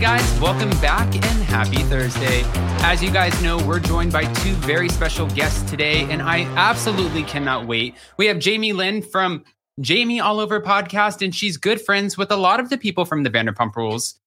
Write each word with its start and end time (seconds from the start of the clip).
guys, 0.00 0.40
welcome 0.40 0.70
back 0.80 1.12
and 1.12 1.42
happy 1.42 1.82
Thursday. 1.84 2.42
As 2.84 3.02
you 3.02 3.10
guys 3.10 3.42
know, 3.42 3.58
we're 3.66 3.80
joined 3.80 4.12
by 4.12 4.32
two 4.34 4.52
very 4.52 4.88
special 4.88 5.26
guests 5.30 5.68
today, 5.68 6.02
and 6.02 6.22
I 6.22 6.42
absolutely 6.54 7.24
cannot 7.24 7.66
wait. 7.66 7.96
We 8.16 8.26
have 8.26 8.38
Jamie 8.38 8.72
Lynne 8.72 9.02
from 9.02 9.42
Jamie 9.80 10.20
All 10.20 10.38
Over 10.38 10.60
podcast, 10.60 11.20
and 11.20 11.34
she's 11.34 11.56
good 11.56 11.80
friends 11.80 12.16
with 12.16 12.30
a 12.30 12.36
lot 12.36 12.60
of 12.60 12.70
the 12.70 12.78
people 12.78 13.06
from 13.06 13.24
the 13.24 13.30
Vanderpump 13.30 13.74
Rules 13.74 14.20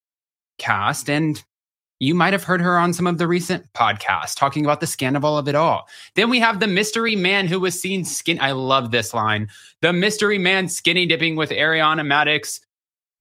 cast. 0.58 1.10
And 1.10 1.42
you 2.00 2.16
might 2.16 2.34
have 2.34 2.44
heard 2.44 2.60
her 2.60 2.78
on 2.78 2.92
some 2.92 3.08
of 3.08 3.18
the 3.18 3.28
recent 3.28 3.72
podcasts 3.72 4.36
talking 4.36 4.66
about 4.66 4.82
the 4.82 4.88
scandal 4.88 5.38
of 5.38 5.48
it 5.48 5.56
all. 5.56 5.88
Then 6.16 6.30
we 6.30 6.42
have 6.42 6.60
the 6.60 6.68
mystery 6.68 7.16
man 7.16 7.48
who 7.48 7.62
was 7.62 7.80
seen 7.80 8.04
skin. 8.04 8.40
I 8.42 8.52
love 8.52 8.92
this 8.92 9.14
line. 9.14 9.48
The 9.82 9.94
mystery 9.94 10.38
man 10.38 10.68
skinny 10.68 11.06
dipping 11.06 11.38
with 11.38 11.50
Ariana 11.50 12.06
Madix. 12.06 12.60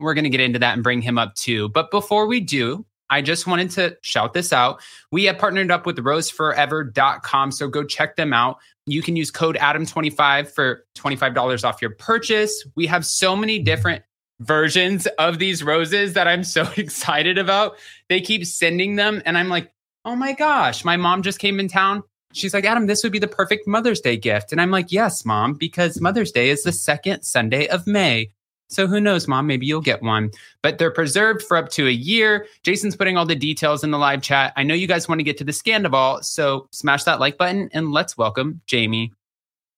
We're 0.01 0.15
going 0.15 0.25
to 0.25 0.31
get 0.31 0.41
into 0.41 0.59
that 0.59 0.75
and 0.75 0.83
bring 0.83 1.03
him 1.03 1.19
up 1.19 1.35
too. 1.35 1.69
But 1.69 1.91
before 1.91 2.27
we 2.27 2.41
do, 2.41 2.85
I 3.11 3.23
just 3.23 3.47
wanted 3.47 3.71
to 3.73 3.97
shout 4.03 4.33
this 4.33 4.53
out. 4.53 4.81
We 5.11 5.25
have 5.25 5.37
partnered 5.39 5.71
up 5.71 5.85
with 5.85 5.99
roseforever.com. 5.99 7.51
So 7.53 7.69
go 7.69 7.85
check 7.85 8.17
them 8.17 8.33
out. 8.33 8.59
You 8.87 9.03
can 9.03 9.17
use 9.17 9.31
code 9.31 9.57
Adam25 9.57 10.49
for 10.49 10.87
$25 10.97 11.65
off 11.65 11.83
your 11.83 11.91
purchase. 11.91 12.65
We 12.77 12.87
have 12.87 13.05
so 13.05 13.37
many 13.37 13.59
different 13.59 14.03
versions 14.41 15.07
of 15.19 15.39
these 15.39 15.63
roses 15.63 16.15
that 16.15 16.27
I'm 16.27 16.45
so 16.57 16.69
excited 16.77 17.39
about. 17.39 17.77
They 18.09 18.21
keep 18.21 18.47
sending 18.47 18.97
them, 18.97 19.23
and 19.25 19.37
I'm 19.37 19.49
like, 19.49 19.71
oh 20.05 20.17
my 20.17 20.33
gosh, 20.33 20.85
my 20.85 20.97
mom 20.97 21.23
just 21.23 21.39
came 21.39 21.61
in 21.61 21.69
town. 21.69 22.03
She's 22.33 22.55
like, 22.55 22.65
Adam, 22.65 22.87
this 22.87 23.03
would 23.03 23.13
be 23.13 23.19
the 23.19 23.29
perfect 23.29 23.67
Mother's 23.67 24.01
Day 24.01 24.17
gift. 24.17 24.53
And 24.53 24.61
I'm 24.61 24.71
like, 24.71 24.93
yes, 24.93 25.25
mom, 25.25 25.55
because 25.55 26.01
Mother's 26.01 26.31
Day 26.31 26.51
is 26.51 26.63
the 26.63 26.73
second 26.73 27.23
Sunday 27.23 27.67
of 27.67 27.87
May. 27.89 28.31
So 28.71 28.87
who 28.87 29.01
knows, 29.01 29.27
mom? 29.27 29.47
Maybe 29.49 29.67
you'll 29.67 29.81
get 29.81 30.01
one. 30.03 30.31
But 30.63 30.79
they're 30.79 30.93
preserved 30.93 31.43
for 31.43 31.57
up 31.57 31.69
to 31.71 31.89
a 31.89 31.91
year. 31.91 32.47
Jason's 32.63 32.95
putting 32.95 33.17
all 33.17 33.27
the 33.27 33.35
details 33.35 33.83
in 33.83 33.91
the 33.91 33.99
live 33.99 34.23
chat. 34.23 34.53
I 34.57 34.63
know 34.63 34.75
you 34.75 34.87
guys 34.87 35.09
want 35.09 35.19
to 35.19 35.25
get 35.25 35.37
to 35.39 35.45
the 35.45 35.53
Scandoval, 35.53 36.25
so 36.25 36.69
smash 36.71 37.05
that 37.05 37.19
like 37.19 37.37
button 37.37 37.69
and 37.73 37.91
let's 37.91 38.17
welcome 38.17 38.61
Jamie. 38.67 39.13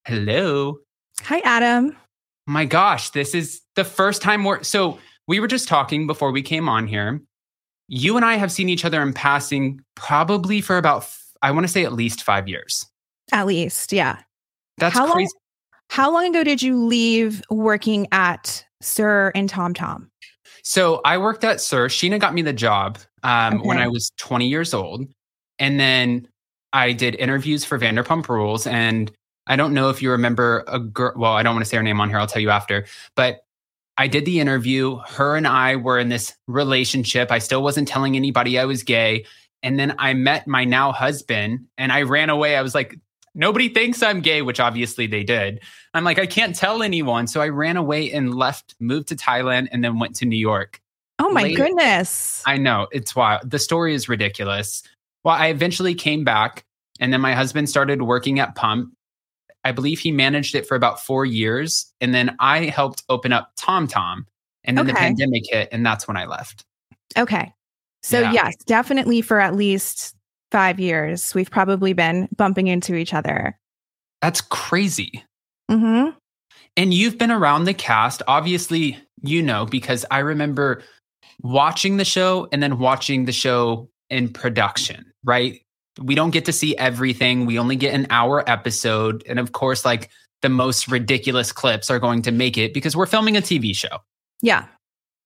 Hello. 0.05 0.79
Hi, 1.23 1.41
Adam. 1.45 1.97
My 2.47 2.65
gosh, 2.65 3.11
this 3.11 3.35
is 3.35 3.63
the 3.77 3.85
first 3.85 4.21
time 4.21 4.45
we're 4.45 4.63
so 4.63 4.99
we 5.29 5.41
were 5.41 5.47
just 5.47 5.69
talking 5.69 6.07
before 6.07 6.33
we 6.33 6.43
came 6.43 6.69
on 6.69 6.87
here. 6.87 7.21
You 7.89 8.17
and 8.17 8.27
I 8.27 8.35
have 8.35 8.53
seen 8.53 8.69
each 8.69 8.85
other 8.85 9.01
in 9.01 9.13
passing 9.13 9.81
probably 9.95 10.61
for 10.61 10.77
about 10.77 11.09
I 11.41 11.51
want 11.51 11.65
to 11.65 11.73
say 11.73 11.85
at 11.85 11.93
least 11.93 12.23
5 12.25 12.49
years. 12.49 12.87
At 13.33 13.47
least, 13.47 13.93
yeah. 13.93 14.19
That's 14.79 14.95
how 14.95 15.13
crazy. 15.13 15.31
Long, 15.33 15.81
how 15.89 16.13
long 16.13 16.27
ago 16.27 16.45
did 16.45 16.63
you 16.63 16.77
leave 16.85 17.43
working 17.49 18.09
at 18.13 18.65
SUR 18.85 19.33
and 19.35 19.49
Tom 19.49 19.75
Tom? 19.75 20.11
So 20.63 21.01
I 21.05 21.19
worked 21.19 21.45
at 21.45 21.61
SUR. 21.61 21.89
Scheana 21.89 22.21
got 22.21 22.35
me 22.35 22.43
the 22.43 22.53
job 22.53 22.99
um, 23.23 23.55
okay. 23.55 23.69
when 23.69 23.79
I 23.79 23.89
was 23.89 24.11
20 24.19 24.47
years 24.47 24.75
old. 24.75 25.07
And 25.59 25.79
then 25.79 26.29
I 26.73 26.93
did 26.93 27.15
interviews 27.17 27.65
for 27.65 27.79
Vanderpump 27.79 28.29
Rules. 28.29 28.67
And 28.67 29.11
I 29.47 29.57
don't 29.57 29.75
know 29.75 29.91
if 29.91 30.01
you 30.01 30.11
remember 30.11 30.65
a 30.69 30.79
girl. 30.79 31.13
Well, 31.17 31.33
I 31.33 31.43
don't 31.43 31.55
want 31.55 31.65
to 31.65 31.69
say 31.69 31.77
her 31.77 31.83
name 31.83 32.01
on 32.01 32.09
here. 32.09 32.19
I'll 32.19 32.27
tell 32.27 32.43
you 32.43 32.51
after. 32.51 32.87
But 33.17 33.45
I 33.99 34.07
did 34.07 34.25
the 34.25 34.41
interview. 34.41 34.99
Her 35.07 35.37
and 35.37 35.47
I 35.47 35.77
were 35.77 35.99
in 35.99 36.09
this 36.09 36.35
relationship. 36.47 37.31
I 37.31 37.39
still 37.39 37.63
wasn't 37.63 37.89
telling 37.89 38.17
anybody 38.17 38.59
I 38.59 38.65
was 38.65 38.83
gay. 38.83 39.27
And 39.63 39.79
then 39.79 39.95
I 39.99 40.15
met 40.15 40.47
my 40.47 40.65
now 40.65 40.93
husband 40.93 41.67
and 41.77 41.93
I 41.93 42.03
ran 42.03 42.31
away. 42.31 42.57
I 42.57 42.63
was 42.63 42.75
like, 42.75 42.99
nobody 43.35 43.69
thinks 43.69 44.03
I'm 44.03 44.21
gay, 44.21 44.43
which 44.43 44.61
obviously 44.61 45.07
they 45.07 45.25
did. 45.25 45.61
I'm 45.95 46.05
like, 46.05 46.19
I 46.19 46.27
can't 46.27 46.55
tell 46.55 46.83
anyone. 46.83 47.27
So 47.27 47.41
I 47.41 47.49
ran 47.49 47.77
away 47.77 48.11
and 48.13 48.35
left, 48.35 48.75
moved 48.81 49.09
to 49.09 49.17
Thailand, 49.17 49.69
and 49.73 49.83
then 49.83 49.99
went 49.99 50.15
to 50.17 50.27
New 50.27 50.37
York. 50.39 50.81
Oh 51.19 51.31
my 51.31 51.43
Later, 51.43 51.67
goodness. 51.67 52.43
I 52.47 52.57
know. 52.57 52.89
It's 52.91 53.15
wild. 53.15 53.51
The 53.51 53.59
story 53.59 53.95
is 53.95 54.09
ridiculous. 54.09 54.83
Well, 55.25 55.37
I 55.37 55.49
eventually 55.49 55.95
came 55.95 56.25
back, 56.25 56.65
and 57.01 57.13
then 57.13 57.21
my 57.21 57.35
husband 57.35 57.69
started 57.69 58.03
working 58.03 58.41
at 58.41 58.55
Pump. 58.55 58.93
I 59.65 59.73
believe 59.73 60.01
he 60.01 60.11
managed 60.11 60.55
it 60.55 60.67
for 60.67 60.75
about 60.75 61.01
four 61.01 61.25
years. 61.25 61.93
And 62.01 62.13
then 62.13 62.35
I 62.41 62.65
helped 62.65 63.05
open 63.09 63.33
up 63.33 63.53
TomTom. 63.57 63.89
Tom. 63.89 64.27
And 64.65 64.79
then 64.79 64.87
okay. 64.87 64.93
the 64.93 64.99
pandemic 64.99 65.43
hit, 65.49 65.69
and 65.73 65.85
that's 65.85 66.07
when 66.07 66.17
I 66.17 66.27
left. 66.27 66.65
Okay. 67.17 67.53
So, 68.03 68.21
yeah. 68.21 68.33
yes, 68.33 68.57
definitely 68.65 69.21
for 69.21 69.41
at 69.41 69.55
least 69.55 70.17
five 70.53 70.79
years, 70.79 71.35
we've 71.35 71.51
probably 71.51 71.95
been 71.95 72.29
bumping 72.37 72.69
into 72.69 72.95
each 72.95 73.13
other. 73.13 73.59
That's 74.21 74.41
crazy. 74.41 75.25
Mm-hmm. 75.71 76.11
And 76.77 76.95
you've 76.95 77.19
been 77.19 77.33
around 77.33 77.65
the 77.65 77.75
cast, 77.75 78.23
obviously, 78.29 78.99
you 79.23 79.43
know, 79.43 79.67
because 79.67 80.05
I 80.11 80.21
remember 80.21 80.83
watching 81.43 81.97
the 81.97 82.05
show 82.05 82.49
and 82.53 82.63
then 82.63 82.79
watching 82.79 83.25
the 83.25 83.33
show 83.33 83.89
in 84.11 84.29
production, 84.29 85.11
right? 85.25 85.61
We 86.01 86.15
don't 86.15 86.31
get 86.31 86.45
to 86.45 86.53
see 86.53 86.77
everything. 86.77 87.47
We 87.47 87.59
only 87.59 87.77
get 87.77 87.95
an 87.95 88.07
hour 88.11 88.49
episode. 88.49 89.25
And 89.27 89.39
of 89.39 89.53
course, 89.53 89.85
like 89.85 90.11
the 90.41 90.49
most 90.49 90.89
ridiculous 90.89 91.53
clips 91.53 91.91
are 91.91 91.99
going 91.99 92.23
to 92.23 92.33
make 92.33 92.57
it 92.57 92.73
because 92.73 92.97
we're 92.97 93.07
filming 93.07 93.37
a 93.37 93.41
TV 93.41 93.75
show. 93.75 93.99
Yeah. 94.41 94.67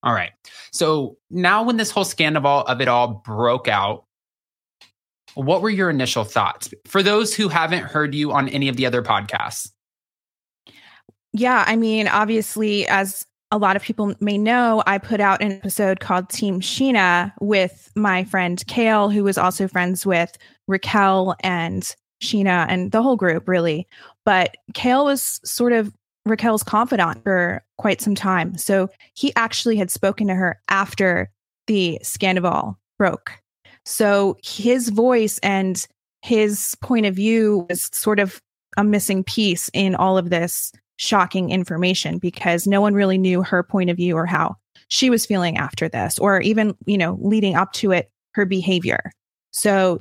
All 0.02 0.12
right. 0.12 0.32
So 0.72 1.16
now, 1.30 1.64
when 1.64 1.76
this 1.76 1.90
whole 1.90 2.04
scandal 2.04 2.46
of 2.46 2.80
it 2.80 2.88
all 2.88 3.22
broke 3.24 3.66
out, 3.68 4.04
what 5.36 5.62
were 5.62 5.70
your 5.70 5.90
initial 5.90 6.24
thoughts 6.24 6.72
for 6.86 7.02
those 7.02 7.34
who 7.34 7.48
haven't 7.48 7.84
heard 7.84 8.14
you 8.14 8.32
on 8.32 8.48
any 8.48 8.68
of 8.68 8.76
the 8.76 8.86
other 8.86 9.02
podcasts? 9.02 9.70
Yeah, 11.32 11.64
I 11.66 11.76
mean, 11.76 12.08
obviously, 12.08 12.88
as 12.88 13.26
a 13.50 13.58
lot 13.58 13.76
of 13.76 13.82
people 13.82 14.14
may 14.20 14.38
know, 14.38 14.82
I 14.86 14.98
put 14.98 15.20
out 15.20 15.42
an 15.42 15.52
episode 15.52 16.00
called 16.00 16.30
Team 16.30 16.60
Scheana 16.60 17.32
with 17.40 17.92
my 17.94 18.24
friend 18.24 18.66
Kale, 18.66 19.10
who 19.10 19.22
was 19.22 19.36
also 19.36 19.68
friends 19.68 20.06
with 20.06 20.36
Raquel 20.66 21.36
and 21.40 21.94
Scheana 22.22 22.66
and 22.68 22.90
the 22.90 23.02
whole 23.02 23.16
group, 23.16 23.46
really. 23.46 23.86
But 24.24 24.56
Kale 24.72 25.04
was 25.04 25.40
sort 25.44 25.72
of 25.74 25.92
Raquel's 26.24 26.62
confidant 26.62 27.22
for 27.22 27.62
quite 27.76 28.00
some 28.00 28.14
time. 28.14 28.56
So 28.56 28.88
he 29.14 29.32
actually 29.36 29.76
had 29.76 29.90
spoken 29.90 30.26
to 30.28 30.34
her 30.34 30.60
after 30.68 31.30
the 31.66 31.98
scandal 32.02 32.78
broke. 32.98 33.32
So 33.86 34.36
his 34.42 34.88
voice 34.90 35.38
and 35.42 35.86
his 36.22 36.76
point 36.82 37.06
of 37.06 37.14
view 37.14 37.66
was 37.70 37.88
sort 37.92 38.18
of 38.18 38.42
a 38.76 38.84
missing 38.84 39.22
piece 39.22 39.70
in 39.72 39.94
all 39.94 40.18
of 40.18 40.28
this 40.28 40.72
shocking 40.96 41.50
information 41.50 42.18
because 42.18 42.66
no 42.66 42.80
one 42.80 42.94
really 42.94 43.16
knew 43.16 43.42
her 43.42 43.62
point 43.62 43.88
of 43.88 43.96
view 43.96 44.16
or 44.16 44.26
how 44.26 44.56
she 44.88 45.08
was 45.08 45.24
feeling 45.24 45.56
after 45.56 45.88
this 45.88 46.18
or 46.18 46.40
even, 46.40 46.76
you 46.84 46.98
know, 46.98 47.16
leading 47.20 47.54
up 47.54 47.72
to 47.74 47.92
it, 47.92 48.10
her 48.32 48.44
behavior. 48.44 49.12
So 49.52 50.00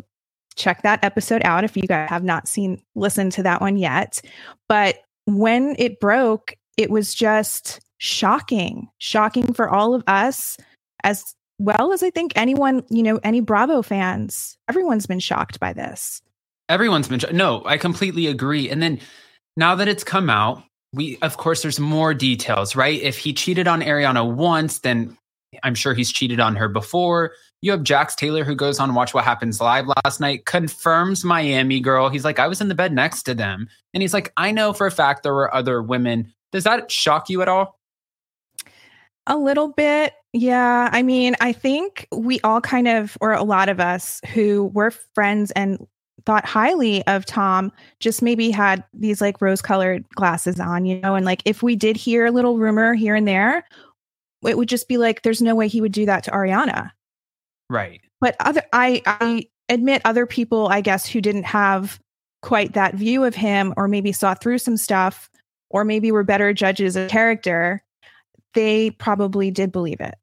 check 0.56 0.82
that 0.82 1.04
episode 1.04 1.44
out 1.46 1.64
if 1.64 1.78
you 1.78 1.84
guys 1.84 2.10
have 2.10 2.24
not 2.24 2.48
seen 2.48 2.82
listened 2.96 3.34
to 3.34 3.44
that 3.44 3.62
one 3.62 3.78
yet. 3.78 4.20
But 4.68 4.98
when 5.26 5.76
it 5.78 6.00
broke, 6.00 6.56
it 6.76 6.90
was 6.90 7.14
just 7.14 7.80
shocking, 8.00 8.88
shocking 8.98 9.54
for 9.54 9.70
all 9.70 9.94
of 9.94 10.04
us 10.08 10.58
as 11.04 11.36
well 11.60 11.94
as 11.94 12.04
I 12.04 12.10
think 12.10 12.34
anyone, 12.36 12.84
you 12.90 13.04
know, 13.04 13.20
any 13.24 13.42
Bravo 13.42 13.82
fans. 13.82 14.58
Everyone's 14.68 15.06
been 15.06 15.20
shocked 15.20 15.60
by 15.60 15.74
this. 15.74 16.22
Everyone's 16.68 17.08
been 17.08 17.22
no, 17.36 17.64
I 17.66 17.78
completely 17.78 18.28
agree. 18.28 18.70
And 18.70 18.82
then 18.82 19.00
now 19.56 19.76
that 19.76 19.88
it's 19.88 20.04
come 20.04 20.30
out, 20.30 20.64
we 20.94 21.18
of 21.22 21.38
course 21.38 21.62
there's 21.62 21.80
more 21.80 22.14
details, 22.14 22.76
right? 22.76 23.00
If 23.02 23.18
he 23.18 23.34
cheated 23.34 23.68
on 23.68 23.82
Ariana 23.82 24.36
once, 24.36 24.80
then 24.80 25.18
I'm 25.64 25.76
sure 25.76 25.94
he's 25.94 26.12
cheated 26.12 26.40
on 26.40 26.56
her 26.56 26.68
before. 26.68 27.32
You 27.62 27.72
have 27.72 27.84
Jax 27.84 28.16
Taylor 28.16 28.44
who 28.44 28.56
goes 28.56 28.80
on 28.80 28.94
Watch 28.94 29.14
What 29.14 29.24
Happens 29.24 29.62
Live 29.62 29.88
last 30.04 30.20
night, 30.20 30.46
confirms 30.46 31.24
Miami 31.24 31.80
girl. 31.80 32.10
He's 32.10 32.26
like, 32.26 32.40
I 32.40 32.48
was 32.48 32.62
in 32.62 32.68
the 32.68 32.76
bed 32.76 32.94
next 32.94 33.24
to 33.24 33.34
them. 33.34 33.68
And 33.94 34.02
he's 34.02 34.14
like, 34.14 34.34
I 34.38 34.52
know 34.52 34.74
for 34.74 34.88
a 34.88 34.92
fact 34.92 35.24
there 35.24 35.34
were 35.34 35.54
other 35.54 35.82
women. 35.82 36.34
Does 36.52 36.66
that 36.66 36.92
shock 36.92 37.30
you 37.30 37.42
at 37.42 37.48
all? 37.48 37.80
A 39.28 39.38
little 39.38 39.70
bit. 39.70 40.14
Yeah. 40.34 40.90
I 40.92 41.02
mean, 41.02 41.36
I 41.42 41.52
think 41.52 42.08
we 42.12 42.40
all 42.42 42.62
kind 42.62 42.88
of, 42.88 43.18
or 43.22 43.34
a 43.34 43.44
lot 43.44 43.70
of 43.70 43.80
us 43.80 44.22
who 44.34 44.66
were 44.74 44.92
friends 44.92 45.52
and 45.52 45.86
thought 46.26 46.46
highly 46.46 47.06
of 47.08 47.26
Tom 47.26 47.72
just 48.00 48.22
maybe 48.22 48.50
had 48.52 48.84
these 48.94 49.22
like 49.22 49.42
rose 49.42 49.62
colored 49.62 50.08
glasses 50.16 50.60
on, 50.60 50.86
you 50.86 51.00
know, 51.02 51.16
and 51.16 51.26
like 51.26 51.42
if 51.46 51.64
we 51.64 51.76
did 51.76 51.96
hear 51.96 52.26
a 52.26 52.32
little 52.32 52.58
rumor 52.58 52.94
here 52.94 53.16
and 53.16 53.28
there, 53.28 53.64
it 54.46 54.58
would 54.58 54.70
just 54.70 54.88
be 54.88 54.98
like, 54.98 55.22
there's 55.22 55.42
no 55.42 55.56
way 55.56 55.68
he 55.68 55.82
would 55.82 55.92
do 55.92 56.06
that 56.06 56.24
to 56.26 56.32
Ariana. 56.32 56.92
Right. 57.70 58.02
But 58.22 58.36
other, 58.40 58.64
I, 58.74 59.02
I 59.06 59.46
admit 59.70 60.02
other 60.06 60.26
people, 60.26 60.68
I 60.68 60.82
guess, 60.82 61.08
who 61.08 61.22
didn't 61.22 61.44
have 61.44 62.00
quite 62.42 62.74
that 62.74 62.96
view 62.96 63.24
of 63.24 63.36
him 63.36 63.74
or 63.78 63.88
maybe 63.88 64.12
saw 64.12 64.34
through 64.34 64.60
some 64.60 64.78
stuff 64.78 65.30
or 65.70 65.84
maybe 65.84 66.12
were 66.12 66.24
better 66.24 66.54
judges 66.54 66.96
of 66.96 67.10
character, 67.10 67.84
they 68.56 68.90
probably 68.90 69.52
did 69.52 69.72
believe 69.72 70.02
it. 70.02 70.16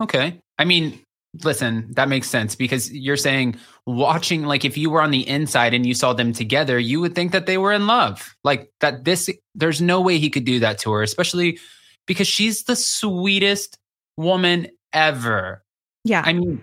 Okay. 0.00 0.38
I 0.58 0.64
mean, 0.64 1.00
listen, 1.42 1.88
that 1.94 2.08
makes 2.08 2.30
sense 2.30 2.54
because 2.54 2.92
you're 2.92 3.16
saying 3.16 3.56
watching, 3.86 4.44
like, 4.44 4.64
if 4.64 4.78
you 4.78 4.90
were 4.90 5.02
on 5.02 5.10
the 5.10 5.26
inside 5.28 5.74
and 5.74 5.84
you 5.84 5.94
saw 5.94 6.12
them 6.12 6.32
together, 6.32 6.78
you 6.78 7.00
would 7.00 7.14
think 7.14 7.32
that 7.32 7.46
they 7.46 7.58
were 7.58 7.72
in 7.72 7.86
love. 7.88 8.36
Like, 8.44 8.70
that 8.80 9.04
this, 9.04 9.28
there's 9.54 9.80
no 9.80 10.00
way 10.00 10.18
he 10.18 10.30
could 10.30 10.44
do 10.44 10.60
that 10.60 10.78
to 10.80 10.92
her, 10.92 11.02
especially 11.02 11.58
because 12.06 12.28
she's 12.28 12.64
the 12.64 12.76
sweetest 12.76 13.78
woman 14.16 14.68
ever. 14.92 15.64
Yeah. 16.04 16.22
I 16.24 16.34
mean, 16.34 16.60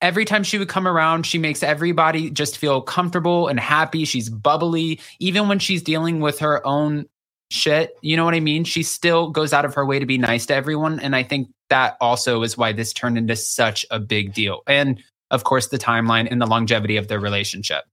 every 0.00 0.24
time 0.24 0.42
she 0.44 0.58
would 0.58 0.68
come 0.68 0.86
around, 0.86 1.26
she 1.26 1.38
makes 1.38 1.62
everybody 1.62 2.30
just 2.30 2.58
feel 2.58 2.80
comfortable 2.80 3.48
and 3.48 3.58
happy. 3.58 4.04
She's 4.04 4.28
bubbly. 4.28 5.00
Even 5.18 5.48
when 5.48 5.58
she's 5.58 5.82
dealing 5.82 6.20
with 6.20 6.38
her 6.38 6.64
own 6.66 7.06
shit, 7.50 7.96
you 8.02 8.16
know 8.16 8.24
what 8.24 8.34
I 8.34 8.40
mean? 8.40 8.64
She 8.64 8.82
still 8.82 9.30
goes 9.30 9.52
out 9.52 9.64
of 9.64 9.74
her 9.74 9.84
way 9.84 9.98
to 9.98 10.06
be 10.06 10.18
nice 10.18 10.46
to 10.46 10.54
everyone. 10.54 11.00
And 11.00 11.14
I 11.14 11.22
think 11.22 11.48
that 11.70 11.96
also 12.00 12.42
is 12.42 12.56
why 12.56 12.72
this 12.72 12.92
turned 12.92 13.18
into 13.18 13.36
such 13.36 13.86
a 13.90 13.98
big 13.98 14.34
deal. 14.34 14.62
And 14.66 15.02
of 15.30 15.44
course, 15.44 15.68
the 15.68 15.78
timeline 15.78 16.28
and 16.30 16.40
the 16.40 16.46
longevity 16.46 16.96
of 16.96 17.08
their 17.08 17.20
relationship. 17.20 17.84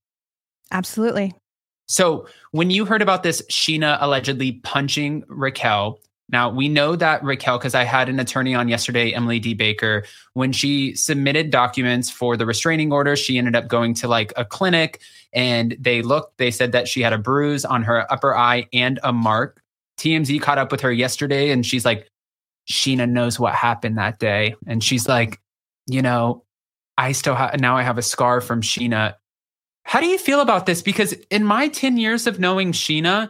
Absolutely. 0.72 1.34
So, 1.88 2.28
when 2.52 2.70
you 2.70 2.86
heard 2.86 3.02
about 3.02 3.24
this, 3.24 3.42
Scheana 3.50 3.98
allegedly 4.00 4.54
punching 4.54 5.24
Raquel, 5.28 6.00
now, 6.32 6.50
we 6.50 6.70
know 6.70 6.96
that 6.96 7.24
Raquel, 7.24 7.58
because 7.58 7.76
I 7.76 7.84
had 7.84 8.08
an 8.08 8.20
attorney 8.20 8.56
on 8.56 8.70
yesterday, 8.70 9.14
Emily 9.14 9.40
D. 9.40 9.54
Baker, 9.54 10.06
when 10.34 10.54
she 10.54 10.96
submitted 10.96 11.52
documents 11.52 12.10
for 12.10 12.38
the 12.38 12.46
restraining 12.46 12.94
order, 12.94 13.18
she 13.18 13.38
ended 13.38 13.56
up 13.56 13.68
going 13.68 13.94
to 13.96 14.08
like 14.08 14.32
a 14.38 14.46
clinic 14.46 15.02
and 15.34 15.76
they 15.78 16.02
looked, 16.02 16.38
they 16.38 16.50
said 16.50 16.72
that 16.72 16.88
she 16.88 17.02
had 17.02 17.12
a 17.12 17.18
bruise 17.18 17.66
on 17.66 17.84
her 17.84 18.12
upper 18.12 18.36
eye 18.36 18.68
and 18.72 19.00
a 19.04 19.12
mark. 19.12 19.62
TMZ 19.98 20.42
caught 20.42 20.58
up 20.58 20.72
with 20.72 20.82
her 20.82 20.92
yesterday 20.92 21.52
and 21.52 21.66
she's 21.66 21.84
like, 21.84 22.10
Scheana 22.72 23.10
knows 23.10 23.38
what 23.38 23.54
happened 23.54 23.98
that 23.98 24.20
day. 24.20 24.56
And 24.68 24.82
she's 24.82 25.10
like, 25.10 25.42
you 25.88 26.02
know, 26.02 26.46
I 26.98 27.12
still 27.12 27.36
have, 27.36 27.60
now 27.60 27.76
I 27.76 27.84
have 27.84 27.98
a 27.98 28.02
scar 28.02 28.40
from 28.40 28.62
Scheana. 28.62 29.16
How 29.84 30.00
do 30.00 30.06
you 30.06 30.18
feel 30.18 30.40
about 30.40 30.66
this? 30.66 30.82
Because 30.82 31.14
in 31.30 31.44
my 31.44 31.68
10 31.68 31.98
years 31.98 32.26
of 32.26 32.40
knowing 32.40 32.72
Scheana, 32.72 33.30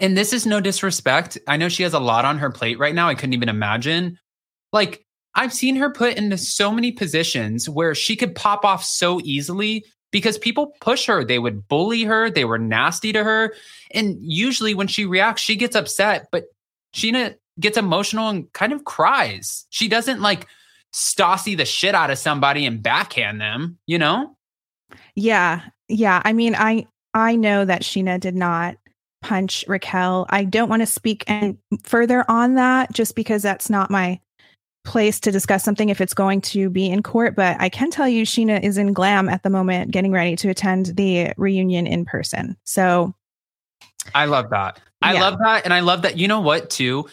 and 0.00 0.16
this 0.16 0.32
is 0.32 0.46
no 0.46 0.60
disrespect. 0.60 1.38
I 1.46 1.56
know 1.56 1.68
she 1.68 1.82
has 1.82 1.94
a 1.94 2.00
lot 2.00 2.24
on 2.24 2.38
her 2.38 2.50
plate 2.50 2.78
right 2.78 2.94
now. 2.94 3.08
I 3.08 3.14
couldn't 3.14 3.34
even 3.34 3.48
imagine. 3.48 4.18
Like, 4.72 5.04
I've 5.34 5.52
seen 5.52 5.76
her 5.76 5.90
put 5.90 6.16
into 6.16 6.38
so 6.38 6.72
many 6.72 6.92
positions 6.92 7.68
where 7.68 7.94
she 7.94 8.16
could 8.16 8.34
pop 8.34 8.64
off 8.64 8.84
so 8.84 9.20
easily 9.22 9.84
because 10.10 10.38
people 10.38 10.72
push 10.80 11.06
her. 11.06 11.24
They 11.24 11.38
would 11.38 11.68
bully 11.68 12.04
her, 12.04 12.30
they 12.30 12.44
were 12.44 12.58
nasty 12.58 13.12
to 13.12 13.22
her. 13.22 13.54
And 13.92 14.16
usually 14.20 14.74
when 14.74 14.86
she 14.86 15.04
reacts, 15.04 15.42
she 15.42 15.56
gets 15.56 15.76
upset, 15.76 16.28
but 16.32 16.44
Scheana 16.94 17.36
gets 17.60 17.76
emotional 17.76 18.28
and 18.28 18.50
kind 18.52 18.72
of 18.72 18.84
cries. 18.84 19.66
She 19.70 19.88
doesn't 19.88 20.22
like 20.22 20.46
Stassi 20.94 21.56
the 21.56 21.66
shit 21.66 21.94
out 21.94 22.10
of 22.10 22.18
somebody 22.18 22.64
and 22.64 22.82
backhand 22.82 23.40
them, 23.40 23.78
you 23.86 23.98
know? 23.98 24.36
Yeah. 25.14 25.62
Yeah. 25.88 26.22
I 26.24 26.32
mean, 26.32 26.54
I 26.54 26.86
I 27.12 27.36
know 27.36 27.64
that 27.64 27.82
Scheana 27.82 28.18
did 28.18 28.34
not 28.34 28.76
punch 29.26 29.64
Raquel. 29.66 30.24
I 30.30 30.44
don't 30.44 30.68
want 30.68 30.82
to 30.82 30.86
speak 30.86 31.24
and 31.26 31.58
further 31.82 32.24
on 32.28 32.54
that 32.54 32.92
just 32.92 33.16
because 33.16 33.42
that's 33.42 33.68
not 33.68 33.90
my 33.90 34.20
place 34.84 35.18
to 35.18 35.32
discuss 35.32 35.64
something 35.64 35.88
if 35.88 36.00
it's 36.00 36.14
going 36.14 36.40
to 36.40 36.70
be 36.70 36.86
in 36.88 37.02
court. 37.02 37.34
But 37.34 37.56
I 37.58 37.68
can 37.68 37.90
tell 37.90 38.08
you, 38.08 38.24
Scheana 38.24 38.62
is 38.62 38.78
in 38.78 38.92
glam 38.92 39.28
at 39.28 39.42
the 39.42 39.50
moment, 39.50 39.90
getting 39.90 40.12
ready 40.12 40.36
to 40.36 40.48
attend 40.48 40.86
the 40.96 41.32
reunion 41.36 41.88
in 41.88 42.04
person. 42.04 42.56
So 42.62 43.14
I 44.14 44.26
love 44.26 44.50
that. 44.50 44.78
I 45.02 45.14
yeah. 45.14 45.20
love 45.20 45.38
that. 45.40 45.64
And 45.64 45.74
I 45.74 45.80
love 45.80 46.02
that. 46.02 46.16
You 46.16 46.28
know 46.28 46.40
what, 46.40 46.70
too? 46.70 47.08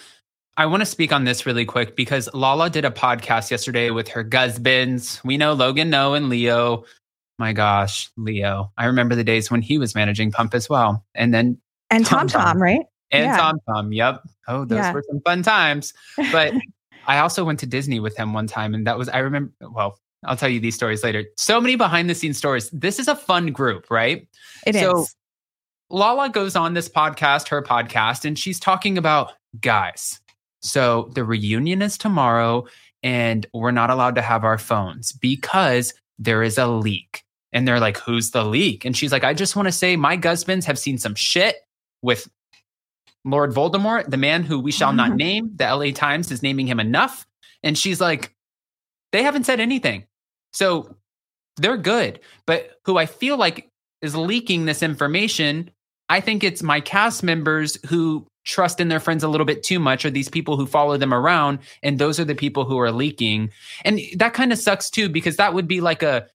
I 0.56 0.68
want 0.68 0.81
to 0.81 0.86
speak 0.86 1.12
on 1.12 1.24
this 1.24 1.48
really 1.48 1.65
quick 1.65 1.95
because 1.95 2.30
Lala 2.31 2.69
did 2.69 2.86
a 2.86 2.92
podcast 2.92 3.50
yesterday 3.50 3.89
with 3.89 4.07
her 4.10 4.27
husbands. 4.31 5.19
We 5.25 5.38
know 5.38 5.54
Logan 5.54 5.89
No 5.89 6.13
and 6.13 6.30
Leo. 6.30 6.86
My 7.39 7.54
gosh, 7.54 8.12
Leo. 8.18 8.71
I 8.77 8.86
remember 8.86 9.15
the 9.15 9.24
days 9.24 9.50
when 9.50 9.63
he 9.63 9.80
was 9.80 9.95
managing 9.95 10.31
Pump 10.31 10.54
as 10.54 10.69
well. 10.69 11.04
And 11.15 11.33
then 11.33 11.57
and 11.95 12.06
Tom 12.06 12.28
Tom, 12.28 12.62
right? 12.62 12.81
And 13.12 13.25
yeah. 13.25 13.38
Tom 13.38 13.60
Tom. 13.68 13.94
Yep. 13.94 14.24
Oh, 14.48 14.66
those 14.66 14.78
yeah. 14.78 14.94
were 14.94 15.04
some 15.07 15.22
fun 15.22 15.44
times. 15.44 15.94
But 16.31 16.54
I 17.07 17.19
also 17.19 17.44
went 17.44 17.60
to 17.60 17.66
Disney 17.66 18.00
with 18.00 18.16
him 18.18 18.34
one 18.34 18.48
time, 18.48 18.74
and 18.74 18.88
that 18.88 18.98
was 18.98 19.10
I 19.10 19.19
remember. 19.19 19.54
Well, 19.62 20.00
I'll 20.25 20.38
tell 20.38 20.50
you 20.50 20.60
these 20.60 20.75
stories 20.75 21.04
later. 21.04 21.25
So 21.38 21.60
many 21.60 21.75
behind 21.75 22.10
the 22.10 22.16
scenes 22.16 22.38
stories. 22.38 22.69
This 22.72 23.00
is 23.00 23.07
a 23.07 23.16
fun 23.16 23.48
group, 23.48 23.90
right? 23.90 24.28
It 24.66 24.75
so, 24.75 25.01
is. 25.01 25.16
Lala 25.90 26.30
goes 26.30 26.56
on 26.56 26.74
this 26.74 26.90
podcast, 26.90 27.50
her 27.50 27.62
podcast, 27.62 28.25
and 28.25 28.39
she's 28.39 28.60
talking 28.60 28.98
about 28.98 29.34
guys. 29.60 30.19
So 30.62 31.12
the 31.13 31.24
reunion 31.24 31.81
is 31.81 31.98
tomorrow, 31.98 32.66
and 33.04 33.46
we're 33.54 33.72
not 33.72 33.89
allowed 33.89 34.16
to 34.16 34.22
have 34.22 34.44
our 34.44 34.57
phones 34.57 35.12
because 35.12 35.94
there 36.18 36.42
is 36.42 36.57
a 36.57 36.68
leak. 36.68 37.24
And 37.51 37.68
they're 37.68 37.80
like, 37.80 37.98
Who's 37.98 38.31
the 38.31 38.44
leak? 38.46 38.86
And 38.86 38.96
she's 38.96 39.12
like, 39.12 39.24
I 39.24 39.34
just 39.34 39.56
want 39.56 39.68
to 39.68 39.72
say 39.72 39.96
my 39.96 40.16
husbands 40.16 40.66
have 40.66 40.80
seen 40.80 40.98
some 40.98 41.16
shit 41.16 41.57
with 42.04 42.30
Lord 43.26 43.52
Voldemort, 43.52 44.10
the 44.10 44.18
man 44.18 44.44
who 44.44 44.60
we 44.60 44.72
shall 44.72 44.94
not 44.94 45.12
mm. 45.12 45.16
name. 45.16 45.52
The 45.56 45.74
LA 45.74 45.92
Times 45.92 46.32
is 46.32 46.44
naming 46.44 46.68
him 46.68 46.80
enough. 46.80 47.26
And 47.64 47.78
she's 47.78 48.02
like, 48.02 48.36
they 49.12 49.24
haven't 49.24 49.46
said 49.46 49.60
anything. 49.60 50.06
So 50.52 50.98
they're 51.58 51.78
good. 51.78 52.20
But 52.46 52.80
who 52.86 52.98
I 52.98 53.06
feel 53.06 53.38
like 53.38 53.70
is 54.02 54.16
leaking 54.16 54.66
this 54.66 54.84
information, 54.84 55.72
I 56.10 56.20
think 56.20 56.44
it's 56.44 56.62
my 56.62 56.82
cast 56.82 57.24
members 57.24 57.78
who 57.88 58.28
trust 58.44 58.82
in 58.82 58.90
their 58.90 59.00
friends 59.00 59.24
a 59.24 59.30
little 59.30 59.46
bit 59.46 59.64
too 59.64 59.80
much, 59.80 60.04
or 60.04 60.10
these 60.10 60.28
people 60.28 60.58
who 60.58 60.66
follow 60.66 60.98
them 60.98 61.14
around. 61.14 61.60
And 61.82 61.98
those 61.98 62.20
are 62.20 62.26
the 62.26 62.36
people 62.36 62.66
who 62.66 62.78
are 62.80 62.92
leaking. 62.92 63.52
And 63.86 64.02
that 64.18 64.34
kind 64.34 64.52
of 64.52 64.60
sucks 64.60 64.90
too, 64.90 65.08
because 65.08 65.38
that 65.38 65.54
would 65.54 65.68
be 65.68 65.80
like 65.80 66.04
a 66.04 66.28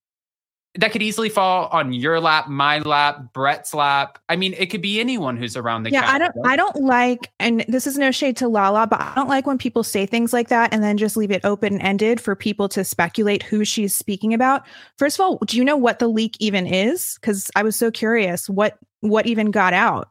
that 0.79 0.93
could 0.93 1.03
easily 1.03 1.29
fall 1.29 1.67
on 1.73 1.93
your 1.93 2.21
lap, 2.21 2.49
my 2.49 2.79
lap, 2.79 3.33
Brett's 3.33 3.75
lap. 3.75 4.21
I 4.29 4.37
mean, 4.37 4.55
it 4.57 4.67
could 4.67 4.81
be 4.81 5.01
anyone 5.01 5.37
who's 5.37 5.57
around 5.57 5.83
the. 5.83 5.91
Yeah, 5.91 6.09
I 6.09 6.19
don't. 6.19 6.33
Right? 6.37 6.53
I 6.53 6.57
don't 6.57 6.77
like, 6.77 7.33
and 7.41 7.65
this 7.67 7.89
is 7.89 7.99
no 7.99 8.13
shade 8.13 8.37
to 8.37 8.49
Lala, 8.49 8.87
but 8.87 9.01
I 9.01 9.13
don't 9.17 9.29
like 9.29 9.45
when 9.45 9.59
people 9.59 9.83
say 9.83 10.07
things 10.07 10.33
like 10.33 10.49
that 10.49 10.73
and 10.73 10.83
then 10.83 10.97
just 10.97 11.17
leave 11.17 11.33
it 11.33 11.45
open 11.45 11.81
ended 11.81 12.21
for 12.21 12.37
people 12.37 12.69
to 12.71 12.85
speculate 12.85 13.43
who 13.43 13.65
she's 13.65 13.93
speaking 13.93 14.33
about. 14.33 14.67
First 14.99 15.19
of 15.19 15.25
all, 15.25 15.39
do 15.47 15.57
you 15.57 15.65
know 15.65 15.77
what 15.77 15.99
the 15.99 16.07
leak 16.07 16.37
even 16.39 16.65
is? 16.65 17.19
Because 17.21 17.51
I 17.57 17.65
was 17.65 17.75
so 17.75 17.91
curious 17.91 18.49
what 18.49 18.79
what 19.01 19.27
even 19.27 19.51
got 19.51 19.73
out. 19.73 20.11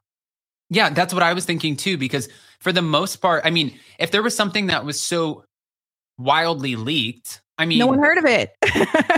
Yeah, 0.69 0.89
that's 0.89 1.13
what 1.13 1.23
I 1.23 1.31
was 1.31 1.45
thinking 1.45 1.77
too. 1.77 1.97
Because 1.97 2.27
for 2.59 2.73
the 2.73 2.81
most 2.81 3.17
part, 3.17 3.45
I 3.45 3.51
mean, 3.51 3.79
if 3.99 4.11
there 4.11 4.21
was 4.21 4.35
something 4.35 4.67
that 4.67 4.83
was 4.83 4.99
so 4.99 5.45
wildly 6.17 6.75
leaked 6.75 7.41
I 7.57 7.65
mean, 7.65 7.79
no 7.79 7.87
one 7.87 7.99
heard 7.99 8.19
of 8.19 8.25
it. 8.25 8.55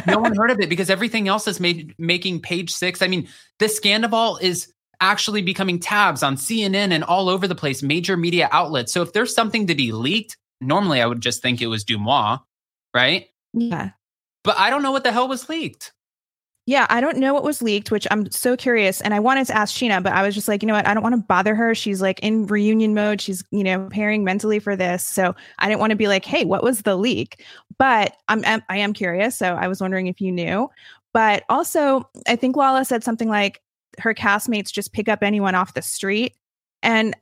no 0.09 0.19
one 0.19 0.35
heard 0.35 0.51
of 0.51 0.59
it 0.59 0.69
because 0.69 0.89
everything 0.89 1.27
else 1.27 1.47
is 1.47 1.59
made 1.59 1.93
making 1.97 2.41
page 2.41 2.71
six. 2.71 3.01
I 3.01 3.07
mean, 3.07 3.27
this 3.59 3.79
Scandoval 3.79 4.41
is 4.41 4.73
actually 5.01 5.41
becoming 5.41 5.79
tabs 5.79 6.23
on 6.23 6.35
CNN 6.35 6.91
and 6.91 7.03
all 7.03 7.29
over 7.29 7.47
the 7.47 7.55
place, 7.55 7.81
major 7.81 8.17
media 8.17 8.49
outlets. 8.51 8.91
So 8.91 9.01
if 9.01 9.13
there's 9.13 9.33
something 9.33 9.67
to 9.67 9.75
be 9.75 9.91
leaked, 9.91 10.37
normally 10.61 11.01
I 11.01 11.05
would 11.05 11.21
just 11.21 11.41
think 11.41 11.61
it 11.61 11.67
was 11.67 11.85
DeuxMoi, 11.85 12.39
right? 12.93 13.27
Yeah. 13.53 13.91
But 14.43 14.57
I 14.57 14.69
don't 14.69 14.83
know 14.83 14.91
what 14.91 15.03
the 15.03 15.11
hell 15.11 15.27
was 15.27 15.49
leaked. 15.49 15.93
Yeah, 16.69 16.85
I 16.87 17.01
don't 17.01 17.17
know 17.17 17.33
what 17.33 17.43
was 17.43 17.63
leaked, 17.63 17.89
which 17.89 18.05
I'm 18.11 18.29
so 18.29 18.55
curious. 18.55 19.01
And 19.01 19.11
I 19.11 19.19
wanted 19.19 19.47
to 19.47 19.57
ask 19.57 19.75
Scheana, 19.75 20.03
but 20.03 20.13
I 20.13 20.21
was 20.21 20.35
just 20.35 20.47
like, 20.47 20.61
you 20.61 20.67
know 20.67 20.75
what? 20.75 20.85
I 20.85 20.93
don't 20.93 21.01
want 21.01 21.15
to 21.15 21.21
bother 21.21 21.55
her. 21.55 21.73
She's 21.73 21.99
like 21.99 22.19
in 22.19 22.45
reunion 22.45 22.93
mode. 22.93 23.19
She's, 23.21 23.43
you 23.49 23.63
know, 23.63 23.85
preparing 23.85 24.23
mentally 24.23 24.59
for 24.59 24.75
this. 24.75 25.03
So 25.03 25.35
I 25.57 25.67
didn't 25.67 25.79
want 25.79 25.89
to 25.89 25.95
be 25.95 26.07
like, 26.07 26.25
hey, 26.25 26.45
what 26.45 26.61
was 26.61 26.83
the 26.83 26.95
leak? 26.95 27.43
But 27.79 28.17
I'm, 28.27 28.45
I 28.45 28.77
am 28.77 28.93
curious. 28.93 29.35
So 29.35 29.55
I 29.55 29.67
was 29.67 29.81
wondering 29.81 30.05
if 30.05 30.21
you 30.21 30.31
knew. 30.31 30.69
But 31.11 31.41
also, 31.49 32.07
I 32.27 32.35
think 32.35 32.55
Lala 32.55 32.85
said 32.85 33.03
something 33.03 33.29
like 33.29 33.63
her 33.97 34.13
castmates 34.13 34.71
just 34.71 34.93
pick 34.93 35.09
up 35.09 35.23
anyone 35.23 35.55
off 35.55 35.73
the 35.73 35.81
street. 35.81 36.35
And 36.83 37.15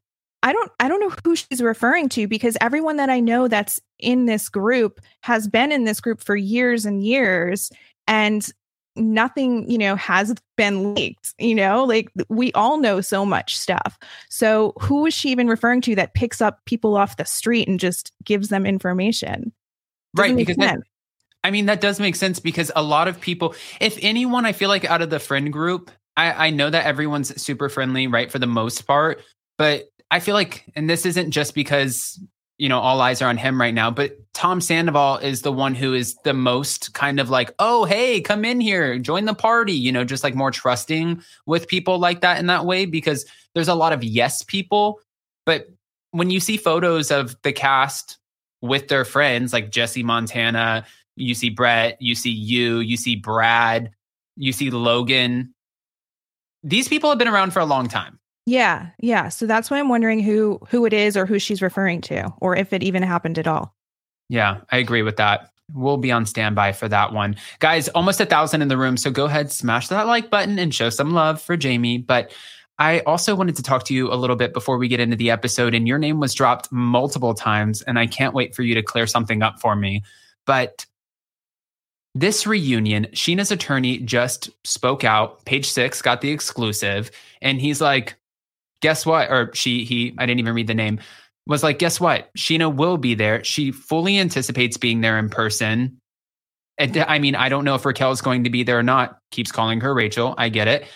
I 0.43 0.51
don't 0.51 0.71
I 0.81 0.89
don't 0.89 0.99
know 0.99 1.15
who 1.23 1.37
she's 1.37 1.61
referring 1.61 2.09
to 2.09 2.27
because 2.27 2.57
everyone 2.59 2.97
that 2.97 3.09
I 3.09 3.21
know 3.21 3.47
that's 3.47 3.79
in 3.97 4.25
this 4.25 4.49
group 4.49 4.99
has 5.21 5.47
been 5.47 5.71
in 5.71 5.85
this 5.85 6.01
group 6.01 6.21
for 6.21 6.35
years 6.35 6.85
and 6.85 7.01
years 7.01 7.71
and 8.07 8.51
nothing, 8.97 9.69
you 9.69 9.77
know, 9.77 9.95
has 9.95 10.33
been 10.55 10.93
leaked, 10.93 11.33
you 11.37 11.55
know, 11.55 11.83
like 11.83 12.09
we 12.29 12.51
all 12.53 12.79
know 12.79 13.01
so 13.01 13.25
much 13.25 13.57
stuff. 13.57 13.97
So 14.29 14.73
who 14.81 15.05
is 15.05 15.13
she 15.13 15.29
even 15.29 15.47
referring 15.47 15.81
to 15.81 15.95
that 15.95 16.13
picks 16.13 16.41
up 16.41 16.63
people 16.65 16.97
off 16.97 17.17
the 17.17 17.25
street 17.25 17.67
and 17.67 17.79
just 17.79 18.11
gives 18.23 18.49
them 18.49 18.65
information? 18.65 19.51
Doesn't 20.15 20.35
right. 20.35 20.37
Because 20.37 20.57
that, 20.57 20.79
I 21.43 21.51
mean, 21.51 21.67
that 21.67 21.81
does 21.81 21.99
make 21.99 22.15
sense 22.15 22.39
because 22.39 22.71
a 22.75 22.83
lot 22.83 23.07
of 23.07 23.21
people, 23.21 23.55
if 23.79 23.97
anyone, 24.01 24.45
I 24.45 24.51
feel 24.51 24.69
like 24.69 24.85
out 24.85 25.01
of 25.01 25.09
the 25.09 25.19
friend 25.19 25.53
group, 25.53 25.91
I, 26.15 26.47
I 26.47 26.49
know 26.49 26.69
that 26.69 26.85
everyone's 26.85 27.41
super 27.41 27.69
friendly, 27.69 28.07
right? 28.07 28.31
For 28.31 28.39
the 28.39 28.47
most 28.47 28.87
part, 28.87 29.21
but 29.57 29.85
I 30.09 30.19
feel 30.19 30.33
like, 30.33 30.65
and 30.75 30.89
this 30.89 31.05
isn't 31.05 31.31
just 31.31 31.53
because 31.53 32.19
you 32.57 32.67
know, 32.69 32.79
all 32.79 33.01
eyes 33.01 33.21
are 33.21 33.29
on 33.29 33.37
him 33.37 33.59
right 33.59 33.73
now. 33.73 33.91
But 33.91 34.17
Tom 34.33 34.61
Sandoval 34.61 35.17
is 35.17 35.41
the 35.41 35.51
one 35.51 35.75
who 35.75 35.93
is 35.93 36.15
the 36.23 36.33
most 36.33 36.93
kind 36.93 37.19
of 37.19 37.29
like, 37.29 37.51
oh, 37.59 37.85
hey, 37.85 38.21
come 38.21 38.43
in 38.45 38.59
here, 38.59 38.97
join 38.99 39.25
the 39.25 39.33
party, 39.33 39.73
you 39.73 39.91
know, 39.91 40.03
just 40.03 40.23
like 40.23 40.35
more 40.35 40.51
trusting 40.51 41.21
with 41.45 41.67
people 41.67 41.99
like 41.99 42.21
that 42.21 42.39
in 42.39 42.47
that 42.47 42.65
way, 42.65 42.85
because 42.85 43.25
there's 43.53 43.67
a 43.67 43.75
lot 43.75 43.93
of 43.93 44.03
yes 44.03 44.43
people. 44.43 44.99
But 45.45 45.67
when 46.11 46.29
you 46.29 46.39
see 46.39 46.57
photos 46.57 47.11
of 47.11 47.35
the 47.43 47.53
cast 47.53 48.17
with 48.61 48.87
their 48.87 49.05
friends, 49.05 49.53
like 49.53 49.71
Jesse 49.71 50.03
Montana, 50.03 50.85
you 51.15 51.35
see 51.35 51.49
Brett, 51.49 51.97
you 52.01 52.15
see 52.15 52.31
you, 52.31 52.79
you 52.79 52.97
see 52.97 53.15
Brad, 53.15 53.91
you 54.35 54.51
see 54.51 54.69
Logan. 54.69 55.53
These 56.63 56.87
people 56.87 57.09
have 57.09 57.19
been 57.19 57.27
around 57.27 57.53
for 57.53 57.59
a 57.59 57.65
long 57.65 57.87
time. 57.87 58.19
Yeah, 58.47 58.91
yeah. 58.99 59.27
So 59.29 59.45
that's 59.45 59.69
why 59.69 59.77
I'm 59.77 59.89
wondering 59.89 60.21
who 60.21 60.59
who 60.69 60.85
it 60.85 60.93
is 60.93 61.17
or 61.17 61.25
who 61.27 61.37
she's 61.37 61.61
referring 61.61 62.01
to, 62.01 62.33
or 62.41 62.55
if 62.55 62.71
it 62.73 62.81
even 62.81 63.03
happened 63.03 63.37
at 63.37 63.45
all. 63.45 63.75
Yeah, 64.29 64.61
I 64.71 64.77
agree 64.77 65.01
with 65.03 65.17
that. 65.17 65.51
we'll 65.73 65.97
be 65.97 66.11
on 66.11 66.25
standby 66.25 66.71
for 66.73 66.87
that 66.87 67.13
one. 67.13 67.35
Guys, 67.59 67.89
almost 67.89 68.21
a 68.21 68.25
thousand 68.25 68.61
in 68.61 68.67
the 68.67 68.77
room. 68.77 68.97
So 68.97 69.11
go 69.11 69.25
ahead, 69.25 69.51
smash 69.51 69.87
that 69.89 70.07
like 70.07 70.29
button 70.29 70.57
and 70.59 70.73
show 70.73 70.89
some 70.89 71.13
love 71.13 71.41
for 71.41 71.57
Jamie. 71.57 71.97
But 71.97 72.31
I 72.79 72.99
also 73.01 73.35
wanted 73.35 73.55
to 73.57 73.63
talk 73.63 73.83
to 73.85 73.93
you 73.93 74.11
a 74.11 74.15
little 74.15 74.35
bit 74.35 74.53
before 74.53 74.77
we 74.77 74.87
get 74.87 74.99
into 74.99 75.15
the 75.17 75.31
episode. 75.31 75.73
And 75.73 75.87
your 75.87 75.97
name 75.97 76.19
was 76.19 76.33
dropped 76.33 76.71
multiple 76.71 77.33
times. 77.33 77.81
And 77.81 77.97
I 77.99 78.07
can't 78.07 78.33
wait 78.33 78.55
for 78.55 78.61
you 78.63 78.75
to 78.75 78.83
clear 78.83 79.07
something 79.07 79.41
up 79.41 79.59
for 79.59 79.75
me. 79.75 80.03
But 80.45 80.85
this 82.15 82.47
reunion, 82.47 83.07
Scheana's 83.13 83.51
attorney 83.51 83.99
just 83.99 84.49
spoke 84.63 85.03
out. 85.03 85.43
Page 85.45 85.69
six 85.69 86.01
got 86.01 86.21
the 86.21 86.31
exclusive. 86.31 87.11
And 87.41 87.59
he's 87.59 87.81
like, 87.81 88.15
guess 88.81 89.05
what? 89.05 89.29
Or 89.29 89.51
she, 89.53 89.83
he, 89.85 90.15
I 90.17 90.25
didn't 90.25 90.39
even 90.39 90.53
read 90.53 90.67
the 90.67 90.73
name, 90.73 90.99
was 91.45 91.63
like, 91.63 91.79
guess 91.79 91.99
what? 91.99 92.29
Scheana 92.37 92.73
will 92.73 92.97
be 92.97 93.15
there. 93.15 93.43
She 93.43 93.71
fully 93.71 94.19
anticipates 94.19 94.77
being 94.77 95.01
there 95.01 95.17
in 95.17 95.29
person. 95.29 95.99
And, 96.77 96.97
I 96.97 97.19
mean, 97.19 97.35
I 97.35 97.49
don't 97.49 97.65
know 97.65 97.75
if 97.75 97.85
Raquel 97.85 98.11
is 98.11 98.21
going 98.21 98.43
to 98.43 98.49
be 98.49 98.63
there 98.63 98.77
or 98.77 98.83
not. 98.83 99.17
Keeps 99.31 99.51
calling 99.51 99.81
her 99.81 99.93
Rachel. 99.93 100.35
I 100.37 100.49
get 100.49 100.67
it. 100.67 100.87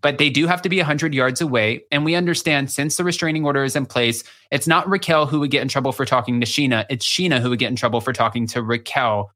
But 0.00 0.18
they 0.18 0.30
do 0.30 0.46
have 0.46 0.62
to 0.62 0.68
be 0.68 0.78
100 0.78 1.14
yards 1.14 1.40
away. 1.40 1.82
And 1.90 2.04
we 2.04 2.14
understand 2.14 2.70
since 2.70 2.96
the 2.96 3.04
restraining 3.04 3.44
order 3.44 3.64
is 3.64 3.76
in 3.76 3.86
place, 3.86 4.24
it's 4.50 4.66
not 4.66 4.88
Raquel 4.88 5.26
who 5.26 5.40
would 5.40 5.50
get 5.50 5.62
in 5.62 5.68
trouble 5.68 5.92
for 5.92 6.04
talking 6.04 6.40
to 6.40 6.46
Scheana. 6.46 6.86
It's 6.88 7.06
Scheana 7.06 7.40
who 7.40 7.50
would 7.50 7.58
get 7.58 7.70
in 7.70 7.76
trouble 7.76 8.00
for 8.00 8.12
talking 8.12 8.46
to 8.48 8.62
Raquel. 8.62 9.32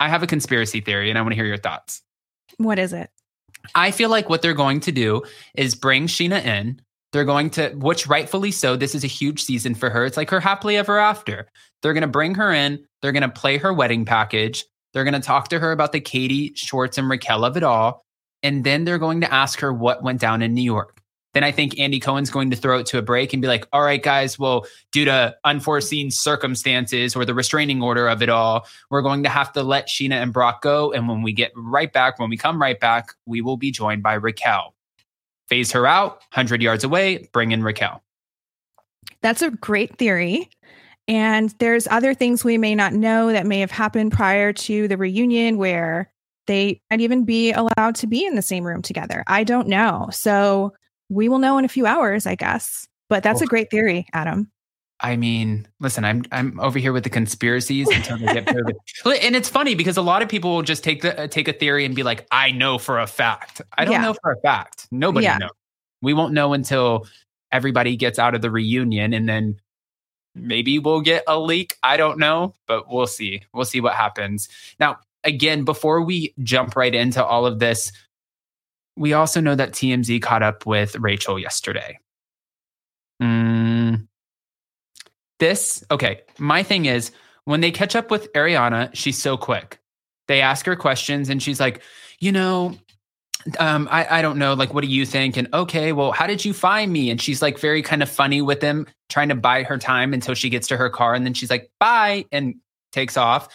I 0.00 0.08
have 0.08 0.22
a 0.22 0.26
conspiracy 0.26 0.80
theory 0.80 1.10
and 1.10 1.18
I 1.18 1.22
want 1.22 1.32
to 1.32 1.36
hear 1.36 1.46
your 1.46 1.58
thoughts. 1.58 2.02
What 2.58 2.78
is 2.78 2.92
it? 2.92 3.10
I 3.74 3.90
feel 3.90 4.10
like 4.10 4.28
what 4.28 4.42
they're 4.42 4.54
going 4.54 4.80
to 4.80 4.92
do 4.92 5.22
is 5.54 5.74
bring 5.74 6.06
Scheana 6.06 6.44
in. 6.44 6.80
They're 7.12 7.24
going 7.24 7.50
to, 7.50 7.70
which 7.70 8.06
rightfully 8.06 8.50
so, 8.50 8.76
this 8.76 8.94
is 8.94 9.04
a 9.04 9.08
huge 9.08 9.42
season 9.42 9.74
for 9.74 9.90
her. 9.90 10.04
It's 10.04 10.16
like 10.16 10.30
her 10.30 10.40
happily 10.40 10.76
ever 10.76 10.98
after. 10.98 11.48
They're 11.82 11.94
going 11.94 12.02
to 12.02 12.08
bring 12.08 12.34
her 12.34 12.52
in. 12.52 12.84
They're 13.00 13.12
going 13.12 13.22
to 13.22 13.28
play 13.28 13.58
her 13.58 13.72
wedding 13.72 14.04
package. 14.04 14.64
They're 14.92 15.04
going 15.04 15.14
to 15.14 15.20
talk 15.20 15.48
to 15.48 15.58
her 15.58 15.72
about 15.72 15.92
the 15.92 16.00
Katie 16.00 16.52
Schwartz 16.54 16.98
and 16.98 17.08
Raquel 17.08 17.44
of 17.44 17.56
it 17.56 17.62
all. 17.62 18.04
And 18.42 18.64
then 18.64 18.84
they're 18.84 18.98
going 18.98 19.20
to 19.22 19.32
ask 19.32 19.60
her 19.60 19.72
what 19.72 20.02
went 20.02 20.20
down 20.20 20.42
in 20.42 20.54
New 20.54 20.62
York. 20.62 21.00
Then 21.34 21.44
I 21.44 21.52
think 21.52 21.78
Andy 21.78 22.00
Cohen's 22.00 22.30
going 22.30 22.50
to 22.50 22.56
throw 22.56 22.78
it 22.78 22.86
to 22.86 22.98
a 22.98 23.02
break 23.02 23.34
and 23.34 23.42
be 23.42 23.48
like, 23.48 23.68
all 23.70 23.82
right, 23.82 24.02
guys, 24.02 24.38
well, 24.38 24.66
due 24.90 25.04
to 25.04 25.36
unforeseen 25.44 26.10
circumstances 26.10 27.14
or 27.14 27.26
the 27.26 27.34
restraining 27.34 27.82
order 27.82 28.08
of 28.08 28.22
it 28.22 28.30
all, 28.30 28.66
we're 28.88 29.02
going 29.02 29.22
to 29.24 29.28
have 29.28 29.52
to 29.52 29.62
let 29.62 29.86
Scheana 29.88 30.22
and 30.22 30.32
Brock 30.32 30.62
go. 30.62 30.92
And 30.92 31.08
when 31.08 31.20
we 31.20 31.34
get 31.34 31.52
right 31.54 31.92
back, 31.92 32.18
when 32.18 32.30
we 32.30 32.38
come 32.38 32.58
right 32.58 32.80
back, 32.80 33.08
we 33.26 33.42
will 33.42 33.58
be 33.58 33.70
joined 33.70 34.02
by 34.02 34.14
Raquel. 34.14 34.75
Phase 35.48 35.72
her 35.72 35.86
out, 35.86 36.18
100 36.32 36.62
yards 36.62 36.84
away, 36.84 37.28
bring 37.32 37.52
in 37.52 37.62
Raquel. 37.62 38.02
That's 39.22 39.42
a 39.42 39.50
great 39.50 39.96
theory. 39.96 40.50
And 41.08 41.54
there's 41.60 41.86
other 41.88 42.14
things 42.14 42.44
we 42.44 42.58
may 42.58 42.74
not 42.74 42.92
know 42.92 43.32
that 43.32 43.46
may 43.46 43.60
have 43.60 43.70
happened 43.70 44.12
prior 44.12 44.52
to 44.52 44.88
the 44.88 44.96
reunion 44.96 45.56
where 45.56 46.12
they 46.46 46.80
might 46.90 47.00
even 47.00 47.24
be 47.24 47.52
allowed 47.52 47.94
to 47.96 48.06
be 48.06 48.24
in 48.24 48.34
the 48.34 48.42
same 48.42 48.64
room 48.64 48.82
together. 48.82 49.22
I 49.26 49.44
don't 49.44 49.68
know. 49.68 50.08
So 50.10 50.72
we 51.08 51.28
will 51.28 51.38
know 51.38 51.58
in 51.58 51.64
a 51.64 51.68
few 51.68 51.86
hours, 51.86 52.26
I 52.26 52.34
guess. 52.34 52.88
But 53.08 53.22
that's 53.22 53.40
a 53.40 53.46
great 53.46 53.70
theory, 53.70 54.06
Adam. 54.12 54.50
I 55.00 55.16
mean, 55.16 55.68
listen, 55.78 56.04
I'm 56.04 56.24
I'm 56.32 56.58
over 56.58 56.78
here 56.78 56.92
with 56.92 57.04
the 57.04 57.10
conspiracies 57.10 57.88
until 57.88 58.16
they 58.18 58.26
get 58.32 58.46
perfect. 58.46 58.78
and 59.22 59.36
it's 59.36 59.48
funny 59.48 59.74
because 59.74 59.96
a 59.96 60.02
lot 60.02 60.22
of 60.22 60.28
people 60.28 60.54
will 60.54 60.62
just 60.62 60.82
take 60.82 61.02
the 61.02 61.18
uh, 61.20 61.26
take 61.26 61.48
a 61.48 61.52
theory 61.52 61.84
and 61.84 61.94
be 61.94 62.02
like, 62.02 62.26
"I 62.30 62.50
know 62.50 62.78
for 62.78 62.98
a 62.98 63.06
fact." 63.06 63.60
I 63.76 63.84
don't 63.84 63.94
yeah. 63.94 64.00
know 64.02 64.14
for 64.14 64.32
a 64.32 64.40
fact. 64.40 64.88
Nobody 64.90 65.24
yeah. 65.24 65.38
knows. 65.38 65.50
We 66.00 66.14
won't 66.14 66.32
know 66.32 66.54
until 66.54 67.06
everybody 67.52 67.96
gets 67.96 68.18
out 68.18 68.34
of 68.34 68.40
the 68.40 68.50
reunion, 68.50 69.12
and 69.12 69.28
then 69.28 69.60
maybe 70.34 70.78
we'll 70.78 71.02
get 71.02 71.24
a 71.26 71.38
leak. 71.38 71.76
I 71.82 71.98
don't 71.98 72.18
know, 72.18 72.54
but 72.66 72.90
we'll 72.90 73.06
see. 73.06 73.42
We'll 73.52 73.66
see 73.66 73.82
what 73.82 73.94
happens. 73.94 74.48
Now, 74.80 74.98
again, 75.24 75.64
before 75.64 76.00
we 76.00 76.32
jump 76.42 76.74
right 76.74 76.94
into 76.94 77.22
all 77.22 77.44
of 77.44 77.58
this, 77.58 77.92
we 78.96 79.12
also 79.12 79.42
know 79.42 79.54
that 79.54 79.72
TMZ 79.72 80.22
caught 80.22 80.42
up 80.42 80.64
with 80.64 80.96
Rachel 80.96 81.38
yesterday. 81.38 81.98
Mm, 83.22 83.55
this, 85.38 85.84
okay, 85.90 86.22
my 86.38 86.62
thing 86.62 86.86
is 86.86 87.10
when 87.44 87.60
they 87.60 87.70
catch 87.70 87.94
up 87.94 88.10
with 88.10 88.32
Ariana, 88.32 88.90
she's 88.94 89.18
so 89.18 89.36
quick. 89.36 89.80
They 90.28 90.40
ask 90.40 90.66
her 90.66 90.76
questions 90.76 91.28
and 91.28 91.42
she's 91.42 91.60
like, 91.60 91.82
you 92.18 92.32
know, 92.32 92.74
um, 93.58 93.88
I, 93.90 94.18
I 94.18 94.22
don't 94.22 94.38
know, 94.38 94.54
like, 94.54 94.74
what 94.74 94.82
do 94.82 94.88
you 94.88 95.06
think? 95.06 95.36
And 95.36 95.48
okay, 95.54 95.92
well, 95.92 96.10
how 96.10 96.26
did 96.26 96.44
you 96.44 96.52
find 96.52 96.92
me? 96.92 97.10
And 97.10 97.20
she's 97.20 97.42
like 97.42 97.58
very 97.58 97.82
kind 97.82 98.02
of 98.02 98.10
funny 98.10 98.42
with 98.42 98.60
him, 98.60 98.86
trying 99.08 99.28
to 99.28 99.36
buy 99.36 99.62
her 99.62 99.78
time 99.78 100.12
until 100.12 100.34
she 100.34 100.50
gets 100.50 100.66
to 100.68 100.76
her 100.76 100.90
car. 100.90 101.14
And 101.14 101.24
then 101.24 101.34
she's 101.34 101.50
like, 101.50 101.70
bye, 101.78 102.24
and 102.32 102.56
takes 102.92 103.16
off. 103.16 103.48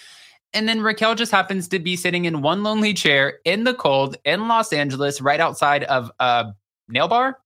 And 0.53 0.67
then 0.67 0.81
Raquel 0.81 1.15
just 1.15 1.31
happens 1.31 1.67
to 1.69 1.79
be 1.79 1.95
sitting 1.95 2.25
in 2.25 2.41
one 2.41 2.63
lonely 2.63 2.93
chair 2.93 3.39
in 3.43 3.63
the 3.63 3.73
cold 3.73 4.17
in 4.23 4.47
Los 4.47 4.71
Angeles, 4.71 5.19
right 5.19 5.39
outside 5.39 5.83
of 5.85 6.11
a 6.19 6.53
nail 6.87 7.07
bar. 7.07 7.37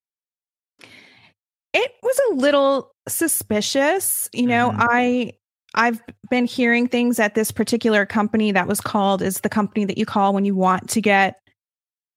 It 1.76 1.92
was 2.02 2.20
a 2.32 2.36
little 2.36 2.92
suspicious. 3.08 4.30
You 4.34 4.48
know, 4.48 4.72
mm. 4.72 4.78
I 4.80 5.34
I've 5.76 6.02
been 6.30 6.46
hearing 6.46 6.88
things 6.88 7.20
at 7.20 7.36
this 7.36 7.52
particular 7.52 8.06
company 8.06 8.52
that 8.54 8.68
was 8.68 8.80
called 8.80 9.22
is 9.22 9.42
the 9.42 9.50
company 9.50 9.84
that 9.86 9.98
you 9.98 10.06
call 10.06 10.34
when 10.34 10.46
you 10.46 10.56
want 10.56 10.90
to 10.92 11.02
get 11.02 11.36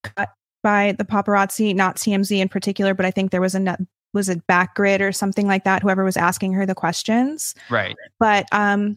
cut 0.05 0.31
by 0.63 0.93
the 0.93 1.05
paparazzi, 1.05 1.75
not 1.75 1.97
TMZ 1.97 2.39
in 2.39 2.49
particular, 2.49 2.95
but 2.95 3.05
I 3.05 3.11
think 3.11 3.33
there 3.33 3.41
was 3.41 3.55
a 3.55 3.77
was 4.15 4.29
it 4.29 4.47
Backgrid 4.47 5.01
or 5.01 5.13
something 5.13 5.47
like 5.47 5.65
that. 5.65 5.83
Whoever 5.83 6.05
was 6.05 6.17
asking 6.17 6.53
her 6.53 6.65
the 6.65 6.75
questions, 6.75 7.55
right? 7.69 7.97
But 8.21 8.47
um, 8.53 8.97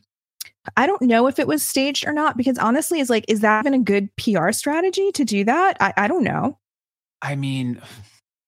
I 0.77 0.86
don't 0.86 1.01
know 1.01 1.27
if 1.27 1.39
it 1.39 1.48
was 1.48 1.63
staged 1.63 2.08
or 2.08 2.13
not 2.13 2.38
because 2.38 2.58
honestly, 2.60 3.00
is 3.00 3.10
like, 3.10 3.25
is 3.27 3.39
that 3.39 3.65
even 3.65 3.74
a 3.74 3.84
good 3.84 4.15
PR 4.15 4.51
strategy 4.51 5.12
to 5.13 5.25
do 5.25 5.44
that? 5.44 5.77
I, 5.80 5.94
I 5.98 6.08
don't 6.08 6.24
know. 6.24 6.60
I 7.24 7.36
mean, 7.36 7.82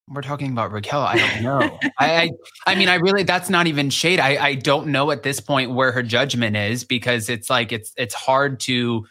we're 0.10 0.22
talking 0.22 0.51
about 0.51 0.72
Raquel. 0.72 1.01
I 1.01 1.17
don't 1.17 1.43
know. 1.43 1.79
I, 1.98 2.22
I, 2.24 2.29
I 2.67 2.75
mean, 2.75 2.89
I 2.89 2.95
really 2.95 3.24
that's 3.24 3.50
not 3.50 3.67
even 3.67 3.89
shade. 3.89 4.19
I 4.19 4.38
I 4.38 4.55
don't 4.55 4.88
know 4.88 5.12
at 5.12 5.24
this 5.24 5.39
point 5.39 5.72
where 5.72 5.91
her 5.91 6.03
judgment 6.03 6.55
is 6.57 6.83
because 6.83 7.29
it's 7.29 7.50
like 7.50 7.72
it's 7.72 7.93
it's 7.98 8.13
hard 8.13 8.60
to 8.62 9.05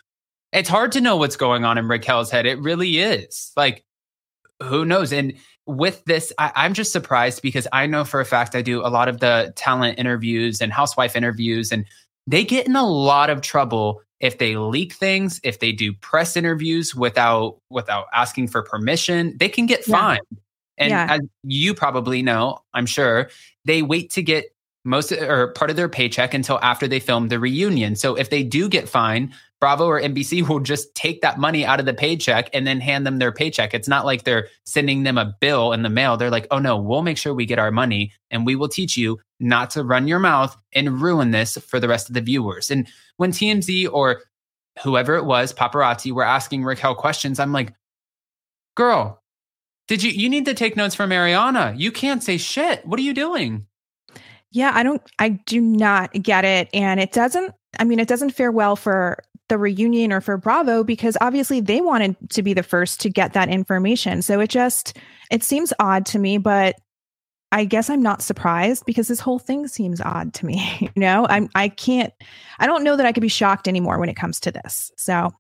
it's 0.52 0.68
hard 0.68 0.92
to 0.92 1.00
know 1.00 1.16
what's 1.16 1.37
going 1.37 1.64
on 1.64 1.78
in 1.78 1.88
Raquel's 1.88 2.30
head. 2.30 2.44
It 2.44 2.58
really 2.61 2.99
is. 2.99 3.52
Like, 3.56 3.84
who 4.62 4.84
knows? 4.84 5.12
And 5.12 5.32
with 5.66 6.04
this, 6.04 6.32
I, 6.38 6.52
I'm 6.54 6.75
just 6.75 6.92
surprised 6.92 7.40
because 7.40 7.66
I 7.72 7.87
know 7.87 8.04
for 8.04 8.20
a 8.20 8.25
fact 8.26 8.54
I 8.54 8.61
do 8.61 8.84
a 8.84 8.88
lot 8.88 9.08
of 9.08 9.20
the 9.20 9.52
talent 9.56 9.99
interviews 9.99 10.61
and 10.61 10.72
housewife 10.72 11.16
interviews, 11.16 11.72
and 11.72 11.87
they 12.26 12.44
get 12.44 12.66
in 12.66 12.76
a 12.76 12.87
lot 12.87 13.30
of 13.30 13.40
trouble 13.40 14.02
if 14.20 14.38
they 14.38 14.56
leak 14.56 14.92
things, 14.92 15.40
if 15.42 15.58
they 15.58 15.72
do 15.72 15.92
press 15.94 16.37
interviews 16.37 16.94
without 16.94 17.58
without 17.70 18.06
asking 18.14 18.49
for 18.49 18.62
permission, 18.62 19.37
they 19.40 19.49
can 19.49 19.66
get 19.66 19.87
yeah. 19.88 19.96
fined. 19.99 20.41
And 20.79 20.91
yeah. 20.91 21.07
as 21.11 21.21
you 21.43 21.75
probably 21.75 22.23
know, 22.23 22.59
I'm 22.75 22.87
sure, 22.87 23.31
they 23.64 23.83
wait 23.83 24.11
to 24.12 24.23
get 24.23 24.47
most 24.85 25.12
or 25.12 25.49
part 25.52 25.71
of 25.71 25.76
their 25.76 25.88
paycheck 25.88 26.35
until 26.35 26.59
after 26.61 26.88
they 26.88 26.99
film 26.99 27.29
the 27.29 27.38
reunion. 27.38 27.95
So 27.95 28.17
if 28.17 28.31
they 28.31 28.43
do 28.43 28.69
get 28.69 28.88
fined, 28.88 29.33
Bravo 29.61 29.87
or 29.87 30.00
NBC 30.00 30.47
will 30.49 30.61
just 30.61 30.95
take 30.95 31.21
that 31.23 31.38
money 31.38 31.64
out 31.64 31.79
of 31.79 31.87
the 31.87 31.95
paycheck 31.95 32.50
and 32.52 32.67
then 32.67 32.81
hand 32.81 33.07
them 33.07 33.19
their 33.19 33.33
paycheck. 33.33 33.75
It's 33.75 33.88
not 33.88 34.05
like 34.05 34.25
they're 34.25 34.49
sending 34.67 35.05
them 35.05 35.19
a 35.19 35.37
bill 35.41 35.73
in 35.73 35.83
the 35.83 35.88
mail. 35.88 36.17
They're 36.17 36.31
like, 36.31 36.49
oh 36.50 36.59
no, 36.59 36.76
we'll 36.76 37.02
make 37.02 37.19
sure 37.19 37.33
we 37.33 37.47
get 37.47 37.61
our 37.61 37.71
money 37.71 38.12
and 38.31 38.45
we 38.45 38.57
will 38.57 38.69
teach 38.69 38.97
you 38.97 39.21
not 39.38 39.71
to 39.71 39.85
run 39.85 40.09
your 40.09 40.19
mouth 40.19 40.57
and 40.73 41.00
ruin 41.00 41.31
this 41.31 41.57
for 41.59 41.79
the 41.79 41.88
rest 41.88 42.09
of 42.09 42.14
the 42.14 42.21
viewers. 42.21 42.71
And 42.71 42.88
when 43.19 43.31
TMZ 43.31 43.88
or 43.93 44.23
whoever 44.83 45.14
it 45.14 45.25
was, 45.25 45.52
paparazzi, 45.52 46.11
were 46.12 46.25
asking 46.25 46.64
Raquel 46.64 46.95
questions, 46.97 47.38
I'm 47.38 47.52
like, 47.52 47.73
girl, 48.75 49.22
did 49.92 50.02
you 50.02 50.11
you 50.11 50.30
need 50.30 50.46
to 50.46 50.54
take 50.54 50.75
notes 50.75 50.94
from 50.94 51.11
Ariana? 51.11 51.78
You 51.78 51.92
can't 51.92 52.22
say 52.22 52.38
shit. 52.38 52.87
What 52.87 52.99
are 52.99 53.02
you 53.02 53.12
doing? 53.12 53.66
Yeah, 54.50 54.72
I 54.72 54.82
don't 54.82 55.02
I 55.18 55.28
do 55.28 55.61
not 55.61 56.14
get 56.14 56.46
it 56.46 56.70
and 56.72 56.99
it 56.99 57.12
doesn't 57.12 57.54
I 57.78 57.84
mean 57.84 58.00
it 58.00 58.08
doesn't 58.08 58.30
fare 58.30 58.50
well 58.50 58.75
for 58.75 59.22
the 59.50 59.58
reunion 59.58 60.11
or 60.11 60.22
for 60.22 60.38
Bravo 60.38 60.82
because 60.82 61.18
obviously 61.20 61.61
they 61.61 61.82
wanted 61.82 62.16
to 62.30 62.42
be 62.42 62.54
the 62.54 62.62
first 62.62 63.00
to 63.02 63.11
get 63.11 63.34
that 63.34 63.50
information. 63.50 64.22
So 64.22 64.40
it 64.40 64.49
just 64.49 64.96
it 65.30 65.44
seems 65.44 65.75
odd 65.78 66.06
to 66.06 66.18
me, 66.18 66.38
but 66.38 66.76
I 67.50 67.66
guess 67.66 67.90
I'm 67.90 68.00
not 68.00 68.22
surprised 68.22 68.87
because 68.87 69.08
this 69.08 69.20
whole 69.20 69.38
thing 69.38 69.68
seems 69.68 70.00
odd 70.00 70.32
to 70.34 70.46
me. 70.46 70.75
you 70.80 70.90
know, 70.96 71.26
I'm 71.28 71.50
I 71.54 71.68
can't 71.68 72.14
I 72.58 72.64
don't 72.64 72.82
know 72.82 72.96
that 72.96 73.04
I 73.04 73.12
could 73.12 73.20
be 73.20 73.28
shocked 73.28 73.68
anymore 73.68 73.99
when 73.99 74.08
it 74.08 74.16
comes 74.16 74.40
to 74.40 74.52
this. 74.52 74.90
So 74.96 75.32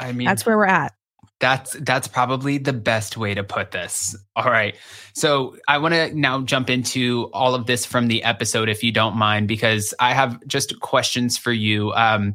I 0.00 0.12
mean 0.12 0.24
that's 0.24 0.46
where 0.46 0.56
we're 0.56 0.64
at. 0.64 0.94
That's 1.40 1.72
that's 1.80 2.06
probably 2.06 2.58
the 2.58 2.74
best 2.74 3.16
way 3.16 3.34
to 3.34 3.42
put 3.42 3.70
this. 3.70 4.14
All 4.36 4.44
right. 4.44 4.76
So 5.14 5.56
I 5.68 5.78
want 5.78 5.94
to 5.94 6.14
now 6.14 6.42
jump 6.42 6.68
into 6.68 7.30
all 7.32 7.54
of 7.54 7.66
this 7.66 7.86
from 7.86 8.08
the 8.08 8.22
episode 8.22 8.68
if 8.68 8.84
you 8.84 8.92
don't 8.92 9.16
mind 9.16 9.48
because 9.48 9.94
I 9.98 10.12
have 10.12 10.46
just 10.46 10.78
questions 10.80 11.38
for 11.38 11.52
you 11.52 11.92
um, 11.94 12.34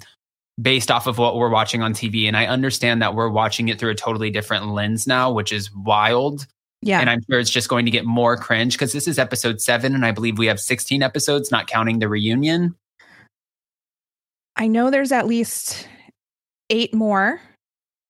based 0.60 0.90
off 0.90 1.06
of 1.06 1.18
what 1.20 1.36
we're 1.36 1.50
watching 1.50 1.84
on 1.84 1.94
TV 1.94 2.28
and 2.28 2.36
I 2.36 2.48
understand 2.48 3.02
that 3.02 3.14
we're 3.14 3.30
watching 3.30 3.70
it 3.70 3.80
through 3.80 3.92
a 3.92 3.96
totally 3.96 4.32
different 4.32 4.70
lens 4.70 5.06
now, 5.06 5.32
which 5.32 5.52
is 5.52 5.74
wild. 5.74 6.48
Yeah. 6.82 7.00
And 7.00 7.10
I'm 7.10 7.22
sure 7.30 7.40
it's 7.40 7.50
just 7.50 7.70
going 7.70 7.86
to 7.86 7.92
get 7.92 8.06
more 8.06 8.38
cringe 8.38 8.74
because 8.74 8.94
this 8.94 9.08
is 9.08 9.20
episode 9.20 9.62
7 9.62 9.94
and 9.94 10.06
I 10.06 10.12
believe 10.12 10.38
we 10.38 10.48
have 10.48 10.60
16 10.60 11.04
episodes 11.04 11.52
not 11.52 11.68
counting 11.68 12.00
the 12.00 12.10
reunion. 12.10 12.76
I 14.56 14.68
know 14.68 14.90
there's 14.90 15.12
at 15.12 15.28
least 15.28 15.88
eight 16.70 16.94
more, 16.94 17.42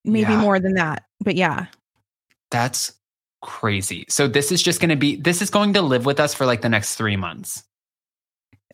maybe 0.05 0.31
Yeah. 0.31 0.41
more 0.41 0.59
than 0.59 0.73
that. 0.75 1.03
But 1.21 1.35
yeah. 1.35 1.67
That's 2.51 2.93
crazy. 3.41 4.05
So 4.09 4.27
this 4.27 4.51
is 4.51 4.61
just 4.61 4.79
going 4.79 4.89
to 4.89 4.95
be 4.95 5.15
this 5.17 5.41
is 5.41 5.49
going 5.49 5.73
to 5.73 5.81
live 5.81 6.05
with 6.05 6.19
us 6.19 6.33
for 6.33 6.45
like 6.45 6.61
the 6.61 6.69
next 6.69 6.95
3 6.95 7.15
months. 7.17 7.63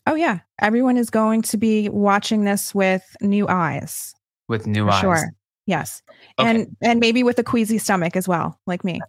Oh 0.07 0.15
yeah. 0.15 0.39
Everyone 0.59 0.97
is 0.97 1.09
going 1.09 1.41
to 1.43 1.57
be 1.57 1.89
watching 1.89 2.43
this 2.43 2.73
with 2.73 3.03
new 3.21 3.47
eyes. 3.47 4.13
with 4.47 4.67
new 4.67 4.89
eyes. 4.89 5.01
sure. 5.01 5.29
Yes. 5.67 6.01
Okay. 6.39 6.49
And 6.49 6.75
and 6.81 6.99
maybe 6.99 7.23
with 7.23 7.37
a 7.39 7.43
queasy 7.43 7.77
stomach 7.77 8.15
as 8.15 8.27
well, 8.27 8.59
like 8.67 8.83
me. 8.83 8.99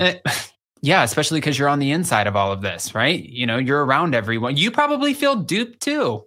Eh, 0.00 0.16
yeah, 0.82 1.02
especially 1.02 1.40
because 1.40 1.58
you're 1.58 1.68
on 1.68 1.78
the 1.78 1.92
inside 1.92 2.26
of 2.26 2.34
all 2.36 2.52
of 2.52 2.62
this, 2.62 2.94
right? 2.94 3.22
You 3.22 3.46
know, 3.46 3.58
you're 3.58 3.84
around 3.84 4.14
everyone. 4.14 4.56
You 4.56 4.70
probably 4.70 5.14
feel 5.14 5.36
duped 5.36 5.80
too. 5.80 6.24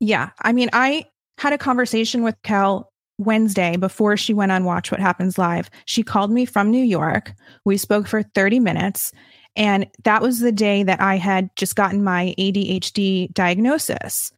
Yeah. 0.00 0.30
I 0.40 0.52
mean, 0.52 0.70
I 0.72 1.04
had 1.38 1.52
a 1.52 1.58
conversation 1.58 2.22
with 2.22 2.36
Kel 2.44 2.91
Wednesday 3.24 3.76
before 3.76 4.16
she 4.16 4.34
went 4.34 4.52
on 4.52 4.64
Watch 4.64 4.90
What 4.90 5.00
Happens 5.00 5.38
Live. 5.38 5.70
She 5.84 6.02
called 6.02 6.30
me 6.30 6.44
from 6.44 6.70
New 6.70 6.82
York. 6.82 7.32
We 7.64 7.76
spoke 7.76 8.06
for 8.06 8.22
30 8.22 8.60
minutes. 8.60 9.12
And 9.56 9.86
that 10.04 10.22
was 10.22 10.40
the 10.40 10.52
day 10.52 10.82
that 10.82 11.00
I 11.00 11.16
had 11.16 11.54
just 11.56 11.76
gotten 11.76 12.02
my 12.02 12.34
ADHD 12.38 13.32
diagnosis. 13.34 14.32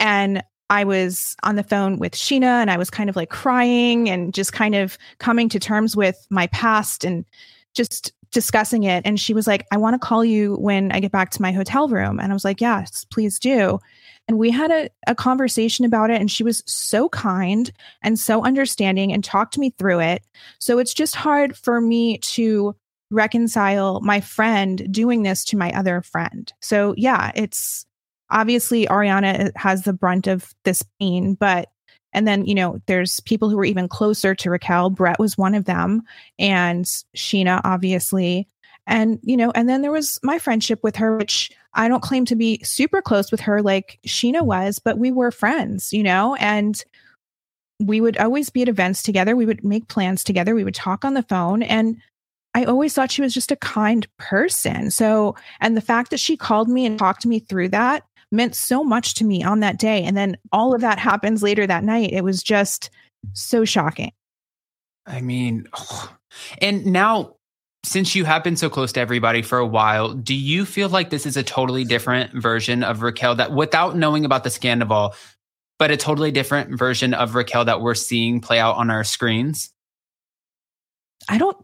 And 0.00 0.42
I 0.70 0.84
was 0.84 1.36
on 1.42 1.56
the 1.56 1.62
phone 1.62 1.98
with 1.98 2.12
Scheana 2.12 2.60
and 2.60 2.70
I 2.70 2.78
was 2.78 2.90
kind 2.90 3.10
of 3.10 3.16
like 3.16 3.28
crying 3.28 4.08
and 4.08 4.32
just 4.32 4.52
kind 4.52 4.74
of 4.74 4.96
coming 5.18 5.48
to 5.50 5.60
terms 5.60 5.94
with 5.94 6.26
my 6.30 6.46
past 6.48 7.04
and 7.04 7.24
just 7.74 8.12
discussing 8.30 8.84
it. 8.84 9.02
And 9.04 9.20
she 9.20 9.34
was 9.34 9.46
like, 9.46 9.66
I 9.70 9.76
want 9.76 9.94
to 10.00 10.04
call 10.04 10.24
you 10.24 10.56
when 10.56 10.90
I 10.92 11.00
get 11.00 11.12
back 11.12 11.30
to 11.30 11.42
my 11.42 11.52
hotel 11.52 11.88
room. 11.88 12.18
And 12.18 12.32
I 12.32 12.34
was 12.34 12.44
like, 12.44 12.60
Yes, 12.60 13.04
please 13.04 13.38
do. 13.38 13.78
And 14.26 14.38
we 14.38 14.50
had 14.50 14.70
a, 14.70 14.88
a 15.06 15.14
conversation 15.14 15.84
about 15.84 16.10
it. 16.10 16.20
And 16.20 16.30
she 16.30 16.42
was 16.42 16.62
so 16.66 17.08
kind 17.10 17.70
and 18.02 18.18
so 18.18 18.44
understanding 18.44 19.12
and 19.12 19.22
talked 19.22 19.58
me 19.58 19.70
through 19.78 20.00
it. 20.00 20.22
So 20.58 20.78
it's 20.78 20.94
just 20.94 21.14
hard 21.14 21.56
for 21.56 21.80
me 21.80 22.18
to 22.18 22.74
reconcile 23.10 24.00
my 24.00 24.20
friend 24.20 24.86
doing 24.90 25.22
this 25.22 25.44
to 25.44 25.56
my 25.56 25.70
other 25.72 26.00
friend. 26.02 26.52
So 26.60 26.94
yeah, 26.96 27.32
it's 27.34 27.86
obviously 28.30 28.86
Ariana 28.86 29.48
uh, 29.48 29.50
has 29.56 29.82
the 29.82 29.92
brunt 29.92 30.26
of 30.26 30.54
this 30.64 30.82
pain, 30.98 31.34
but 31.34 31.68
and 32.14 32.28
then, 32.28 32.46
you 32.46 32.54
know, 32.54 32.80
there's 32.86 33.18
people 33.20 33.50
who 33.50 33.56
were 33.56 33.64
even 33.64 33.88
closer 33.88 34.36
to 34.36 34.50
Raquel. 34.50 34.88
Brett 34.88 35.18
was 35.18 35.36
one 35.36 35.54
of 35.54 35.64
them, 35.64 36.02
and 36.38 36.84
Scheana, 36.84 37.60
obviously. 37.64 38.46
And, 38.86 39.18
you 39.22 39.36
know, 39.36 39.50
and 39.54 39.68
then 39.68 39.82
there 39.82 39.92
was 39.92 40.18
my 40.22 40.38
friendship 40.38 40.80
with 40.82 40.96
her, 40.96 41.16
which 41.16 41.50
I 41.74 41.88
don't 41.88 42.02
claim 42.02 42.24
to 42.26 42.36
be 42.36 42.62
super 42.62 43.00
close 43.00 43.30
with 43.30 43.40
her 43.40 43.62
like 43.62 43.98
Scheana 44.06 44.42
was, 44.42 44.78
but 44.78 44.98
we 44.98 45.10
were 45.10 45.30
friends, 45.30 45.92
you 45.92 46.02
know, 46.02 46.34
and 46.36 46.82
we 47.80 48.00
would 48.00 48.16
always 48.18 48.50
be 48.50 48.62
at 48.62 48.68
events 48.68 49.02
together. 49.02 49.34
We 49.34 49.46
would 49.46 49.64
make 49.64 49.88
plans 49.88 50.22
together. 50.22 50.54
We 50.54 50.64
would 50.64 50.74
talk 50.74 51.04
on 51.04 51.14
the 51.14 51.22
phone. 51.22 51.62
And 51.62 51.96
I 52.54 52.64
always 52.64 52.94
thought 52.94 53.10
she 53.10 53.22
was 53.22 53.34
just 53.34 53.50
a 53.50 53.56
kind 53.56 54.06
person. 54.18 54.90
So, 54.90 55.34
and 55.60 55.76
the 55.76 55.80
fact 55.80 56.10
that 56.10 56.20
she 56.20 56.36
called 56.36 56.68
me 56.68 56.86
and 56.86 56.98
talked 56.98 57.26
me 57.26 57.40
through 57.40 57.70
that 57.70 58.04
meant 58.30 58.54
so 58.54 58.84
much 58.84 59.14
to 59.14 59.24
me 59.24 59.42
on 59.42 59.60
that 59.60 59.78
day. 59.78 60.04
And 60.04 60.16
then 60.16 60.36
all 60.52 60.74
of 60.74 60.80
that 60.82 60.98
happens 60.98 61.42
later 61.42 61.66
that 61.66 61.84
night. 61.84 62.12
It 62.12 62.22
was 62.22 62.42
just 62.42 62.90
so 63.32 63.64
shocking. 63.64 64.12
I 65.06 65.20
mean, 65.20 65.66
and 66.60 66.86
now 66.86 67.34
since 67.84 68.14
you 68.14 68.24
have 68.24 68.42
been 68.42 68.56
so 68.56 68.70
close 68.70 68.92
to 68.92 69.00
everybody 69.00 69.42
for 69.42 69.58
a 69.58 69.66
while, 69.66 70.14
do 70.14 70.34
you 70.34 70.64
feel 70.64 70.88
like 70.88 71.10
this 71.10 71.26
is 71.26 71.36
a 71.36 71.42
totally 71.42 71.84
different 71.84 72.32
version 72.32 72.82
of 72.82 73.02
Raquel 73.02 73.34
that 73.36 73.52
without 73.52 73.96
knowing 73.96 74.24
about 74.24 74.42
the 74.42 74.50
scandal, 74.50 75.14
but 75.78 75.90
a 75.90 75.96
totally 75.96 76.30
different 76.30 76.78
version 76.78 77.12
of 77.12 77.34
Raquel 77.34 77.66
that 77.66 77.82
we're 77.82 77.94
seeing 77.94 78.40
play 78.40 78.58
out 78.58 78.76
on 78.76 78.90
our 78.90 79.04
screens? 79.04 79.70
I 81.28 81.38
don't 81.38 81.56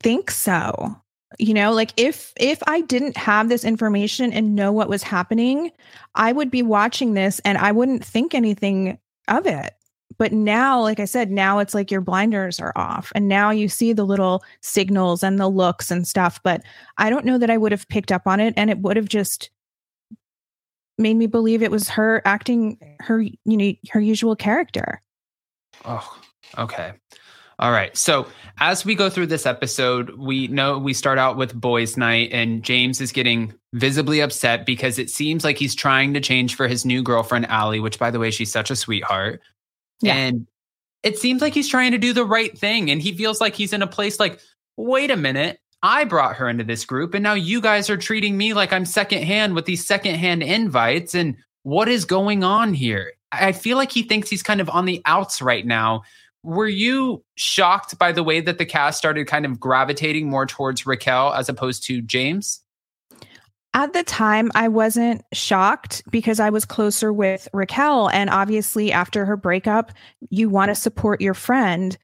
think 0.00 0.30
so. 0.30 0.96
You 1.38 1.54
know, 1.54 1.72
like 1.72 1.92
if 1.96 2.32
if 2.36 2.62
I 2.66 2.82
didn't 2.82 3.16
have 3.16 3.48
this 3.48 3.64
information 3.64 4.32
and 4.32 4.54
know 4.54 4.72
what 4.72 4.88
was 4.88 5.02
happening, 5.02 5.70
I 6.14 6.32
would 6.32 6.50
be 6.50 6.62
watching 6.62 7.14
this 7.14 7.40
and 7.44 7.56
I 7.56 7.72
wouldn't 7.72 8.04
think 8.04 8.34
anything 8.34 8.98
of 9.28 9.46
it. 9.46 9.72
But 10.18 10.32
now, 10.32 10.80
like 10.80 11.00
I 11.00 11.04
said, 11.04 11.30
now 11.30 11.58
it's 11.58 11.74
like 11.74 11.90
your 11.90 12.00
blinders 12.00 12.60
are 12.60 12.72
off 12.76 13.12
and 13.14 13.28
now 13.28 13.50
you 13.50 13.68
see 13.68 13.92
the 13.92 14.04
little 14.04 14.42
signals 14.60 15.22
and 15.22 15.38
the 15.38 15.48
looks 15.48 15.90
and 15.90 16.06
stuff, 16.06 16.40
but 16.42 16.62
I 16.98 17.10
don't 17.10 17.24
know 17.24 17.38
that 17.38 17.50
I 17.50 17.56
would 17.56 17.72
have 17.72 17.88
picked 17.88 18.12
up 18.12 18.26
on 18.26 18.40
it 18.40 18.54
and 18.56 18.70
it 18.70 18.78
would 18.78 18.96
have 18.96 19.08
just 19.08 19.50
made 20.98 21.14
me 21.14 21.26
believe 21.26 21.62
it 21.62 21.70
was 21.70 21.88
her 21.88 22.22
acting 22.24 22.78
her 23.00 23.20
you 23.20 23.36
know 23.44 23.72
her 23.90 24.00
usual 24.00 24.36
character. 24.36 25.00
Oh, 25.84 26.18
okay. 26.58 26.92
All 27.58 27.70
right. 27.70 27.96
So 27.96 28.26
as 28.58 28.84
we 28.84 28.94
go 28.94 29.08
through 29.08 29.26
this 29.26 29.46
episode, 29.46 30.18
we 30.18 30.48
know 30.48 30.78
we 30.78 30.92
start 30.92 31.18
out 31.18 31.36
with 31.36 31.54
boys' 31.54 31.96
night, 31.96 32.30
and 32.32 32.62
James 32.62 33.00
is 33.00 33.12
getting 33.12 33.54
visibly 33.72 34.20
upset 34.20 34.66
because 34.66 34.98
it 34.98 35.10
seems 35.10 35.44
like 35.44 35.58
he's 35.58 35.74
trying 35.74 36.12
to 36.14 36.20
change 36.20 36.56
for 36.56 36.66
his 36.66 36.84
new 36.84 37.02
girlfriend, 37.02 37.46
Allie, 37.46 37.78
which, 37.78 37.98
by 37.98 38.10
the 38.10 38.18
way, 38.18 38.30
she's 38.30 38.50
such 38.50 38.70
a 38.70 38.76
sweetheart. 38.76 39.40
Yeah. 40.02 40.14
And 40.14 40.46
it 41.02 41.18
seems 41.18 41.42
like 41.42 41.54
he's 41.54 41.68
trying 41.68 41.92
to 41.92 41.98
do 41.98 42.12
the 42.12 42.24
right 42.24 42.56
thing. 42.56 42.90
And 42.90 43.00
he 43.00 43.12
feels 43.12 43.40
like 43.40 43.54
he's 43.54 43.72
in 43.72 43.82
a 43.82 43.86
place 43.86 44.20
like, 44.20 44.40
wait 44.76 45.10
a 45.10 45.16
minute. 45.16 45.58
I 45.84 46.04
brought 46.04 46.36
her 46.36 46.48
into 46.48 46.62
this 46.62 46.84
group, 46.84 47.12
and 47.12 47.24
now 47.24 47.34
you 47.34 47.60
guys 47.60 47.90
are 47.90 47.96
treating 47.96 48.36
me 48.36 48.54
like 48.54 48.72
I'm 48.72 48.84
secondhand 48.84 49.56
with 49.56 49.64
these 49.64 49.84
secondhand 49.84 50.44
invites. 50.44 51.12
And 51.12 51.36
what 51.64 51.88
is 51.88 52.04
going 52.04 52.44
on 52.44 52.72
here? 52.72 53.12
I 53.32 53.50
feel 53.50 53.76
like 53.76 53.90
he 53.90 54.04
thinks 54.04 54.30
he's 54.30 54.44
kind 54.44 54.60
of 54.60 54.70
on 54.70 54.84
the 54.84 55.02
outs 55.06 55.42
right 55.42 55.66
now. 55.66 56.02
Were 56.44 56.68
you 56.68 57.24
shocked 57.34 57.98
by 57.98 58.12
the 58.12 58.22
way 58.22 58.40
that 58.40 58.58
the 58.58 58.66
cast 58.66 58.98
started 58.98 59.26
kind 59.26 59.44
of 59.44 59.58
gravitating 59.58 60.28
more 60.30 60.46
towards 60.46 60.86
Raquel 60.86 61.32
as 61.34 61.48
opposed 61.48 61.84
to 61.86 62.00
James? 62.00 62.61
At 63.74 63.94
the 63.94 64.04
time, 64.04 64.50
I 64.54 64.68
wasn't 64.68 65.24
shocked 65.32 66.02
because 66.10 66.40
I 66.40 66.50
was 66.50 66.66
closer 66.66 67.12
with 67.12 67.48
Raquel. 67.54 68.10
And 68.10 68.28
obviously, 68.28 68.92
after 68.92 69.24
her 69.24 69.36
breakup, 69.36 69.92
you 70.28 70.50
want 70.50 70.68
to 70.68 70.74
support 70.74 71.22
your 71.22 71.34
friend. 71.34 71.96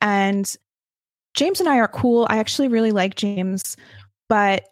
And 0.00 0.52
James 1.34 1.60
and 1.60 1.68
I 1.68 1.78
are 1.78 1.88
cool. 1.88 2.26
I 2.28 2.38
actually 2.38 2.68
really 2.68 2.90
like 2.90 3.14
James, 3.14 3.76
but 4.28 4.64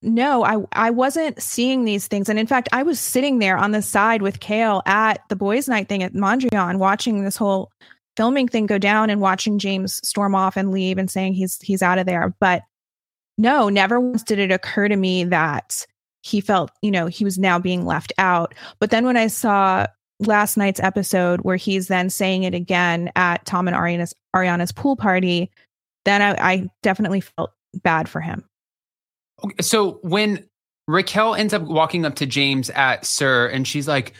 no, 0.00 0.44
I, 0.44 0.56
I 0.72 0.90
wasn't 0.90 1.40
seeing 1.40 1.84
these 1.84 2.06
things. 2.06 2.28
And 2.28 2.38
in 2.38 2.46
fact, 2.46 2.68
I 2.72 2.82
was 2.82 3.00
sitting 3.00 3.38
there 3.38 3.56
on 3.56 3.70
the 3.70 3.80
side 3.80 4.20
with 4.20 4.40
Kale 4.40 4.82
at 4.86 5.22
the 5.28 5.36
boys' 5.36 5.68
night 5.68 5.88
thing 5.88 6.02
at 6.02 6.12
Mondrian, 6.12 6.78
watching 6.78 7.24
this 7.24 7.36
whole 7.36 7.70
filming 8.16 8.46
thing 8.46 8.66
go 8.66 8.78
down 8.78 9.10
and 9.10 9.20
watching 9.20 9.58
James 9.58 10.00
storm 10.06 10.34
off 10.34 10.56
and 10.56 10.70
leave 10.70 10.98
and 10.98 11.10
saying 11.10 11.34
he's 11.34 11.58
he's 11.60 11.82
out 11.82 11.98
of 11.98 12.06
there. 12.06 12.34
But 12.38 12.62
no, 13.38 13.68
never 13.68 14.00
once 14.00 14.22
did 14.22 14.38
it 14.38 14.50
occur 14.50 14.88
to 14.88 14.96
me 14.96 15.24
that 15.24 15.86
he 16.22 16.40
felt, 16.40 16.70
you 16.82 16.90
know, 16.90 17.06
he 17.06 17.24
was 17.24 17.38
now 17.38 17.58
being 17.58 17.84
left 17.84 18.12
out. 18.18 18.54
But 18.78 18.90
then 18.90 19.04
when 19.04 19.16
I 19.16 19.26
saw 19.26 19.86
last 20.20 20.56
night's 20.56 20.80
episode 20.80 21.40
where 21.42 21.56
he's 21.56 21.88
then 21.88 22.08
saying 22.08 22.44
it 22.44 22.54
again 22.54 23.10
at 23.16 23.44
Tom 23.44 23.68
and 23.68 23.76
Ariana's 23.76 24.14
Ariana's 24.34 24.72
pool 24.72 24.96
party, 24.96 25.50
then 26.04 26.22
I, 26.22 26.52
I 26.52 26.70
definitely 26.82 27.20
felt 27.20 27.50
bad 27.82 28.08
for 28.08 28.20
him. 28.20 28.44
Okay, 29.44 29.56
so 29.60 29.98
when 30.02 30.48
Raquel 30.86 31.34
ends 31.34 31.52
up 31.52 31.62
walking 31.62 32.04
up 32.04 32.14
to 32.16 32.26
James 32.26 32.70
at 32.70 33.04
SUR 33.04 33.46
and 33.46 33.66
she's 33.66 33.88
like, 33.88 34.14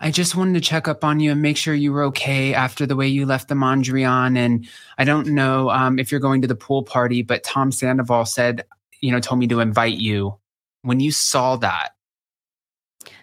I 0.00 0.10
just 0.10 0.34
wanted 0.34 0.54
to 0.54 0.60
check 0.60 0.88
up 0.88 1.04
on 1.04 1.20
you 1.20 1.30
and 1.32 1.42
make 1.42 1.58
sure 1.58 1.74
you 1.74 1.92
were 1.92 2.04
okay 2.04 2.54
after 2.54 2.86
the 2.86 2.96
way 2.96 3.06
you 3.06 3.26
left 3.26 3.48
the 3.48 3.54
Mondrian. 3.54 4.36
And 4.36 4.66
I 4.96 5.04
don't 5.04 5.28
know 5.28 5.68
um, 5.70 5.98
if 5.98 6.10
you're 6.10 6.20
going 6.20 6.40
to 6.40 6.48
the 6.48 6.54
pool 6.54 6.82
party, 6.82 7.22
but 7.22 7.44
Tom 7.44 7.70
Sandoval 7.70 8.24
said, 8.24 8.64
you 9.00 9.12
know, 9.12 9.20
told 9.20 9.38
me 9.38 9.46
to 9.48 9.60
invite 9.60 9.98
you. 9.98 10.36
When 10.82 11.00
you 11.00 11.12
saw 11.12 11.56
that, 11.56 11.90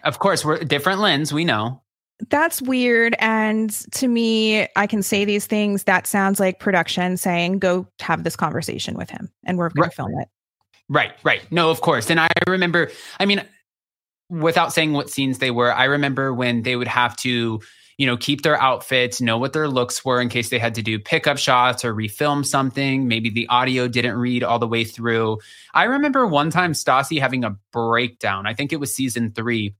of 0.04 0.20
course, 0.20 0.44
we're 0.44 0.58
a 0.58 0.64
different 0.64 1.00
lens, 1.00 1.32
we 1.32 1.44
know. 1.44 1.82
That's 2.30 2.62
weird. 2.62 3.16
And 3.18 3.70
to 3.92 4.06
me, 4.08 4.66
I 4.76 4.86
can 4.86 5.02
say 5.02 5.24
these 5.24 5.46
things. 5.46 5.84
That 5.84 6.06
sounds 6.06 6.38
like 6.38 6.60
production 6.60 7.16
saying, 7.16 7.58
go 7.58 7.86
have 8.00 8.24
this 8.24 8.36
conversation 8.36 8.96
with 8.96 9.10
him 9.10 9.30
and 9.44 9.58
we're 9.58 9.70
going 9.70 9.82
Right. 9.82 9.90
to 9.90 9.96
film 9.96 10.12
it. 10.20 10.28
Right, 10.88 11.12
right. 11.22 11.42
No, 11.52 11.70
of 11.70 11.80
course. 11.80 12.10
And 12.10 12.18
I 12.18 12.28
remember, 12.46 12.90
I 13.20 13.26
mean, 13.26 13.42
without 14.30 14.72
saying 14.72 14.92
what 14.92 15.10
scenes 15.10 15.38
they 15.38 15.50
were, 15.50 15.72
I 15.72 15.84
remember 15.84 16.32
when 16.32 16.62
they 16.62 16.76
would 16.76 16.88
have 16.88 17.16
to, 17.18 17.60
you 17.96 18.06
know, 18.06 18.16
keep 18.16 18.42
their 18.42 18.60
outfits, 18.60 19.20
know 19.20 19.38
what 19.38 19.52
their 19.52 19.68
looks 19.68 20.04
were 20.04 20.20
in 20.20 20.28
case 20.28 20.50
they 20.50 20.58
had 20.58 20.74
to 20.76 20.82
do 20.82 20.98
pickup 20.98 21.38
shots 21.38 21.84
or 21.84 21.94
refilm 21.94 22.44
something. 22.44 23.08
Maybe 23.08 23.30
the 23.30 23.48
audio 23.48 23.88
didn't 23.88 24.16
read 24.16 24.44
all 24.44 24.58
the 24.58 24.68
way 24.68 24.84
through. 24.84 25.38
I 25.74 25.84
remember 25.84 26.26
one 26.26 26.50
time 26.50 26.72
Stassi 26.72 27.20
having 27.20 27.44
a 27.44 27.56
breakdown. 27.72 28.46
I 28.46 28.54
think 28.54 28.72
it 28.72 28.80
was 28.80 28.94
season 28.94 29.32
three 29.32 29.74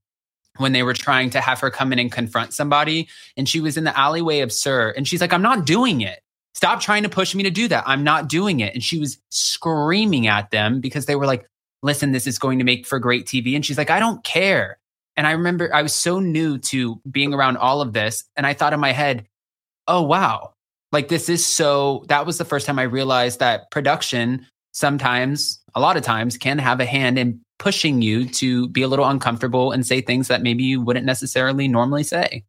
when 0.57 0.73
they 0.73 0.83
were 0.83 0.93
trying 0.93 1.29
to 1.29 1.41
have 1.41 1.59
her 1.61 1.71
come 1.71 1.93
in 1.93 1.99
and 1.99 2.11
confront 2.11 2.53
somebody. 2.53 3.07
And 3.37 3.47
she 3.47 3.61
was 3.61 3.77
in 3.77 3.85
the 3.85 3.97
alleyway 3.97 4.39
of 4.39 4.51
SUR. 4.51 4.89
And 4.89 5.07
she's 5.07 5.21
like, 5.21 5.31
I'm 5.31 5.41
not 5.41 5.65
doing 5.65 6.01
it. 6.01 6.19
Stop 6.53 6.81
trying 6.81 7.03
to 7.03 7.09
push 7.09 7.33
me 7.33 7.43
to 7.43 7.51
do 7.51 7.69
that. 7.69 7.85
I'm 7.87 8.03
not 8.03 8.27
doing 8.27 8.59
it. 8.59 8.73
And 8.73 8.83
she 8.83 8.99
was 8.99 9.19
screaming 9.29 10.27
at 10.27 10.51
them 10.51 10.81
because 10.81 11.05
they 11.05 11.15
were 11.15 11.25
like, 11.25 11.47
listen, 11.81 12.11
this 12.11 12.27
is 12.27 12.39
going 12.39 12.59
to 12.59 12.65
make 12.65 12.85
for 12.85 12.99
great 12.99 13.25
TV. 13.25 13.55
And 13.55 13.65
she's 13.65 13.77
like, 13.77 13.89
I 13.89 13.99
don't 13.99 14.23
care. 14.23 14.77
And 15.17 15.27
I 15.27 15.31
remember 15.31 15.73
I 15.73 15.81
was 15.81 15.93
so 15.93 16.19
new 16.19 16.57
to 16.59 17.01
being 17.09 17.33
around 17.33 17.57
all 17.57 17.81
of 17.81 17.93
this. 17.93 18.23
And 18.35 18.45
I 18.45 18.53
thought 18.53 18.73
in 18.73 18.79
my 18.79 18.91
head, 18.91 19.27
oh, 19.87 20.01
wow. 20.01 20.53
Like 20.91 21.07
this 21.07 21.29
is 21.29 21.45
so, 21.45 22.05
that 22.07 22.25
was 22.25 22.37
the 22.37 22.45
first 22.45 22.65
time 22.65 22.79
I 22.79 22.83
realized 22.83 23.39
that 23.39 23.69
production 23.69 24.45
sometimes, 24.71 25.61
a 25.75 25.79
lot 25.79 25.97
of 25.97 26.03
times, 26.03 26.37
can 26.37 26.57
have 26.57 26.79
a 26.79 26.85
hand 26.85 27.19
in 27.19 27.41
pushing 27.59 28.01
you 28.01 28.27
to 28.29 28.69
be 28.69 28.81
a 28.81 28.87
little 28.87 29.05
uncomfortable 29.05 29.71
and 29.71 29.85
say 29.85 30.01
things 30.01 30.29
that 30.29 30.41
maybe 30.41 30.63
you 30.63 30.81
wouldn't 30.81 31.05
necessarily 31.05 31.67
normally 31.67 32.03
say. 32.03 32.43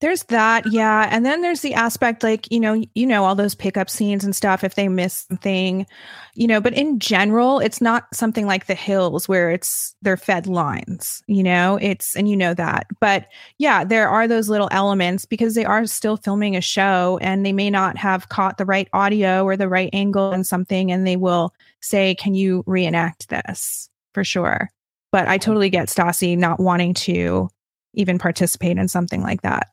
There's 0.00 0.24
that, 0.24 0.70
yeah. 0.70 1.08
And 1.10 1.24
then 1.24 1.42
there's 1.42 1.60
the 1.60 1.74
aspect 1.74 2.22
like, 2.22 2.50
you 2.50 2.60
know, 2.60 2.82
you 2.94 3.06
know, 3.06 3.24
all 3.24 3.34
those 3.34 3.54
pickup 3.54 3.88
scenes 3.88 4.24
and 4.24 4.34
stuff 4.34 4.64
if 4.64 4.74
they 4.74 4.88
miss 4.88 5.26
something, 5.28 5.86
you 6.34 6.46
know, 6.46 6.60
but 6.60 6.74
in 6.74 6.98
general, 6.98 7.60
it's 7.60 7.80
not 7.80 8.06
something 8.14 8.46
like 8.46 8.66
the 8.66 8.74
hills 8.74 9.28
where 9.28 9.50
it's 9.50 9.94
they're 10.02 10.16
fed 10.16 10.46
lines, 10.46 11.22
you 11.26 11.42
know, 11.42 11.78
it's 11.80 12.16
and 12.16 12.28
you 12.28 12.36
know 12.36 12.54
that. 12.54 12.86
But 13.00 13.26
yeah, 13.58 13.84
there 13.84 14.08
are 14.08 14.28
those 14.28 14.48
little 14.48 14.68
elements 14.70 15.24
because 15.24 15.54
they 15.54 15.64
are 15.64 15.86
still 15.86 16.16
filming 16.16 16.56
a 16.56 16.60
show 16.60 17.18
and 17.22 17.44
they 17.44 17.52
may 17.52 17.70
not 17.70 17.96
have 17.96 18.28
caught 18.28 18.58
the 18.58 18.66
right 18.66 18.88
audio 18.92 19.44
or 19.44 19.56
the 19.56 19.68
right 19.68 19.90
angle 19.92 20.32
and 20.32 20.46
something, 20.46 20.90
and 20.90 21.06
they 21.06 21.16
will 21.16 21.54
say, 21.80 22.14
Can 22.14 22.34
you 22.34 22.64
reenact 22.66 23.28
this? 23.28 23.88
For 24.12 24.24
sure. 24.24 24.70
But 25.12 25.28
I 25.28 25.38
totally 25.38 25.70
get 25.70 25.88
Stassi 25.88 26.36
not 26.36 26.58
wanting 26.58 26.94
to 26.94 27.48
even 27.94 28.18
participate 28.18 28.78
in 28.78 28.88
something 28.88 29.22
like 29.22 29.42
that. 29.42 29.68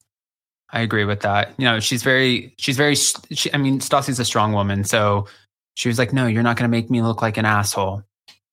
I 0.71 0.81
agree 0.81 1.05
with 1.05 1.21
that. 1.21 1.53
You 1.57 1.65
know, 1.65 1.79
she's 1.79 2.03
very, 2.03 2.53
she's 2.57 2.77
very, 2.77 2.95
she, 2.95 3.53
I 3.53 3.57
mean, 3.57 3.79
Stassi's 3.79 4.19
a 4.19 4.25
strong 4.25 4.53
woman. 4.53 4.83
So 4.83 5.27
she 5.75 5.89
was 5.89 5.99
like, 5.99 6.13
no, 6.13 6.27
you're 6.27 6.43
not 6.43 6.57
going 6.57 6.69
to 6.69 6.71
make 6.71 6.89
me 6.89 7.01
look 7.01 7.21
like 7.21 7.37
an 7.37 7.45
asshole. 7.45 8.03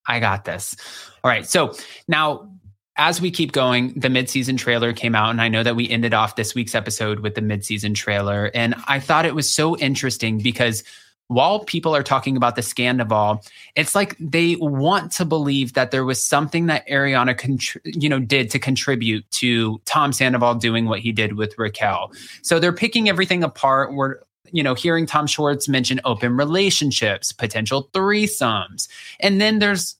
I 0.07 0.19
got 0.19 0.45
this. 0.45 0.75
All 1.23 1.29
right. 1.29 1.47
So 1.47 1.75
now, 2.07 2.49
as 2.97 3.21
we 3.21 3.31
keep 3.31 3.53
going, 3.53 3.93
the 3.93 4.09
midseason 4.09 4.57
trailer 4.57 4.91
came 4.91 5.15
out, 5.15 5.29
and 5.29 5.41
I 5.41 5.47
know 5.47 5.63
that 5.63 5.77
we 5.77 5.89
ended 5.89 6.13
off 6.13 6.35
this 6.35 6.53
week's 6.53 6.75
episode 6.75 7.19
with 7.19 7.35
the 7.35 7.41
midseason 7.41 7.95
trailer. 7.95 8.51
And 8.53 8.75
I 8.87 8.99
thought 8.99 9.25
it 9.25 9.35
was 9.35 9.49
so 9.49 9.77
interesting 9.77 10.39
because 10.39 10.83
while 11.29 11.59
people 11.59 11.95
are 11.95 12.01
talking 12.01 12.35
about 12.35 12.55
the 12.55 12.61
Scandoval, 12.61 13.47
it's 13.75 13.93
like 13.93 14.15
they 14.19 14.55
want 14.55 15.11
to 15.13 15.25
believe 15.25 15.73
that 15.73 15.91
there 15.91 16.03
was 16.03 16.23
something 16.23 16.65
that 16.65 16.87
Ariana, 16.87 17.39
contr- 17.39 17.79
you 17.85 18.09
know, 18.09 18.19
did 18.19 18.49
to 18.49 18.59
contribute 18.59 19.29
to 19.31 19.79
Tom 19.85 20.11
Sandoval 20.11 20.55
doing 20.55 20.85
what 20.85 20.99
he 20.99 21.11
did 21.11 21.33
with 21.33 21.53
Raquel. 21.57 22.11
So 22.41 22.59
they're 22.59 22.73
picking 22.73 23.09
everything 23.09 23.43
apart. 23.43 23.93
We're, 23.93 24.15
you 24.51 24.63
know, 24.63 24.73
hearing 24.73 25.05
Tom 25.05 25.27
Schwartz 25.27 25.69
mention 25.69 26.01
open 26.03 26.35
relationships, 26.35 27.31
potential 27.31 27.89
threesomes, 27.93 28.89
and 29.19 29.39
then 29.39 29.59
there's 29.59 29.97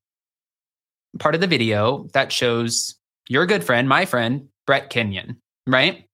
part 1.19 1.35
of 1.35 1.41
the 1.41 1.47
video 1.47 2.07
that 2.13 2.31
shows 2.31 2.95
your 3.27 3.45
good 3.45 3.63
friend, 3.63 3.87
my 3.87 4.03
friend, 4.03 4.47
Brett 4.65 4.89
Kenyon, 4.89 5.37
right? 5.67 6.07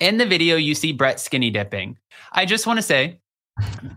In 0.00 0.16
the 0.16 0.24
video, 0.24 0.56
you 0.56 0.74
see 0.74 0.92
Brett 0.92 1.20
skinny 1.20 1.50
dipping. 1.50 1.98
I 2.32 2.46
just 2.46 2.66
want 2.66 2.78
to 2.78 2.82
say 2.82 3.20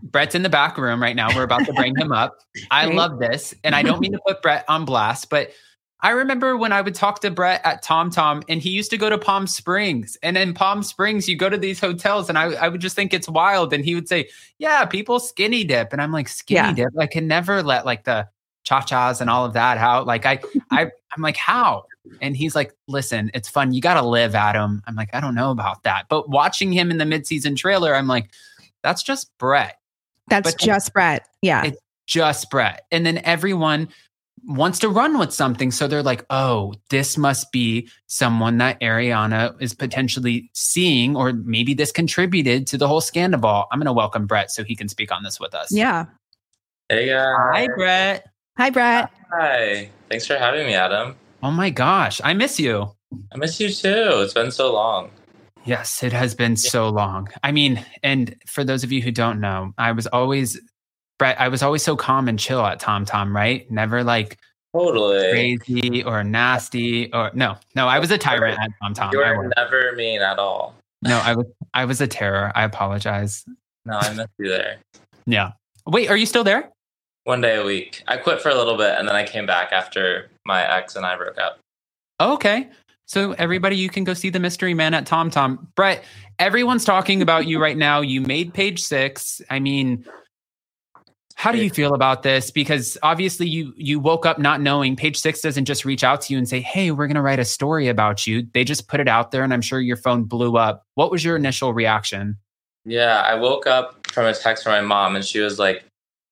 Brett's 0.04 0.36
in 0.36 0.44
the 0.44 0.50
back 0.50 0.78
room 0.78 1.02
right 1.02 1.16
now. 1.16 1.36
We're 1.36 1.44
about 1.44 1.66
to 1.66 1.74
bring 1.74 1.96
him 1.96 2.12
up. 2.12 2.38
I 2.70 2.86
love 2.86 3.20
this. 3.20 3.54
And 3.64 3.76
I 3.76 3.82
don't 3.82 4.00
mean 4.00 4.12
to 4.14 4.20
put 4.26 4.42
Brett 4.42 4.66
on 4.68 4.86
blast, 4.86 5.30
but 5.30 5.52
I 6.04 6.12
remember 6.12 6.58
when 6.58 6.74
I 6.74 6.82
would 6.82 6.96
talk 6.96 7.20
to 7.22 7.30
Brett 7.30 7.62
at 7.64 7.84
Tom 7.84 8.10
Tom 8.10 8.42
and 8.50 8.62
he 8.62 8.72
used 8.72 8.90
to 8.90 8.98
go 8.98 9.10
to 9.10 9.20
Palm 9.20 9.46
Springs. 9.46 10.18
And 10.24 10.36
in 10.36 10.54
Palm 10.54 10.82
Springs, 10.82 11.30
you 11.30 11.36
go 11.36 11.48
to 11.48 11.58
these 11.58 11.80
hotels 11.80 12.28
and 12.28 12.38
I, 12.38 12.54
I 12.54 12.70
would 12.70 12.82
just 12.82 12.96
think 12.96 13.14
it's 13.14 13.30
wild. 13.30 13.72
And 13.72 13.86
he 13.86 13.94
would 13.94 14.08
say, 14.08 14.30
Yeah, 14.58 14.86
people 14.86 15.20
skinny 15.20 15.64
dip. 15.64 15.94
And 15.94 16.02
I'm 16.02 16.12
like, 16.12 16.28
skinny 16.28 16.70
yeah. 16.70 16.74
dip? 16.74 16.90
I 17.00 17.06
can 17.06 17.28
never 17.28 17.62
let 17.62 17.86
like 17.86 18.04
the 18.04 18.28
cha-chas 18.64 19.22
and 19.22 19.30
all 19.30 19.46
of 19.46 19.54
that 19.54 19.78
out. 19.78 20.08
Like 20.08 20.26
I 20.26 20.40
I 20.72 20.90
I'm 21.16 21.22
like, 21.22 21.38
how? 21.38 21.84
And 22.20 22.36
he's 22.36 22.56
like, 22.56 22.74
listen, 22.88 23.30
it's 23.34 23.48
fun. 23.48 23.74
You 23.74 23.82
gotta 23.82 24.02
live, 24.02 24.34
Adam. 24.34 24.82
I'm 24.88 24.96
like, 24.96 25.14
I 25.14 25.20
don't 25.20 25.36
know 25.36 25.52
about 25.52 25.84
that. 25.84 26.08
But 26.10 26.30
watching 26.30 26.72
him 26.72 26.90
in 26.90 26.98
the 26.98 27.06
midseason 27.06 27.56
trailer, 27.56 27.94
I'm 27.94 28.08
like, 28.08 28.32
that's 28.84 29.04
just 29.04 29.30
Brett. 29.38 29.78
That's 30.30 30.52
but 30.52 30.60
just 30.60 30.94
Brett. 30.94 31.28
Yeah. 31.42 31.66
It's 31.66 31.80
just 32.08 32.50
Brett. 32.50 32.86
And 32.92 33.06
then 33.06 33.20
everyone 33.24 33.90
wants 34.44 34.80
to 34.80 34.90
run 34.90 35.20
with 35.20 35.32
something. 35.32 35.72
So 35.72 35.88
they're 35.88 36.02
like, 36.02 36.26
oh, 36.30 36.74
this 36.90 37.18
must 37.18 37.52
be 37.52 37.90
someone 38.08 38.58
that 38.58 38.80
Ariana 38.82 39.56
is 39.62 39.74
potentially 39.74 40.50
seeing, 40.54 41.16
or 41.16 41.34
maybe 41.34 41.74
this 41.74 41.92
contributed 41.92 42.66
to 42.68 42.78
the 42.78 42.88
whole 42.88 43.02
Scandoval. 43.02 43.66
I'm 43.72 43.80
going 43.80 43.86
to 43.86 43.94
welcome 43.94 44.26
Brett 44.26 44.52
so 44.52 44.64
he 44.64 44.76
can 44.76 44.88
speak 44.88 45.12
on 45.12 45.24
this 45.24 45.40
with 45.40 45.54
us. 45.54 45.72
Yeah. 45.72 46.06
Hey, 46.90 47.08
guys. 47.08 47.36
Hi, 47.54 47.68
Brett. 47.76 48.26
Hi, 48.58 48.70
Brett. 48.70 49.12
Hi. 49.32 49.90
Thanks 50.10 50.26
for 50.26 50.38
having 50.38 50.66
me, 50.66 50.74
Adam. 50.74 51.16
Oh 51.44 51.52
my 51.52 51.70
gosh. 51.70 52.20
I 52.24 52.34
miss 52.34 52.60
you. 52.60 52.92
I 53.34 53.38
miss 53.38 53.60
you 53.60 53.70
too. 53.70 54.22
It's 54.22 54.34
been 54.34 54.52
so 54.52 54.74
long. 54.74 55.12
Yes, 55.66 56.02
it 56.04 56.14
has 56.14 56.34
been 56.34 56.56
so 56.56 56.90
long. 56.90 57.30
I 57.44 57.52
mean, 57.52 57.86
and 58.04 58.36
for 58.48 58.64
those 58.64 58.84
of 58.84 58.92
you 58.92 59.02
who 59.02 59.12
don't 59.12 59.40
know, 59.40 59.74
I 59.78 59.92
was 59.92 60.08
always 60.08 60.60
Brett, 61.20 61.40
I 61.40 61.50
was 61.50 61.62
always 61.62 61.84
so 61.84 61.96
calm 61.96 62.28
and 62.28 62.40
chill 62.40 62.66
at 62.66 62.80
Tom 62.80 63.06
Tom, 63.06 63.36
right? 63.36 63.70
Never 63.70 64.04
like 64.04 64.40
totally 64.74 65.58
crazy 65.60 66.04
or 66.04 66.24
nasty 66.24 67.14
or 67.14 67.30
no, 67.36 67.58
no, 67.76 67.88
I 67.88 68.00
was 68.00 68.10
a 68.10 68.18
tyrant 68.18 68.60
at 68.60 68.72
Tom 68.82 68.94
Tom. 68.96 69.12
You 69.14 69.20
were 69.20 69.52
never 69.56 69.94
mean 69.96 70.22
at 70.22 70.40
all. 70.40 70.74
No, 71.04 71.20
I 71.20 71.36
was 71.36 71.46
I 71.76 71.86
was 71.86 72.02
a 72.02 72.08
terror. 72.08 72.52
I 72.56 72.64
apologize. 72.64 73.46
No, 73.86 73.98
I 73.98 74.14
missed 74.14 74.30
you 74.40 74.50
there. 74.50 74.78
Yeah. 75.28 75.52
Wait, 75.86 76.10
are 76.10 76.18
you 76.18 76.26
still 76.26 76.44
there? 76.44 76.72
One 77.26 77.42
day 77.42 77.58
a 77.58 77.64
week. 77.64 78.04
I 78.08 78.18
quit 78.18 78.42
for 78.42 78.50
a 78.50 78.56
little 78.56 78.78
bit 78.78 78.98
and 78.98 79.08
then 79.08 79.16
I 79.16 79.26
came 79.26 79.46
back 79.46 79.72
after 79.72 80.30
my 80.46 80.64
ex 80.78 80.96
and 80.96 81.06
I 81.06 81.16
broke 81.18 81.38
up. 81.38 81.60
Okay. 82.20 82.70
So 83.12 83.34
everybody, 83.34 83.76
you 83.76 83.90
can 83.90 84.06
go 84.06 84.14
see 84.14 84.30
the 84.30 84.40
Mystery 84.40 84.74
Man 84.74 84.94
at 84.94 85.06
Tom 85.06 85.30
Tom. 85.30 85.68
Brett, 85.76 86.02
everyone's 86.40 86.86
talking 86.86 87.22
about 87.22 87.46
you 87.46 87.62
right 87.62 87.76
now. 87.76 88.00
You 88.00 88.22
made 88.22 88.54
page 88.54 88.82
six. 88.82 89.42
I 89.50 89.60
mean, 89.60 90.06
how 91.36 91.52
do 91.52 91.58
you 91.58 91.70
feel 91.70 91.94
about 91.94 92.24
this? 92.24 92.52
Because 92.52 92.98
obviously 93.04 93.50
you 93.50 93.74
you 93.76 94.00
woke 94.00 94.26
up 94.26 94.40
not 94.40 94.62
knowing. 94.62 94.96
Page 94.96 95.18
six 95.18 95.42
doesn't 95.42 95.66
just 95.66 95.84
reach 95.84 96.06
out 96.06 96.22
to 96.22 96.34
you 96.34 96.38
and 96.38 96.48
say, 96.48 96.62
"Hey, 96.62 96.92
we're 96.92 97.08
going 97.08 97.16
to 97.16 97.22
write 97.22 97.40
a 97.40 97.44
story 97.44 97.90
about 97.90 98.26
you." 98.26 98.48
They 98.54 98.64
just 98.64 98.88
put 98.88 99.02
it 99.02 99.10
out 99.10 99.32
there, 99.32 99.44
and 99.44 99.54
I'm 99.54 99.62
sure 99.62 99.82
your 99.82 99.98
phone 99.98 100.24
blew 100.24 100.56
up. 100.56 100.86
What 100.96 101.12
was 101.12 101.22
your 101.22 101.36
initial 101.36 101.74
reaction? 101.74 102.38
Yeah, 102.86 103.24
I 103.28 103.36
woke 103.36 103.68
up 103.68 104.08
from 104.08 104.26
a 104.26 104.34
text 104.34 104.64
from 104.64 104.72
my 104.72 104.80
mom, 104.80 105.18
and 105.18 105.26
she 105.26 105.42
was 105.42 105.60
like, 105.60 105.84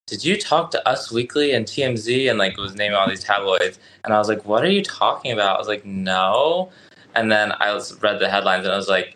did 0.10 0.26
you 0.26 0.38
talk 0.38 0.72
to 0.72 0.89
Us 0.89 1.12
Weekly 1.12 1.52
and 1.52 1.65
TMZ 1.65 2.30
and 2.30 2.39
like 2.39 2.58
was 2.58 2.76
naming 2.76 2.98
all 2.98 3.08
these 3.08 3.24
tabloids? 3.24 3.80
And 4.04 4.13
I 4.13 4.17
was 4.17 4.28
like, 4.28 4.45
what 4.45 4.63
are 4.63 4.69
you 4.69 4.84
talking 4.84 5.32
about? 5.32 5.56
I 5.56 5.60
was 5.60 5.67
like, 5.67 5.86
no. 5.86 6.72
And 7.15 7.32
then 7.32 7.54
I 7.60 7.74
was, 7.74 8.02
read 8.02 8.19
the 8.19 8.30
headlines 8.30 8.65
and 8.65 8.74
I 8.74 8.78
was 8.78 8.89
like, 8.89 9.15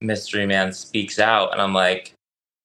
Mystery 0.00 0.46
Man 0.46 0.72
speaks 0.72 1.18
out. 1.18 1.52
And 1.52 1.60
I'm 1.60 1.74
like, 1.74 2.12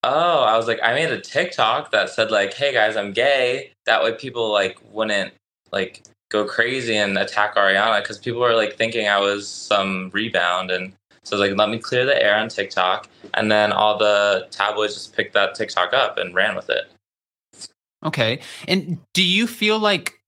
oh, 0.03 0.43
I 0.43 0.57
was 0.57 0.67
like, 0.67 0.79
I 0.83 0.93
made 0.93 1.09
a 1.09 1.19
TikTok 1.19 1.91
that 1.91 2.09
said 2.09 2.31
like, 2.31 2.53
hey 2.53 2.73
guys, 2.73 2.95
I'm 2.95 3.13
gay. 3.13 3.71
That 3.85 4.03
way 4.03 4.13
people 4.13 4.51
like 4.51 4.77
wouldn't 4.91 5.33
like 5.71 6.03
go 6.29 6.45
crazy 6.45 6.97
and 6.97 7.17
attack 7.17 7.55
Ariana 7.55 8.01
because 8.01 8.17
people 8.17 8.41
were 8.41 8.55
like 8.55 8.75
thinking 8.75 9.07
I 9.07 9.19
was 9.19 9.47
some 9.47 10.09
rebound. 10.13 10.71
And 10.71 10.93
so 11.23 11.37
I 11.37 11.39
was 11.39 11.49
like, 11.49 11.57
let 11.57 11.69
me 11.69 11.79
clear 11.79 12.05
the 12.05 12.21
air 12.21 12.35
on 12.35 12.49
TikTok. 12.49 13.07
And 13.35 13.51
then 13.51 13.71
all 13.71 13.97
the 13.97 14.47
tabloids 14.51 14.95
just 14.95 15.15
picked 15.15 15.33
that 15.33 15.55
TikTok 15.55 15.93
up 15.93 16.17
and 16.17 16.35
ran 16.35 16.55
with 16.55 16.69
it. 16.69 16.89
Okay. 18.05 18.39
And 18.67 18.99
do 19.13 19.23
you 19.23 19.47
feel 19.47 19.79
like 19.79 20.19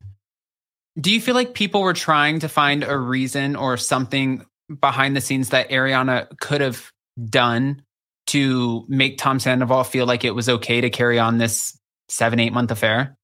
do 1.00 1.12
you 1.12 1.20
feel 1.20 1.36
like 1.36 1.54
people 1.54 1.82
were 1.82 1.94
trying 1.94 2.40
to 2.40 2.48
find 2.48 2.84
a 2.84 2.98
reason 2.98 3.56
or 3.56 3.76
something 3.76 4.46
behind 4.80 5.16
the 5.16 5.22
scenes 5.22 5.50
that 5.50 5.70
Ariana 5.70 6.28
could 6.40 6.62
have 6.62 6.92
done 7.30 7.82
to 8.28 8.86
make 8.88 9.18
Tom 9.18 9.40
Sandoval 9.40 9.84
feel 9.84 10.06
like 10.06 10.24
it 10.24 10.32
was 10.32 10.50
okay 10.50 10.82
to 10.82 10.90
carry 10.90 11.20
on 11.20 11.38
this 11.38 11.78
seven, 12.10 12.40
eight 12.40 12.54
month 12.54 12.72
affair? 12.72 13.18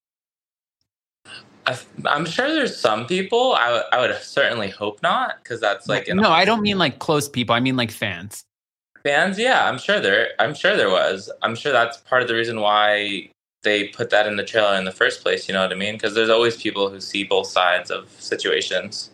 I, 1.65 1.77
am 2.05 2.25
sure 2.25 2.53
there's 2.53 2.77
some 2.77 3.05
people. 3.05 3.53
I, 3.53 3.83
I 3.91 3.99
would 3.99 4.15
certainly 4.21 4.69
hope 4.69 5.01
not, 5.03 5.35
because 5.41 5.61
that's 5.61 5.87
like 5.87 6.07
no. 6.07 6.29
I 6.29 6.43
don't 6.43 6.61
mean 6.61 6.77
like 6.77 6.99
close 6.99 7.29
people. 7.29 7.53
I 7.53 7.59
mean 7.59 7.77
like 7.77 7.91
fans. 7.91 8.43
Fans, 9.03 9.37
yeah, 9.39 9.67
I'm 9.67 9.77
sure 9.77 9.99
there. 9.99 10.29
I'm 10.39 10.53
sure 10.53 10.75
there 10.75 10.89
was. 10.89 11.31
I'm 11.41 11.55
sure 11.55 11.71
that's 11.71 11.97
part 11.97 12.21
of 12.21 12.27
the 12.27 12.33
reason 12.33 12.61
why 12.61 13.29
they 13.63 13.87
put 13.89 14.09
that 14.09 14.27
in 14.27 14.35
the 14.35 14.43
trailer 14.43 14.75
in 14.75 14.85
the 14.85 14.91
first 14.91 15.21
place. 15.21 15.47
You 15.47 15.53
know 15.53 15.61
what 15.61 15.71
I 15.71 15.75
mean? 15.75 15.95
Because 15.95 16.15
there's 16.15 16.29
always 16.29 16.57
people 16.57 16.89
who 16.89 16.99
see 16.99 17.23
both 17.23 17.47
sides 17.47 17.91
of 17.91 18.09
situations. 18.19 19.11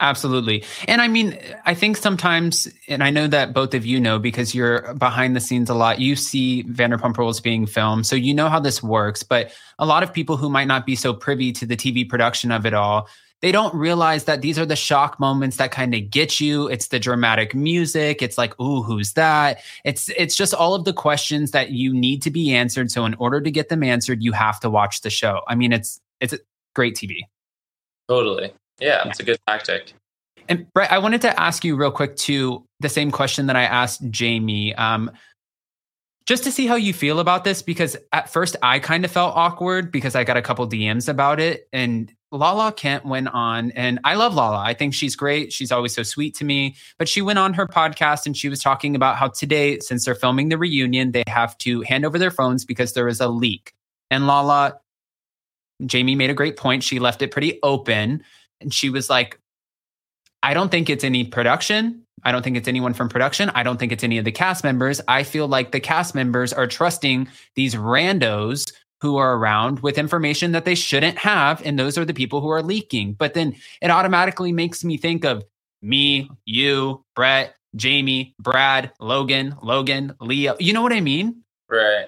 Absolutely. 0.00 0.64
And 0.86 1.02
I 1.02 1.08
mean, 1.08 1.36
I 1.66 1.74
think 1.74 1.96
sometimes, 1.96 2.68
and 2.86 3.02
I 3.02 3.10
know 3.10 3.26
that 3.26 3.52
both 3.52 3.74
of 3.74 3.84
you 3.84 3.98
know 3.98 4.20
because 4.20 4.54
you're 4.54 4.94
behind 4.94 5.34
the 5.34 5.40
scenes 5.40 5.68
a 5.68 5.74
lot, 5.74 5.98
you 5.98 6.14
see 6.14 6.62
Vanderpump 6.64 7.16
Rules 7.16 7.40
being 7.40 7.66
filmed. 7.66 8.06
So 8.06 8.14
you 8.14 8.32
know 8.32 8.48
how 8.48 8.60
this 8.60 8.80
works. 8.80 9.24
But 9.24 9.50
a 9.80 9.86
lot 9.86 10.04
of 10.04 10.12
people 10.12 10.36
who 10.36 10.48
might 10.48 10.68
not 10.68 10.86
be 10.86 10.94
so 10.94 11.12
privy 11.12 11.50
to 11.52 11.66
the 11.66 11.76
TV 11.76 12.08
production 12.08 12.52
of 12.52 12.64
it 12.64 12.74
all, 12.74 13.08
they 13.40 13.52
don't 13.52 13.74
realize 13.74 14.24
that 14.24 14.42
these 14.42 14.58
are 14.58 14.66
the 14.66 14.76
shock 14.76 15.20
moments 15.20 15.58
that 15.58 15.70
kind 15.70 15.94
of 15.94 16.10
get 16.10 16.40
you. 16.40 16.66
It's 16.66 16.88
the 16.88 16.98
dramatic 16.98 17.54
music. 17.54 18.20
It's 18.20 18.36
like, 18.36 18.58
ooh, 18.60 18.82
who's 18.82 19.12
that? 19.12 19.62
It's 19.84 20.10
it's 20.16 20.34
just 20.34 20.54
all 20.54 20.74
of 20.74 20.84
the 20.84 20.92
questions 20.92 21.52
that 21.52 21.70
you 21.70 21.94
need 21.94 22.20
to 22.22 22.30
be 22.30 22.52
answered. 22.52 22.90
So 22.90 23.04
in 23.04 23.14
order 23.14 23.40
to 23.40 23.50
get 23.50 23.68
them 23.68 23.82
answered, 23.84 24.22
you 24.22 24.32
have 24.32 24.58
to 24.60 24.70
watch 24.70 25.02
the 25.02 25.10
show. 25.10 25.42
I 25.46 25.54
mean, 25.54 25.72
it's 25.72 26.00
it's 26.20 26.34
great 26.74 26.96
TV. 26.96 27.20
Totally. 28.08 28.52
Yeah, 28.80 29.02
yeah. 29.04 29.08
it's 29.08 29.20
a 29.20 29.24
good 29.24 29.38
tactic. 29.46 29.92
And 30.48 30.66
Brett, 30.72 30.90
I 30.90 30.98
wanted 30.98 31.20
to 31.22 31.40
ask 31.40 31.62
you 31.62 31.76
real 31.76 31.90
quick 31.90 32.16
too 32.16 32.64
the 32.80 32.88
same 32.88 33.10
question 33.10 33.46
that 33.46 33.56
I 33.56 33.64
asked 33.64 34.08
Jamie. 34.10 34.74
Um, 34.74 35.10
just 36.26 36.44
to 36.44 36.52
see 36.52 36.66
how 36.66 36.74
you 36.74 36.92
feel 36.92 37.20
about 37.20 37.44
this 37.44 37.62
because 37.62 37.96
at 38.12 38.28
first 38.28 38.56
I 38.62 38.80
kind 38.80 39.04
of 39.04 39.10
felt 39.10 39.34
awkward 39.34 39.90
because 39.90 40.14
I 40.14 40.24
got 40.24 40.36
a 40.36 40.42
couple 40.42 40.68
DMs 40.68 41.08
about 41.08 41.40
it 41.40 41.68
and 41.72 42.12
Lala 42.30 42.72
Kent 42.72 43.06
went 43.06 43.28
on 43.28 43.70
and 43.70 43.98
I 44.04 44.14
love 44.14 44.34
Lala. 44.34 44.58
I 44.58 44.74
think 44.74 44.92
she's 44.92 45.16
great. 45.16 45.52
She's 45.52 45.72
always 45.72 45.94
so 45.94 46.02
sweet 46.02 46.34
to 46.36 46.44
me. 46.44 46.76
But 46.98 47.08
she 47.08 47.22
went 47.22 47.38
on 47.38 47.54
her 47.54 47.66
podcast 47.66 48.26
and 48.26 48.36
she 48.36 48.48
was 48.48 48.62
talking 48.62 48.94
about 48.94 49.16
how 49.16 49.28
today 49.28 49.78
since 49.78 50.04
they're 50.04 50.14
filming 50.14 50.50
the 50.50 50.58
reunion 50.58 51.12
they 51.12 51.24
have 51.26 51.56
to 51.58 51.80
hand 51.82 52.04
over 52.04 52.18
their 52.18 52.30
phones 52.30 52.64
because 52.64 52.92
there 52.92 53.08
is 53.08 53.20
a 53.20 53.28
leak. 53.28 53.72
And 54.10 54.26
Lala 54.26 54.78
Jamie 55.86 56.16
made 56.16 56.30
a 56.30 56.34
great 56.34 56.56
point. 56.56 56.82
She 56.82 56.98
left 56.98 57.22
it 57.22 57.30
pretty 57.30 57.58
open 57.62 58.22
and 58.60 58.74
she 58.74 58.90
was 58.90 59.08
like 59.08 59.40
I 60.42 60.54
don't 60.54 60.70
think 60.70 60.88
it's 60.88 61.04
any 61.04 61.24
production. 61.24 62.02
I 62.24 62.32
don't 62.32 62.42
think 62.42 62.56
it's 62.56 62.68
anyone 62.68 62.94
from 62.94 63.08
production. 63.08 63.50
I 63.54 63.62
don't 63.62 63.78
think 63.78 63.92
it's 63.92 64.04
any 64.04 64.18
of 64.18 64.24
the 64.24 64.32
cast 64.32 64.64
members. 64.64 65.00
I 65.08 65.22
feel 65.22 65.48
like 65.48 65.72
the 65.72 65.80
cast 65.80 66.14
members 66.14 66.52
are 66.52 66.66
trusting 66.66 67.28
these 67.54 67.74
randos 67.74 68.72
who 69.00 69.16
are 69.16 69.36
around 69.36 69.80
with 69.80 69.98
information 69.98 70.52
that 70.52 70.64
they 70.64 70.74
shouldn't 70.74 71.18
have. 71.18 71.62
And 71.64 71.78
those 71.78 71.96
are 71.96 72.04
the 72.04 72.14
people 72.14 72.40
who 72.40 72.48
are 72.48 72.62
leaking. 72.62 73.14
But 73.14 73.34
then 73.34 73.54
it 73.80 73.90
automatically 73.90 74.52
makes 74.52 74.84
me 74.84 74.96
think 74.96 75.24
of 75.24 75.44
me, 75.82 76.30
you, 76.44 77.04
Brett, 77.14 77.54
Jamie, 77.76 78.34
Brad, 78.40 78.92
Logan, 78.98 79.56
Logan, 79.62 80.14
Leo. 80.20 80.56
You 80.58 80.72
know 80.72 80.82
what 80.82 80.92
I 80.92 81.00
mean? 81.00 81.42
Right. 81.68 82.06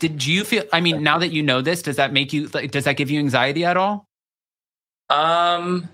Did 0.00 0.26
you 0.26 0.44
feel, 0.44 0.64
I 0.72 0.80
mean, 0.80 1.02
now 1.02 1.18
that 1.18 1.28
you 1.28 1.42
know 1.42 1.60
this, 1.60 1.82
does 1.82 1.96
that 1.96 2.12
make 2.12 2.32
you, 2.32 2.48
like, 2.52 2.70
does 2.72 2.84
that 2.84 2.96
give 2.96 3.10
you 3.10 3.18
anxiety 3.18 3.64
at 3.64 3.76
all? 3.76 4.08
Um, 5.08 5.88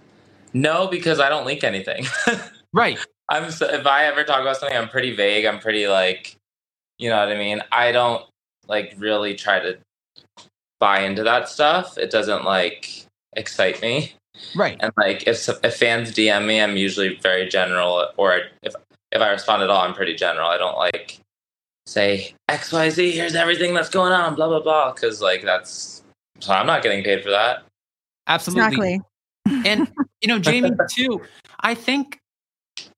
no, 0.52 0.86
because 0.88 1.20
I 1.20 1.28
don't 1.28 1.46
leak 1.46 1.64
anything. 1.64 2.06
right. 2.72 2.98
I'm 3.28 3.50
so, 3.50 3.68
if 3.68 3.86
I 3.86 4.06
ever 4.06 4.24
talk 4.24 4.40
about 4.40 4.56
something, 4.56 4.76
I'm 4.76 4.88
pretty 4.88 5.14
vague. 5.14 5.44
I'm 5.44 5.58
pretty 5.58 5.86
like, 5.86 6.36
you 6.96 7.10
know 7.10 7.18
what 7.18 7.28
I 7.28 7.36
mean. 7.36 7.60
I 7.70 7.92
don't 7.92 8.24
like 8.66 8.94
really 8.96 9.34
try 9.34 9.60
to 9.60 9.78
buy 10.80 11.00
into 11.00 11.22
that 11.24 11.48
stuff. 11.48 11.98
It 11.98 12.10
doesn't 12.10 12.44
like 12.44 13.06
excite 13.34 13.80
me. 13.82 14.12
Right. 14.54 14.76
And 14.80 14.92
like 14.96 15.26
if 15.26 15.48
if 15.64 15.76
fans 15.76 16.12
DM 16.12 16.46
me, 16.46 16.60
I'm 16.60 16.76
usually 16.76 17.16
very 17.16 17.48
general. 17.48 18.08
Or 18.16 18.42
if 18.62 18.74
if 19.12 19.22
I 19.22 19.30
respond 19.30 19.62
at 19.62 19.70
all, 19.70 19.82
I'm 19.82 19.94
pretty 19.94 20.14
general. 20.14 20.48
I 20.48 20.58
don't 20.58 20.76
like 20.76 21.18
say 21.86 22.34
X 22.48 22.72
Y 22.72 22.90
Z. 22.90 23.12
Here's 23.12 23.34
everything 23.34 23.74
that's 23.74 23.90
going 23.90 24.12
on. 24.12 24.34
Blah 24.34 24.48
blah 24.48 24.60
blah. 24.60 24.92
Because 24.92 25.20
like 25.20 25.42
that's 25.42 26.02
so 26.40 26.52
I'm 26.52 26.66
not 26.66 26.82
getting 26.82 27.02
paid 27.02 27.22
for 27.22 27.30
that. 27.30 27.64
Absolutely. 28.26 29.00
Exactly. 29.46 29.70
and 29.70 29.90
you 30.20 30.28
know, 30.28 30.38
Jamie 30.38 30.72
too. 30.90 31.22
I 31.60 31.74
think 31.74 32.18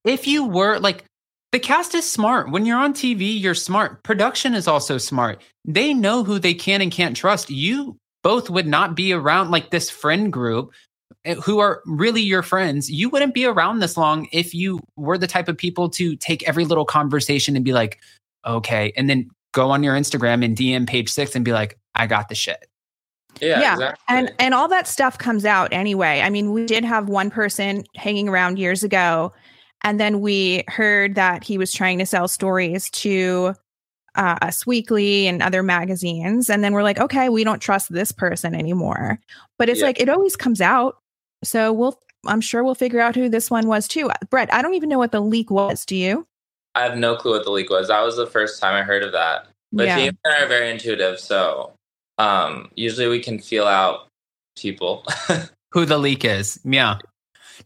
if 0.05 0.27
you 0.27 0.45
were 0.45 0.77
like 0.79 1.05
the 1.51 1.59
cast 1.59 1.93
is 1.95 2.09
smart. 2.09 2.49
When 2.49 2.65
you're 2.65 2.79
on 2.79 2.93
TV, 2.93 3.39
you're 3.39 3.55
smart. 3.55 4.03
Production 4.03 4.53
is 4.53 4.67
also 4.67 4.97
smart. 4.97 5.41
They 5.65 5.93
know 5.93 6.23
who 6.23 6.39
they 6.39 6.53
can 6.53 6.81
and 6.81 6.91
can't 6.91 7.15
trust. 7.15 7.49
You 7.49 7.97
both 8.23 8.49
would 8.49 8.67
not 8.67 8.95
be 8.95 9.13
around 9.13 9.51
like 9.51 9.69
this 9.69 9.89
friend 9.89 10.31
group 10.31 10.71
eh, 11.25 11.35
who 11.35 11.59
are 11.59 11.81
really 11.85 12.21
your 12.21 12.41
friends. 12.41 12.89
You 12.89 13.09
wouldn't 13.09 13.33
be 13.33 13.45
around 13.45 13.79
this 13.79 13.97
long 13.97 14.27
if 14.31 14.53
you 14.53 14.79
were 14.95 15.17
the 15.17 15.27
type 15.27 15.49
of 15.49 15.57
people 15.57 15.89
to 15.91 16.15
take 16.15 16.47
every 16.47 16.63
little 16.63 16.85
conversation 16.85 17.55
and 17.55 17.65
be 17.65 17.73
like, 17.73 17.99
okay, 18.45 18.93
and 18.95 19.09
then 19.09 19.29
go 19.53 19.71
on 19.71 19.83
your 19.83 19.95
Instagram 19.95 20.45
and 20.45 20.55
DM 20.55 20.87
page 20.87 21.09
six 21.09 21.35
and 21.35 21.43
be 21.43 21.51
like, 21.51 21.77
I 21.95 22.07
got 22.07 22.29
the 22.29 22.35
shit. 22.35 22.65
Yeah, 23.41 23.59
yeah. 23.59 23.73
Exactly. 23.73 24.05
and 24.09 24.33
and 24.39 24.53
all 24.53 24.67
that 24.67 24.87
stuff 24.87 25.17
comes 25.17 25.45
out 25.45 25.71
anyway. 25.71 26.21
I 26.21 26.29
mean, 26.29 26.51
we 26.51 26.65
did 26.65 26.83
have 26.85 27.07
one 27.09 27.29
person 27.29 27.83
hanging 27.95 28.29
around 28.29 28.59
years 28.59 28.83
ago 28.83 29.33
and 29.83 29.99
then 29.99 30.21
we 30.21 30.63
heard 30.67 31.15
that 31.15 31.43
he 31.43 31.57
was 31.57 31.73
trying 31.73 31.99
to 31.99 32.05
sell 32.05 32.27
stories 32.27 32.89
to 32.91 33.55
uh, 34.15 34.37
Us 34.41 34.65
Weekly 34.65 35.27
and 35.27 35.41
other 35.41 35.63
magazines. 35.63 36.49
And 36.49 36.63
then 36.63 36.73
we're 36.73 36.83
like, 36.83 36.99
okay, 36.99 37.29
we 37.29 37.43
don't 37.43 37.59
trust 37.59 37.91
this 37.91 38.11
person 38.11 38.53
anymore. 38.53 39.19
But 39.57 39.69
it's 39.69 39.79
yeah. 39.79 39.87
like, 39.87 39.99
it 39.99 40.09
always 40.09 40.35
comes 40.35 40.61
out. 40.61 40.97
So 41.43 41.73
we'll, 41.73 41.99
I'm 42.27 42.41
sure 42.41 42.63
we'll 42.63 42.75
figure 42.75 42.99
out 42.99 43.15
who 43.15 43.29
this 43.29 43.49
one 43.49 43.67
was 43.67 43.87
too. 43.87 44.11
Brett, 44.29 44.53
I 44.53 44.61
don't 44.61 44.73
even 44.75 44.89
know 44.89 44.99
what 44.99 45.11
the 45.11 45.21
leak 45.21 45.49
was. 45.49 45.85
Do 45.85 45.95
you? 45.95 46.27
I 46.75 46.83
have 46.83 46.97
no 46.97 47.15
clue 47.15 47.31
what 47.31 47.43
the 47.43 47.51
leak 47.51 47.69
was. 47.69 47.87
That 47.87 48.01
was 48.01 48.15
the 48.17 48.27
first 48.27 48.61
time 48.61 48.75
I 48.75 48.83
heard 48.83 49.03
of 49.03 49.11
that. 49.13 49.47
But 49.71 49.87
yeah. 49.87 49.97
James 49.97 50.17
and 50.23 50.33
I 50.35 50.43
are 50.43 50.47
very 50.47 50.69
intuitive. 50.69 51.19
So 51.19 51.73
um, 52.17 52.69
usually 52.75 53.07
we 53.07 53.19
can 53.19 53.39
feel 53.39 53.65
out 53.65 54.07
people. 54.57 55.05
who 55.71 55.85
the 55.85 55.97
leak 55.97 56.23
is. 56.23 56.59
Yeah. 56.63 56.97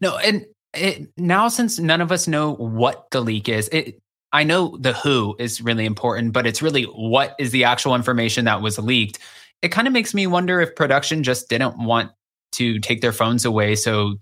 No, 0.00 0.16
and 0.18 0.46
it, 0.76 1.08
now 1.16 1.48
since 1.48 1.78
none 1.78 2.00
of 2.00 2.12
us 2.12 2.28
know 2.28 2.54
what 2.54 3.10
the 3.10 3.20
leak 3.20 3.48
is, 3.48 3.68
it 3.68 4.00
I 4.32 4.42
know 4.42 4.76
the 4.78 4.92
who 4.92 5.36
is 5.38 5.62
really 5.62 5.86
important, 5.86 6.32
but 6.32 6.46
it's 6.46 6.60
really 6.60 6.84
what 6.84 7.34
is 7.38 7.52
the 7.52 7.64
actual 7.64 7.94
information 7.94 8.44
that 8.44 8.60
was 8.60 8.78
leaked. 8.78 9.18
It 9.62 9.68
kind 9.68 9.86
of 9.86 9.92
makes 9.92 10.14
me 10.14 10.26
wonder 10.26 10.60
if 10.60 10.74
production 10.74 11.22
just 11.22 11.48
didn't 11.48 11.78
want 11.78 12.10
to 12.52 12.78
take 12.80 13.00
their 13.00 13.12
phones 13.12 13.44
away 13.44 13.74
so 13.76 14.16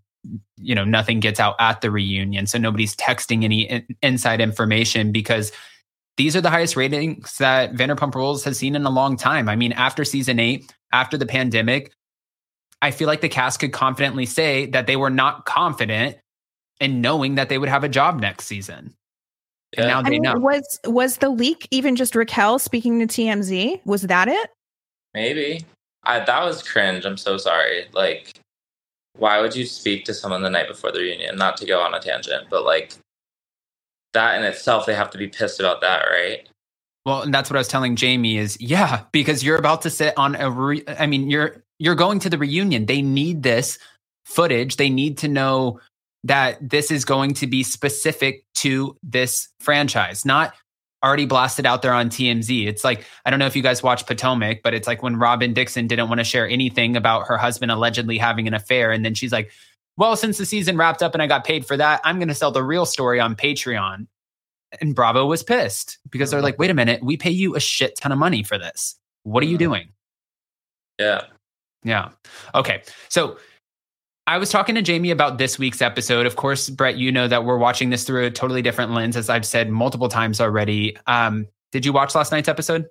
you 0.56 0.74
know 0.74 0.84
nothing 0.84 1.20
gets 1.20 1.38
out 1.38 1.54
at 1.58 1.82
the 1.82 1.90
reunion 1.90 2.46
so 2.46 2.56
nobody's 2.56 2.96
texting 2.96 3.44
any 3.44 3.68
in- 3.68 3.86
inside 4.00 4.40
information 4.40 5.12
because 5.12 5.52
these 6.16 6.34
are 6.34 6.40
the 6.40 6.50
highest 6.50 6.76
ratings 6.76 7.36
that 7.38 7.74
Vanderpump 7.74 8.14
Rules 8.14 8.44
has 8.44 8.56
seen 8.56 8.76
in 8.76 8.86
a 8.86 8.90
long 8.90 9.16
time. 9.16 9.48
I 9.48 9.56
mean, 9.56 9.72
after 9.72 10.04
season 10.04 10.38
8, 10.38 10.72
after 10.92 11.18
the 11.18 11.26
pandemic, 11.26 11.92
I 12.80 12.92
feel 12.92 13.08
like 13.08 13.20
the 13.20 13.28
cast 13.28 13.58
could 13.58 13.72
confidently 13.72 14.26
say 14.26 14.66
that 14.66 14.86
they 14.86 14.96
were 14.96 15.10
not 15.10 15.44
confident 15.44 16.16
and 16.80 17.02
knowing 17.02 17.36
that 17.36 17.48
they 17.48 17.58
would 17.58 17.68
have 17.68 17.84
a 17.84 17.88
job 17.88 18.20
next 18.20 18.46
season. 18.46 18.94
And 19.76 19.88
now 19.88 20.00
I 20.00 20.02
they 20.02 20.10
mean, 20.10 20.22
know. 20.22 20.34
Was 20.38 20.80
was 20.84 21.18
the 21.18 21.28
leak 21.28 21.66
even 21.70 21.96
just 21.96 22.14
Raquel 22.14 22.58
speaking 22.58 23.00
to 23.00 23.06
TMZ? 23.06 23.80
Was 23.84 24.02
that 24.02 24.28
it? 24.28 24.50
Maybe. 25.14 25.64
I, 26.04 26.20
that 26.20 26.44
was 26.44 26.62
cringe. 26.62 27.04
I'm 27.04 27.16
so 27.16 27.36
sorry. 27.38 27.86
Like, 27.92 28.38
why 29.16 29.40
would 29.40 29.56
you 29.56 29.64
speak 29.64 30.04
to 30.04 30.14
someone 30.14 30.42
the 30.42 30.50
night 30.50 30.68
before 30.68 30.92
the 30.92 31.00
reunion? 31.00 31.36
Not 31.36 31.56
to 31.58 31.66
go 31.66 31.80
on 31.80 31.94
a 31.94 32.00
tangent, 32.00 32.48
but 32.50 32.64
like 32.64 32.94
that 34.12 34.36
in 34.36 34.44
itself, 34.44 34.86
they 34.86 34.94
have 34.94 35.10
to 35.10 35.18
be 35.18 35.28
pissed 35.28 35.60
about 35.60 35.80
that, 35.80 36.04
right? 36.04 36.48
Well, 37.06 37.22
and 37.22 37.34
that's 37.34 37.50
what 37.50 37.56
I 37.56 37.60
was 37.60 37.68
telling 37.68 37.96
Jamie 37.96 38.38
is 38.38 38.60
yeah, 38.60 39.02
because 39.12 39.44
you're 39.44 39.58
about 39.58 39.82
to 39.82 39.90
sit 39.90 40.14
on 40.16 40.34
a 40.36 40.50
re- 40.50 40.84
I 40.86 41.06
mean, 41.06 41.30
you're 41.30 41.62
you're 41.78 41.94
going 41.94 42.18
to 42.20 42.30
the 42.30 42.38
reunion. 42.38 42.86
They 42.86 43.02
need 43.02 43.42
this 43.42 43.78
footage. 44.24 44.76
They 44.76 44.88
need 44.88 45.18
to 45.18 45.28
know 45.28 45.80
that 46.24 46.58
this 46.68 46.90
is 46.90 47.04
going 47.04 47.34
to 47.34 47.46
be 47.46 47.62
specific 47.62 48.44
to 48.54 48.96
this 49.02 49.48
franchise, 49.60 50.24
not 50.24 50.54
already 51.04 51.26
blasted 51.26 51.66
out 51.66 51.82
there 51.82 51.92
on 51.92 52.08
TMZ. 52.08 52.66
It's 52.66 52.82
like, 52.82 53.04
I 53.26 53.30
don't 53.30 53.38
know 53.38 53.46
if 53.46 53.54
you 53.54 53.62
guys 53.62 53.82
watch 53.82 54.06
Potomac, 54.06 54.62
but 54.62 54.72
it's 54.72 54.88
like 54.88 55.02
when 55.02 55.16
Robyn 55.16 55.52
Dixon 55.52 55.86
didn't 55.86 56.08
want 56.08 56.20
to 56.20 56.24
share 56.24 56.48
anything 56.48 56.96
about 56.96 57.26
her 57.26 57.36
husband 57.36 57.70
allegedly 57.70 58.16
having 58.16 58.48
an 58.48 58.54
affair. 58.54 58.90
And 58.90 59.04
then 59.04 59.12
she's 59.14 59.32
like, 59.32 59.50
well, 59.98 60.16
since 60.16 60.38
the 60.38 60.46
season 60.46 60.78
wrapped 60.78 61.02
up 61.02 61.12
and 61.12 61.22
I 61.22 61.26
got 61.26 61.44
paid 61.44 61.66
for 61.66 61.76
that, 61.76 62.00
I'm 62.04 62.18
going 62.18 62.28
to 62.28 62.34
sell 62.34 62.50
the 62.50 62.64
real 62.64 62.86
story 62.86 63.20
on 63.20 63.36
Patreon. 63.36 64.06
And 64.80 64.94
Bravo 64.94 65.26
was 65.26 65.42
pissed 65.42 65.98
because 66.10 66.30
they're 66.30 66.42
like, 66.42 66.58
wait 66.58 66.70
a 66.70 66.74
minute, 66.74 67.02
we 67.02 67.18
pay 67.18 67.30
you 67.30 67.54
a 67.54 67.60
shit 67.60 67.96
ton 67.96 68.10
of 68.10 68.18
money 68.18 68.42
for 68.42 68.58
this. 68.58 68.96
What 69.24 69.42
are 69.42 69.46
you 69.46 69.56
mm-hmm. 69.56 69.64
doing? 69.64 69.88
Yeah. 70.98 71.20
Yeah. 71.84 72.08
Okay. 72.54 72.82
So 73.10 73.36
I 74.26 74.38
was 74.38 74.48
talking 74.48 74.74
to 74.74 74.82
Jamie 74.82 75.10
about 75.10 75.36
this 75.36 75.58
week's 75.58 75.82
episode. 75.82 76.24
Of 76.24 76.36
course, 76.36 76.70
Brett, 76.70 76.96
you 76.96 77.12
know 77.12 77.28
that 77.28 77.44
we're 77.44 77.58
watching 77.58 77.90
this 77.90 78.04
through 78.04 78.24
a 78.24 78.30
totally 78.30 78.62
different 78.62 78.92
lens, 78.92 79.16
as 79.16 79.28
I've 79.28 79.44
said 79.44 79.68
multiple 79.68 80.08
times 80.08 80.40
already. 80.40 80.96
Um, 81.06 81.46
did 81.72 81.84
you 81.84 81.92
watch 81.92 82.14
last 82.14 82.32
night's 82.32 82.48
episode? 82.48 82.88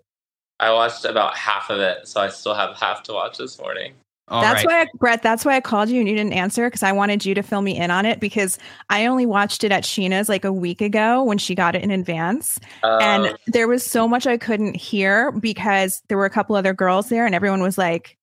I 0.60 0.72
watched 0.72 1.06
about 1.06 1.36
half 1.36 1.72
of 1.72 1.80
it, 1.80 2.08
so 2.08 2.22
I 2.22 2.30
still 2.30 2.54
have 2.54 2.78
half 2.78 3.02
to 3.04 3.14
watch 3.14 3.38
this 3.38 3.60
morning. 3.60 3.94
All 4.28 4.42
that's 4.42 4.64
right. 4.64 4.68
why, 4.68 4.82
I, 4.84 4.88
Brett. 5.00 5.24
That's 5.24 5.44
why 5.44 5.56
I 5.56 5.62
called 5.62 5.90
you 5.90 6.00
and 6.00 6.08
you 6.08 6.16
didn't 6.16 6.34
answer 6.34 6.68
because 6.68 6.84
I 6.84 6.92
wanted 6.92 7.26
you 7.26 7.36
to 7.36 7.42
fill 7.42 7.62
me 7.62 7.78
in 7.78 7.92
on 7.92 8.06
it 8.06 8.20
because 8.20 8.58
I 8.90 9.06
only 9.08 9.26
watched 9.26 9.64
it 9.64 9.72
at 9.72 9.84
Scheana's 9.84 10.30
like 10.30 10.46
a 10.46 10.54
week 10.54 10.82
ago 10.82 11.24
when 11.24 11.38
she 11.38 11.56
got 11.56 11.76
it 11.76 11.84
in 11.84 11.92
advance, 11.92 12.60
uh, 12.84 13.00
and 13.02 13.26
oh. 13.26 13.36
there 13.48 13.68
was 13.68 13.84
so 13.84 14.08
much 14.08 14.28
I 14.28 14.38
couldn't 14.38 14.76
hear 14.76 15.32
because 15.32 16.04
there 16.08 16.18
were 16.18 16.26
a 16.26 16.30
couple 16.30 16.56
other 16.56 16.74
girls 16.74 17.10
there 17.10 17.26
and 17.26 17.34
everyone 17.34 17.62
was 17.62 17.78
like 17.78 18.18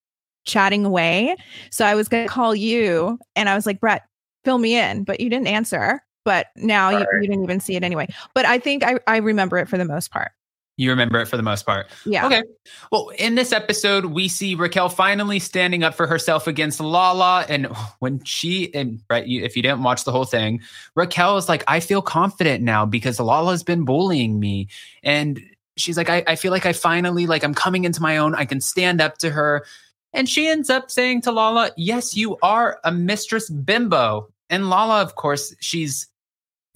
chatting 0.44 0.84
away. 0.84 1.36
So 1.70 1.84
I 1.84 1.94
was 1.94 2.08
going 2.08 2.26
to 2.26 2.32
call 2.32 2.54
you 2.54 3.18
and 3.36 3.48
I 3.48 3.54
was 3.54 3.66
like, 3.66 3.80
Brett, 3.80 4.02
fill 4.44 4.58
me 4.58 4.76
in, 4.76 5.04
but 5.04 5.20
you 5.20 5.30
didn't 5.30 5.48
answer. 5.48 6.02
But 6.24 6.48
now 6.54 6.90
you, 6.90 7.06
you, 7.14 7.28
didn't 7.28 7.44
even 7.44 7.60
see 7.60 7.76
it 7.76 7.82
anyway. 7.82 8.06
But 8.34 8.44
I 8.44 8.58
think 8.58 8.84
I, 8.84 8.98
I 9.06 9.18
remember 9.18 9.56
it 9.56 9.68
for 9.68 9.78
the 9.78 9.86
most 9.86 10.10
part. 10.10 10.32
You 10.80 10.88
remember 10.88 11.18
it 11.20 11.26
for 11.26 11.36
the 11.36 11.42
most 11.42 11.66
part. 11.66 11.88
Yeah. 12.06 12.24
Okay. 12.24 12.42
Well, 12.90 13.10
in 13.18 13.34
this 13.34 13.52
episode, 13.52 14.06
we 14.06 14.28
see 14.28 14.54
Raquel 14.54 14.88
finally 14.88 15.38
standing 15.38 15.82
up 15.82 15.94
for 15.94 16.06
herself 16.06 16.46
against 16.46 16.80
Lala. 16.80 17.44
And 17.50 17.66
when 17.98 18.24
she, 18.24 18.72
and 18.74 19.06
Brett, 19.06 19.28
you, 19.28 19.42
if 19.42 19.56
you 19.56 19.62
didn't 19.62 19.82
watch 19.82 20.04
the 20.04 20.12
whole 20.12 20.24
thing, 20.24 20.62
Raquel 20.94 21.36
is 21.36 21.50
like, 21.50 21.64
I 21.68 21.80
feel 21.80 22.00
confident 22.00 22.62
now 22.64 22.86
because 22.86 23.20
Lala's 23.20 23.62
been 23.62 23.84
bullying 23.84 24.40
me. 24.40 24.68
And 25.02 25.42
she's 25.76 25.98
like, 25.98 26.08
I, 26.08 26.22
I 26.26 26.36
feel 26.36 26.50
like 26.50 26.64
I 26.64 26.72
finally, 26.72 27.26
like, 27.26 27.44
I'm 27.44 27.54
coming 27.54 27.84
into 27.84 28.00
my 28.00 28.16
own. 28.16 28.34
I 28.34 28.46
can 28.46 28.62
stand 28.62 29.02
up 29.02 29.18
to 29.18 29.28
her. 29.28 29.66
And 30.12 30.28
she 30.28 30.48
ends 30.48 30.70
up 30.70 30.90
saying 30.90 31.22
to 31.22 31.32
Lala, 31.32 31.70
Yes, 31.76 32.16
you 32.16 32.36
are 32.42 32.80
a 32.84 32.92
mistress 32.92 33.48
bimbo. 33.48 34.28
And 34.48 34.68
Lala, 34.68 35.02
of 35.02 35.14
course, 35.14 35.54
she's 35.60 36.08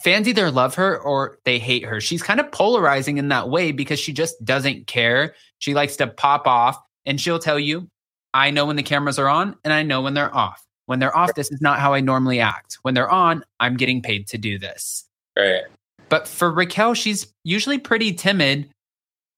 fans 0.03 0.29
either 0.29 0.51
love 0.51 0.75
her 0.75 1.01
or 1.01 1.39
they 1.45 1.59
hate 1.59 1.85
her. 1.85 2.01
She's 2.01 2.23
kind 2.23 2.41
of 2.41 2.51
polarizing 2.53 3.19
in 3.19 3.29
that 3.29 3.49
way 3.49 3.73
because 3.73 3.99
she 3.99 4.13
just 4.13 4.43
doesn't 4.45 4.87
care. 4.87 5.35
She 5.59 5.75
likes 5.75 5.97
to 5.97 6.07
pop 6.07 6.47
off 6.47 6.79
and 7.07 7.21
she'll 7.21 7.39
tell 7.39 7.59
you, 7.59 7.89
I 8.33 8.51
know 8.51 8.67
when 8.67 8.77
the 8.77 8.83
cameras 8.83 9.19
are 9.19 9.29
on 9.29 9.57
and 9.65 9.73
I 9.73 9.83
know 9.83 10.03
when 10.03 10.15
they're 10.15 10.35
off. 10.35 10.65
When 10.87 10.99
they're 10.99 11.17
off, 11.17 11.35
this 11.35 11.51
is 11.51 11.63
not 11.63 11.79
how 11.79 11.95
I 11.95 12.01
normally 12.01 12.41
act. 12.41 12.79
When 12.83 12.93
they're 12.95 13.11
on, 13.11 13.43
I'm 13.59 13.77
getting 13.77 14.03
paid 14.03 14.27
to 14.29 14.39
do 14.39 14.59
this. 14.59 15.05
Right. 15.37 15.63
But 16.11 16.29
for 16.29 16.53
Raquel, 16.53 16.95
she's 16.95 17.33
usually 17.43 17.79
pretty 17.79 18.13
timid. 18.13 18.69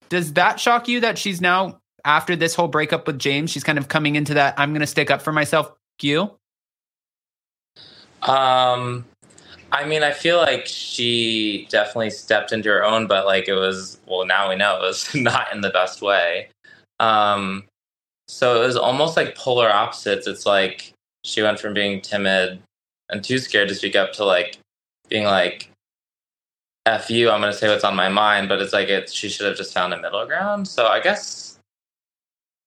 Does 0.08 0.32
that 0.32 0.58
shock 0.58 0.88
you 0.88 1.00
that 1.00 1.18
she's 1.18 1.40
now, 1.40 1.78
after 2.06 2.36
this 2.36 2.54
whole 2.54 2.68
breakup 2.68 3.06
with 3.06 3.18
James, 3.18 3.50
she's 3.50 3.64
kind 3.64 3.76
of 3.76 3.88
coming 3.88 4.16
into 4.16 4.32
that 4.34 4.54
I'm 4.56 4.70
going 4.70 4.80
to 4.80 4.86
stick 4.86 5.10
up 5.10 5.20
for 5.20 5.32
myself 5.32 5.72
you? 6.02 6.30
Um, 8.22 9.04
I 9.72 9.84
mean, 9.86 10.02
I 10.02 10.12
feel 10.12 10.38
like 10.38 10.66
she 10.66 11.66
definitely 11.70 12.10
stepped 12.10 12.52
into 12.52 12.68
her 12.68 12.84
own, 12.84 13.06
but 13.06 13.26
like 13.26 13.48
it 13.48 13.54
was, 13.54 13.98
well, 14.06 14.26
now 14.26 14.48
we 14.48 14.56
know 14.56 14.76
it 14.76 14.82
was 14.82 15.14
not 15.14 15.52
in 15.52 15.60
the 15.60 15.70
best 15.70 16.02
way. 16.02 16.48
Um, 17.00 17.64
so 18.28 18.62
it 18.62 18.66
was 18.66 18.76
almost 18.76 19.16
like 19.16 19.36
polar 19.36 19.70
opposites. 19.70 20.26
It's 20.26 20.46
like 20.46 20.92
she 21.24 21.42
went 21.42 21.60
from 21.60 21.74
being 21.74 22.00
timid 22.00 22.60
and 23.10 23.22
too 23.22 23.38
scared 23.38 23.68
to 23.68 23.74
speak 23.74 23.96
up 23.96 24.12
to 24.14 24.24
like 24.24 24.58
being 25.08 25.24
like, 25.24 25.70
F 26.86 27.10
you, 27.10 27.30
I'm 27.30 27.40
going 27.40 27.52
to 27.52 27.58
say 27.58 27.68
what's 27.68 27.84
on 27.84 27.96
my 27.96 28.08
mind, 28.08 28.48
but 28.48 28.60
it's 28.60 28.72
like 28.72 28.88
it, 28.88 29.10
she 29.12 29.28
should 29.28 29.46
have 29.46 29.56
just 29.56 29.74
found 29.74 29.92
a 29.92 30.00
middle 30.00 30.24
ground. 30.24 30.68
So 30.68 30.86
I 30.86 31.00
guess, 31.00 31.45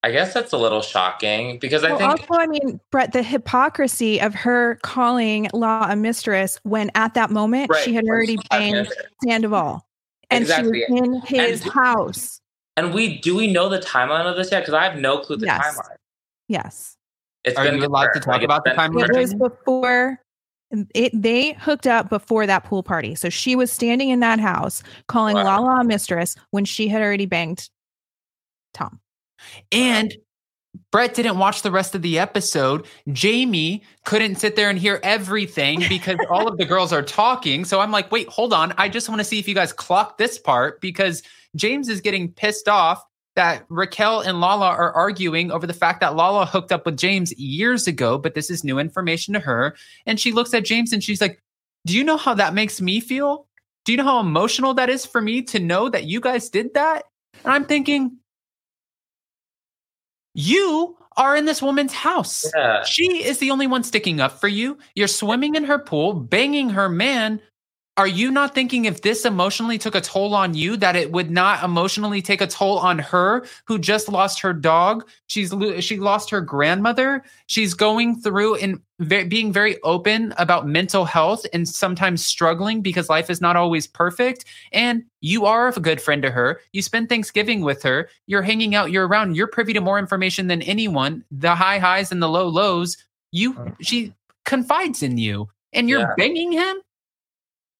I 0.01 0.11
guess 0.11 0.33
that's 0.33 0.53
a 0.53 0.57
little 0.57 0.81
shocking 0.81 1.59
because 1.59 1.83
I 1.83 1.89
well, 1.89 1.97
think. 1.97 2.11
also, 2.31 2.41
I 2.41 2.47
mean, 2.47 2.79
Brett, 2.89 3.11
the 3.11 3.21
hypocrisy 3.21 4.21
of 4.21 4.33
her 4.33 4.75
calling 4.81 5.49
Law 5.53 5.87
a 5.89 5.95
mistress 5.95 6.57
when 6.63 6.89
at 6.95 7.15
that 7.15 7.31
moment 7.31 7.69
Right, 7.69 7.83
she 7.83 7.93
had 7.93 8.05
when 8.05 8.11
already 8.13 8.31
she's 8.37 8.43
not 8.49 8.59
banged 8.59 8.87
here. 8.87 8.95
Sandoval. 9.27 9.85
And 10.29 10.43
Exactly. 10.43 10.85
she 10.87 10.93
was 10.93 11.01
in 11.01 11.21
his 11.21 11.61
And- 11.63 11.71
house. 11.71 12.39
And 12.77 12.93
we 12.93 13.17
do 13.17 13.35
we 13.35 13.51
know 13.51 13.67
the 13.67 13.79
timeline 13.79 14.25
of 14.25 14.37
this 14.37 14.51
yet? 14.53 14.61
Because 14.61 14.73
I 14.73 14.85
have 14.85 14.97
no 14.97 15.17
clue 15.19 15.35
the 15.35 15.47
Yes. 15.47 15.59
timeline. 15.77 15.95
Yes. 16.47 16.95
It's 17.43 17.57
Are 17.57 17.65
been 17.65 17.75
you 17.77 17.85
allowed 17.85 18.13
to 18.13 18.19
talk 18.21 18.35
Like, 18.35 18.43
about 18.43 18.63
the 18.63 18.69
been 18.69 18.79
timeline? 18.79 19.09
It 19.09 19.17
was 19.17 19.33
before 19.33 20.21
um, 20.71 20.87
it 20.95 21.11
they 21.19 21.53
hooked 21.53 21.87
up 21.87 22.09
before 22.09 22.45
that 22.45 22.63
pool 22.63 22.83
party. 22.83 23.15
So 23.15 23.27
she 23.29 23.55
was 23.55 23.69
standing 23.69 24.11
in 24.11 24.21
that 24.21 24.39
house 24.39 24.81
calling 25.07 25.35
Wow. 25.35 25.43
Lala 25.63 25.81
a 25.81 25.83
mistress 25.83 26.35
when 26.51 26.63
she 26.63 26.87
had 26.87 27.01
already 27.01 27.25
banged 27.25 27.69
Tom. 28.73 29.01
And 29.71 30.15
Brett 30.91 31.13
didn't 31.13 31.37
watch 31.37 31.61
the 31.61 31.71
rest 31.71 31.95
of 31.95 32.01
the 32.01 32.19
episode. 32.19 32.85
Jamie 33.11 33.83
couldn't 34.05 34.35
sit 34.35 34.55
there 34.55 34.69
and 34.69 34.77
hear 34.77 34.99
everything 35.03 35.83
because 35.89 36.17
all 36.29 36.47
of 36.47 36.57
the 36.57 36.65
girls 36.73 36.93
are 36.93 37.01
talking. 37.01 37.65
So 37.65 37.79
I'm 37.79 37.91
like, 37.91 38.11
wait, 38.11 38.27
hold 38.27 38.53
on. 38.53 38.73
I 38.77 38.89
just 38.89 39.09
want 39.09 39.19
to 39.19 39.25
see 39.25 39.39
if 39.39 39.47
you 39.47 39.55
guys 39.55 39.73
clock 39.73 40.17
this 40.17 40.37
part 40.37 40.81
because 40.81 41.23
James 41.55 41.89
is 41.89 42.01
getting 42.01 42.31
pissed 42.31 42.67
off 42.67 43.03
that 43.35 43.65
Raquel 43.69 44.21
and 44.21 44.41
Lala 44.41 44.67
are 44.67 44.91
arguing 44.93 45.51
over 45.51 45.65
the 45.65 45.73
fact 45.73 46.01
that 46.01 46.15
Lala 46.15 46.45
hooked 46.45 46.71
up 46.71 46.85
with 46.85 46.97
James 46.97 47.31
years 47.37 47.87
ago, 47.87 48.17
but 48.17 48.33
this 48.33 48.49
is 48.49 48.63
new 48.63 48.79
information 48.79 49.33
to 49.33 49.39
her. 49.39 49.75
And 50.05 50.19
she 50.19 50.31
looks 50.31 50.53
at 50.53 50.65
James 50.65 50.91
and 50.91 51.03
she's 51.03 51.21
like, 51.21 51.41
Do 51.85 51.95
you 51.95 52.03
know 52.03 52.17
how 52.17 52.33
that 52.33 52.53
makes 52.53 52.81
me 52.81 52.99
feel? 52.99 53.47
Do 53.85 53.93
you 53.93 53.97
know 53.97 54.03
how 54.03 54.19
emotional 54.19 54.73
that 54.75 54.89
is 54.89 55.05
for 55.05 55.21
me 55.21 55.41
to 55.43 55.59
know 55.59 55.89
that 55.89 56.05
you 56.05 56.19
guys 56.19 56.49
did 56.49 56.73
that? 56.73 57.05
And 57.43 57.53
I'm 57.53 57.65
thinking, 57.65 58.18
you 60.39 60.97
are 61.17 61.35
in 61.35 61.45
this 61.45 61.61
woman's 61.61 61.93
house. 61.93 62.45
Yeah. 62.55 62.83
She 62.83 63.25
is 63.25 63.39
the 63.39 63.51
only 63.51 63.67
one 63.67 63.83
sticking 63.83 64.21
up 64.21 64.39
for 64.39 64.47
you. 64.47 64.77
You're 64.95 65.09
swimming 65.09 65.55
in 65.55 65.65
her 65.65 65.77
pool, 65.77 66.13
banging 66.13 66.69
her 66.69 66.87
man. 66.87 67.41
Are 67.99 68.07
you 68.07 68.31
not 68.31 68.55
thinking 68.55 68.85
if 68.85 69.01
this 69.01 69.25
emotionally 69.25 69.77
took 69.77 69.93
a 69.93 69.99
toll 69.99 70.33
on 70.33 70.53
you, 70.53 70.77
that 70.77 70.95
it 70.95 71.11
would 71.11 71.29
not 71.29 71.65
emotionally 71.65 72.21
take 72.21 72.39
a 72.39 72.47
toll 72.47 72.79
on 72.79 72.97
her 72.97 73.45
who 73.65 73.77
just 73.77 74.07
lost 74.07 74.39
her 74.39 74.53
dog? 74.53 75.05
She's 75.27 75.53
she 75.81 75.99
lost 75.99 76.29
her 76.29 76.39
grandmother. 76.39 77.25
She's 77.47 77.73
going 77.73 78.21
through 78.21 78.55
and 78.55 78.79
ve- 78.99 79.25
being 79.25 79.51
very 79.51 79.81
open 79.83 80.33
about 80.37 80.65
mental 80.65 81.03
health 81.03 81.45
and 81.51 81.67
sometimes 81.67 82.25
struggling 82.25 82.81
because 82.81 83.09
life 83.09 83.29
is 83.29 83.41
not 83.41 83.57
always 83.57 83.85
perfect. 83.85 84.45
And 84.71 85.03
you 85.19 85.45
are 85.45 85.67
a 85.67 85.73
good 85.73 85.99
friend 85.99 86.23
to 86.23 86.31
her. 86.31 86.61
You 86.71 86.81
spend 86.81 87.09
Thanksgiving 87.09 87.59
with 87.59 87.83
her. 87.83 88.07
You're 88.27 88.43
hanging 88.43 88.75
out 88.75 88.91
You're 88.91 89.09
around. 89.09 89.35
You're 89.35 89.47
privy 89.47 89.73
to 89.73 89.81
more 89.81 89.99
information 89.99 90.47
than 90.47 90.61
anyone. 90.61 91.25
The 91.31 91.53
high 91.53 91.79
highs 91.79 92.13
and 92.13 92.23
the 92.23 92.29
low 92.29 92.47
lows. 92.47 92.95
You 93.33 93.57
uh. 93.59 93.71
she 93.81 94.13
confides 94.45 95.03
in 95.03 95.17
you, 95.17 95.49
and 95.73 95.89
you're 95.89 95.99
Yeah. 95.99 96.13
banging 96.17 96.53
him. 96.53 96.77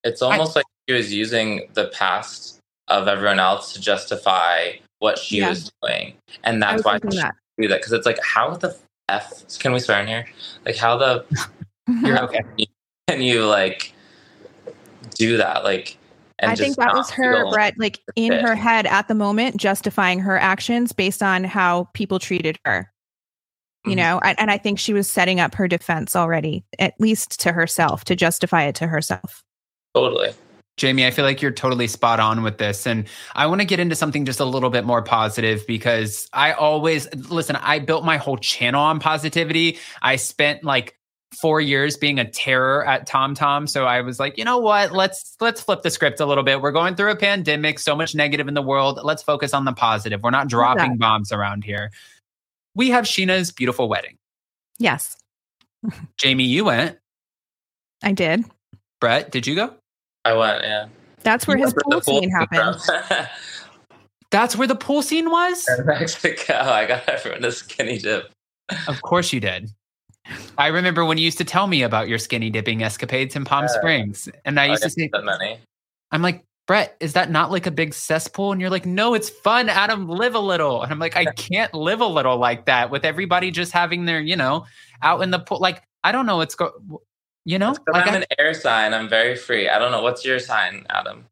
It's 0.04 0.22
almost 0.22 0.56
like 0.56 0.66
she 0.88 0.96
was 0.96 1.14
using 1.14 1.68
the 1.74 1.88
past 1.88 2.60
of 2.88 3.08
everyone 3.08 3.40
else 3.40 3.74
to 3.74 3.82
justify 3.82 4.72
what 5.00 5.18
she 5.18 5.38
Yeah. 5.38 5.50
was 5.50 5.72
doing, 5.84 6.16
and 6.44 6.64
I 6.64 6.74
that's 6.74 6.86
why 6.86 7.00
she 7.12 7.18
that. 7.18 7.36
do 7.58 7.68
that. 7.68 7.80
Because 7.80 7.94
it's 7.94 8.06
like, 8.06 8.20
how 8.24 8.56
the 8.56 8.76
f 9.10 9.44
can 9.60 9.74
we 9.74 9.80
swear 9.80 10.02
in 10.02 10.08
here? 10.08 10.26
Like, 10.66 10.78
how 10.78 10.98
the 10.98 11.26
You're 12.04 12.22
okay. 12.24 12.42
can 13.08 13.22
you 13.22 13.46
like 13.46 13.94
do 15.16 15.38
that? 15.38 15.64
Like, 15.64 15.98
and 16.40 16.52
I 16.52 16.56
think 16.56 16.78
that 16.78 16.94
was 16.94 17.10
her, 17.12 17.50
Brett, 17.50 17.74
like 17.78 18.00
in 18.16 18.34
her 18.34 18.56
head 18.56 18.86
at 18.86 19.08
the 19.08 19.16
moment, 19.16 19.58
justifying 19.58 20.20
her 20.20 20.38
actions 20.38 20.94
based 20.94 21.22
on 21.22 21.44
how 21.44 21.90
people 21.94 22.20
treated 22.20 22.58
her. 22.66 22.92
You 23.86 23.94
Mhm. 23.94 23.98
know, 23.98 24.20
and, 24.24 24.40
and 24.40 24.52
I 24.52 24.58
think 24.58 24.78
she 24.80 24.94
was 24.94 25.10
setting 25.10 25.40
up 25.40 25.56
her 25.56 25.68
defense 25.68 26.16
already, 26.16 26.64
at 26.80 26.94
least 27.00 27.40
to 27.42 27.52
herself, 27.52 28.06
to 28.06 28.16
justify 28.16 28.64
it 28.64 28.76
to 28.76 28.88
herself. 28.88 29.44
Totally. 29.94 30.32
Jamie, 30.78 31.06
I 31.06 31.12
feel 31.12 31.26
like 31.26 31.42
you're 31.42 31.52
totally 31.52 31.88
spot 31.88 32.22
on 32.22 32.42
with 32.42 32.58
this. 32.58 32.88
And 32.88 33.06
I 33.36 33.48
want 33.48 33.60
to 33.60 33.66
get 33.66 33.82
into 33.82 33.96
something 33.96 34.26
just 34.26 34.40
a 34.40 34.46
little 34.46 34.70
bit 34.70 34.86
more 34.86 35.02
positive 35.02 35.68
because 35.68 36.28
I 36.32 36.54
always 36.54 37.14
listen, 37.30 37.58
I 37.58 37.80
built 37.80 38.06
my 38.06 38.16
whole 38.16 38.38
channel 38.38 38.82
on 38.82 39.00
positivity. 39.00 39.78
I 40.02 40.16
spent 40.16 40.64
like 40.64 40.96
four 41.36 41.62
years 41.62 41.98
being 41.98 42.18
a 42.18 42.30
terror 42.30 42.86
at 42.88 43.08
TomTom. 43.08 43.70
So 43.70 43.86
I 43.86 44.02
was 44.02 44.20
like, 44.20 44.38
you 44.38 44.46
know 44.46 44.58
what? 44.58 44.94
Let's 44.94 45.36
let's 45.42 45.62
flip 45.62 45.84
the 45.84 45.92
script 45.92 46.20
a 46.20 46.26
little 46.26 46.44
bit. 46.44 46.62
We're 46.62 46.72
going 46.72 46.96
through 46.96 47.12
a 47.12 47.16
pandemic, 47.16 47.78
so 47.80 47.96
much 47.96 48.16
negative 48.16 48.48
in 48.48 48.54
the 48.54 48.62
world. 48.62 49.00
Let's 49.04 49.22
focus 49.22 49.54
on 49.54 49.66
the 49.66 49.74
positive. 49.74 50.24
We're 50.24 50.32
not 50.32 50.48
dropping 50.48 50.98
bombs 50.98 51.32
around 51.32 51.66
here. 51.66 51.92
We 52.74 52.90
have 52.90 53.06
Scheana's 53.06 53.52
beautiful 53.52 53.90
wedding. 53.90 54.18
Yes, 54.78 55.18
Jamie, 56.18 56.46
you 56.46 56.66
went. 56.66 56.98
I 58.02 58.14
did. 58.14 58.46
Brett, 59.00 59.32
did 59.32 59.48
you 59.48 59.56
go? 59.56 59.74
I 60.26 60.34
went. 60.34 60.64
Yeah. 60.64 60.88
That's 61.24 61.48
where 61.48 61.58
You 61.58 61.66
his 61.66 61.74
went 61.74 61.84
to 61.90 62.02
pool 62.02 62.20
scene 62.22 62.30
happened. 62.30 62.80
That's 64.32 64.56
where 64.56 64.68
the 64.68 64.76
pool 64.76 65.02
scene 65.02 65.32
was? 65.32 65.68
in 65.78 65.86
Mexico. 65.86 66.54
I 66.60 66.86
got 66.86 67.08
everyone 67.08 67.44
a 67.46 67.52
skinny 67.52 67.98
dip. 67.98 68.32
Of 68.88 69.02
course 69.02 69.34
you 69.34 69.40
did. 69.40 69.72
I 70.58 70.68
remember 70.68 71.06
when 71.06 71.18
you 71.18 71.26
used 71.26 71.40
to 71.40 71.44
tell 71.44 71.66
me 71.66 71.82
about 71.82 72.08
your 72.08 72.20
skinny 72.20 72.52
dipping 72.52 72.84
escapades 72.84 73.36
in 73.36 73.46
Palm 73.46 73.64
Yeah. 73.64 73.68
Springs. 73.70 74.30
And 74.46 74.60
I 74.60 74.68
oh, 74.68 74.72
used 74.72 74.84
to 74.84 74.90
didn't 74.90 75.12
say, 75.14 75.18
that 75.18 75.26
many. 75.26 75.58
I'm 76.12 76.22
like, 76.22 76.44
Brett, 76.68 76.96
is 77.00 77.14
that 77.14 77.32
not 77.32 77.50
like 77.50 77.66
a 77.66 77.72
big 77.72 77.96
cesspool? 77.96 78.52
And 78.52 78.62
you're 78.62 78.70
like, 78.70 78.86
no, 78.86 79.16
it's 79.16 79.30
fun. 79.30 79.70
Adam, 79.70 80.08
live 80.08 80.36
a 80.36 80.40
little. 80.40 80.84
And 80.84 80.92
I'm 80.92 81.00
like, 81.00 81.16
I 81.16 81.26
can't 81.36 81.74
live 81.74 82.00
a 82.02 82.06
little 82.06 82.38
like 82.38 82.66
that 82.66 82.92
with 82.92 83.06
everybody 83.06 83.50
just 83.50 83.72
having 83.72 84.06
their, 84.06 84.20
you 84.20 84.36
know, 84.36 84.66
out 85.02 85.22
in 85.22 85.32
the 85.32 85.40
pool. 85.40 85.58
Like, 85.60 85.82
I 86.04 86.12
don't 86.12 86.28
know 86.28 86.38
what's 86.38 86.54
go, 86.54 87.02
you 87.46 87.60
know, 87.60 87.76
like 87.92 88.08
I'm 88.08 88.14
I- 88.14 88.18
an 88.18 88.26
air 88.38 88.54
sign. 88.54 88.94
I'm 88.94 89.10
very 89.10 89.36
free. 89.36 89.70
I 89.70 89.80
don't 89.80 89.92
know. 89.92 90.02
What's 90.02 90.24
your 90.26 90.40
sign, 90.40 90.86
Adam? 90.90 91.26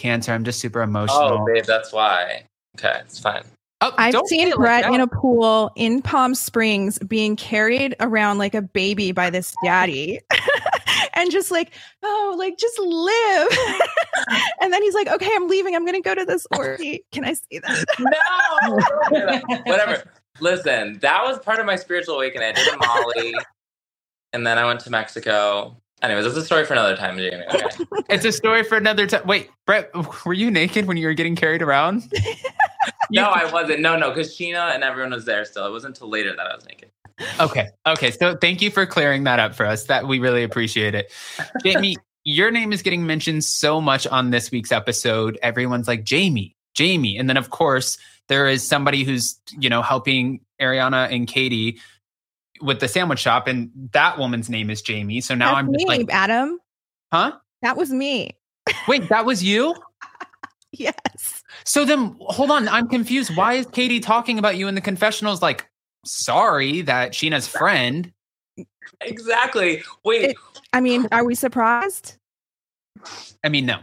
cancer. 0.00 0.32
I'm 0.32 0.44
just 0.44 0.60
super 0.60 0.80
oh, 0.80 0.84
emotional. 0.84 1.42
Oh, 1.42 1.44
babe, 1.44 1.64
that's 1.64 1.92
why. 1.92 2.44
Okay, 2.78 3.00
it's 3.00 3.18
fine. 3.18 3.42
Oh, 3.82 3.94
I've 3.96 4.14
seen 4.26 4.48
it 4.48 4.58
like 4.58 4.58
Brett 4.58 4.92
in 4.92 5.00
a 5.00 5.06
pool 5.06 5.70
in 5.74 6.02
Palm 6.02 6.34
Springs 6.34 6.98
being 6.98 7.34
carried 7.34 7.96
around 8.00 8.36
like 8.36 8.54
a 8.54 8.60
baby 8.60 9.12
by 9.12 9.30
this 9.30 9.54
daddy. 9.64 10.20
and 11.14 11.30
just 11.30 11.50
like, 11.50 11.72
oh, 12.02 12.34
like 12.38 12.58
just 12.58 12.78
live. 12.78 14.38
and 14.60 14.70
then 14.70 14.82
he's 14.82 14.92
like, 14.92 15.08
okay, 15.08 15.30
I'm 15.34 15.48
leaving. 15.48 15.74
I'm 15.74 15.86
going 15.86 16.00
to 16.00 16.06
go 16.06 16.14
to 16.14 16.26
this 16.26 16.46
orgy. 16.54 17.04
Can 17.10 17.24
I 17.24 17.32
see 17.32 17.58
that? 17.58 17.86
No, 19.10 19.60
whatever. 19.64 20.04
Listen, 20.40 20.98
that 20.98 21.24
was 21.24 21.38
part 21.38 21.58
of 21.58 21.64
my 21.64 21.76
spiritual 21.76 22.16
awakening. 22.16 22.48
I 22.48 22.52
did 22.52 22.68
a 22.68 22.76
Molly, 22.76 23.34
and 24.32 24.46
then 24.46 24.58
I 24.58 24.64
went 24.64 24.80
to 24.80 24.90
Mexico. 24.90 25.76
Anyways, 26.02 26.24
that's 26.24 26.36
a 26.36 26.44
story 26.44 26.64
for 26.64 26.72
another 26.72 26.96
time, 26.96 27.18
Jamie. 27.18 27.44
Okay. 27.52 27.84
It's 28.08 28.24
a 28.24 28.32
story 28.32 28.64
for 28.64 28.76
another 28.76 29.06
time. 29.06 29.24
Wait, 29.24 29.50
Brett, 29.66 29.90
were 30.26 30.32
you 30.32 30.50
naked 30.50 30.86
when 30.86 30.96
you 30.96 31.06
were 31.06 31.14
getting 31.14 31.36
carried 31.36 31.62
around? 31.62 32.12
no, 33.10 33.26
I 33.26 33.48
wasn't. 33.52 33.80
No, 33.80 33.96
no, 33.96 34.08
because 34.08 34.36
Scheana 34.36 34.74
and 34.74 34.82
everyone 34.82 35.12
was 35.12 35.24
there 35.24 35.44
still. 35.44 35.64
It 35.64 35.70
wasn't 35.70 35.96
until 35.96 36.08
later 36.08 36.34
that 36.34 36.44
I 36.44 36.54
was 36.56 36.66
naked. 36.66 36.90
Okay. 37.38 37.68
Okay. 37.86 38.10
So 38.10 38.36
thank 38.36 38.62
you 38.62 38.70
for 38.70 38.84
clearing 38.84 39.24
that 39.24 39.38
up 39.38 39.54
for 39.54 39.64
us. 39.64 39.84
That 39.84 40.08
we 40.08 40.18
really 40.18 40.42
appreciate 40.42 40.96
it. 40.96 41.12
Jamie, 41.62 41.98
your 42.24 42.50
name 42.50 42.72
is 42.72 42.82
getting 42.82 43.06
mentioned 43.06 43.44
so 43.44 43.80
much 43.80 44.08
on 44.08 44.30
this 44.30 44.50
week's 44.50 44.72
episode. 44.72 45.38
Everyone's 45.42 45.86
like, 45.86 46.02
Jamie, 46.02 46.56
Jamie. 46.74 47.16
And 47.16 47.28
then, 47.28 47.36
of 47.36 47.50
course, 47.50 47.96
there 48.28 48.48
is 48.48 48.66
somebody 48.66 49.04
who's, 49.04 49.38
you 49.56 49.68
know, 49.68 49.82
helping 49.82 50.40
Ariana 50.60 51.12
and 51.12 51.28
Katie 51.28 51.78
with 52.62 52.80
the 52.80 52.88
sandwich 52.88 53.18
shop. 53.20 53.46
And 53.46 53.70
that 53.92 54.18
woman's 54.18 54.50
name 54.50 54.70
is 54.70 54.82
Jamie. 54.82 55.20
So 55.20 55.34
now 55.34 55.54
That's 55.54 55.58
I'm 55.58 55.66
just 55.72 55.78
me, 55.78 55.84
like, 55.86 56.06
Adam. 56.10 56.58
huh? 57.12 57.32
That 57.62 57.76
was 57.76 57.90
me. 57.90 58.36
Wait, 58.88 59.08
that 59.08 59.24
was 59.24 59.42
you? 59.42 59.74
yes. 60.72 61.42
So 61.64 61.84
then 61.84 62.16
hold 62.20 62.50
on, 62.50 62.68
I'm 62.68 62.88
confused. 62.88 63.36
Why 63.36 63.54
is 63.54 63.66
Katie 63.66 64.00
talking 64.00 64.38
about 64.38 64.56
you 64.56 64.68
in 64.68 64.74
the 64.74 64.80
confessionals 64.80 65.42
like 65.42 65.68
sorry 66.06 66.82
that 66.82 67.12
Scheana's 67.12 67.46
friend? 67.48 68.12
Exactly. 69.00 69.82
Wait. 70.04 70.30
It- 70.30 70.36
I 70.72 70.80
mean, 70.80 71.08
are 71.10 71.24
we 71.24 71.34
surprised? 71.34 72.16
I 73.42 73.48
mean, 73.48 73.66
no. 73.66 73.80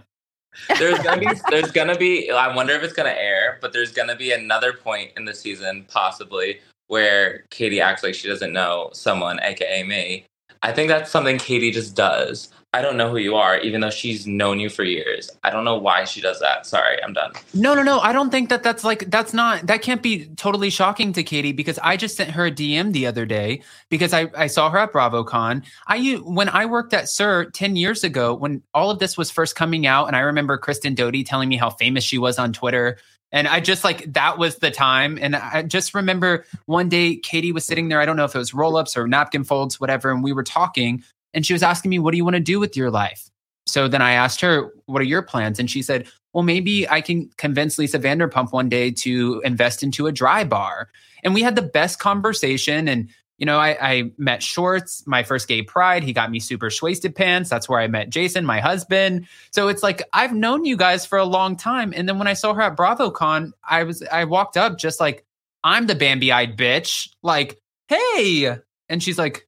there's 0.80 1.00
gonna 1.00 1.20
be 1.20 1.28
there's 1.50 1.72
gonna 1.72 1.98
be 1.98 2.32
I 2.32 2.56
wonder 2.56 2.74
if 2.74 2.82
it's 2.84 2.94
gonna 2.94 3.10
air, 3.10 3.58
but 3.62 3.74
there's 3.74 3.92
gonna 3.92 4.16
be 4.16 4.32
another 4.32 4.74
point 4.74 5.12
in 5.18 5.26
the 5.26 5.34
season 5.34 5.86
possibly 5.90 6.60
where 6.88 7.46
Katie 7.50 7.82
acts 7.82 8.04
like 8.04 8.16
she 8.16 8.28
doesn't 8.28 8.54
know 8.54 8.90
someone, 8.94 9.40
aka 9.42 9.84
me. 9.84 10.26
I 10.64 10.72
think 10.72 10.90
that's 10.90 11.12
something 11.12 11.38
Katie 11.38 11.72
just 11.72 11.96
does. 11.96 12.50
I 12.74 12.82
don't 12.82 12.98
know 12.98 13.10
who 13.10 13.18
you 13.18 13.36
are, 13.36 13.58
even 13.60 13.80
though 13.82 13.90
she's 13.90 14.28
known 14.28 14.60
you 14.60 14.70
for 14.70 14.84
years. 14.84 15.32
I 15.44 15.50
don't 15.50 15.64
know 15.64 15.78
why 15.78 16.04
she 16.04 16.20
does 16.20 16.40
that. 16.42 16.66
Sorry, 16.66 17.02
I'm 17.02 17.14
done. 17.14 17.32
No, 17.54 17.74
no, 17.74 17.82
no. 17.82 18.00
I 18.02 18.12
don't 18.12 18.30
think 18.30 18.50
that 18.50 18.62
that's 18.62 18.84
like 18.84 19.10
that's 19.10 19.34
not 19.34 19.66
that 19.68 19.82
can't 19.82 20.04
be 20.04 20.26
totally 20.36 20.70
shocking 20.70 21.14
to 21.14 21.24
Katie 21.24 21.54
because 21.54 21.80
I 21.82 21.96
just 21.96 22.18
sent 22.18 22.32
her 22.32 22.48
a 22.48 22.52
DM 22.52 22.92
the 22.92 23.08
other 23.08 23.26
day 23.26 23.62
because 23.90 24.14
I 24.14 24.30
I 24.36 24.48
saw 24.48 24.70
her 24.70 24.78
at 24.78 24.92
BravoCon. 24.92 25.64
I 25.88 26.16
when 26.24 26.50
I 26.50 26.66
worked 26.66 26.94
at 26.94 27.10
SUR 27.10 27.46
10 27.46 27.78
years 27.78 28.04
ago 28.04 28.34
when 28.34 28.62
all 28.74 28.92
of 28.92 29.00
this 29.00 29.18
was 29.18 29.32
first 29.32 29.56
coming 29.56 29.88
out 29.88 30.08
and 30.08 30.16
I 30.16 30.20
remember 30.20 30.58
Kristen 30.58 30.94
Doute 30.94 31.26
telling 31.26 31.50
me 31.50 31.56
how 31.56 31.70
famous 31.70 32.04
she 32.04 32.18
was 32.18 32.38
on 32.38 32.52
Twitter 32.52 32.98
and 33.32 33.48
I 33.48 33.60
just 33.60 33.84
like 33.84 34.14
that 34.14 34.38
was 34.38 34.58
the 34.58 34.72
time 34.72 35.18
and 35.22 35.36
I 35.36 35.64
just 35.64 35.94
remember 35.94 36.46
one 36.66 36.90
day 36.90 37.18
Katie 37.18 37.52
was 37.52 37.66
sitting 37.66 37.90
there 37.90 38.00
I 38.00 38.06
don't 38.06 38.18
know 38.18 38.26
if 38.26 38.36
it 38.36 38.40
was 38.40 38.54
roll-ups 38.54 38.96
or 38.96 39.08
napkin 39.08 39.44
folds 39.44 39.80
whatever 39.80 40.12
and 40.12 40.24
we 40.24 40.34
were 40.34 40.44
talking 40.44 41.04
and 41.34 41.46
she 41.46 41.54
was 41.54 41.64
asking 41.64 41.90
me 41.90 42.00
what 42.00 42.12
do 42.12 42.18
you 42.18 42.24
want 42.24 42.36
to 42.36 42.42
do 42.42 42.60
with 42.60 42.76
your 42.76 42.92
life? 42.92 43.30
So 43.68 43.88
then 43.88 44.02
I 44.02 44.14
asked 44.14 44.42
her, 44.42 44.74
what 44.86 45.02
are 45.02 45.06
your 45.06 45.22
plans? 45.22 45.60
And 45.60 45.70
she 45.70 45.82
said, 45.82 46.08
well, 46.34 46.44
maybe 46.44 46.90
I 46.90 47.02
can 47.02 47.30
convince 47.38 47.78
Lisa 47.78 48.00
Vanderpump 48.00 48.52
one 48.52 48.70
day 48.70 48.92
to 48.92 49.42
invest 49.44 49.84
into 49.84 50.08
a 50.08 50.12
dry 50.12 50.44
bar. 50.44 50.90
And 51.24 51.34
we 51.34 51.42
had 51.42 51.56
the 51.56 51.62
best 51.62 52.00
conversation. 52.00 52.88
And, 52.88 53.10
you 53.38 53.46
know, 53.46 53.60
I, 53.60 53.78
I 53.80 54.12
met 54.18 54.42
Schwartz, 54.42 55.06
my 55.06 55.24
first 55.24 55.48
gay 55.48 55.62
pride. 55.62 56.04
He 56.04 56.12
got 56.12 56.32
me 56.32 56.40
super 56.40 56.72
wasted 56.82 57.16
pants. 57.16 57.50
That's 57.50 57.70
where 57.70 57.80
I 57.80 57.88
met 57.88 58.10
Jason, 58.10 58.46
my 58.46 58.60
husband. 58.60 59.28
So 59.52 59.68
it's 59.68 59.84
like, 59.84 60.02
I've 60.12 60.34
known 60.34 60.66
you 60.66 60.76
guys 60.76 61.06
for 61.06 61.20
a 61.20 61.26
long 61.26 61.56
time. 61.56 61.94
And 61.96 62.10
then 62.10 62.18
when 62.18 62.28
I 62.28 62.34
saw 62.34 62.54
her 62.54 62.62
at 62.62 62.76
BravoCon, 62.76 63.52
I 63.68 63.84
was, 63.84 64.02
I 64.12 64.24
walked 64.24 64.58
up 64.58 64.80
just 64.80 65.00
like, 65.00 65.24
I'm 65.64 65.86
the 65.86 65.96
Bambi 65.96 66.32
eyed 66.32 66.58
bitch. 66.58 67.10
Like, 67.22 67.60
hey. 67.88 68.58
And 68.90 69.04
she's 69.04 69.20
like, 69.20 69.48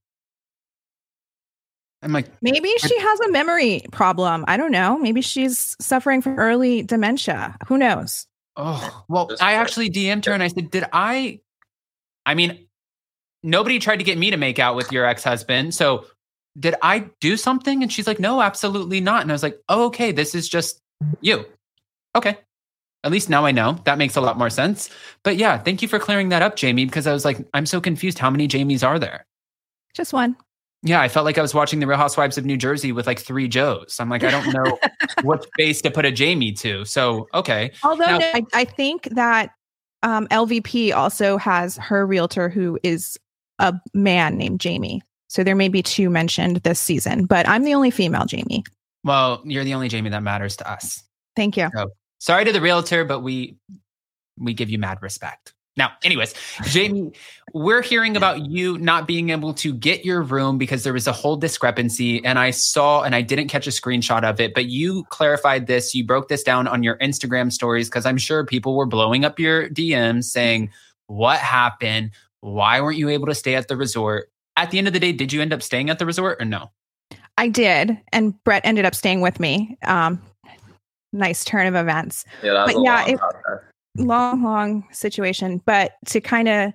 I'm 2.02 2.12
like, 2.12 2.28
Maybe 2.40 2.70
she 2.78 2.98
has 2.98 3.20
a 3.20 3.30
memory 3.30 3.82
problem. 3.90 4.44
I 4.46 4.56
don't 4.56 4.72
know. 4.72 4.98
Maybe 4.98 5.20
she's 5.20 5.76
suffering 5.80 6.22
from 6.22 6.38
early 6.38 6.82
dementia. 6.82 7.56
Who 7.66 7.76
knows? 7.76 8.26
Oh, 8.56 9.04
well, 9.08 9.30
I 9.40 9.54
actually 9.54 9.90
DM'd 9.90 10.24
her 10.26 10.32
and 10.32 10.42
I 10.42 10.48
said, 10.48 10.70
Did 10.70 10.84
I? 10.92 11.40
I 12.24 12.34
mean, 12.34 12.66
nobody 13.42 13.78
tried 13.78 13.96
to 13.96 14.04
get 14.04 14.18
me 14.18 14.30
to 14.30 14.36
make 14.36 14.58
out 14.58 14.76
with 14.76 14.90
your 14.92 15.04
ex 15.04 15.24
husband. 15.24 15.74
So 15.74 16.06
did 16.58 16.74
I 16.82 17.10
do 17.20 17.36
something? 17.36 17.82
And 17.82 17.92
she's 17.92 18.06
like, 18.06 18.20
No, 18.20 18.42
absolutely 18.42 19.00
not. 19.00 19.22
And 19.22 19.30
I 19.30 19.34
was 19.34 19.42
like, 19.42 19.60
Oh, 19.68 19.86
okay. 19.86 20.12
This 20.12 20.34
is 20.34 20.48
just 20.48 20.80
you. 21.20 21.44
Okay. 22.16 22.38
At 23.02 23.10
least 23.10 23.30
now 23.30 23.46
I 23.46 23.52
know. 23.52 23.78
That 23.84 23.96
makes 23.98 24.16
a 24.16 24.20
lot 24.20 24.36
more 24.36 24.50
sense. 24.50 24.90
But 25.22 25.36
yeah, 25.36 25.56
thank 25.58 25.80
you 25.80 25.88
for 25.88 25.98
clearing 25.98 26.28
that 26.30 26.42
up, 26.42 26.56
Jamie, 26.56 26.84
because 26.84 27.06
I 27.06 27.12
was 27.12 27.24
like, 27.24 27.38
I'm 27.54 27.64
so 27.64 27.80
confused. 27.80 28.18
How 28.18 28.28
many 28.28 28.46
Jamies 28.46 28.86
are 28.86 28.98
there? 28.98 29.24
Just 29.94 30.12
one. 30.12 30.36
Yeah, 30.82 31.00
I 31.00 31.08
felt 31.08 31.24
like 31.24 31.36
I 31.38 31.42
was 31.42 31.54
watching 31.54 31.80
The 31.80 31.86
Real 31.86 31.98
Housewives 31.98 32.38
of 32.38 32.44
New 32.44 32.56
Jersey 32.56 32.92
with 32.92 33.06
like 33.06 33.18
three 33.18 33.48
Joes. 33.48 33.96
I'm 34.00 34.08
like, 34.08 34.22
I 34.24 34.30
don't 34.30 34.52
know 34.52 34.78
what 35.22 35.46
face 35.56 35.80
to 35.82 35.90
put 35.90 36.04
a 36.04 36.12
Jamie 36.12 36.52
to. 36.52 36.84
So, 36.84 37.28
okay. 37.34 37.72
Although 37.82 38.04
Now- 38.06 38.18
no, 38.18 38.30
I, 38.34 38.46
I 38.54 38.64
think 38.64 39.08
that 39.12 39.52
um, 40.02 40.26
LVP 40.28 40.94
also 40.94 41.36
has 41.36 41.76
her 41.76 42.06
realtor 42.06 42.48
who 42.48 42.78
is 42.82 43.18
a 43.60 43.80
man 43.94 44.36
named 44.36 44.60
Jamie. 44.60 45.02
So 45.28 45.44
there 45.44 45.54
may 45.54 45.68
be 45.68 45.82
two 45.82 46.10
mentioned 46.10 46.56
this 46.58 46.80
season, 46.80 47.26
but 47.26 47.48
I'm 47.48 47.62
the 47.62 47.74
only 47.74 47.92
female 47.92 48.26
Jamie. 48.26 48.64
Well, 49.04 49.42
you're 49.44 49.64
the 49.64 49.74
only 49.74 49.88
Jamie 49.88 50.10
that 50.10 50.22
matters 50.22 50.56
to 50.56 50.70
us. 50.70 51.04
Thank 51.36 51.56
you. 51.56 51.70
Sorry 52.18 52.44
to 52.44 52.52
the 52.52 52.60
realtor, 52.60 53.04
but 53.04 53.20
we 53.20 53.56
we 54.38 54.54
give 54.54 54.70
you 54.70 54.78
mad 54.78 54.98
respect. 55.02 55.54
Now, 55.76 55.92
anyways, 56.02 56.34
Jamie, 56.64 57.12
we're 57.54 57.80
hearing 57.80 58.16
about 58.16 58.46
you 58.46 58.76
not 58.78 59.06
being 59.06 59.30
able 59.30 59.54
to 59.54 59.72
get 59.72 60.04
your 60.04 60.20
room 60.20 60.58
because 60.58 60.82
there 60.82 60.92
was 60.92 61.06
a 61.06 61.12
whole 61.12 61.36
discrepancy. 61.36 62.24
And 62.24 62.38
I 62.38 62.50
saw, 62.50 63.02
and 63.02 63.14
I 63.14 63.22
didn't 63.22 63.48
catch 63.48 63.66
a 63.66 63.70
screenshot 63.70 64.24
of 64.24 64.40
it, 64.40 64.52
but 64.52 64.66
you 64.66 65.04
clarified 65.04 65.68
this. 65.68 65.94
You 65.94 66.04
broke 66.04 66.28
this 66.28 66.42
down 66.42 66.66
on 66.66 66.82
your 66.82 66.98
Instagram 66.98 67.52
stories 67.52 67.88
because 67.88 68.04
I'm 68.04 68.18
sure 68.18 68.44
people 68.44 68.76
were 68.76 68.86
blowing 68.86 69.24
up 69.24 69.38
your 69.38 69.68
DMs 69.70 70.24
saying, 70.24 70.70
What 71.06 71.38
happened? 71.38 72.10
Why 72.40 72.80
weren't 72.80 72.96
you 72.98 73.08
able 73.08 73.26
to 73.26 73.34
stay 73.34 73.54
at 73.54 73.68
the 73.68 73.76
resort? 73.76 74.28
At 74.56 74.70
the 74.70 74.78
end 74.78 74.86
of 74.86 74.92
the 74.92 75.00
day, 75.00 75.12
did 75.12 75.32
you 75.32 75.40
end 75.40 75.52
up 75.52 75.62
staying 75.62 75.90
at 75.90 75.98
the 75.98 76.06
resort 76.06 76.40
or 76.40 76.44
no? 76.44 76.70
I 77.38 77.48
did, 77.48 77.98
and 78.12 78.34
Brett 78.44 78.62
ended 78.64 78.84
up 78.84 78.94
staying 78.94 79.20
with 79.20 79.40
me. 79.40 79.78
Um, 79.84 80.20
nice 81.12 81.44
turn 81.44 81.66
of 81.66 81.74
events. 81.74 82.24
Yeah, 82.42 82.52
that 82.52 82.66
was 82.66 82.74
But 82.74 82.80
a 82.80 82.84
yeah, 82.84 83.04
long 83.04 83.08
it- 83.14 83.60
long, 84.06 84.42
long 84.42 84.88
situation. 84.92 85.60
But 85.64 85.92
to 86.06 86.20
kind 86.20 86.48
of 86.48 86.72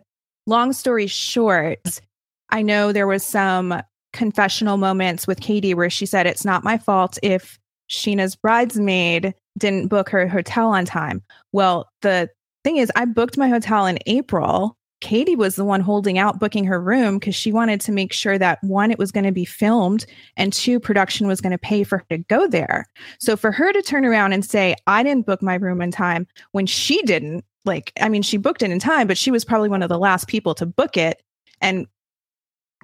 long 0.47 0.73
story 0.73 1.07
short, 1.07 2.01
I 2.49 2.61
know 2.61 2.91
there 2.91 3.07
was 3.07 3.23
some 3.25 3.81
confessional 4.13 4.77
moments 4.77 5.27
with 5.27 5.39
Katie 5.41 5.73
where 5.73 5.89
she 5.89 6.05
said 6.05 6.25
it's 6.25 6.45
not 6.45 6.63
my 6.63 6.77
fault 6.77 7.17
if 7.23 7.59
Scheana's 7.89 8.35
bridesmaid 8.35 9.33
didn't 9.57 9.87
book 9.87 10.09
her 10.09 10.27
hotel 10.27 10.69
on 10.69 10.85
time. 10.85 11.21
Well, 11.53 11.87
the 12.01 12.29
thing 12.63 12.77
is, 12.77 12.91
I 12.95 13.05
booked 13.05 13.37
my 13.37 13.47
hotel 13.49 13.85
in 13.85 13.99
April. 14.07 14.75
Katie 15.05 15.35
was 15.35 15.55
the 15.55 15.63
one 15.63 15.81
holding 15.81 16.17
out 16.17 16.39
booking 16.39 16.63
her 16.63 16.81
room 16.81 17.19
because 17.19 17.35
she 17.35 17.51
wanted 17.51 17.79
to 17.81 17.91
make 17.91 18.11
sure 18.11 18.39
that 18.39 18.57
one, 18.63 18.89
it 18.89 18.97
was 18.97 19.11
going 19.11 19.23
to 19.23 19.31
be 19.31 19.45
filmed, 19.45 20.03
and 20.35 20.51
two, 20.51 20.79
production 20.79 21.27
was 21.27 21.41
going 21.41 21.51
to 21.51 21.59
pay 21.59 21.83
for 21.83 21.99
her 21.99 22.05
to 22.09 22.17
go 22.17 22.47
there. 22.47 22.87
So 23.19 23.37
for 23.37 23.51
her 23.51 23.71
to 23.71 23.83
turn 23.83 24.03
around 24.03 24.33
and 24.33 24.43
say, 24.43 24.75
I 24.87 25.03
didn't 25.03 25.27
book 25.27 25.43
my 25.43 25.53
room 25.53 25.79
in 25.79 25.91
time 25.91 26.25
when 26.53 26.65
she 26.65 27.03
didn't, 27.03 27.45
like, 27.65 27.93
I 28.01 28.09
mean, 28.09 28.23
she 28.23 28.37
booked 28.37 28.63
it 28.63 28.71
in 28.71 28.79
time, 28.79 29.05
but 29.05 29.15
she 29.15 29.29
was 29.29 29.45
probably 29.45 29.69
one 29.69 29.83
of 29.83 29.89
the 29.89 29.99
last 29.99 30.27
people 30.27 30.55
to 30.55 30.65
book 30.65 30.97
it. 30.97 31.21
And 31.61 31.85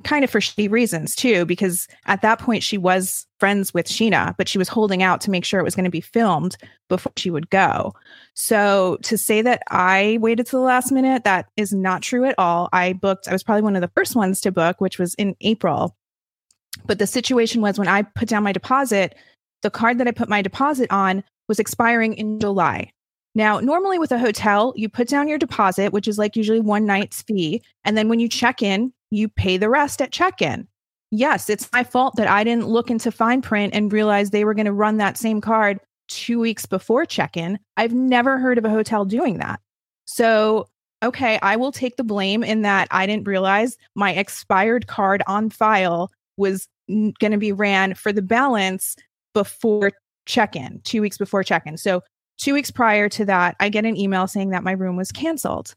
kind 0.03 0.23
of 0.23 0.29
for 0.29 0.39
shitty 0.39 0.69
reasons 0.69 1.15
too, 1.15 1.45
because 1.45 1.87
at 2.05 2.21
that 2.21 2.39
point 2.39 2.63
she 2.63 2.77
was 2.77 3.25
friends 3.39 3.73
with 3.73 3.87
Scheana, 3.87 4.35
but 4.37 4.47
she 4.47 4.57
was 4.57 4.69
holding 4.69 5.03
out 5.03 5.21
to 5.21 5.31
make 5.31 5.45
sure 5.45 5.59
it 5.59 5.63
was 5.63 5.75
going 5.75 5.85
to 5.85 5.91
be 5.91 6.01
filmed 6.01 6.57
before 6.89 7.11
she 7.17 7.29
would 7.29 7.49
go. 7.49 7.93
So 8.33 8.97
to 9.03 9.17
say 9.17 9.41
that 9.41 9.61
I 9.69 10.17
waited 10.21 10.45
to 10.47 10.51
the 10.51 10.61
last 10.61 10.91
minute, 10.91 11.23
that 11.23 11.47
is 11.57 11.73
not 11.73 12.01
true 12.01 12.25
at 12.25 12.35
all. 12.37 12.69
I 12.73 12.93
booked, 12.93 13.27
I 13.27 13.33
was 13.33 13.43
probably 13.43 13.63
one 13.63 13.75
of 13.75 13.81
the 13.81 13.91
first 13.95 14.15
ones 14.15 14.41
to 14.41 14.51
book, 14.51 14.81
which 14.81 14.97
was 14.97 15.13
in 15.15 15.35
April. 15.41 15.95
But 16.85 16.99
the 16.99 17.07
situation 17.07 17.61
was 17.61 17.77
when 17.77 17.87
I 17.87 18.03
put 18.03 18.29
down 18.29 18.43
my 18.43 18.53
deposit, 18.53 19.15
the 19.61 19.69
card 19.69 19.97
that 19.99 20.07
I 20.07 20.11
put 20.11 20.29
my 20.29 20.41
deposit 20.41 20.91
on 20.91 21.23
was 21.47 21.59
expiring 21.59 22.13
in 22.13 22.39
July. 22.39 22.91
Now, 23.35 23.59
normally 23.59 23.99
with 23.99 24.11
a 24.11 24.17
hotel, 24.17 24.73
you 24.75 24.89
put 24.89 25.07
down 25.07 25.27
your 25.27 25.37
deposit, 25.37 25.93
which 25.93 26.07
is 26.07 26.17
like 26.17 26.35
usually 26.35 26.59
one 26.59 26.85
night's 26.85 27.21
fee. 27.21 27.61
And 27.85 27.97
then 27.97 28.09
when 28.09 28.19
you 28.19 28.27
check 28.27 28.61
in, 28.61 28.91
you 29.11 29.27
pay 29.29 29.57
the 29.57 29.69
rest 29.69 30.01
at 30.01 30.11
check 30.11 30.41
in. 30.41 30.67
Yes, 31.11 31.49
it's 31.49 31.69
my 31.73 31.83
fault 31.83 32.15
that 32.15 32.27
I 32.27 32.43
didn't 32.43 32.67
look 32.67 32.89
into 32.89 33.11
fine 33.11 33.41
print 33.41 33.73
and 33.75 33.91
realize 33.91 34.29
they 34.29 34.45
were 34.45 34.53
going 34.53 34.65
to 34.65 34.73
run 34.73 34.97
that 34.97 35.17
same 35.17 35.41
card 35.41 35.79
two 36.07 36.39
weeks 36.39 36.65
before 36.65 37.05
check 37.05 37.35
in. 37.35 37.59
I've 37.77 37.93
never 37.93 38.37
heard 38.37 38.57
of 38.57 38.65
a 38.65 38.69
hotel 38.69 39.03
doing 39.05 39.37
that. 39.37 39.59
So, 40.05 40.67
okay, 41.03 41.37
I 41.41 41.57
will 41.57 41.71
take 41.71 41.97
the 41.97 42.03
blame 42.03 42.43
in 42.43 42.61
that 42.61 42.87
I 42.91 43.05
didn't 43.05 43.27
realize 43.27 43.77
my 43.95 44.13
expired 44.13 44.87
card 44.87 45.21
on 45.27 45.49
file 45.49 46.09
was 46.37 46.67
going 46.87 47.31
to 47.31 47.37
be 47.37 47.51
ran 47.51 47.93
for 47.93 48.13
the 48.13 48.21
balance 48.21 48.95
before 49.33 49.91
check 50.25 50.55
in, 50.55 50.81
two 50.83 51.01
weeks 51.01 51.17
before 51.17 51.43
check 51.43 51.63
in. 51.65 51.77
So, 51.77 52.01
two 52.37 52.53
weeks 52.53 52.71
prior 52.71 53.07
to 53.09 53.25
that, 53.25 53.55
I 53.59 53.69
get 53.69 53.85
an 53.85 53.97
email 53.97 54.27
saying 54.27 54.49
that 54.49 54.63
my 54.63 54.71
room 54.71 54.95
was 54.95 55.11
canceled. 55.11 55.75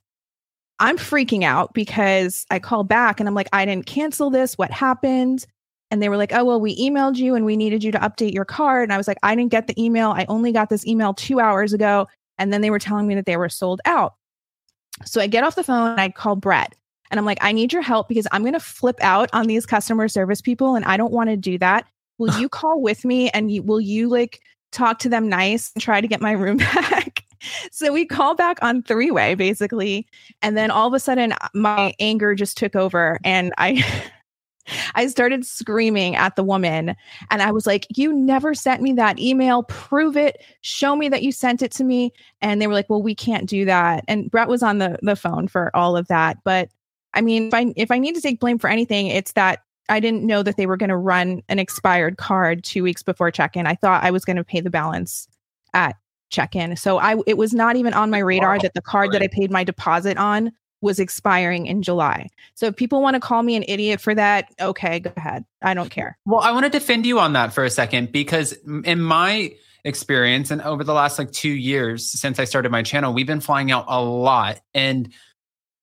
I'm 0.85 0.99
freaking 0.99 1.45
out 1.45 1.73
because 1.73 2.45
I 2.51 2.59
call 2.59 2.85
back 2.85 3.19
and 3.19 3.27
I'm 3.27 3.35
like, 3.35 3.49
I 3.55 3.65
didn't 3.65 3.87
cancel 3.87 4.29
this. 4.29 4.59
What 4.59 4.71
happened? 4.71 5.47
And 5.91 6.03
they 6.03 6.11
were 6.11 6.19
like, 6.19 6.35
oh, 6.35 6.45
well, 6.45 6.61
we 6.61 6.77
emailed 6.77 7.17
you 7.17 7.35
and 7.35 7.47
we 7.47 7.57
needed 7.57 7.83
you 7.83 7.91
to 7.93 7.99
update 7.99 8.35
your 8.35 8.45
card. 8.45 8.83
And 8.83 8.93
I 8.93 8.99
was 8.99 9.09
like, 9.09 9.17
I 9.23 9.35
didn't 9.35 9.51
get 9.51 9.67
the 9.67 9.83
email. 9.83 10.11
I 10.11 10.27
only 10.29 10.53
got 10.53 10.69
this 10.69 10.87
email 10.87 11.15
two 11.15 11.41
hours 11.41 11.73
ago. 11.73 12.07
And 12.37 12.53
then 12.53 12.61
they 12.61 12.69
were 12.69 12.79
telling 12.79 13.07
me 13.07 13.15
that 13.15 13.25
they 13.25 13.39
were 13.39 13.49
sold 13.49 13.81
out. 13.87 14.17
So 15.07 15.23
I 15.23 15.27
get 15.27 15.43
off 15.43 15.55
the 15.55 15.65
phone 15.65 15.93
and 15.93 16.01
I 16.03 16.11
call 16.11 16.37
Brett 16.37 16.75
and 17.11 17.19
I'm 17.19 17.25
like, 17.25 17.39
I 17.41 17.53
need 17.53 17.73
your 17.73 17.81
help 17.81 18.07
because 18.07 18.29
I'm 18.31 18.43
going 18.43 18.53
to 18.53 18.61
flip 18.61 18.99
out 19.01 19.31
on 19.33 19.47
these 19.47 19.65
customer 19.65 20.07
service 20.07 20.43
people 20.43 20.77
and 20.77 20.85
I 20.85 20.99
don't 20.99 21.13
want 21.15 21.31
to 21.31 21.37
do 21.39 21.57
that. 21.59 21.87
Will 22.19 22.39
you 22.39 22.51
call 22.51 22.83
with 22.83 23.07
me 23.07 23.31
and 23.31 23.51
you, 23.51 23.63
will 23.63 23.81
you 23.81 24.11
like 24.11 24.43
talk 24.71 24.99
to 24.99 25.09
them 25.09 25.31
nice 25.31 25.73
and 25.75 25.83
try 25.83 26.03
to 26.03 26.09
get 26.09 26.21
my 26.21 26.33
room 26.33 26.57
back? 26.59 27.14
So 27.71 27.93
we 27.93 28.07
call 28.07 28.35
back 28.35 28.59
on 28.63 28.83
three 28.83 29.11
way 29.11 29.35
basically. 29.35 30.07
And 30.43 30.57
then 30.57 30.71
all 30.71 30.89
of 30.89 30.95
a 30.95 31.01
sudden 31.01 31.33
uh, 31.33 31.49
my 31.55 31.95
anger 31.99 32.35
just 32.35 32.57
took 32.57 32.77
over 32.77 33.19
and 33.25 33.53
I 33.59 33.85
I 34.95 35.07
started 35.09 35.45
screaming 35.45 36.17
at 36.17 36.37
the 36.37 36.43
woman 36.43 36.97
and 37.31 37.43
I 37.43 37.53
was 37.53 37.67
like, 37.67 37.87
You 37.91 38.13
never 38.13 38.55
sent 38.55 38.83
me 38.83 38.93
that 38.95 39.19
email. 39.19 39.65
Prove 39.65 40.17
it. 40.17 40.43
Show 40.63 40.97
me 40.97 41.09
that 41.11 41.23
you 41.23 41.33
sent 41.33 41.63
it 41.63 41.71
to 41.73 41.85
me. 41.85 42.13
And 42.41 42.61
they 42.61 42.67
were 42.67 42.73
like, 42.73 42.89
Well, 42.89 43.03
we 43.03 43.15
can't 43.15 43.49
do 43.49 43.65
that. 43.67 44.05
And 44.09 44.31
Brett 44.31 44.49
was 44.49 44.63
on 44.63 44.79
the, 44.79 44.99
the 45.03 45.17
phone 45.17 45.49
for 45.49 45.75
all 45.77 45.97
of 45.97 46.09
that. 46.09 46.39
But 46.45 46.71
I 47.13 47.21
mean, 47.21 47.49
if 47.49 47.55
I, 47.55 47.73
if 47.77 47.91
I 47.91 47.99
need 47.99 48.15
to 48.15 48.21
take 48.21 48.41
blame 48.41 48.59
for 48.59 48.69
anything, 48.69 49.09
it's 49.09 49.33
that 49.33 49.61
I 49.89 50.01
didn't 50.01 50.25
know 50.25 50.43
that 50.43 50.57
they 50.57 50.67
were 50.67 50.77
going 50.77 50.91
to 50.91 50.97
run 50.97 51.43
an 51.49 51.59
expired 51.59 52.17
card 52.17 52.65
two 52.65 52.83
weeks 52.83 53.03
before 53.03 53.31
check 53.31 53.57
in. 53.57 53.67
I 53.67 53.75
thought 53.75 54.03
I 54.03 54.11
was 54.11 54.25
going 54.25 54.37
to 54.37 54.45
pay 54.45 54.61
the 54.61 54.71
balance 54.71 55.29
at 55.75 55.97
check 56.31 56.57
in. 56.57 56.77
So 56.77 56.99
I 56.99 57.17
it 57.27 57.37
was 57.37 57.53
not 57.53 57.77
even 57.77 57.95
on 57.95 58.11
my 58.11 58.19
radar 58.19 58.55
wow. 58.55 58.59
that 58.63 58.75
the 58.75 58.83
card 58.83 59.13
that 59.13 59.23
I 59.23 59.29
paid 59.29 59.51
my 59.51 59.65
deposit 59.65 60.17
on 60.17 60.53
was 60.81 60.99
expiring 60.99 61.67
in 61.67 61.83
July. 61.83 62.29
So 62.55 62.67
if 62.67 62.77
people 62.77 63.01
want 63.01 63.15
to 63.15 63.21
call 63.21 63.43
me 63.43 63.57
an 63.57 63.65
idiot 63.67 64.01
for 64.01 64.15
that, 64.15 64.53
okay, 64.61 65.01
go 65.01 65.13
ahead. 65.17 65.45
I 65.63 65.73
don't 65.73 65.91
care. 65.91 66.19
Well, 66.27 66.41
I 66.41 66.53
want 66.53 66.65
to 66.65 66.71
defend 66.71 67.07
you 67.07 67.19
on 67.19 67.33
that 67.33 67.55
for 67.55 67.65
a 67.65 67.71
second 67.71 68.13
because 68.13 68.53
in 68.85 69.01
my 69.01 69.55
experience 69.85 70.51
and 70.51 70.61
over 70.61 70.85
the 70.85 70.93
last 70.93 71.19
like 71.19 71.33
2 71.33 71.49
years 71.49 72.07
since 72.07 72.39
I 72.39 72.45
started 72.45 72.71
my 72.71 72.83
channel, 72.83 73.15
we've 73.15 73.27
been 73.27 73.41
flying 73.41 73.71
out 73.71 73.87
a 73.89 74.03
lot 74.03 74.61
and 74.75 75.13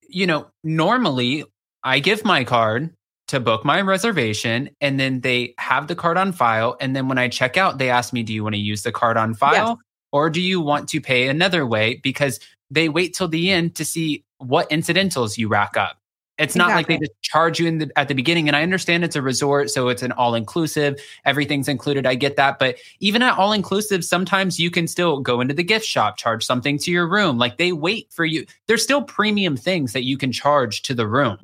you 0.08 0.28
know, 0.28 0.48
normally 0.64 1.46
I 1.84 2.00
give 2.00 2.26
my 2.26 2.44
card 2.44 2.94
to 3.30 3.40
book 3.40 3.64
my 3.64 3.82
reservation 3.82 4.70
and 4.82 5.00
then 5.00 5.22
they 5.22 5.54
have 5.58 5.88
the 5.88 5.96
card 5.96 6.18
on 6.18 6.34
file 6.34 6.76
and 6.82 6.96
then 6.96 7.08
when 7.08 7.18
I 7.18 7.30
check 7.30 7.56
out 7.56 7.78
they 7.78 7.90
ask 7.90 8.12
me 8.12 8.24
do 8.24 8.34
you 8.34 8.44
want 8.44 8.56
to 8.56 8.62
use 8.62 8.84
the 8.84 8.92
card 8.92 9.16
on 9.16 9.34
file 9.34 9.68
yes. 9.70 9.78
Or 10.12 10.30
do 10.30 10.42
you 10.42 10.62
want 10.62 10.90
to 10.90 11.02
pay 11.02 11.28
another 11.28 11.66
way 11.66 11.96
because 12.04 12.40
they 12.72 12.90
wait 12.90 13.14
till 13.14 13.28
the 13.28 13.52
end 13.52 13.76
to 13.76 13.86
see 13.86 14.24
what 14.38 14.72
incidentals 14.72 15.38
you 15.38 15.48
rack 15.48 15.78
up. 15.78 15.98
It's 16.38 16.56
not 16.56 16.70
exactly. 16.70 16.96
like 16.96 17.02
they 17.02 17.06
just 17.06 17.22
charge 17.22 17.60
you 17.60 17.68
in 17.68 17.78
the, 17.78 17.92
at 17.96 18.08
the 18.08 18.16
beginning. 18.16 18.48
And 18.48 18.56
I 18.56 18.64
understand 18.64 19.04
it's 19.04 19.16
a 19.16 19.22
resort, 19.22 19.70
so 19.70 19.90
it's 19.90 20.02
an 20.02 20.12
all 20.14 20.34
inclusive. 20.34 21.00
Everything's 21.24 21.68
included. 21.68 22.08
I 22.08 22.16
get 22.16 22.36
that. 22.38 22.58
But 22.58 22.78
even 23.00 23.22
at 23.22 23.38
all 23.38 23.52
inclusive, 23.52 24.04
sometimes 24.04 24.60
you 24.60 24.72
can 24.72 24.88
still 24.88 25.20
go 25.20 25.40
into 25.40 25.54
the 25.54 25.64
gift 25.64 25.86
shop, 25.86 26.18
charge 26.18 26.44
something 26.44 26.80
to 26.80 26.90
your 26.90 27.08
room. 27.08 27.38
Like 27.38 27.58
they 27.58 27.74
wait 27.74 28.12
for 28.12 28.26
you. 28.26 28.46
There's 28.68 28.82
still 28.82 29.04
premium 29.04 29.56
things 29.56 29.94
that 29.94 30.04
you 30.04 30.18
can 30.18 30.32
charge 30.32 30.82
to 30.84 30.96
the 30.96 31.08
room. 31.08 31.38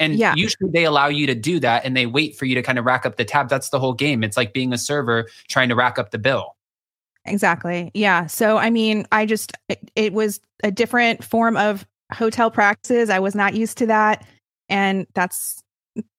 And 0.00 0.16
yeah. 0.16 0.34
usually 0.34 0.70
they 0.72 0.84
allow 0.84 1.08
you 1.08 1.26
to 1.26 1.34
do 1.34 1.60
that 1.60 1.84
and 1.84 1.96
they 1.96 2.06
wait 2.06 2.34
for 2.36 2.46
you 2.46 2.54
to 2.56 2.62
kind 2.62 2.78
of 2.78 2.86
rack 2.86 3.06
up 3.06 3.16
the 3.16 3.24
tab. 3.24 3.50
That's 3.50 3.68
the 3.68 3.78
whole 3.78 3.92
game. 3.92 4.24
It's 4.24 4.36
like 4.36 4.52
being 4.52 4.72
a 4.72 4.78
server 4.78 5.28
trying 5.48 5.68
to 5.68 5.76
rack 5.76 5.98
up 5.98 6.10
the 6.10 6.18
bill. 6.18 6.56
Exactly. 7.24 7.90
Yeah. 7.94 8.26
So, 8.26 8.56
I 8.56 8.70
mean, 8.70 9.06
I 9.12 9.26
just, 9.26 9.52
it, 9.68 9.90
it 9.94 10.12
was 10.12 10.40
a 10.64 10.70
different 10.70 11.22
form 11.22 11.56
of 11.56 11.86
hotel 12.12 12.50
practices. 12.50 13.10
I 13.10 13.18
was 13.18 13.34
not 13.34 13.54
used 13.54 13.78
to 13.78 13.86
that. 13.86 14.26
And 14.68 15.06
that's, 15.14 15.62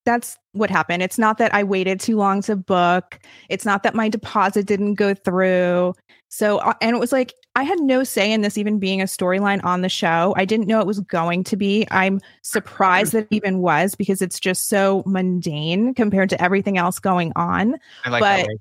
that's 0.04 0.36
what 0.52 0.70
happened. 0.70 1.02
It's 1.02 1.18
not 1.18 1.38
that 1.38 1.54
I 1.54 1.64
waited 1.64 1.98
too 1.98 2.16
long 2.16 2.42
to 2.42 2.56
book. 2.56 3.18
It's 3.48 3.64
not 3.64 3.82
that 3.82 3.94
my 3.94 4.08
deposit 4.08 4.66
didn't 4.66 4.94
go 4.94 5.14
through. 5.14 5.94
So, 6.28 6.58
uh, 6.58 6.74
and 6.80 6.94
it 6.96 6.98
was 6.98 7.12
like, 7.12 7.34
I 7.54 7.64
had 7.64 7.80
no 7.80 8.04
say 8.04 8.32
in 8.32 8.40
this 8.40 8.56
even 8.56 8.78
being 8.78 9.02
a 9.02 9.06
storyline 9.06 9.62
on 9.64 9.82
the 9.82 9.88
show. 9.88 10.34
I 10.36 10.44
didn't 10.44 10.66
know 10.66 10.80
it 10.80 10.86
was 10.86 11.00
going 11.00 11.44
to 11.44 11.56
be. 11.56 11.86
I'm 11.90 12.20
surprised 12.42 13.12
that 13.12 13.24
it 13.24 13.28
even 13.30 13.58
was 13.58 13.94
because 13.94 14.22
it's 14.22 14.40
just 14.40 14.68
so 14.68 15.02
mundane 15.04 15.94
compared 15.94 16.30
to 16.30 16.42
everything 16.42 16.78
else 16.78 16.98
going 16.98 17.32
on. 17.36 17.76
I 18.04 18.10
like 18.10 18.20
but, 18.20 18.46
that 18.46 18.56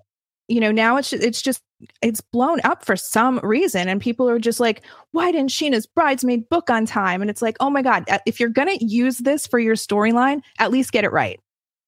you 0.51 0.59
know, 0.59 0.71
now 0.71 0.97
it's 0.97 1.13
it's 1.13 1.41
just 1.41 1.61
it's 2.01 2.21
blown 2.21 2.59
up 2.63 2.85
for 2.85 2.95
some 2.95 3.39
reason 3.41 3.87
and 3.87 4.01
people 4.01 4.29
are 4.29 4.37
just 4.37 4.59
like 4.59 4.83
why 5.13 5.31
didn't 5.31 5.49
Scheana's 5.49 5.87
bridesmaid 5.87 6.47
book 6.49 6.69
on 6.69 6.85
time 6.85 7.21
and 7.21 7.29
it's 7.31 7.41
like 7.41 7.57
oh 7.59 7.71
my 7.71 7.81
god 7.81 8.05
if 8.27 8.39
you're 8.39 8.49
to 8.49 8.85
use 8.85 9.17
this 9.17 9.47
for 9.47 9.57
your 9.57 9.73
storyline 9.73 10.41
at 10.59 10.69
least 10.69 10.91
get 10.91 11.03
it 11.03 11.11
right 11.11 11.39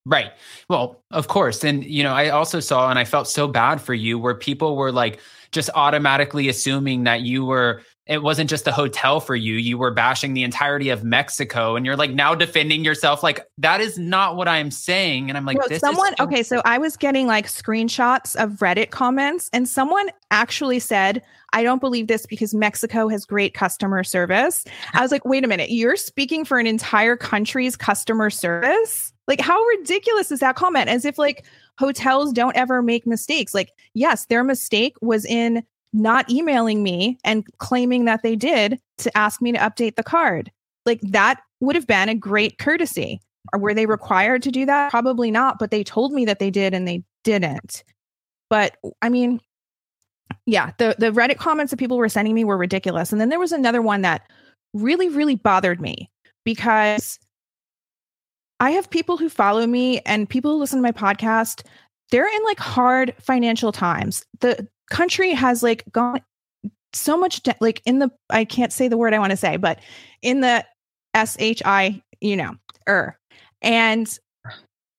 Right. 0.05 0.33
Well, 0.69 1.01
of 1.11 1.29
course. 1.29 1.63
And, 1.63 1.85
you 1.85 2.03
know, 2.03 2.11
I 2.11 2.27
also 2.27 2.59
saw 2.59 2.89
and 2.89 2.99
I 2.99 3.05
felt 3.05 3.25
so 3.25 3.47
bad 3.47 3.79
for 3.79 3.93
you 3.93 4.19
where 4.19 4.35
people 4.35 4.75
were 4.75 4.91
like 4.91 5.21
just 5.53 5.69
automatically 5.75 6.49
assuming 6.49 7.05
that 7.05 7.21
you 7.21 7.45
were 7.45 7.81
it 8.05 8.21
wasn't 8.21 8.49
just 8.49 8.67
a 8.67 8.71
hotel 8.71 9.21
for 9.21 9.35
you. 9.35 9.55
You 9.55 9.77
were 9.77 9.91
bashing 9.91 10.33
the 10.33 10.43
entirety 10.43 10.89
of 10.89 11.05
Mexico 11.05 11.77
and 11.77 11.85
you're 11.85 11.95
like 11.95 12.11
now 12.11 12.35
defending 12.35 12.83
yourself. 12.83 13.23
Like, 13.23 13.47
that 13.59 13.79
is 13.79 13.97
not 13.97 14.35
what 14.35 14.49
I'm 14.49 14.71
saying. 14.71 15.29
And 15.29 15.37
I'm 15.37 15.45
like, 15.45 15.57
well, 15.57 15.79
someone, 15.79 16.13
so- 16.17 16.25
okay, 16.25 16.43
so 16.43 16.61
I 16.65 16.77
was 16.77 16.97
getting 16.97 17.27
like 17.27 17.47
screenshots 17.47 18.35
of 18.35 18.51
Reddit 18.59 18.89
comments, 18.89 19.49
and 19.53 19.67
someone 19.69 20.09
actually 20.31 20.79
said, 20.79 21.21
I 21.53 21.63
don't 21.63 21.79
believe 21.79 22.07
this 22.07 22.25
because 22.25 22.53
Mexico 22.53 23.07
has 23.07 23.25
great 23.25 23.53
customer 23.53 24.03
service. 24.03 24.65
I 24.93 25.01
was 25.01 25.11
like, 25.11 25.23
wait 25.23 25.45
a 25.45 25.47
minute, 25.47 25.69
you're 25.69 25.95
speaking 25.95 26.43
for 26.43 26.59
an 26.59 26.67
entire 26.67 27.15
country's 27.15 27.77
customer 27.77 28.29
service? 28.29 29.13
Like, 29.27 29.39
how 29.39 29.61
ridiculous 29.77 30.31
is 30.31 30.41
that 30.41 30.55
comment? 30.55 30.89
As 30.89 31.05
if 31.05 31.17
like 31.17 31.45
hotels 31.79 32.33
don't 32.33 32.57
ever 32.57 32.81
make 32.81 33.07
mistakes. 33.07 33.53
Like, 33.53 33.71
yes, 33.93 34.25
their 34.25 34.43
mistake 34.43 34.97
was 35.01 35.25
in 35.25 35.63
not 35.93 36.29
emailing 36.29 36.83
me 36.83 37.17
and 37.23 37.45
claiming 37.59 38.05
that 38.05 38.23
they 38.23 38.35
did 38.35 38.79
to 38.97 39.15
ask 39.17 39.41
me 39.41 39.51
to 39.51 39.59
update 39.59 39.95
the 39.95 40.03
card. 40.03 40.51
Like 40.85 40.99
that 41.01 41.41
would 41.59 41.75
have 41.75 41.87
been 41.87 42.09
a 42.09 42.15
great 42.15 42.57
courtesy. 42.57 43.21
Or 43.53 43.59
were 43.59 43.73
they 43.73 43.85
required 43.85 44.41
to 44.43 44.51
do 44.51 44.65
that? 44.65 44.89
Probably 44.89 45.29
not, 45.29 45.59
but 45.59 45.69
they 45.69 45.83
told 45.83 46.13
me 46.13 46.25
that 46.25 46.39
they 46.39 46.49
did 46.49 46.73
and 46.73 46.87
they 46.87 47.03
didn't. 47.23 47.83
But 48.49 48.77
I 49.01 49.09
mean, 49.09 49.39
yeah, 50.45 50.71
the 50.77 50.95
the 50.97 51.11
Reddit 51.11 51.37
comments 51.37 51.71
that 51.71 51.77
people 51.77 51.97
were 51.97 52.09
sending 52.09 52.33
me 52.33 52.43
were 52.43 52.57
ridiculous. 52.57 53.11
And 53.11 53.19
then 53.19 53.29
there 53.29 53.39
was 53.39 53.51
another 53.51 53.81
one 53.81 54.01
that 54.01 54.29
really 54.73 55.09
really 55.09 55.35
bothered 55.35 55.81
me 55.81 56.09
because 56.45 57.19
I 58.59 58.71
have 58.71 58.89
people 58.89 59.17
who 59.17 59.29
follow 59.29 59.67
me 59.67 59.99
and 60.05 60.29
people 60.29 60.51
who 60.51 60.57
listen 60.57 60.79
to 60.79 60.83
my 60.83 60.91
podcast, 60.91 61.65
they're 62.11 62.33
in 62.33 62.43
like 62.45 62.59
hard 62.59 63.13
financial 63.19 63.71
times. 63.71 64.25
The 64.39 64.67
country 64.89 65.31
has 65.31 65.63
like 65.63 65.83
gone 65.91 66.21
so 66.93 67.17
much 67.17 67.41
de- 67.43 67.55
like 67.59 67.81
in 67.85 67.99
the 67.99 68.11
I 68.29 68.45
can't 68.45 68.71
say 68.71 68.87
the 68.87 68.97
word 68.97 69.13
I 69.13 69.19
want 69.19 69.31
to 69.31 69.37
say, 69.37 69.57
but 69.57 69.79
in 70.21 70.41
the 70.41 70.65
S 71.13 71.35
H 71.39 71.61
I, 71.65 72.01
you 72.21 72.35
know, 72.35 72.55
er. 72.87 73.17
And 73.61 74.17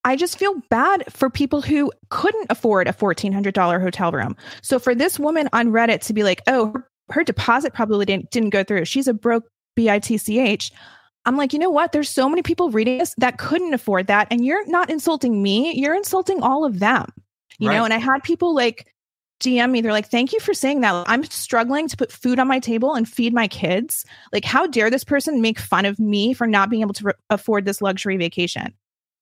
I 0.04 0.16
just 0.16 0.38
feel 0.38 0.54
bad 0.68 1.04
for 1.10 1.30
people 1.30 1.62
who 1.62 1.90
couldn't 2.10 2.46
afford 2.50 2.88
a 2.88 2.92
$1400 2.92 3.80
hotel 3.80 4.12
room. 4.12 4.36
So 4.62 4.78
for 4.78 4.94
this 4.94 5.18
woman 5.18 5.48
on 5.52 5.68
Reddit 5.68 6.00
to 6.06 6.12
be 6.12 6.22
like, 6.22 6.42
"Oh, 6.46 6.72
her, 6.72 6.88
her 7.10 7.24
deposit 7.24 7.72
probably 7.72 8.04
didn't 8.04 8.30
didn't 8.30 8.50
go 8.50 8.64
through. 8.64 8.84
She's 8.84 9.08
a 9.08 9.14
broke 9.14 9.44
bitch." 9.78 10.70
I'm 11.26 11.36
like, 11.38 11.54
"You 11.54 11.58
know 11.58 11.70
what? 11.70 11.92
There's 11.92 12.10
so 12.10 12.28
many 12.28 12.42
people 12.42 12.70
reading 12.70 12.98
this 12.98 13.14
that 13.16 13.38
couldn't 13.38 13.72
afford 13.72 14.08
that 14.08 14.28
and 14.30 14.44
you're 14.44 14.66
not 14.66 14.90
insulting 14.90 15.42
me, 15.42 15.72
you're 15.74 15.94
insulting 15.94 16.42
all 16.42 16.64
of 16.64 16.80
them." 16.80 17.06
You 17.58 17.68
right. 17.68 17.76
know, 17.76 17.84
and 17.84 17.94
I 17.94 17.98
had 17.98 18.22
people 18.22 18.54
like 18.54 18.92
DM 19.44 19.70
me. 19.70 19.80
They're 19.80 19.92
like, 19.92 20.08
thank 20.08 20.32
you 20.32 20.40
for 20.40 20.54
saying 20.54 20.80
that. 20.80 21.04
I'm 21.06 21.24
struggling 21.24 21.88
to 21.88 21.96
put 21.96 22.10
food 22.10 22.38
on 22.38 22.48
my 22.48 22.58
table 22.58 22.94
and 22.94 23.08
feed 23.08 23.34
my 23.34 23.46
kids. 23.46 24.04
Like, 24.32 24.44
how 24.44 24.66
dare 24.66 24.90
this 24.90 25.04
person 25.04 25.40
make 25.40 25.58
fun 25.58 25.84
of 25.84 25.98
me 25.98 26.32
for 26.32 26.46
not 26.46 26.70
being 26.70 26.82
able 26.82 26.94
to 26.94 27.04
re- 27.04 27.12
afford 27.30 27.64
this 27.64 27.82
luxury 27.82 28.16
vacation? 28.16 28.74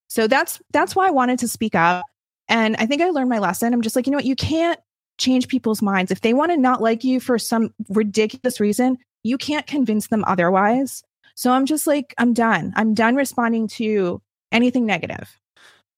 So 0.09 0.27
that's 0.27 0.61
that's 0.73 0.95
why 0.95 1.09
I 1.09 1.11
wanted 1.11 1.39
to 1.41 1.49
speak 1.49 1.75
up. 1.75 2.05
And 2.49 2.77
I 2.77 2.87
think 2.87 3.03
I 3.03 3.11
learned 3.11 3.31
my 3.31 3.39
lesson. 3.39 3.73
I'm 3.73 3.83
just 3.83 3.97
like, 3.97 4.07
you 4.07 4.11
know 4.11 4.19
what? 4.19 4.25
You 4.25 4.37
can't 4.37 4.79
change 5.19 5.49
people's 5.49 5.83
minds. 5.83 6.11
If 6.11 6.21
they 6.21 6.35
want 6.35 6.53
to 6.53 6.57
not 6.57 6.83
like 6.83 7.05
you 7.05 7.21
for 7.21 7.39
some 7.39 7.73
ridiculous 7.89 8.61
reason, 8.61 8.99
you 9.23 9.39
can't 9.39 9.67
convince 9.67 10.09
them 10.09 10.25
otherwise. 10.27 11.03
So 11.35 11.53
I'm 11.53 11.67
just 11.67 11.87
like, 11.87 12.15
I'm 12.19 12.35
done. 12.35 12.73
I'm 12.77 12.95
done 12.95 13.17
responding 13.17 13.69
to 13.69 14.21
anything 14.51 14.85
negative. 14.85 15.39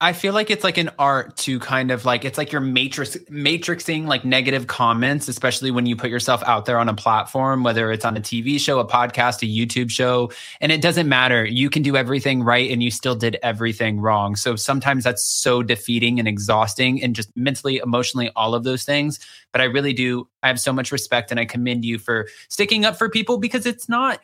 I 0.01 0.13
feel 0.13 0.35
like 0.35 0.51
it's 0.51 0.65
like 0.65 0.77
an 0.77 0.91
art 0.99 1.37
to 1.39 1.61
kind 1.61 1.93
of 1.93 2.05
like 2.05 2.25
it's 2.25 2.37
like 2.37 2.51
you're 2.51 2.61
matrix 2.61 3.17
matrixing 3.31 4.07
like 4.07 4.25
negative 4.25 4.67
comments, 4.67 5.29
especially 5.29 5.71
when 5.71 5.87
you 5.87 5.95
put 5.95 6.11
yourself 6.11 6.43
out 6.45 6.67
there 6.67 6.79
on 6.79 6.89
a 6.89 6.95
platform, 6.95 7.63
whether 7.63 7.93
it's 7.93 8.05
on 8.05 8.17
a 8.17 8.21
TV 8.21 8.59
show, 8.59 8.81
a 8.81 8.87
podcast, 8.87 9.43
a 9.43 9.47
YouTube 9.47 9.91
show, 9.91 10.33
and 10.61 10.73
it 10.73 10.83
doesn't 10.83 11.09
matter. 11.09 11.45
You 11.47 11.71
can 11.71 11.83
do 11.83 11.97
everything 11.97 12.43
right 12.43 12.71
and 12.71 12.83
you 12.83 12.91
still 12.91 13.15
did 13.15 13.39
everything 13.43 14.01
wrong. 14.01 14.35
So 14.35 14.57
sometimes 14.57 15.05
that's 15.05 15.25
so 15.25 15.63
defeating 15.63 16.19
and 16.19 16.27
exhausting 16.27 17.01
and 17.01 17.15
just 17.15 17.35
mentally, 17.37 17.77
emotionally, 17.77 18.31
all 18.35 18.55
of 18.55 18.65
those 18.65 18.83
things. 18.83 19.21
But 19.53 19.61
I 19.61 19.65
really 19.65 19.93
do 19.93 20.29
I 20.43 20.49
have 20.49 20.59
so 20.59 20.73
much 20.73 20.91
respect 20.91 21.31
and 21.31 21.39
I 21.39 21.45
commend 21.45 21.85
you 21.85 22.01
for 22.01 22.27
sticking 22.49 22.85
up 22.85 22.97
for 22.97 23.09
people 23.09 23.39
because 23.39 23.65
it's 23.65 23.89
not 23.89 24.21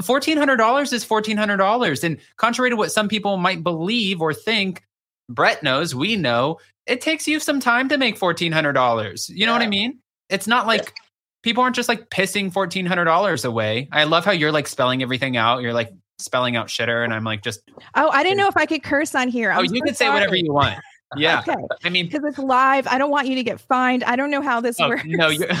$1400 0.00 0.92
is 0.92 1.04
$1400 1.04 2.04
and 2.04 2.18
contrary 2.36 2.70
to 2.70 2.76
what 2.76 2.92
some 2.92 3.08
people 3.08 3.36
might 3.38 3.62
believe 3.62 4.20
or 4.20 4.34
think 4.34 4.82
Brett 5.28 5.62
knows, 5.62 5.94
we 5.94 6.16
know, 6.16 6.58
it 6.86 7.00
takes 7.00 7.26
you 7.26 7.40
some 7.40 7.60
time 7.60 7.88
to 7.88 7.98
make 7.98 8.18
$1,400. 8.18 9.30
You 9.30 9.46
know 9.46 9.52
what 9.52 9.62
I 9.62 9.66
mean? 9.66 10.00
It's 10.28 10.46
not 10.46 10.66
like 10.66 10.94
people 11.42 11.62
aren't 11.62 11.76
just 11.76 11.88
like 11.88 12.10
pissing 12.10 12.52
$1,400 12.52 13.44
away. 13.44 13.88
I 13.92 14.04
love 14.04 14.24
how 14.24 14.32
you're 14.32 14.52
like 14.52 14.66
spelling 14.66 15.02
everything 15.02 15.36
out. 15.36 15.62
You're 15.62 15.72
like 15.72 15.90
spelling 16.18 16.56
out 16.56 16.68
shitter. 16.68 17.04
And 17.04 17.14
I'm 17.14 17.24
like, 17.24 17.42
just. 17.42 17.60
Oh, 17.94 18.10
I 18.10 18.22
didn't 18.22 18.38
know 18.38 18.48
if 18.48 18.56
I 18.56 18.66
could 18.66 18.82
curse 18.82 19.14
on 19.14 19.28
here. 19.28 19.50
I'm 19.50 19.58
oh, 19.58 19.62
you 19.62 19.78
so 19.78 19.84
can 19.84 19.94
say 19.94 20.08
whatever 20.10 20.36
you 20.36 20.52
want. 20.52 20.78
Yeah. 21.16 21.40
okay. 21.46 21.54
I 21.84 21.90
mean, 21.90 22.06
because 22.06 22.24
it's 22.24 22.38
live. 22.38 22.86
I 22.86 22.98
don't 22.98 23.10
want 23.10 23.28
you 23.28 23.36
to 23.36 23.44
get 23.44 23.60
fined. 23.60 24.04
I 24.04 24.16
don't 24.16 24.30
know 24.30 24.42
how 24.42 24.60
this 24.60 24.80
oh, 24.80 24.88
works. 24.88 25.04
No, 25.06 25.28
you're. 25.28 25.48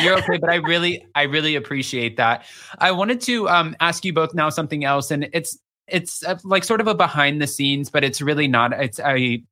You're 0.00 0.16
okay, 0.20 0.38
but 0.38 0.48
I 0.48 0.54
really, 0.54 1.06
I 1.14 1.24
really 1.24 1.54
appreciate 1.54 2.16
that. 2.16 2.46
I 2.78 2.92
wanted 2.92 3.20
to 3.22 3.46
um, 3.50 3.76
ask 3.78 4.06
you 4.06 4.14
both 4.14 4.32
now 4.32 4.48
something 4.48 4.86
else, 4.86 5.10
and 5.10 5.28
it's 5.34 5.58
it's 5.86 6.24
uh, 6.24 6.38
like 6.44 6.64
sort 6.64 6.80
of 6.80 6.86
a 6.86 6.94
behind 6.94 7.40
the 7.40 7.46
scenes, 7.46 7.90
but 7.90 8.04
it's 8.04 8.20
really 8.20 8.48
not. 8.48 8.72
It's 8.72 9.00
I 9.00 9.42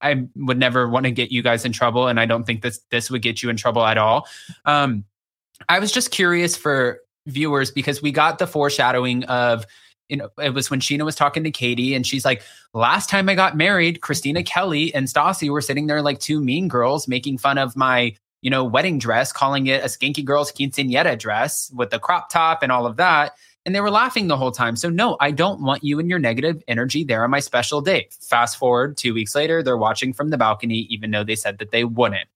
I 0.00 0.26
would 0.36 0.58
never 0.58 0.88
want 0.88 1.04
to 1.04 1.10
get 1.10 1.32
you 1.32 1.42
guys 1.42 1.64
in 1.64 1.72
trouble, 1.72 2.08
and 2.08 2.18
I 2.18 2.26
don't 2.26 2.44
think 2.44 2.62
this 2.62 2.80
this 2.90 3.10
would 3.10 3.22
get 3.22 3.42
you 3.42 3.50
in 3.50 3.56
trouble 3.56 3.84
at 3.84 3.98
all. 3.98 4.26
Um, 4.64 5.04
I 5.68 5.78
was 5.78 5.92
just 5.92 6.10
curious 6.10 6.56
for 6.56 7.00
viewers 7.26 7.70
because 7.70 8.00
we 8.00 8.12
got 8.12 8.38
the 8.38 8.46
foreshadowing 8.46 9.24
of 9.24 9.66
you 10.10 10.16
know, 10.16 10.28
it 10.42 10.52
was 10.52 10.70
when 10.70 10.80
Scheana 10.80 11.04
was 11.04 11.14
talking 11.14 11.44
to 11.44 11.50
Katie 11.50 11.94
and 11.94 12.04
she's 12.04 12.24
like, 12.24 12.42
last 12.74 13.08
time 13.08 13.28
I 13.28 13.36
got 13.36 13.56
married, 13.56 14.00
Christina 14.00 14.42
Kelly 14.42 14.92
and 14.92 15.06
Stassi 15.06 15.48
were 15.48 15.60
sitting 15.60 15.86
there 15.86 16.02
like 16.02 16.18
two 16.18 16.40
mean 16.40 16.66
girls 16.66 17.06
making 17.06 17.38
fun 17.38 17.58
of 17.58 17.76
my, 17.76 18.16
you 18.42 18.50
know, 18.50 18.64
wedding 18.64 18.98
dress, 18.98 19.32
calling 19.32 19.68
it 19.68 19.82
a 19.82 19.86
skinky 19.86 20.24
girl's 20.24 20.50
quinceanera 20.50 21.16
dress 21.16 21.70
with 21.74 21.90
the 21.90 22.00
crop 22.00 22.28
top 22.28 22.62
and 22.64 22.72
all 22.72 22.86
of 22.86 22.96
that. 22.96 23.34
And 23.70 23.74
they 23.76 23.80
were 23.80 23.90
laughing 23.92 24.26
the 24.26 24.36
whole 24.36 24.50
time. 24.50 24.74
So, 24.74 24.90
no, 24.90 25.16
I 25.20 25.30
don't 25.30 25.62
want 25.62 25.84
you 25.84 26.00
and 26.00 26.10
your 26.10 26.18
negative 26.18 26.60
energy 26.66 27.04
there 27.04 27.22
on 27.22 27.30
my 27.30 27.38
special 27.38 27.80
day. 27.80 28.08
Fast 28.20 28.56
forward 28.56 28.96
two 28.96 29.14
weeks 29.14 29.36
later, 29.36 29.62
they're 29.62 29.76
watching 29.76 30.12
from 30.12 30.30
the 30.30 30.36
balcony, 30.36 30.88
even 30.90 31.12
though 31.12 31.22
they 31.22 31.36
said 31.36 31.58
that 31.58 31.70
they 31.70 31.84
wouldn't. 31.84 32.28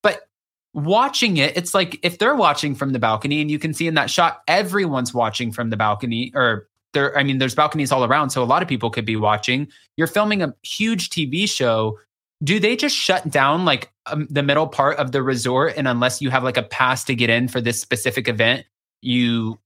But 0.00 0.28
watching 0.74 1.38
it, 1.38 1.56
it's 1.56 1.74
like 1.74 1.98
if 2.04 2.18
they're 2.18 2.36
watching 2.36 2.76
from 2.76 2.92
the 2.92 3.00
balcony 3.00 3.40
and 3.40 3.50
you 3.50 3.58
can 3.58 3.74
see 3.74 3.88
in 3.88 3.94
that 3.94 4.10
shot, 4.10 4.42
everyone's 4.46 5.12
watching 5.12 5.50
from 5.50 5.70
the 5.70 5.76
balcony 5.76 6.30
or 6.36 6.68
there 6.92 7.18
i 7.18 7.22
mean 7.24 7.38
there's 7.38 7.54
balconies 7.54 7.90
all 7.90 8.04
around 8.04 8.30
so 8.30 8.42
a 8.42 8.44
lot 8.44 8.62
of 8.62 8.68
people 8.68 8.88
could 8.88 9.04
be 9.04 9.16
watching 9.16 9.68
you're 9.96 10.06
filming 10.06 10.40
a 10.40 10.54
huge 10.62 11.10
tv 11.10 11.46
show 11.50 11.98
do 12.44 12.60
they 12.60 12.76
just 12.76 12.96
shut 12.96 13.28
down 13.28 13.64
like 13.64 13.92
um, 14.06 14.28
the 14.30 14.42
middle 14.42 14.68
part 14.68 14.96
of 14.96 15.10
the 15.10 15.22
resort 15.22 15.74
and 15.76 15.88
unless 15.88 16.22
you 16.22 16.30
have 16.30 16.44
like 16.44 16.56
a 16.56 16.62
pass 16.62 17.02
to 17.04 17.14
get 17.14 17.28
in 17.28 17.48
for 17.48 17.60
this 17.60 17.78
specific 17.78 18.28
event 18.28 18.64
you 19.02 19.58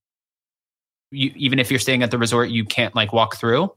you 1.11 1.31
even 1.35 1.59
if 1.59 1.69
you're 1.69 1.79
staying 1.79 2.03
at 2.03 2.11
the 2.11 2.17
resort 2.17 2.49
you 2.49 2.65
can't 2.65 2.95
like 2.95 3.13
walk 3.13 3.35
through 3.35 3.71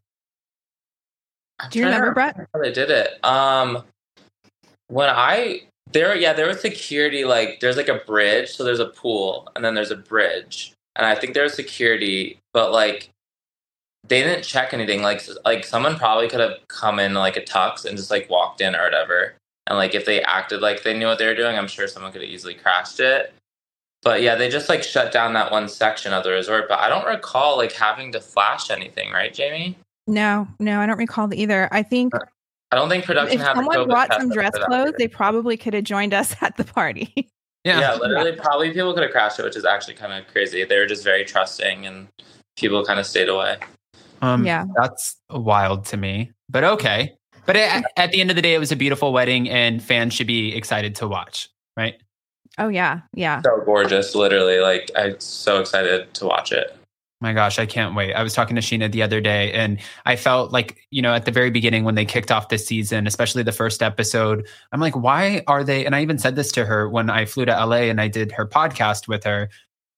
I'm 1.61 1.70
Do 1.70 1.78
you 1.78 1.85
trying 1.85 1.95
remember, 1.95 2.14
Brett? 2.14 2.49
how 2.53 2.61
they 2.61 2.72
did 2.72 2.91
it. 2.91 3.24
Um, 3.24 3.85
when 4.89 5.09
I 5.09 5.62
there, 5.93 6.16
yeah, 6.16 6.32
there 6.32 6.47
was 6.47 6.61
security. 6.61 7.24
Like, 7.24 7.61
there's 7.61 7.76
like 7.76 7.89
a 7.89 8.01
bridge, 8.07 8.51
so 8.51 8.64
there's 8.64 8.80
a 8.80 8.87
pool, 8.87 9.49
and 9.55 9.64
then 9.64 9.74
there's 9.74 9.91
a 9.91 9.97
bridge, 9.97 10.72
and 10.97 11.07
I 11.07 11.14
think 11.14 11.35
there's 11.35 11.55
security, 11.55 12.39
but 12.53 12.72
like, 12.72 13.11
they 14.07 14.22
didn't 14.22 14.45
check 14.45 14.74
anything. 14.74 15.03
Like, 15.03 15.22
like 15.45 15.64
someone 15.64 15.97
probably 15.97 16.28
could 16.28 16.41
have 16.41 16.59
come 16.68 16.99
in 16.99 17.14
like 17.14 17.37
a 17.37 17.43
tux 17.43 17.85
and 17.85 17.97
just 17.97 18.11
like 18.11 18.28
walked 18.28 18.61
in 18.61 18.74
or 18.74 18.82
whatever. 18.82 19.35
And 19.66 19.78
like, 19.78 19.95
if 19.95 20.05
they 20.05 20.22
acted 20.22 20.61
like 20.61 20.82
they 20.82 20.97
knew 20.97 21.07
what 21.07 21.18
they 21.18 21.26
were 21.26 21.35
doing, 21.35 21.57
I'm 21.57 21.68
sure 21.68 21.89
someone 21.89 22.12
could 22.12 22.20
have 22.20 22.30
easily 22.30 22.55
crashed 22.55 23.01
it. 23.01 23.32
But 24.05 24.23
yeah, 24.23 24.35
they 24.35 24.49
just 24.49 24.69
like 24.69 24.83
shut 24.83 25.11
down 25.13 25.33
that 25.33 25.51
one 25.51 25.69
section 25.69 26.13
of 26.13 26.23
the 26.25 26.31
resort. 26.31 26.69
But 26.69 26.79
I 26.81 26.89
don't 26.89 27.07
recall 27.07 27.57
like 27.57 27.73
having 27.73 28.13
to 28.13 28.21
flash 28.21 28.71
anything, 28.71 29.11
right, 29.13 29.33
Jamie? 29.33 29.77
No, 30.07 30.47
no, 30.61 30.81
I 30.81 30.87
don't 30.87 30.99
recall 30.99 31.33
either. 31.33 31.69
I 31.73 31.83
think 31.83 32.13
I 32.71 32.77
don't 32.77 32.89
think 32.91 33.05
production 33.05 33.41
if 33.41 33.47
had 33.47 33.57
someone 33.57 33.77
COVID 33.77 33.89
brought 33.89 34.13
some 34.13 34.31
dress 34.31 34.53
for 34.53 34.59
that. 34.61 34.67
clothes, 34.69 34.93
they 34.99 35.09
probably 35.09 35.57
could 35.57 35.73
have 35.75 35.85
joined 35.85 36.13
us 36.13 36.37
at 36.43 36.57
the 36.59 36.65
party. 36.65 37.29
yeah, 37.65 37.95
literally, 37.95 38.33
probably 38.37 38.73
people 38.73 38.93
could 38.93 39.03
have 39.05 39.13
crashed 39.13 39.39
it, 39.39 39.45
which 39.45 39.57
is 39.57 39.65
actually 39.65 39.95
kind 39.95 40.13
of 40.13 40.31
crazy. 40.31 40.63
They 40.65 40.79
were 40.79 40.87
just 40.87 41.03
very 41.03 41.25
trusting, 41.25 41.87
and 41.87 42.09
people 42.57 42.85
kind 42.85 43.01
of 43.01 43.07
stayed 43.07 43.29
away. 43.29 43.57
um 44.23 44.45
Yeah. 44.47 44.65
that's 44.77 45.17
wild 45.31 45.85
to 45.87 45.97
me 45.97 46.31
but 46.49 46.63
okay 46.63 47.13
but 47.47 47.57
at, 47.57 47.85
at 47.97 48.11
the 48.13 48.21
end 48.21 48.31
of 48.31 48.37
the 48.37 48.43
day 48.43 48.55
it 48.55 48.59
was 48.59 48.71
a 48.71 48.77
beautiful 48.77 49.13
wedding 49.13 49.49
and 49.51 49.83
fans 49.83 50.15
should 50.15 50.27
be 50.29 50.55
excited 50.55 50.95
to 50.97 51.09
watch 51.09 51.49
right 51.77 51.95
oh 52.59 52.69
yeah, 52.69 53.01
yeah. 53.13 53.43
So 53.43 53.63
gorgeous, 53.65 54.15
literally. 54.15 54.59
Like 54.59 54.91
I'm 54.97 55.19
so 55.21 55.61
excited 55.61 56.13
to 56.15 56.27
watch 56.27 56.53
it. 56.53 56.77
My 57.21 57.33
gosh, 57.33 57.59
I 57.59 57.65
can't 57.65 57.95
wait. 57.95 58.13
I 58.13 58.23
was 58.23 58.35
talking 58.35 58.55
to 58.57 58.61
Scheana 58.61 58.93
the 58.93 59.03
other 59.03 59.21
day 59.21 59.51
and 59.53 59.81
I 60.05 60.15
felt 60.15 60.53
like, 60.53 60.77
you 60.91 61.01
know, 61.01 61.15
at 61.15 61.25
the 61.25 61.31
very 61.31 61.49
beginning 61.49 61.85
when 61.85 61.95
they 61.95 62.05
kicked 62.05 62.31
off 62.31 62.51
this 62.51 62.67
season, 62.67 63.07
especially 63.07 63.43
the 63.43 63.51
first 63.51 63.83
episode, 63.83 64.47
I'm 64.73 64.81
like, 64.81 64.95
why 64.95 65.43
are 65.47 65.65
they? 65.65 65.87
And 65.87 65.97
I 65.97 66.03
even 66.03 66.19
said 66.19 66.37
this 66.37 66.53
to 66.53 66.67
her 66.67 66.87
when 66.87 67.09
I 67.09 67.25
flew 67.25 67.47
to 67.47 67.53
LA 67.53 67.85
and 67.89 67.99
I 67.99 68.09
did 68.09 68.31
her 68.33 68.47
podcast 68.47 69.09
with 69.09 69.25
her. 69.25 69.49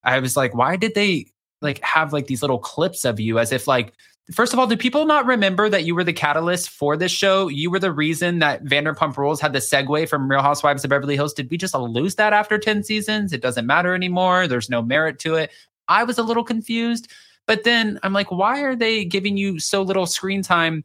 I 0.05 0.21
was 0.21 0.37
like, 0.37 0.55
why 0.55 0.77
did 0.77 0.95
they 0.95 1.27
like 1.63 1.81
have 1.83 2.13
like 2.13 2.29
these 2.29 2.43
little 2.43 2.61
clips 2.61 3.05
of 3.05 3.19
you 3.19 3.41
as 3.41 3.51
if 3.51 3.67
like, 3.67 3.93
first 4.33 4.53
of 4.53 4.59
all, 4.59 4.67
do 4.67 4.77
people 4.77 5.07
not 5.07 5.27
remember 5.27 5.69
that 5.69 5.85
you 5.85 5.95
were 5.95 6.05
the 6.05 6.13
catalyst 6.13 6.71
for 6.71 6.97
this 6.97 7.13
show? 7.13 7.49
You 7.49 7.71
were 7.71 7.79
the 7.79 7.93
reason 7.93 8.41
that 8.41 8.65
Vanderpump 8.65 9.17
Rules 9.17 9.41
had 9.41 9.53
the 9.53 9.61
segue 9.61 10.09
from 10.09 10.29
Real 10.31 10.43
Housewives 10.43 10.85
of 10.85 10.91
Beverly 10.91 11.15
Hills. 11.15 11.33
Did 11.33 11.51
we 11.51 11.57
just 11.57 11.75
lose 11.75 12.17
that 12.17 12.33
after 12.33 12.59
10 12.59 12.83
seasons? 12.83 13.33
It 13.33 13.43
doesn't 13.43 13.67
matter 13.67 13.95
anymore. 13.95 14.49
There's 14.49 14.71
no 14.71 14.83
merit 14.83 15.19
to 15.21 15.35
it. 15.35 15.53
I 15.89 16.05
was 16.05 16.19
a 16.19 16.23
little 16.23 16.45
confused. 16.45 17.09
But 17.47 17.65
then 17.65 18.01
I'm 18.03 18.13
like, 18.13 18.31
why 18.33 18.63
are 18.63 18.75
they 18.75 19.05
giving 19.05 19.37
you 19.37 19.61
so 19.61 19.83
little 19.83 20.07
screen 20.07 20.43
time 20.43 20.83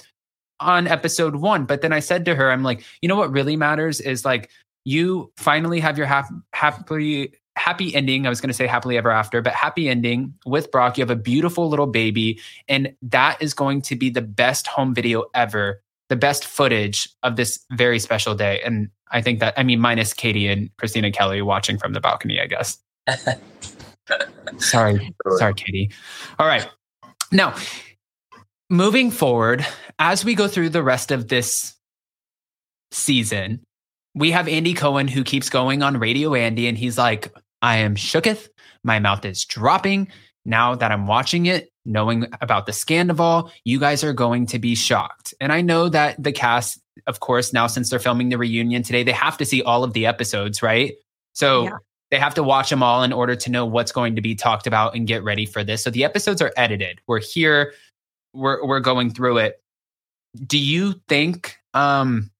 on 0.59 0.87
episode 0.87 1.37
one? 1.37 1.65
But 1.65 1.81
then 1.81 1.91
I 1.91 1.99
said 1.99 2.25
to 2.25 2.35
her, 2.35 2.51
I'm 2.51 2.63
like, 2.63 2.83
you 3.01 3.09
know 3.09 3.15
what 3.15 3.31
really 3.31 3.55
matters 3.55 3.99
is 3.99 4.23
like 4.23 4.51
you 4.85 5.31
finally 5.37 5.79
have 5.79 5.97
your 5.97 6.07
hap- 6.07 6.31
happily 6.53 7.33
happy 7.55 7.93
ending. 7.93 8.25
I 8.25 8.29
was 8.29 8.41
going 8.41 8.49
to 8.49 8.53
say 8.53 8.67
happily 8.67 8.97
ever 8.97 9.11
after, 9.11 9.41
but 9.41 9.53
happy 9.53 9.89
ending 9.89 10.33
with 10.45 10.71
Brock. 10.71 10.97
You 10.97 11.01
have 11.01 11.11
a 11.11 11.15
beautiful 11.15 11.69
little 11.69 11.87
baby, 11.87 12.39
and 12.67 12.93
that 13.01 13.41
is 13.41 13.53
going 13.53 13.81
to 13.83 13.95
be 13.95 14.09
the 14.09 14.21
best 14.21 14.67
home 14.67 14.93
video 14.93 15.25
ever, 15.33 15.81
the 16.09 16.15
best 16.15 16.45
footage 16.45 17.09
of 17.23 17.35
this 17.35 17.59
very 17.71 17.99
special 17.99 18.35
day. 18.35 18.61
And 18.63 18.89
I 19.11 19.21
think 19.21 19.39
that 19.39 19.53
I 19.57 19.63
mean, 19.63 19.79
minus 19.79 20.13
Katie 20.13 20.47
and 20.47 20.69
Christina 20.77 21.11
Kelly 21.11 21.41
watching 21.41 21.77
from 21.77 21.93
the 21.93 21.99
balcony, 21.99 22.39
I 22.39 22.47
guess. 22.47 22.77
Sorry, 24.57 25.13
sorry, 25.37 25.53
Katie. 25.53 25.91
All 26.37 26.47
right. 26.47 26.67
Now, 27.31 27.55
moving 28.69 29.11
forward, 29.11 29.65
as 29.99 30.25
we 30.25 30.35
go 30.35 30.47
through 30.47 30.69
the 30.69 30.83
rest 30.83 31.11
of 31.11 31.29
this 31.29 31.75
season, 32.91 33.61
we 34.13 34.31
have 34.31 34.47
Andy 34.47 34.73
Cohen 34.73 35.07
who 35.07 35.23
keeps 35.23 35.49
going 35.49 35.81
on 35.81 35.97
Radio 35.97 36.33
Andy, 36.33 36.67
and 36.67 36.77
he's 36.77 36.97
like, 36.97 37.31
I 37.61 37.77
am 37.77 37.95
shooketh. 37.95 38.49
My 38.83 38.99
mouth 38.99 39.23
is 39.25 39.45
dropping. 39.45 40.07
Now 40.43 40.73
that 40.75 40.91
I'm 40.91 41.05
watching 41.05 41.45
it, 41.45 41.69
knowing 41.85 42.25
about 42.41 42.65
the 42.65 42.71
Scandoval, 42.71 43.51
you 43.63 43.79
guys 43.79 44.03
are 44.03 44.13
going 44.13 44.47
to 44.47 44.57
be 44.59 44.73
shocked. 44.73 45.33
And 45.39 45.53
I 45.53 45.61
know 45.61 45.87
that 45.89 46.21
the 46.21 46.31
cast, 46.31 46.79
of 47.05 47.19
course, 47.19 47.53
now 47.53 47.67
since 47.67 47.89
they're 47.91 47.99
filming 47.99 48.29
the 48.29 48.37
reunion 48.39 48.81
today, 48.81 49.03
they 49.03 49.11
have 49.11 49.37
to 49.37 49.45
see 49.45 49.61
all 49.61 49.83
of 49.83 49.93
the 49.93 50.07
episodes, 50.07 50.63
right? 50.63 50.93
So 51.33 51.65
Yeah. 51.65 51.77
they 52.09 52.17
have 52.17 52.33
to 52.35 52.43
watch 52.43 52.71
them 52.71 52.81
all 52.81 53.03
in 53.03 53.13
order 53.13 53.35
to 53.35 53.51
know 53.51 53.65
what's 53.67 53.91
going 53.91 54.15
to 54.15 54.21
be 54.21 54.33
talked 54.33 54.65
about 54.65 54.95
and 54.95 55.05
get 55.05 55.23
ready 55.23 55.45
for 55.45 55.63
this. 55.63 55.83
So 55.83 55.91
the 55.91 56.03
episodes 56.03 56.41
are 56.41 56.51
edited. 56.57 56.99
We're 57.07 57.19
here, 57.21 57.73
we're 58.33 58.65
we're 58.65 58.79
going 58.79 59.11
through 59.13 59.37
it. 59.37 59.61
Do 60.47 60.57
you 60.57 60.95
think 61.07 61.57
um 61.75 62.30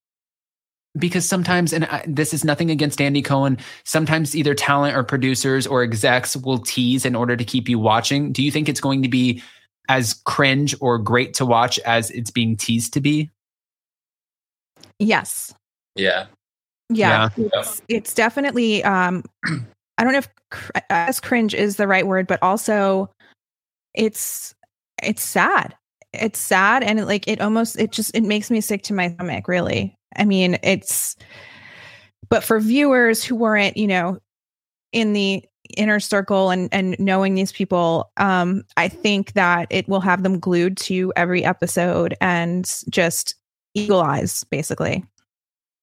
because 0.98 1.28
sometimes 1.28 1.74
and 1.74 1.86
I, 1.86 2.04
this 2.08 2.34
is 2.34 2.44
nothing 2.44 2.70
against 2.70 3.00
Andy 3.00 3.22
Cohen, 3.22 3.58
sometimes 3.84 4.36
either 4.36 4.54
talent 4.54 4.96
or 4.96 5.04
producers 5.04 5.66
or 5.66 5.84
execs 5.84 6.36
will 6.36 6.60
tease 6.60 7.06
in 7.06 7.16
order 7.16 7.36
to 7.36 7.44
keep 7.44 7.70
you 7.70 7.80
watching. 7.80 8.32
Do 8.32 8.44
you 8.44 8.52
think 8.52 8.68
it's 8.68 8.82
going 8.82 9.02
to 9.04 9.10
be 9.10 9.42
as 9.90 10.14
cringe 10.26 10.76
or 10.80 10.98
great 10.98 11.34
to 11.36 11.46
watch 11.46 11.80
as 11.80 12.12
it's 12.12 12.32
being 12.32 12.58
teased 12.58 12.94
to 12.94 13.02
be? 13.02 13.30
Yes. 15.00 15.54
Yeah. 15.96 16.28
Yeah. 16.90 17.30
Yeah. 17.38 17.60
It's, 17.60 17.82
it's 17.88 18.14
definitely 18.14 18.84
um 18.84 19.24
I 19.98 20.04
don't 20.04 20.14
know 20.14 20.20
if 20.20 20.30
cr- 20.50 20.72
as 20.90 21.20
cringe 21.20 21.54
is 21.54 21.76
the 21.76 21.88
right 21.88 22.06
word, 22.06 22.28
but 22.28 22.42
also 22.42 23.10
it's 23.94 24.54
it's 25.02 25.22
sad. 25.22 25.76
It's 26.14 26.40
sad 26.40 26.84
and 26.84 27.00
it, 27.00 27.06
like 27.06 27.28
it 27.28 27.40
almost 27.40 27.80
it 27.80 27.92
just 27.92 28.16
it 28.16 28.24
makes 28.24 28.52
me 28.52 28.62
sick 28.62 28.84
to 28.84 28.94
my 28.94 29.14
stomach, 29.14 29.48
really. 29.48 29.96
I 30.16 30.26
mean, 30.26 30.58
it's 30.64 31.16
but 32.30 32.44
for 32.44 32.60
viewers 32.60 33.24
who 33.24 33.36
weren't, 33.36 33.78
you 33.78 33.88
know, 33.88 34.20
in 34.92 35.14
the 35.14 35.44
inner 35.78 36.00
circle 36.00 36.50
and 36.50 36.70
and 36.74 36.96
knowing 37.00 37.36
these 37.36 37.52
people, 37.52 38.12
um 38.18 38.64
I 38.78 38.88
think 38.88 39.34
that 39.34 39.68
it 39.70 39.88
will 39.88 40.02
have 40.02 40.24
them 40.24 40.40
glued 40.40 40.78
to 40.78 41.12
every 41.16 41.44
episode 41.46 42.16
and 42.22 42.70
just 42.90 43.36
eagle 43.74 44.02
eyes 44.02 44.44
basically. 44.46 45.04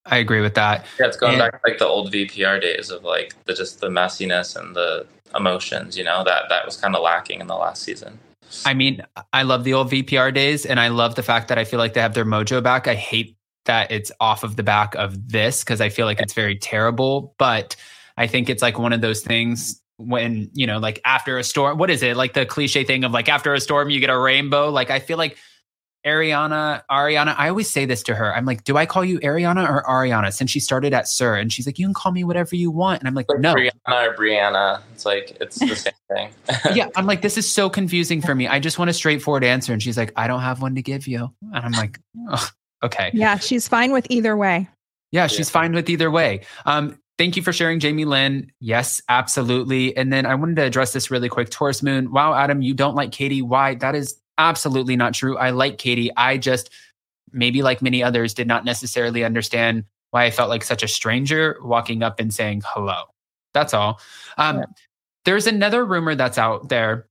I 0.07 0.17
agree 0.19 0.41
with 0.41 0.55
that. 0.55 0.87
Yeah, 0.99 1.07
it's 1.07 1.17
going 1.19 1.35
And- 1.35 1.41
back 1.41 1.63
to 1.63 1.71
like 1.71 1.79
the 1.79 1.87
old 1.87 2.13
VPR 2.13 2.61
days 2.61 2.91
of 2.91 3.05
like 3.05 3.35
the 3.45 3.55
just 3.55 3.81
the 3.81 3.89
messiness 3.89 4.57
and 4.57 4.75
the 4.75 5.07
emotions, 5.37 5.97
you 5.99 6.05
know, 6.05 6.25
that 6.25 6.45
that 6.49 6.65
was 6.65 6.77
kind 6.77 6.97
of 6.97 7.03
lacking 7.03 7.41
in 7.41 7.47
the 7.47 7.57
last 7.57 7.83
season. 7.83 8.19
I 8.65 8.73
mean, 8.73 9.03
I 9.35 9.43
love 9.43 9.65
the 9.65 9.75
old 9.75 9.91
VPR 9.91 10.33
days, 10.33 10.65
and 10.65 10.81
I 10.81 10.89
love 10.89 11.17
the 11.17 11.23
fact 11.23 11.49
that 11.49 11.59
I 11.59 11.65
feel 11.65 11.79
like 11.79 11.93
they 11.93 12.01
have 12.01 12.15
their 12.15 12.25
mojo 12.25 12.63
back. 12.63 12.89
I 12.89 12.95
hate 12.95 13.37
that 13.69 13.93
it's 13.93 14.11
off 14.21 14.43
of 14.43 14.57
the 14.57 14.63
back 14.63 14.95
of 14.97 15.29
this 15.29 15.63
because 15.63 15.81
I 15.81 15.89
feel 15.89 16.05
like 16.07 16.21
it's 16.21 16.33
very 16.33 16.57
terrible. 16.57 17.35
But 17.39 17.77
I 18.17 18.27
think 18.27 18.51
it's 18.51 18.63
like 18.63 18.79
one 18.79 18.93
of 18.93 19.01
those 19.01 19.21
things 19.21 19.81
when, 19.97 20.51
you 20.53 20.67
know, 20.67 20.79
like 20.79 21.01
after 21.05 21.39
a 21.39 21.45
storm, 21.45 21.79
what 21.79 21.91
is 21.91 22.03
it? 22.03 22.17
Like 22.17 22.35
the 22.35 22.45
cliche 22.45 22.85
thing 22.85 23.05
of 23.05 23.13
like 23.13 23.29
after 23.29 23.55
a 23.55 23.61
storm, 23.61 23.91
you 23.91 24.01
get 24.01 24.11
a 24.11 24.19
rainbow. 24.19 24.71
Like 24.71 24.91
I 24.91 24.99
feel 24.99 25.17
like 25.19 25.39
Ariana, 26.07 26.83
Ariana. 26.91 27.35
I 27.37 27.49
always 27.49 27.69
say 27.69 27.85
this 27.85 28.03
to 28.05 28.15
her. 28.15 28.35
I'm 28.35 28.45
like, 28.45 28.65
do 28.65 28.77
I 28.77 28.87
call 28.87 29.05
you 29.05 29.19
Ariana 29.21 29.69
or 29.69 29.83
Ariana? 29.83 30.33
Since 30.33 30.51
she 30.51 30.61
started 30.61 30.95
at 30.95 31.09
SUR, 31.09 31.35
and 31.35 31.53
she's 31.53 31.67
like, 31.67 31.79
you 31.79 31.87
can 31.87 31.95
call 31.95 32.13
me 32.13 32.25
whatever 32.25 32.57
you 32.57 32.71
want. 32.71 33.01
And 33.01 33.09
I'm 33.09 33.15
like, 33.15 33.29
Like 33.29 33.41
no. 33.41 33.55
Brianna 33.55 33.73
or 33.89 34.17
Brianna. 34.17 34.81
It's 34.95 35.05
like 35.05 35.37
it's 35.41 35.59
the 35.59 35.75
same 35.75 35.93
thing. 36.09 36.31
yeah, 36.75 36.89
I'm 36.97 37.07
like, 37.07 37.23
this 37.23 37.37
is 37.37 37.53
so 37.53 37.69
confusing 37.69 38.23
for 38.23 38.35
me. 38.35 38.47
I 38.47 38.61
just 38.61 38.79
want 38.79 38.91
a 38.91 38.95
straightforward 38.95 39.45
answer. 39.45 39.73
And 39.73 39.83
she's 39.83 39.99
like, 39.99 40.13
I 40.17 40.29
don't 40.29 40.41
have 40.41 40.63
one 40.63 40.77
to 40.77 40.83
give 40.83 41.07
you. 41.07 41.31
And 41.53 41.65
I'm 41.65 41.73
like, 41.73 41.99
"Ugh, 42.31 42.49
okay. 42.83 43.11
Yeah, 43.15 43.39
she's 43.39 43.69
fine 43.69 43.93
with 43.93 44.07
either 44.11 44.37
way. 44.37 44.69
Yeah, 45.11 45.27
she's 45.27 45.51
fine 45.51 45.73
with 45.73 45.89
either 45.89 46.11
way. 46.11 46.43
Um, 46.67 46.99
thank 47.17 47.37
you 47.37 47.43
for 47.43 47.53
sharing, 47.53 47.81
Jamie 47.81 48.05
Lynne. 48.05 48.53
Yes, 48.61 49.01
absolutely. 49.09 49.97
And 49.97 50.13
then 50.13 50.27
I 50.27 50.35
wanted 50.35 50.57
to 50.57 50.63
address 50.63 50.93
this 50.93 51.11
really 51.11 51.29
quick. 51.29 51.51
Taurus 51.51 51.83
Moon. 51.83 52.13
Wow, 52.13 52.35
Adam, 52.35 52.61
you 52.61 52.75
don't 52.75 52.95
like 52.95 53.11
Katie. 53.11 53.43
Why? 53.43 53.75
That 53.75 53.95
is 53.95 54.21
absolutely 54.37 54.97
not 54.97 55.15
true. 55.15 55.37
I 55.39 55.51
like 55.51 55.79
Katie. 55.79 56.11
I 56.17 56.37
just 56.37 56.71
maybe 57.33 57.63
like 57.63 57.83
many 57.83 58.03
others 58.03 58.35
did 58.35 58.47
not 58.47 58.65
necessarily 58.65 59.25
understand 59.25 59.85
why 60.11 60.25
I 60.25 60.31
felt 60.31 60.49
like 60.49 60.65
such 60.65 60.83
a 60.83 60.89
stranger 60.89 61.59
walking 61.63 62.03
up 62.03 62.21
and 62.21 62.33
saying 62.33 62.63
hello. 62.65 63.05
That's 63.55 63.75
all. 63.75 64.01
Um, 64.37 64.59
Yeah. 64.59 64.65
There's 65.25 65.47
another 65.47 65.85
rumor 65.85 66.15
that's 66.15 66.39
out 66.39 66.69
there. 66.71 67.08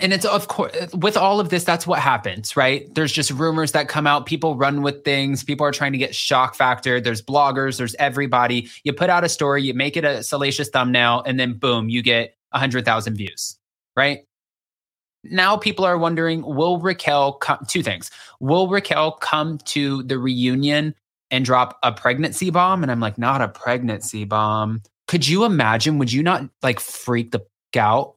And 0.00 0.12
it's 0.12 0.24
of 0.24 0.48
course 0.48 0.72
with 0.94 1.16
all 1.16 1.40
of 1.40 1.48
this, 1.48 1.64
that's 1.64 1.86
what 1.86 1.98
happens, 1.98 2.56
right? 2.56 2.92
There's 2.94 3.12
just 3.12 3.30
rumors 3.30 3.72
that 3.72 3.88
come 3.88 4.06
out. 4.06 4.26
People 4.26 4.56
run 4.56 4.82
with 4.82 5.04
things. 5.04 5.42
People 5.44 5.66
are 5.66 5.72
trying 5.72 5.92
to 5.92 5.98
get 5.98 6.14
shock 6.14 6.54
factor. 6.54 7.00
There's 7.00 7.22
bloggers, 7.22 7.78
there's 7.78 7.94
everybody. 7.96 8.68
You 8.84 8.92
put 8.92 9.10
out 9.10 9.24
a 9.24 9.28
story, 9.28 9.62
you 9.62 9.74
make 9.74 9.96
it 9.96 10.04
a 10.04 10.22
salacious 10.22 10.68
thumbnail, 10.68 11.22
and 11.26 11.38
then 11.38 11.54
boom, 11.54 11.88
you 11.88 12.02
get 12.02 12.36
100,000 12.50 13.16
views, 13.16 13.58
right? 13.96 14.20
Now 15.24 15.56
people 15.56 15.84
are 15.84 15.98
wondering 15.98 16.42
will 16.42 16.78
Raquel 16.78 17.32
come? 17.34 17.64
Two 17.68 17.82
things. 17.82 18.10
Will 18.40 18.68
Raquel 18.68 19.12
come 19.12 19.58
to 19.66 20.02
the 20.04 20.18
reunion 20.18 20.94
and 21.30 21.44
drop 21.44 21.78
a 21.82 21.92
pregnancy 21.92 22.50
bomb? 22.50 22.82
And 22.82 22.92
I'm 22.92 23.00
like, 23.00 23.18
not 23.18 23.42
a 23.42 23.48
pregnancy 23.48 24.24
bomb. 24.24 24.82
Could 25.08 25.26
you 25.26 25.44
imagine? 25.44 25.98
Would 25.98 26.12
you 26.12 26.22
not 26.22 26.48
like 26.62 26.80
freak 26.80 27.32
the 27.32 27.40
out? 27.76 28.14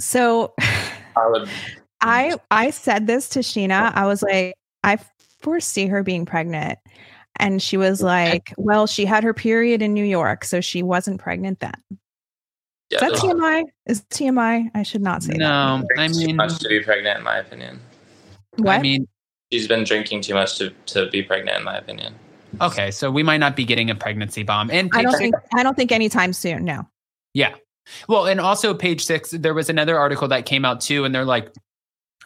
So 0.00 0.54
I 0.60 1.28
would. 1.28 1.48
I 2.00 2.36
I 2.50 2.70
said 2.70 3.06
this 3.06 3.28
to 3.30 3.40
Scheana. 3.40 3.92
I 3.94 4.06
was 4.06 4.22
like, 4.22 4.54
I 4.84 4.98
foresee 5.40 5.86
her 5.86 6.02
being 6.02 6.26
pregnant. 6.26 6.78
And 7.40 7.62
she 7.62 7.76
was 7.76 8.02
like, 8.02 8.52
Well, 8.56 8.86
she 8.86 9.04
had 9.04 9.24
her 9.24 9.34
period 9.34 9.82
in 9.82 9.94
New 9.94 10.04
York, 10.04 10.44
so 10.44 10.60
she 10.60 10.82
wasn't 10.82 11.20
pregnant 11.20 11.60
then. 11.60 11.72
Yeah, 12.90 13.04
Is 13.04 13.12
that 13.12 13.20
TMI? 13.20 13.64
Is 13.86 14.02
TMI? 14.10 14.70
I 14.74 14.82
should 14.82 15.02
not 15.02 15.22
say 15.22 15.34
No, 15.34 15.82
I 15.98 16.08
too 16.08 16.26
mean, 16.26 16.36
much 16.36 16.58
to 16.60 16.68
be 16.68 16.80
pregnant, 16.80 17.18
in 17.18 17.24
my 17.24 17.36
opinion. 17.38 17.80
What? 18.56 18.78
I 18.78 18.82
mean, 18.82 19.06
She's 19.52 19.68
been 19.68 19.84
drinking 19.84 20.22
too 20.22 20.34
much 20.34 20.58
to, 20.58 20.70
to 20.86 21.08
be 21.10 21.22
pregnant, 21.22 21.58
in 21.58 21.64
my 21.64 21.78
opinion. 21.78 22.14
okay, 22.60 22.90
so 22.90 23.10
we 23.10 23.22
might 23.22 23.38
not 23.38 23.56
be 23.56 23.64
getting 23.64 23.88
a 23.90 23.94
pregnancy 23.94 24.42
bomb. 24.42 24.70
And 24.70 24.90
I 24.92 25.02
don't 25.02 25.16
think 25.16 25.34
I 25.54 25.62
don't 25.62 25.76
think 25.76 25.92
anytime 25.92 26.32
soon. 26.32 26.64
No. 26.64 26.86
Yeah. 27.34 27.54
Well, 28.08 28.26
and 28.26 28.40
also 28.40 28.74
page 28.74 29.04
six, 29.04 29.30
there 29.30 29.54
was 29.54 29.68
another 29.68 29.98
article 29.98 30.28
that 30.28 30.46
came 30.46 30.64
out 30.64 30.80
too, 30.80 31.04
and 31.04 31.14
they're 31.14 31.24
like, 31.24 31.52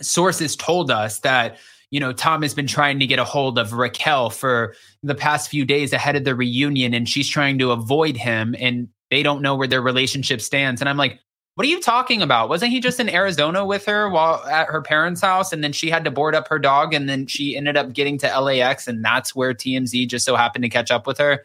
sources 0.01 0.57
told 0.57 0.91
us 0.91 1.21
that, 1.21 1.59
you 1.91 2.01
know, 2.01 2.13
Tom 2.13 2.43
has 2.43 2.55
been 2.55 2.67
trying 2.67 2.99
to 3.01 3.07
get 3.07 3.19
a 3.19 3.25
hold 3.25 3.59
of 3.59 3.73
Raquel 3.73 4.31
for 4.31 4.75
the 5.03 5.15
past 5.15 5.51
few 5.51 5.65
days 5.65 5.93
ahead 5.93 6.17
of 6.17 6.25
the 6.25 6.35
reunion, 6.35 6.95
and 6.95 7.09
she's 7.09 7.29
trying 7.29 7.59
to 7.59 7.71
avoid 7.71 8.17
him, 8.17 8.57
and 8.59 8.89
they 9.11 9.23
don't 9.23 9.43
know 9.43 9.55
where 9.55 9.69
their 9.69 9.83
relationship 9.83 10.41
stands. 10.41 10.81
And 10.81 10.89
I'm 10.89 10.97
like, 10.97 11.21
what 11.55 11.67
are 11.67 11.71
you 11.71 11.81
talking 11.81 12.23
about? 12.23 12.49
Wasn't 12.49 12.73
he 12.73 12.81
just 12.81 12.99
in 12.99 13.11
Arizona 13.11 13.67
with 13.67 13.85
her 13.85 14.09
while 14.09 14.43
at 14.47 14.69
her 14.69 14.81
parents' 14.81 15.21
house? 15.21 15.53
And 15.53 15.63
then 15.63 15.73
she 15.73 15.91
had 15.91 16.03
to 16.05 16.11
board 16.11 16.35
up 16.35 16.49
her 16.49 16.59
dog, 16.59 16.95
and 16.95 17.11
then 17.11 17.27
she 17.27 17.59
ended 17.59 17.77
up 17.77 17.93
getting 17.93 18.17
to 18.19 18.41
LAX, 18.41 18.89
and 18.89 19.05
that's 19.05 19.37
where 19.37 19.53
TMZ 19.53 20.09
just 20.09 20.25
so 20.25 20.35
happened 20.35 20.63
to 20.63 20.71
catch 20.71 20.91
up 20.91 21.07
with 21.07 21.19
her. 21.19 21.45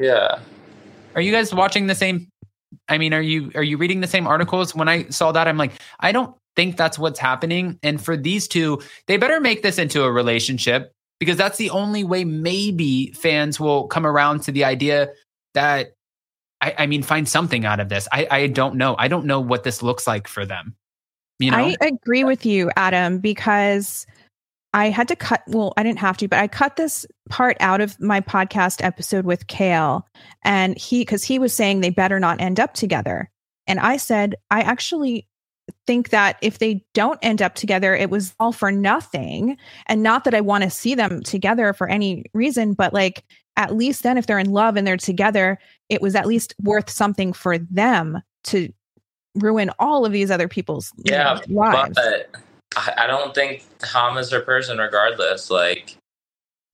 Yeah. 0.00 0.40
Are 1.14 1.20
you 1.20 1.30
guys 1.30 1.54
watching 1.54 1.86
the 1.86 1.94
same? 1.94 2.28
I 2.88 2.98
mean, 2.98 3.14
are 3.14 3.22
you 3.22 3.50
are 3.54 3.62
you 3.62 3.76
reading 3.76 4.00
the 4.00 4.06
same 4.06 4.26
articles? 4.26 4.74
When 4.74 4.88
I 4.88 5.08
saw 5.08 5.32
that, 5.32 5.48
I'm 5.48 5.56
like, 5.56 5.72
I 6.00 6.12
don't 6.12 6.34
think 6.56 6.76
that's 6.76 6.98
what's 6.98 7.18
happening. 7.18 7.78
And 7.82 8.02
for 8.02 8.16
these 8.16 8.48
two, 8.48 8.80
they 9.06 9.16
better 9.16 9.40
make 9.40 9.62
this 9.62 9.78
into 9.78 10.04
a 10.04 10.12
relationship 10.12 10.92
because 11.18 11.36
that's 11.36 11.58
the 11.58 11.70
only 11.70 12.04
way 12.04 12.24
maybe 12.24 13.12
fans 13.12 13.58
will 13.58 13.86
come 13.88 14.06
around 14.06 14.42
to 14.42 14.52
the 14.52 14.64
idea 14.64 15.10
that 15.54 15.94
I, 16.60 16.74
I 16.78 16.86
mean, 16.86 17.02
find 17.02 17.28
something 17.28 17.64
out 17.64 17.80
of 17.80 17.88
this. 17.88 18.08
I, 18.12 18.26
I 18.30 18.46
don't 18.46 18.76
know. 18.76 18.96
I 18.98 19.08
don't 19.08 19.26
know 19.26 19.40
what 19.40 19.64
this 19.64 19.82
looks 19.82 20.06
like 20.06 20.28
for 20.28 20.46
them. 20.46 20.74
You 21.38 21.50
know, 21.50 21.56
I 21.58 21.76
agree 21.80 22.24
with 22.24 22.46
you, 22.46 22.70
Adam, 22.76 23.18
because 23.18 24.06
I 24.74 24.90
had 24.90 25.06
to 25.08 25.16
cut, 25.16 25.42
well, 25.46 25.72
I 25.76 25.84
didn't 25.84 26.00
have 26.00 26.16
to, 26.18 26.28
but 26.28 26.40
I 26.40 26.48
cut 26.48 26.74
this 26.74 27.06
part 27.30 27.56
out 27.60 27.80
of 27.80 27.98
my 28.00 28.20
podcast 28.20 28.84
episode 28.84 29.24
with 29.24 29.46
Kale. 29.46 30.06
And 30.42 30.76
he, 30.76 31.02
because 31.02 31.22
he 31.22 31.38
was 31.38 31.54
saying 31.54 31.80
they 31.80 31.90
better 31.90 32.18
not 32.18 32.40
end 32.40 32.58
up 32.58 32.74
together. 32.74 33.30
And 33.68 33.78
I 33.78 33.96
said, 33.96 34.34
I 34.50 34.62
actually 34.62 35.28
think 35.86 36.10
that 36.10 36.36
if 36.42 36.58
they 36.58 36.84
don't 36.92 37.20
end 37.22 37.40
up 37.40 37.54
together, 37.54 37.94
it 37.94 38.10
was 38.10 38.34
all 38.40 38.52
for 38.52 38.72
nothing. 38.72 39.56
And 39.86 40.02
not 40.02 40.24
that 40.24 40.34
I 40.34 40.40
want 40.40 40.64
to 40.64 40.70
see 40.70 40.96
them 40.96 41.22
together 41.22 41.72
for 41.72 41.88
any 41.88 42.24
reason, 42.34 42.74
but 42.74 42.92
like 42.92 43.24
at 43.56 43.76
least 43.76 44.02
then, 44.02 44.18
if 44.18 44.26
they're 44.26 44.40
in 44.40 44.50
love 44.50 44.76
and 44.76 44.84
they're 44.84 44.96
together, 44.96 45.58
it 45.88 46.02
was 46.02 46.16
at 46.16 46.26
least 46.26 46.54
worth 46.60 46.90
something 46.90 47.32
for 47.32 47.58
them 47.58 48.20
to 48.44 48.72
ruin 49.36 49.70
all 49.78 50.04
of 50.04 50.10
these 50.10 50.32
other 50.32 50.48
people's 50.48 50.92
Yeah, 51.04 51.38
lives. 51.48 51.94
But 51.94 52.34
I 52.76 52.94
I 52.98 53.06
don't 53.06 53.34
think 53.34 53.64
Tom 53.78 54.18
is 54.18 54.30
her 54.30 54.40
person, 54.40 54.78
regardless. 54.78 55.50
Like, 55.50 55.96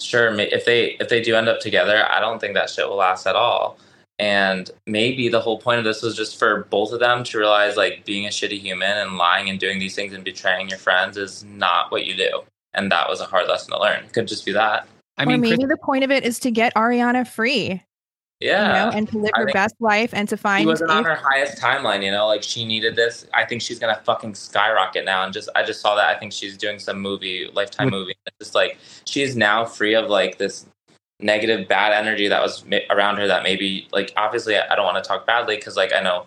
sure, 0.01 0.33
if 0.39 0.65
they 0.65 0.97
if 1.01 1.09
they 1.09 1.23
do 1.23 1.37
end 1.37 1.49
up 1.49 1.61
together, 1.61 2.07
I 2.11 2.21
don't 2.21 2.41
think 2.41 2.55
that 2.55 2.71
shit 2.71 2.89
will 2.89 2.97
last 2.97 3.27
at 3.27 3.37
all. 3.37 3.79
And 4.19 4.71
maybe 4.87 5.31
the 5.31 5.41
whole 5.41 5.59
point 5.59 5.79
of 5.79 5.85
this 5.85 6.03
was 6.03 6.15
just 6.15 6.39
for 6.39 6.65
both 6.65 6.93
of 6.93 7.01
them 7.01 7.25
to 7.25 7.39
realize, 7.39 7.79
like, 7.79 8.05
being 8.05 8.27
a 8.27 8.29
shitty 8.29 8.59
human 8.59 8.99
and 8.99 9.17
lying 9.17 9.49
and 9.49 9.59
doing 9.59 9.79
these 9.79 9.95
things 9.95 10.13
and 10.13 10.23
betraying 10.23 10.69
your 10.69 10.79
friends 10.79 11.17
is 11.17 11.43
not 11.45 11.91
what 11.91 12.05
you 12.05 12.15
do. 12.15 12.43
And 12.75 12.93
that 12.93 13.09
was 13.09 13.23
a 13.23 13.25
hard 13.25 13.49
lesson 13.49 13.73
to 13.73 13.81
learn. 13.81 14.07
Could 14.13 14.29
just 14.29 14.45
be 14.45 14.53
that. 14.53 14.87
I 15.17 15.23
or 15.23 15.27
mean, 15.27 15.41
maybe 15.41 15.57
Chris- 15.57 15.71
the 15.71 15.77
point 15.79 16.05
of 16.05 16.11
it 16.11 16.23
is 16.25 16.39
to 16.41 16.51
get 16.51 16.75
Ariana 16.75 17.27
free, 17.27 17.83
Yeah. 18.41 18.87
you 18.87 18.91
know, 18.91 18.97
and 18.97 19.09
to 19.11 19.19
live 19.19 19.33
I 19.35 19.41
her 19.41 19.47
best 19.53 19.75
life 19.81 20.15
and 20.15 20.29
to 20.31 20.37
she 20.37 20.41
find. 20.41 20.67
wasn't 20.67 20.91
on 20.91 21.05
her 21.05 21.15
highest 21.15 21.61
timeline, 21.61 22.03
you 22.03 22.11
know, 22.11 22.27
like 22.27 22.43
she 22.43 22.65
needed 22.65 22.97
this. 22.97 23.27
I 23.35 23.45
think 23.45 23.61
she's 23.61 23.79
gonna 23.79 24.01
fucking 24.05 24.35
skyrocket 24.35 25.05
now. 25.05 25.25
And 25.25 25.33
just 25.33 25.51
I 25.55 25.63
just 25.63 25.81
saw 25.81 25.95
that. 25.97 26.09
I 26.09 26.19
think 26.19 26.33
she's 26.33 26.57
doing 26.57 26.79
some 26.79 27.01
movie, 27.01 27.51
lifetime 27.53 27.89
mm. 27.89 27.93
movie. 27.93 28.15
It's 28.27 28.37
just 28.39 28.55
like 28.55 28.79
she's 29.05 29.37
now 29.37 29.67
free 29.67 29.95
of 29.95 30.09
like 30.09 30.39
this 30.39 30.67
negative, 31.21 31.69
bad 31.69 31.93
energy 31.93 32.29
that 32.29 32.41
was 32.41 32.65
ma- 32.65 32.79
around 32.89 33.19
her. 33.19 33.27
That 33.27 33.43
maybe 33.43 33.87
like 33.93 34.13
obviously 34.17 34.57
I 34.57 34.73
I 34.73 34.75
don't 34.75 34.87
want 34.87 35.03
to 35.03 35.07
talk 35.07 35.27
badly 35.27 35.57
because 35.57 35.77
like 35.77 35.93
I 35.93 36.01
know 36.01 36.25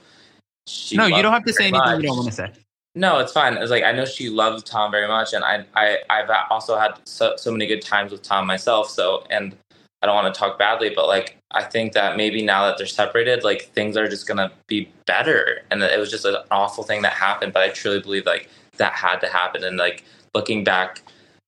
she. 0.67 0.95
no, 0.95 1.07
you 1.07 1.23
don't 1.23 1.33
have 1.33 1.45
to 1.45 1.53
say 1.53 1.65
anything 1.65 1.79
much. 1.79 2.01
you 2.01 2.07
don't 2.09 2.17
want 2.17 2.29
to 2.29 2.35
say. 2.35 2.51
No, 2.95 3.17
it's 3.17 3.31
fine. 3.31 3.57
It's 3.57 3.71
like 3.71 3.83
I 3.83 3.91
know 3.91 4.05
she 4.05 4.29
loved 4.29 4.67
Tom 4.67 4.91
very 4.91 5.07
much, 5.07 5.33
and 5.33 5.43
I, 5.43 5.65
I, 5.75 5.97
I've 6.11 6.29
also 6.51 6.77
had 6.77 6.99
so, 7.05 7.35
so 7.37 7.51
many 7.51 7.65
good 7.65 7.81
times 7.81 8.11
with 8.11 8.21
Tom 8.21 8.45
myself. 8.45 8.87
So, 8.87 9.25
and 9.31 9.57
I 10.03 10.05
don't 10.05 10.15
want 10.15 10.33
to 10.33 10.37
talk 10.37 10.59
badly, 10.59 10.91
but 10.93 11.07
like 11.07 11.37
I 11.51 11.63
think 11.63 11.93
that 11.93 12.17
maybe 12.17 12.43
now 12.43 12.65
that 12.67 12.77
they're 12.77 12.85
separated, 12.85 13.45
like 13.45 13.71
things 13.73 13.95
are 13.95 14.09
just 14.09 14.27
gonna 14.27 14.51
be 14.67 14.91
better. 15.05 15.61
And 15.71 15.81
it 15.81 15.97
was 15.97 16.11
just 16.11 16.25
an 16.25 16.35
awful 16.51 16.83
thing 16.83 17.03
that 17.03 17.13
happened, 17.13 17.53
but 17.53 17.63
I 17.63 17.69
truly 17.69 18.01
believe 18.01 18.25
like 18.25 18.49
that 18.75 18.91
had 18.93 19.19
to 19.19 19.27
happen. 19.27 19.63
And 19.63 19.77
like 19.77 20.03
looking 20.35 20.65
back 20.65 21.01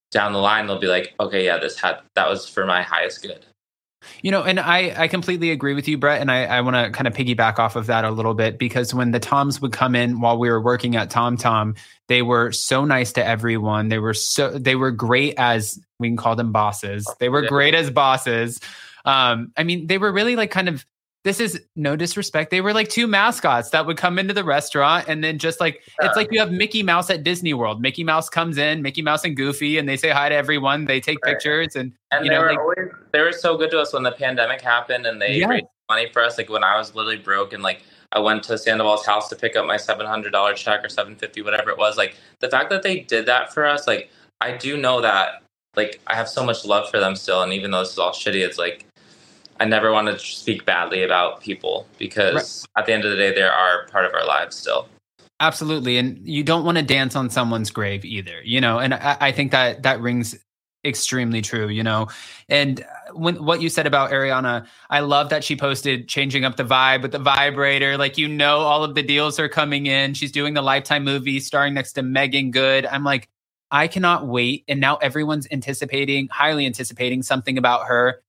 down 0.09 0.31
the 0.31 0.39
line, 0.39 0.67
they'll 0.67 0.79
be 0.79 0.87
like, 0.87 1.13
okay, 1.19 1.43
yeah, 1.43 1.57
this 1.57 1.77
had 1.77 1.99
that 2.15 2.29
was 2.29 2.47
for 2.47 2.65
my 2.65 2.81
highest 2.81 3.21
good. 3.21 3.45
You 4.25 4.31
know, 4.31 4.41
and 4.41 4.59
I, 4.59 5.03
I 5.03 5.07
completely 5.07 5.51
agree 5.51 5.75
with 5.75 5.87
you, 5.87 5.99
Brett. 5.99 6.19
And 6.19 6.31
I, 6.31 6.45
I 6.45 6.61
want 6.61 6.75
to 6.75 6.89
kind 6.89 7.05
of 7.07 7.13
piggyback 7.13 7.59
off 7.59 7.75
of 7.75 7.85
that 7.85 8.05
a 8.05 8.09
little 8.09 8.33
bit 8.33 8.57
because 8.57 8.91
when 8.91 9.11
the 9.11 9.19
Toms 9.19 9.61
would 9.61 9.71
come 9.71 9.93
in 9.93 10.19
while 10.19 10.39
we 10.39 10.49
were 10.49 10.59
working 10.59 10.95
at 10.95 11.11
Tom 11.11 11.37
Tom, 11.37 11.75
they 12.07 12.23
were 12.23 12.51
so 12.51 12.85
nice 12.85 13.13
to 13.13 13.23
everyone. 13.23 13.89
They 13.89 13.99
were 13.99 14.15
so 14.15 14.57
they 14.57 14.73
were 14.75 14.89
great 14.89 15.35
as 15.37 15.79
we 15.99 16.07
can 16.07 16.17
call 16.17 16.35
them 16.35 16.51
bosses. 16.51 17.07
They 17.19 17.29
were 17.29 17.43
great 17.43 17.75
as 17.75 17.91
bosses. 17.91 18.59
Um, 19.05 19.53
I 19.57 19.63
mean, 19.63 19.85
they 19.85 19.99
were 19.99 20.11
really 20.11 20.35
like 20.35 20.49
kind 20.49 20.69
of 20.69 20.83
this 21.25 21.39
is 21.39 21.59
no 21.75 21.95
disrespect. 21.95 22.51
They 22.51 22.61
were 22.61 22.71
like 22.71 22.87
two 22.87 23.07
mascots 23.07 23.71
that 23.71 23.85
would 23.87 23.97
come 23.97 24.19
into 24.19 24.31
the 24.33 24.43
restaurant 24.43 25.07
and 25.09 25.23
then 25.23 25.39
just 25.39 25.59
like 25.59 25.81
it's 25.99 26.15
like 26.15 26.31
you 26.31 26.39
have 26.39 26.51
Mickey 26.51 26.83
Mouse 26.83 27.09
at 27.09 27.23
Disney 27.23 27.53
World. 27.53 27.81
Mickey 27.81 28.03
Mouse 28.03 28.29
comes 28.29 28.59
in, 28.59 28.83
Mickey 28.83 29.01
Mouse 29.01 29.25
and 29.25 29.35
Goofy, 29.35 29.79
and 29.79 29.89
they 29.89 29.97
say 29.97 30.11
hi 30.11 30.29
to 30.29 30.35
everyone. 30.35 30.85
They 30.85 31.01
take 31.01 31.17
Right. 31.25 31.33
pictures 31.33 31.75
and 31.75 31.91
And 32.11 32.23
You 32.25 32.29
they 32.29 32.35
know, 32.35 32.41
were 32.43 32.49
like- 32.51 32.59
always 32.59 32.77
they 33.11 33.21
were 33.21 33.31
so 33.33 33.57
good 33.57 33.71
to 33.71 33.79
us 33.81 33.91
when 33.91 34.03
the 34.03 34.11
pandemic 34.11 34.61
happened 34.61 35.05
and 35.07 35.19
they 35.21 35.33
Yeah. 35.33 35.47
raised 35.47 35.65
money 35.89 36.07
for 36.13 36.23
us. 36.23 36.37
Like 36.37 36.49
when 36.49 36.63
I 36.63 36.77
was 36.77 36.93
literally 36.95 37.17
broke 37.17 37.51
and 37.53 37.63
like 37.63 37.81
I 38.11 38.19
went 38.19 38.43
to 38.43 38.57
Sandoval's 38.57 39.05
house 39.05 39.27
to 39.29 39.35
pick 39.35 39.55
up 39.55 39.65
my 39.65 39.77
seven 39.77 40.05
hundred 40.05 40.31
dollar 40.31 40.53
check 40.53 40.85
or 40.85 40.89
seven 40.89 41.15
fifty, 41.15 41.41
whatever 41.41 41.71
it 41.71 41.77
was. 41.79 41.97
Like 41.97 42.15
the 42.39 42.49
fact 42.49 42.69
that 42.69 42.83
they 42.83 42.99
did 42.99 43.25
that 43.25 43.51
for 43.51 43.65
us, 43.65 43.87
like 43.87 44.09
I 44.41 44.51
do 44.51 44.77
know 44.77 45.01
that 45.01 45.41
like 45.75 45.99
I 46.05 46.13
have 46.15 46.29
so 46.29 46.45
much 46.45 46.65
love 46.65 46.89
for 46.91 46.99
them 46.99 47.15
still. 47.15 47.41
And 47.41 47.51
even 47.51 47.71
though 47.71 47.79
this 47.79 47.93
is 47.93 47.97
all 47.99 48.11
shitty, 48.11 48.45
it's 48.45 48.59
like 48.59 48.85
I 49.59 49.65
never 49.65 49.91
want 49.91 50.07
to 50.07 50.19
speak 50.19 50.65
badly 50.65 51.03
about 51.03 51.41
people 51.41 51.87
because 51.97 52.67
at 52.77 52.85
the 52.85 52.93
end 52.93 53.05
of 53.05 53.11
the 53.11 53.17
day, 53.17 53.33
they 53.33 53.41
are 53.41 53.87
part 53.87 54.05
of 54.05 54.13
our 54.13 54.25
lives 54.25 54.55
still. 54.55 54.87
Absolutely. 55.39 55.97
And 55.97 56.19
you 56.27 56.43
don't 56.43 56.63
want 56.63 56.77
to 56.77 56.83
dance 56.83 57.15
on 57.15 57.29
someone's 57.29 57.69
grave 57.69 58.05
either, 58.05 58.41
you 58.43 58.61
know, 58.61 58.79
and 58.79 58.93
I, 58.93 59.17
I 59.19 59.31
think 59.31 59.51
that 59.51 59.83
that 59.83 59.99
rings 59.99 60.37
extremely 60.85 61.41
true, 61.41 61.67
you 61.67 61.83
know. 61.83 62.07
And 62.47 62.85
when 63.13 63.43
what 63.43 63.61
you 63.61 63.69
said 63.69 63.87
about 63.87 64.11
Ariana, 64.11 64.67
I 64.89 64.99
love 65.01 65.29
that 65.29 65.43
she 65.43 65.55
posted 65.55 66.07
changing 66.07 66.45
up 66.45 66.55
the 66.55 66.63
vibe 66.63 67.01
with 67.01 67.11
the 67.11 67.19
vibrator. 67.19 67.97
Like, 67.97 68.17
you 68.17 68.27
know, 68.27 68.59
all 68.59 68.83
of 68.83 68.95
the 68.95 69.03
deals 69.03 69.39
are 69.39 69.49
coming 69.49 69.87
in. 69.87 70.13
She's 70.13 70.31
doing 70.31 70.53
the 70.53 70.61
Lifetime 70.61 71.03
movie 71.03 71.39
starring 71.39 71.73
next 71.73 71.93
to 71.93 72.03
Meagan 72.03 72.51
Good. 72.51 72.85
I'm 72.85 73.03
like, 73.03 73.27
I 73.71 73.87
cannot 73.87 74.27
wait. 74.27 74.63
And 74.67 74.79
now 74.79 74.97
everyone's 74.97 75.47
anticipating, 75.51 76.29
highly 76.29 76.65
anticipating 76.65 77.23
something 77.23 77.57
about 77.57 77.87
her. 77.87 78.21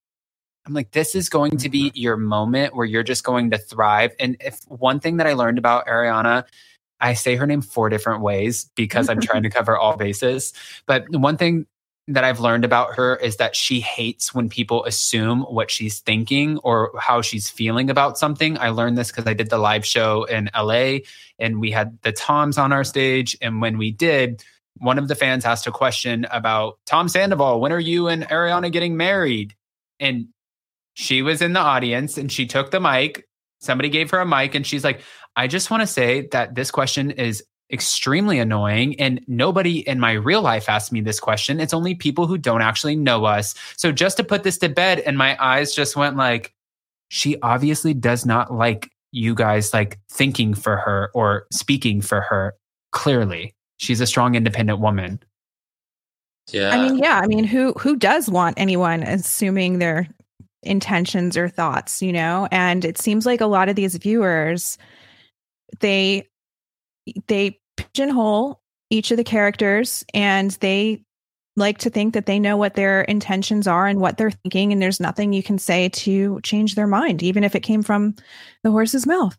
I'm 0.66 0.74
like, 0.74 0.90
this 0.90 1.14
is 1.14 1.28
going 1.28 1.58
to 1.58 1.68
be 1.68 1.90
mm-hmm. 1.90 1.98
your 1.98 2.16
moment 2.16 2.74
where 2.74 2.86
you're 2.86 3.02
just 3.02 3.24
going 3.24 3.50
to 3.52 3.58
thrive. 3.58 4.12
And 4.18 4.36
if 4.40 4.60
one 4.68 5.00
thing 5.00 5.18
that 5.18 5.26
I 5.26 5.34
learned 5.34 5.58
about 5.58 5.86
Ariana, 5.86 6.44
I 7.00 7.14
say 7.14 7.36
her 7.36 7.46
name 7.46 7.62
four 7.62 7.88
different 7.88 8.22
ways 8.22 8.70
because 8.74 9.08
I'm 9.08 9.20
trying 9.20 9.44
to 9.44 9.50
cover 9.50 9.76
all 9.76 9.96
bases. 9.96 10.52
But 10.86 11.04
one 11.10 11.36
thing 11.36 11.66
that 12.08 12.24
I've 12.24 12.40
learned 12.40 12.64
about 12.64 12.94
her 12.94 13.16
is 13.16 13.36
that 13.36 13.56
she 13.56 13.80
hates 13.80 14.32
when 14.32 14.48
people 14.48 14.84
assume 14.84 15.40
what 15.42 15.70
she's 15.70 16.00
thinking 16.00 16.58
or 16.58 16.92
how 16.98 17.20
she's 17.20 17.50
feeling 17.50 17.90
about 17.90 18.16
something. 18.16 18.58
I 18.58 18.68
learned 18.68 18.96
this 18.96 19.10
because 19.10 19.26
I 19.26 19.34
did 19.34 19.50
the 19.50 19.58
live 19.58 19.84
show 19.84 20.24
in 20.24 20.48
LA 20.56 20.98
and 21.38 21.60
we 21.60 21.72
had 21.72 21.98
the 22.02 22.12
Toms 22.12 22.58
on 22.58 22.72
our 22.72 22.84
stage. 22.84 23.36
And 23.40 23.60
when 23.60 23.76
we 23.76 23.90
did, 23.90 24.44
one 24.78 24.98
of 24.98 25.08
the 25.08 25.14
fans 25.14 25.44
asked 25.44 25.66
a 25.66 25.72
question 25.72 26.26
about 26.30 26.78
Tom 26.86 27.08
Sandoval, 27.08 27.60
when 27.60 27.72
are 27.72 27.80
you 27.80 28.08
and 28.08 28.22
Ariana 28.28 28.70
getting 28.70 28.96
married? 28.96 29.54
And 29.98 30.28
she 30.96 31.20
was 31.20 31.42
in 31.42 31.52
the 31.52 31.60
audience 31.60 32.16
and 32.16 32.32
she 32.32 32.46
took 32.46 32.70
the 32.70 32.80
mic. 32.80 33.28
Somebody 33.60 33.90
gave 33.90 34.10
her 34.10 34.18
a 34.18 34.26
mic 34.26 34.54
and 34.54 34.66
she's 34.66 34.82
like, 34.82 35.02
I 35.36 35.46
just 35.46 35.70
want 35.70 35.82
to 35.82 35.86
say 35.86 36.26
that 36.32 36.54
this 36.54 36.70
question 36.70 37.10
is 37.10 37.44
extremely 37.70 38.38
annoying. 38.38 38.98
And 38.98 39.20
nobody 39.28 39.86
in 39.86 40.00
my 40.00 40.12
real 40.12 40.40
life 40.40 40.70
asked 40.70 40.92
me 40.92 41.02
this 41.02 41.20
question. 41.20 41.60
It's 41.60 41.74
only 41.74 41.94
people 41.94 42.26
who 42.26 42.38
don't 42.38 42.62
actually 42.62 42.96
know 42.96 43.26
us. 43.26 43.54
So 43.76 43.92
just 43.92 44.16
to 44.16 44.24
put 44.24 44.42
this 44.42 44.56
to 44.58 44.70
bed, 44.70 45.00
and 45.00 45.18
my 45.18 45.36
eyes 45.38 45.74
just 45.74 45.96
went 45.96 46.16
like, 46.16 46.54
she 47.08 47.38
obviously 47.42 47.92
does 47.92 48.24
not 48.24 48.54
like 48.54 48.90
you 49.12 49.34
guys 49.34 49.74
like 49.74 50.00
thinking 50.10 50.54
for 50.54 50.78
her 50.78 51.10
or 51.12 51.46
speaking 51.52 52.00
for 52.00 52.22
her. 52.22 52.54
Clearly, 52.92 53.54
she's 53.76 54.00
a 54.00 54.06
strong, 54.06 54.34
independent 54.34 54.80
woman. 54.80 55.20
Yeah. 56.52 56.70
I 56.70 56.88
mean, 56.88 56.96
yeah. 56.96 57.20
I 57.22 57.26
mean, 57.26 57.44
who 57.44 57.74
who 57.74 57.96
does 57.96 58.30
want 58.30 58.58
anyone 58.58 59.02
assuming 59.02 59.78
their 59.78 60.08
intentions 60.66 61.36
or 61.36 61.48
thoughts, 61.48 62.02
you 62.02 62.12
know? 62.12 62.48
And 62.50 62.84
it 62.84 62.98
seems 62.98 63.26
like 63.26 63.40
a 63.40 63.46
lot 63.46 63.68
of 63.68 63.76
these 63.76 63.96
viewers, 63.96 64.78
they 65.80 66.28
they 67.28 67.58
pigeonhole 67.76 68.60
each 68.90 69.10
of 69.10 69.16
the 69.16 69.24
characters 69.24 70.04
and 70.14 70.52
they 70.52 71.02
like 71.56 71.78
to 71.78 71.90
think 71.90 72.14
that 72.14 72.26
they 72.26 72.38
know 72.38 72.56
what 72.56 72.74
their 72.74 73.02
intentions 73.02 73.66
are 73.66 73.86
and 73.86 74.00
what 74.00 74.18
they're 74.18 74.30
thinking 74.30 74.72
and 74.72 74.80
there's 74.80 75.00
nothing 75.00 75.32
you 75.32 75.42
can 75.42 75.58
say 75.58 75.88
to 75.88 76.40
change 76.42 76.74
their 76.74 76.86
mind 76.86 77.22
even 77.22 77.44
if 77.44 77.54
it 77.54 77.60
came 77.60 77.82
from 77.82 78.14
the 78.62 78.70
horse's 78.70 79.06
mouth 79.06 79.36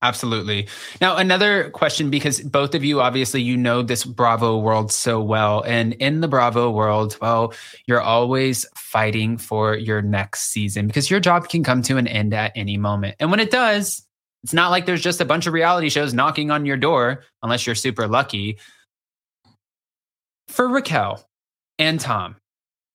Absolutely. 0.00 0.68
Now, 1.00 1.16
another 1.16 1.70
question 1.70 2.08
because 2.08 2.40
both 2.40 2.76
of 2.76 2.84
you 2.84 3.00
obviously 3.00 3.42
you 3.42 3.56
know 3.56 3.82
this 3.82 4.04
Bravo 4.04 4.56
world 4.58 4.92
so 4.92 5.20
well. 5.20 5.62
And 5.62 5.94
in 5.94 6.20
the 6.20 6.28
Bravo 6.28 6.70
world, 6.70 7.16
well, 7.20 7.52
you're 7.86 8.00
always 8.00 8.64
fighting 8.76 9.36
for 9.36 9.74
your 9.74 10.00
next 10.00 10.50
season 10.52 10.86
because 10.86 11.10
your 11.10 11.18
job 11.18 11.48
can 11.48 11.64
come 11.64 11.82
to 11.82 11.96
an 11.96 12.06
end 12.06 12.32
at 12.32 12.52
any 12.54 12.76
moment. 12.76 13.16
And 13.18 13.32
when 13.32 13.40
it 13.40 13.50
does, 13.50 14.06
it's 14.44 14.52
not 14.52 14.70
like 14.70 14.86
there's 14.86 15.02
just 15.02 15.20
a 15.20 15.24
bunch 15.24 15.48
of 15.48 15.52
reality 15.52 15.88
shows 15.88 16.14
knocking 16.14 16.52
on 16.52 16.64
your 16.64 16.76
door, 16.76 17.24
unless 17.42 17.66
you're 17.66 17.74
super 17.74 18.06
lucky. 18.06 18.58
For 20.46 20.68
Raquel 20.68 21.28
and 21.80 21.98
Tom, 21.98 22.36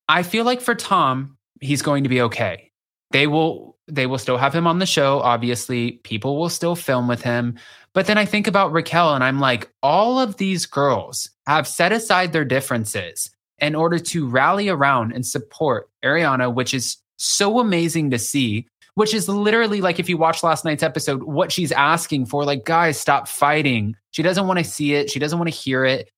I 0.07 0.23
feel 0.23 0.45
like 0.45 0.61
for 0.61 0.73
Tom, 0.73 1.37
he's 1.59 1.81
going 1.81 2.03
to 2.03 2.09
be 2.09 2.21
okay. 2.21 2.71
They 3.11 3.27
will 3.27 3.72
they 3.87 4.05
will 4.05 4.17
still 4.17 4.37
have 4.37 4.53
him 4.53 4.67
on 4.67 4.79
the 4.79 4.85
show. 4.85 5.19
Obviously, 5.19 5.93
people 6.03 6.39
will 6.39 6.49
still 6.49 6.75
film 6.75 7.07
with 7.07 7.21
him. 7.21 7.57
But 7.93 8.07
then 8.07 8.17
I 8.17 8.25
think 8.25 8.47
about 8.47 8.71
Raquel 8.71 9.13
and 9.13 9.23
I'm 9.23 9.39
like, 9.39 9.69
all 9.83 10.19
of 10.19 10.37
these 10.37 10.65
girls 10.65 11.29
have 11.47 11.67
set 11.67 11.91
aside 11.91 12.31
their 12.33 12.45
differences 12.45 13.29
in 13.59 13.75
order 13.75 13.99
to 13.99 14.27
rally 14.27 14.69
around 14.69 15.13
and 15.13 15.25
support 15.25 15.89
Ariana, 16.03 16.53
which 16.53 16.73
is 16.73 16.97
so 17.17 17.59
amazing 17.59 18.09
to 18.11 18.19
see 18.19 18.67
which 18.95 19.13
is 19.13 19.27
literally 19.27 19.81
like 19.81 19.99
if 19.99 20.07
you 20.07 20.17
watch 20.17 20.43
last 20.43 20.65
night's 20.65 20.83
episode, 20.83 21.23
what 21.23 21.51
she's 21.51 21.71
asking 21.71 22.27
for, 22.27 22.45
like, 22.45 22.65
guys, 22.65 22.99
stop 22.99 23.27
fighting. 23.27 23.95
She 24.11 24.21
doesn't 24.21 24.47
want 24.47 24.59
to 24.59 24.65
see 24.65 24.93
it. 24.93 25.09
She 25.09 25.19
doesn't 25.19 25.39
want 25.39 25.51
to 25.51 25.57
hear 25.57 25.83
it. 25.83 26.09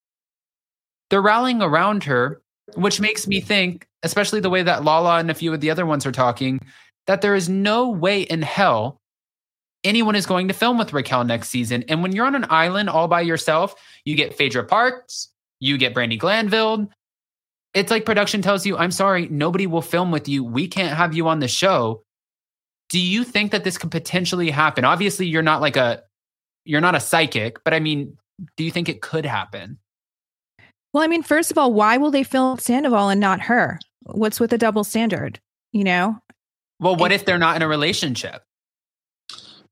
They're 1.10 1.22
rallying 1.22 1.62
around 1.62 2.04
her, 2.06 2.42
which 2.76 3.00
makes 3.00 3.28
me 3.28 3.40
think, 3.40 3.88
especially 4.04 4.40
the 4.40 4.50
way 4.50 4.64
that 4.64 4.84
Lala 4.84 5.20
and 5.20 5.32
a 5.32 5.36
few 5.36 5.54
of 5.54 5.62
the 5.62 5.70
other 5.70 5.86
ones 5.86 6.06
are 6.06 6.12
talking, 6.12 6.60
that 7.08 7.22
there 7.22 7.36
is 7.36 7.50
no 7.50 7.90
way 7.90 8.22
in 8.22 8.42
hell 8.42 8.98
anyone 9.84 10.16
is 10.16 10.26
going 10.26 10.48
to 10.48 10.54
film 10.54 10.80
with 10.80 10.94
Raquel 10.94 11.24
next 11.24 11.50
season. 11.50 11.84
And 11.88 12.02
when 12.02 12.12
you're 12.12 12.26
on 12.26 12.34
an 12.34 12.48
island 12.50 12.90
all 12.90 13.08
by 13.08 13.22
yourself, 13.22 13.76
you 14.04 14.16
get 14.16 14.36
Phaedra 14.36 14.64
Parks, 14.64 15.30
you 15.60 15.78
get 15.78 15.94
Brandi 15.94 16.18
Glanville. 16.18 16.90
It's 17.76 17.92
like 17.92 18.04
production 18.04 18.42
tells 18.42 18.66
you, 18.66 18.78
I'm 18.78 18.90
sorry, 18.90 19.28
nobody 19.28 19.68
will 19.68 19.84
film 19.84 20.10
with 20.10 20.28
you. 20.28 20.44
We 20.44 20.68
can't 20.68 20.98
have 20.98 21.14
you 21.14 21.28
on 21.28 21.40
the 21.40 21.48
show 21.48 22.02
do 22.90 23.00
you 23.00 23.24
think 23.24 23.52
that 23.52 23.64
this 23.64 23.78
could 23.78 23.92
potentially 23.92 24.50
happen? 24.50 24.86
Obviously, 24.86 25.26
you're 25.26 25.42
not 25.42 25.62
like 25.62 25.76
a 25.76 26.04
you're 26.66 26.82
not 26.82 26.96
a 26.96 27.00
psychic, 27.00 27.64
but 27.64 27.74
I 27.74 27.80
mean, 27.80 28.18
do 28.58 28.64
you 28.64 28.72
think 28.72 28.90
it 28.90 29.02
could 29.02 29.26
happen? 29.26 29.78
Well, 30.94 31.04
I 31.04 31.08
mean, 31.08 31.24
first 31.24 31.52
of 31.52 31.58
all, 31.58 31.74
why 31.74 31.98
will 31.98 32.12
they 32.12 32.24
film 32.24 32.58
Sandoval 32.58 33.10
and 33.10 33.20
not 33.20 33.42
her? 33.42 33.80
What's 34.04 34.40
with 34.40 34.52
the 34.52 34.58
double 34.58 34.84
standard? 34.84 35.40
You 35.74 35.84
know? 35.84 36.18
Well, 36.80 36.96
what 36.96 37.12
if 37.12 37.26
they're 37.26 37.38
not 37.38 37.56
in 37.56 37.62
a 37.62 37.68
relationship? 37.68 38.44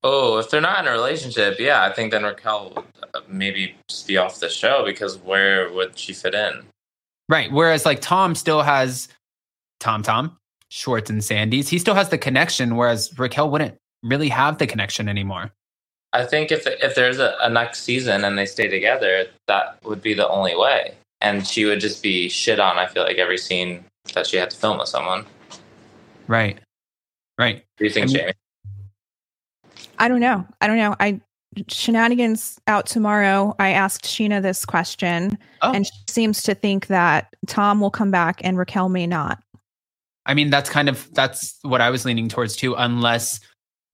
Oh, 0.04 0.38
if 0.38 0.50
they're 0.50 0.62
not 0.62 0.80
in 0.80 0.88
a 0.88 0.92
relationship, 0.92 1.60
yeah, 1.60 1.84
I 1.84 1.94
think 1.94 2.12
then 2.12 2.24
Raquel 2.24 2.74
would 2.76 2.86
uh, 3.14 3.22
maybe 3.28 3.76
just 3.88 4.06
be 4.06 4.18
off 4.18 4.40
the 4.40 4.50
show 4.50 4.84
because 4.86 5.18
where 5.18 5.72
would 5.72 5.98
she 5.98 6.14
fit 6.14 6.34
in? 6.34 6.64
Right. 7.30 7.52
Whereas 7.52 7.86
like 7.86 8.02
Tom 8.02 8.36
still 8.36 8.62
has 8.62 9.08
Tom 9.80 10.04
Tom, 10.04 10.38
Schwartz 10.70 11.10
and 11.10 11.24
Sandy's. 11.24 11.70
He 11.70 11.78
still 11.78 11.96
has 11.96 12.10
the 12.10 12.18
connection, 12.18 12.76
whereas 12.76 13.18
Raquel 13.18 13.50
wouldn't 13.50 13.76
really 14.04 14.30
have 14.30 14.58
the 14.58 14.68
connection 14.68 15.08
anymore. 15.08 15.52
I 16.12 16.26
think 16.26 16.52
if 16.52 16.68
if 16.68 16.96
there's 16.96 17.20
a, 17.20 17.36
a 17.42 17.50
next 17.50 17.84
season 17.84 18.24
and 18.26 18.38
they 18.38 18.46
stay 18.46 18.68
together, 18.68 19.26
that 19.48 19.78
would 19.84 20.02
be 20.02 20.14
the 20.14 20.28
only 20.28 20.56
way. 20.56 20.96
And 21.22 21.48
she 21.48 21.64
would 21.64 21.80
just 21.80 22.04
be 22.04 22.28
shit 22.28 22.60
on. 22.60 22.78
I 22.78 22.88
feel 22.88 23.04
like 23.04 23.18
every 23.18 23.38
scene 23.38 23.86
that 24.14 24.28
she 24.28 24.36
had 24.36 24.52
to 24.52 24.58
film 24.58 24.78
with 24.78 24.90
someone. 24.90 25.26
Right. 26.28 26.60
Right. 27.44 27.66
Do 27.78 27.84
you 27.84 27.90
think, 27.90 28.04
I 28.04 28.08
mean, 28.08 28.16
Jamie? 28.16 28.34
I 30.00 30.08
don't 30.08 30.20
know. 30.22 30.48
I 30.62 30.68
don't 30.68 30.78
know. 30.78 30.96
I 31.00 31.20
shenanigans 31.68 32.60
out 32.68 32.86
tomorrow. 32.86 33.56
I 33.60 33.72
asked 33.72 34.06
Scheana 34.06 34.42
this 34.42 34.66
question, 34.66 35.38
oh. 35.62 35.72
and 35.74 35.86
she 35.86 35.94
seems 36.08 36.42
to 36.44 36.56
think 36.56 36.88
that 36.88 37.36
Tom 37.48 37.80
will 37.80 37.92
come 37.92 38.12
back 38.12 38.42
and 38.44 38.58
Raquel 38.58 38.90
may 38.90 39.06
not. 39.06 39.44
I 40.26 40.34
mean, 40.34 40.50
that's 40.50 40.70
kind 40.70 40.88
of 40.88 41.14
that's 41.14 41.60
what 41.64 41.82
I 41.82 41.90
was 41.90 42.06
leaning 42.06 42.30
towards 42.30 42.56
too, 42.56 42.76
unless 42.76 43.42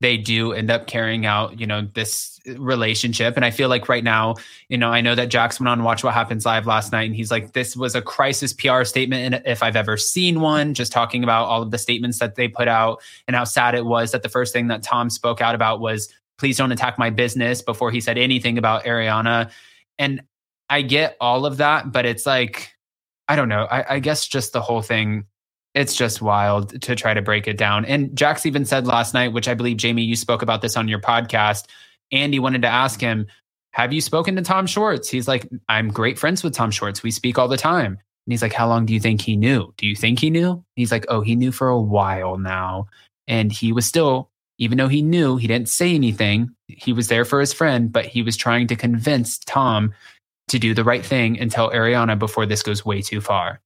they 0.02 0.16
do 0.16 0.54
end 0.54 0.72
up 0.72 0.88
carrying 0.88 1.26
out, 1.26 1.60
you 1.60 1.68
know, 1.68 1.88
this 1.94 2.40
relationship. 2.46 3.36
And 3.36 3.44
I 3.44 3.52
feel 3.52 3.68
like 3.68 3.90
right 3.90 4.04
now, 4.04 4.36
you 4.70 4.78
know, 4.78 4.90
I 4.90 5.02
know 5.02 5.14
that 5.14 5.28
Jax 5.28 5.60
went 5.60 5.68
on 5.68 5.84
Watch 5.84 6.04
What 6.04 6.14
Happens 6.14 6.46
Live 6.46 6.66
last 6.66 6.92
night 6.92 7.04
and 7.04 7.16
he's 7.16 7.32
like, 7.32 7.52
this 7.52 7.76
was 7.76 7.96
a 7.96 8.02
crisis 8.02 8.54
PR 8.54 8.86
statement. 8.86 9.34
And 9.34 9.44
if 9.46 9.62
I've 9.62 9.76
ever 9.76 9.98
seen 9.98 10.40
one, 10.40 10.74
just 10.74 10.92
talking 10.92 11.24
about 11.24 11.46
all 11.46 11.62
of 11.62 11.72
the 11.72 11.78
statements 11.78 12.20
that 12.20 12.36
they 12.36 12.48
put 12.48 12.70
out 12.70 13.02
and 13.28 13.36
how 13.36 13.44
sad 13.44 13.76
it 13.76 13.86
was 13.86 14.12
that 14.14 14.24
the 14.24 14.30
first 14.30 14.54
thing 14.54 14.68
that 14.68 14.84
Tom 14.84 15.10
spoke 15.10 15.42
out 15.42 15.54
about 15.56 15.82
was, 15.82 16.08
please 16.38 16.58
don't 16.58 16.72
attack 16.72 16.98
my 16.98 17.10
business 17.10 17.62
before 17.62 17.92
he 17.92 18.00
said 18.00 18.18
anything 18.18 18.58
about 18.58 18.86
Ariana. 18.86 19.52
And 19.98 20.22
I 20.70 20.82
get 20.82 21.18
all 21.20 21.46
of 21.46 21.58
that, 21.58 21.92
but 21.92 22.06
it's 22.06 22.26
like, 22.26 22.74
I 23.28 23.36
don't 23.36 23.50
know. 23.50 23.66
I, 23.66 23.96
I 23.96 24.00
guess 24.00 24.26
just 24.26 24.54
the 24.54 24.62
whole 24.62 24.82
thing 24.82 25.26
it's 25.80 25.96
just 25.96 26.22
wild 26.22 26.82
to 26.82 26.94
try 26.94 27.14
to 27.14 27.22
break 27.22 27.48
it 27.48 27.58
down. 27.58 27.86
And 27.86 28.14
Jax 28.14 28.46
even 28.46 28.66
said 28.66 28.86
last 28.86 29.14
night, 29.14 29.32
which 29.32 29.48
I 29.48 29.54
believe 29.54 29.78
Jamie, 29.78 30.04
you 30.04 30.18
spoke 30.18 30.42
about 30.42 30.62
this 30.62 30.76
on 30.76 30.90
your 30.90 31.00
podcast. 31.00 31.68
Andy 32.12 32.38
wanted 32.38 32.64
to 32.64 32.68
ask 32.68 33.00
him, 33.00 33.28
Have 33.72 33.94
you 33.94 34.02
spoken 34.02 34.36
to 34.36 34.42
Tom 34.42 34.68
Schwartz? 34.68 35.08
He's 35.08 35.28
like, 35.28 35.48
I'm 35.70 35.88
great 35.88 36.20
friends 36.20 36.44
with 36.44 36.54
Tom 36.54 36.70
Schwartz. 36.70 37.02
We 37.02 37.12
speak 37.12 37.40
all 37.40 37.48
the 37.48 37.56
time. 37.56 37.94
And 37.94 38.34
he's 38.34 38.42
like, 38.42 38.52
How 38.52 38.68
long 38.68 38.86
do 38.86 38.94
you 38.94 39.00
think 39.00 39.22
he 39.22 39.38
knew? 39.38 39.74
Do 39.78 39.88
you 39.88 39.96
think 39.96 40.20
he 40.20 40.30
knew? 40.30 40.62
He's 40.76 40.92
like, 40.92 41.06
Oh, 41.08 41.22
he 41.22 41.38
knew 41.38 41.54
for 41.54 41.70
a 41.70 41.80
while 41.80 42.38
now. 42.38 42.88
And 43.30 43.50
he 43.50 43.72
was 43.72 43.86
still, 43.86 44.30
even 44.58 44.78
though 44.78 44.90
he 44.90 45.02
knew, 45.02 45.38
he 45.38 45.48
didn't 45.48 45.70
say 45.70 45.96
anything. 45.96 46.50
He 46.68 46.92
was 46.92 47.08
there 47.08 47.24
for 47.24 47.40
his 47.40 47.54
friend, 47.54 47.90
but 47.90 48.06
he 48.06 48.22
was 48.22 48.36
trying 48.36 48.68
to 48.68 48.76
convince 48.76 49.38
Tom 49.40 49.94
to 50.50 50.60
do 50.60 50.74
the 50.74 50.84
right 50.84 51.06
thing 51.06 51.40
and 51.40 51.50
tell 51.50 51.72
Ariana 51.72 52.20
before 52.20 52.46
this 52.46 52.64
goes 52.64 52.84
way 52.84 53.02
too 53.02 53.22
far. 53.22 53.62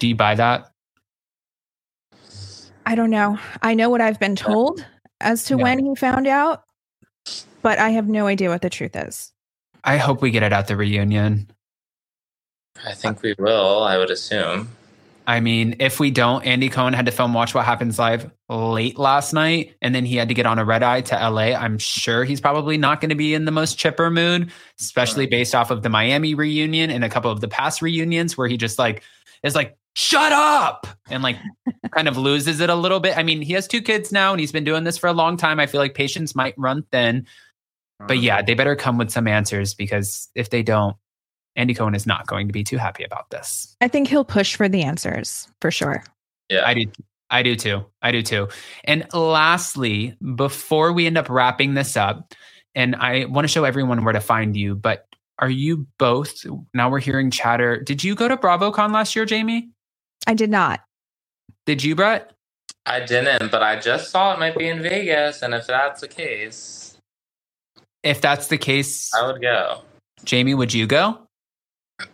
Do 0.00 0.08
you 0.08 0.16
buy 0.16 0.34
that? 0.34 0.72
I 2.86 2.94
don't 2.96 3.10
know. 3.10 3.38
I 3.62 3.74
know 3.74 3.90
what 3.90 4.00
I've 4.00 4.18
been 4.18 4.32
uh, 4.32 4.36
told 4.36 4.84
as 5.20 5.44
to 5.44 5.56
yeah. 5.56 5.62
when 5.62 5.84
he 5.84 5.94
found 5.94 6.26
out, 6.26 6.64
but 7.62 7.78
I 7.78 7.90
have 7.90 8.08
no 8.08 8.26
idea 8.26 8.48
what 8.48 8.62
the 8.62 8.70
truth 8.70 8.96
is. 8.96 9.32
I 9.84 9.98
hope 9.98 10.22
we 10.22 10.30
get 10.30 10.42
it 10.42 10.52
at 10.52 10.66
the 10.66 10.76
reunion. 10.76 11.50
I 12.84 12.94
think 12.94 13.22
we 13.22 13.34
will. 13.38 13.82
I 13.82 13.98
would 13.98 14.10
assume. 14.10 14.70
I 15.26 15.40
mean, 15.40 15.76
if 15.78 16.00
we 16.00 16.10
don't, 16.10 16.44
Andy 16.44 16.68
Cohen 16.68 16.94
had 16.94 17.06
to 17.06 17.12
film 17.12 17.34
Watch 17.34 17.54
What 17.54 17.64
Happens 17.64 17.98
Live 17.98 18.30
late 18.48 18.98
last 18.98 19.32
night, 19.32 19.76
and 19.80 19.94
then 19.94 20.04
he 20.04 20.16
had 20.16 20.28
to 20.28 20.34
get 20.34 20.46
on 20.46 20.58
a 20.58 20.64
red 20.64 20.82
eye 20.82 21.02
to 21.02 21.14
LA. 21.14 21.52
I'm 21.52 21.78
sure 21.78 22.24
he's 22.24 22.40
probably 22.40 22.78
not 22.78 23.00
going 23.00 23.10
to 23.10 23.14
be 23.14 23.34
in 23.34 23.44
the 23.44 23.52
most 23.52 23.78
chipper 23.78 24.10
mood, 24.10 24.50
especially 24.80 25.26
based 25.26 25.54
off 25.54 25.70
of 25.70 25.82
the 25.82 25.88
Miami 25.88 26.34
reunion 26.34 26.90
and 26.90 27.04
a 27.04 27.08
couple 27.08 27.30
of 27.30 27.40
the 27.40 27.48
past 27.48 27.82
reunions 27.82 28.36
where 28.36 28.48
he 28.48 28.56
just 28.56 28.78
like 28.78 29.02
is 29.44 29.54
like, 29.54 29.76
shut 29.94 30.32
up, 30.32 30.86
and 31.08 31.22
like 31.22 31.36
kind 31.94 32.08
of 32.08 32.16
loses 32.16 32.60
it 32.60 32.70
a 32.70 32.74
little 32.74 33.00
bit. 33.00 33.16
I 33.16 33.22
mean, 33.22 33.42
he 33.42 33.52
has 33.54 33.66
two 33.66 33.82
kids 33.82 34.12
now 34.12 34.32
and 34.32 34.40
he's 34.40 34.52
been 34.52 34.64
doing 34.64 34.84
this 34.84 34.98
for 34.98 35.08
a 35.08 35.12
long 35.12 35.36
time. 35.36 35.60
I 35.60 35.66
feel 35.66 35.80
like 35.80 35.94
patience 35.94 36.34
might 36.34 36.54
run 36.56 36.84
thin. 36.92 37.26
But 38.06 38.18
yeah, 38.18 38.36
uh-huh. 38.36 38.44
they 38.46 38.54
better 38.54 38.76
come 38.76 38.96
with 38.96 39.10
some 39.10 39.28
answers 39.28 39.74
because 39.74 40.28
if 40.34 40.50
they 40.50 40.62
don't, 40.62 40.96
Andy 41.56 41.74
Cohen 41.74 41.94
is 41.94 42.06
not 42.06 42.26
going 42.26 42.46
to 42.46 42.52
be 42.52 42.64
too 42.64 42.78
happy 42.78 43.04
about 43.04 43.28
this. 43.30 43.76
I 43.80 43.88
think 43.88 44.08
he'll 44.08 44.24
push 44.24 44.56
for 44.56 44.68
the 44.68 44.82
answers 44.82 45.48
for 45.60 45.70
sure. 45.70 46.02
Yeah. 46.48 46.66
I 46.66 46.74
do. 46.74 46.86
I 47.32 47.42
do 47.42 47.54
too. 47.54 47.84
I 48.02 48.10
do 48.10 48.22
too. 48.22 48.48
And 48.84 49.06
lastly, 49.12 50.16
before 50.34 50.92
we 50.92 51.06
end 51.06 51.16
up 51.16 51.28
wrapping 51.28 51.74
this 51.74 51.96
up, 51.96 52.34
and 52.74 52.96
I 52.96 53.26
want 53.26 53.44
to 53.44 53.48
show 53.48 53.64
everyone 53.64 54.04
where 54.04 54.12
to 54.12 54.20
find 54.20 54.56
you, 54.56 54.74
but 54.74 55.06
are 55.38 55.50
you 55.50 55.86
both 55.98 56.44
now 56.74 56.90
we're 56.90 57.00
hearing 57.00 57.30
chatter? 57.30 57.80
Did 57.80 58.02
you 58.02 58.14
go 58.14 58.28
to 58.28 58.36
BravoCon 58.36 58.92
last 58.92 59.14
year, 59.14 59.24
Jamie? 59.24 59.70
I 60.26 60.34
did 60.34 60.50
not. 60.50 60.80
Did 61.66 61.82
you, 61.82 61.94
Brett? 61.94 62.32
I 62.86 63.00
didn't, 63.00 63.50
but 63.50 63.62
I 63.62 63.78
just 63.78 64.10
saw 64.10 64.32
it 64.34 64.38
might 64.40 64.56
be 64.56 64.66
in 64.68 64.82
Vegas, 64.82 65.42
and 65.42 65.54
if 65.54 65.66
that's 65.66 66.00
the 66.00 66.08
case, 66.08 66.98
If 68.02 68.20
that's 68.20 68.46
the 68.48 68.56
case, 68.58 69.10
I 69.14 69.26
would 69.26 69.42
go. 69.42 69.82
Jamie, 70.24 70.54
would 70.54 70.72
you 70.72 70.86
go? 70.86 71.18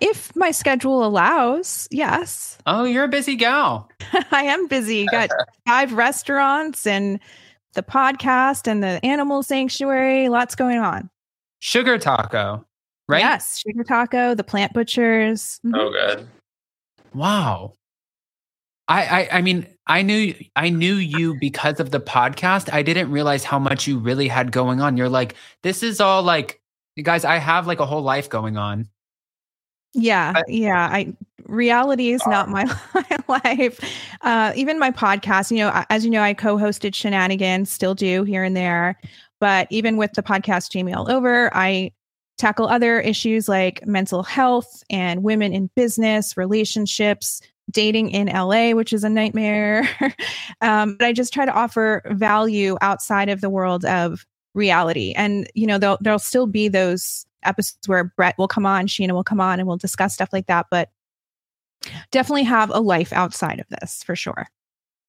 If 0.00 0.34
my 0.34 0.50
schedule 0.50 1.06
allows, 1.06 1.86
yes. 1.92 2.58
Oh, 2.66 2.82
you're 2.82 3.04
a 3.04 3.08
busy 3.08 3.36
gal. 3.36 3.88
I 4.32 4.42
am 4.42 4.66
busy. 4.66 5.06
Got 5.06 5.30
five 5.68 5.92
restaurants 5.92 6.88
and 6.88 7.20
the 7.74 7.84
podcast 7.84 8.66
and 8.66 8.82
the 8.82 8.98
animal 9.06 9.44
sanctuary. 9.44 10.28
Lots 10.28 10.56
going 10.56 10.78
on. 10.78 11.08
Sugar 11.60 11.98
taco, 11.98 12.66
right? 13.08 13.20
Yes. 13.20 13.60
Sugar 13.60 13.84
Taco, 13.84 14.34
the 14.34 14.42
plant 14.42 14.72
butchers. 14.72 15.60
Mhm. 15.64 15.72
Oh, 15.76 15.92
good. 15.92 16.26
Wow. 17.14 17.74
I, 18.88 19.04
I 19.22 19.28
I 19.38 19.42
mean 19.42 19.66
I 19.86 20.02
knew 20.02 20.34
I 20.56 20.68
knew 20.68 20.94
you 20.94 21.36
because 21.40 21.80
of 21.80 21.90
the 21.90 22.00
podcast. 22.00 22.72
I 22.72 22.82
didn't 22.82 23.10
realize 23.10 23.44
how 23.44 23.58
much 23.58 23.86
you 23.86 23.98
really 23.98 24.28
had 24.28 24.52
going 24.52 24.80
on. 24.80 24.96
You're 24.96 25.08
like, 25.08 25.34
this 25.62 25.82
is 25.82 26.00
all 26.00 26.22
like 26.22 26.60
you 26.96 27.02
guys, 27.02 27.24
I 27.24 27.36
have 27.36 27.66
like 27.66 27.80
a 27.80 27.86
whole 27.86 28.02
life 28.02 28.28
going 28.28 28.56
on. 28.56 28.88
Yeah, 29.94 30.32
I- 30.36 30.42
yeah. 30.48 30.88
I 30.92 31.14
reality 31.46 32.12
is 32.12 32.22
not 32.26 32.48
my, 32.48 32.64
my 32.94 33.40
life. 33.44 33.80
Uh, 34.22 34.52
even 34.56 34.78
my 34.78 34.90
podcast, 34.90 35.50
you 35.50 35.58
know, 35.58 35.84
as 35.90 36.04
you 36.04 36.10
know, 36.10 36.22
I 36.22 36.34
co-hosted 36.34 36.94
Shenanigans, 36.94 37.70
still 37.70 37.94
do 37.94 38.24
here 38.24 38.44
and 38.44 38.56
there. 38.56 38.98
But 39.40 39.66
even 39.70 39.96
with 39.96 40.12
the 40.12 40.22
podcast 40.22 40.70
Jamie 40.70 40.94
All 40.94 41.10
Over, 41.10 41.50
I 41.54 41.92
tackle 42.42 42.66
other 42.66 42.98
issues 42.98 43.48
like 43.48 43.86
mental 43.86 44.24
health 44.24 44.82
and 44.90 45.22
women 45.22 45.52
in 45.52 45.70
business, 45.76 46.36
relationships, 46.36 47.40
dating 47.70 48.10
in 48.10 48.26
LA, 48.26 48.72
which 48.72 48.92
is 48.92 49.04
a 49.04 49.08
nightmare. 49.08 49.88
um, 50.60 50.96
but 50.98 51.06
I 51.06 51.12
just 51.12 51.32
try 51.32 51.46
to 51.46 51.52
offer 51.52 52.02
value 52.10 52.76
outside 52.80 53.28
of 53.28 53.42
the 53.42 53.48
world 53.48 53.84
of 53.84 54.26
reality. 54.54 55.12
And 55.16 55.48
you 55.54 55.68
know, 55.68 55.78
there'll 55.78 55.98
there'll 56.00 56.18
still 56.18 56.48
be 56.48 56.66
those 56.66 57.24
episodes 57.44 57.86
where 57.86 58.12
Brett 58.16 58.36
will 58.38 58.48
come 58.48 58.66
on, 58.66 58.88
Scheana 58.88 59.12
will 59.12 59.22
come 59.22 59.40
on, 59.40 59.60
and 59.60 59.68
we'll 59.68 59.76
discuss 59.76 60.12
stuff 60.12 60.32
like 60.32 60.48
that. 60.48 60.66
But 60.68 60.90
definitely 62.10 62.42
have 62.42 62.70
a 62.70 62.80
life 62.80 63.12
outside 63.12 63.60
of 63.60 63.68
this 63.68 64.02
for 64.02 64.16
sure. 64.16 64.48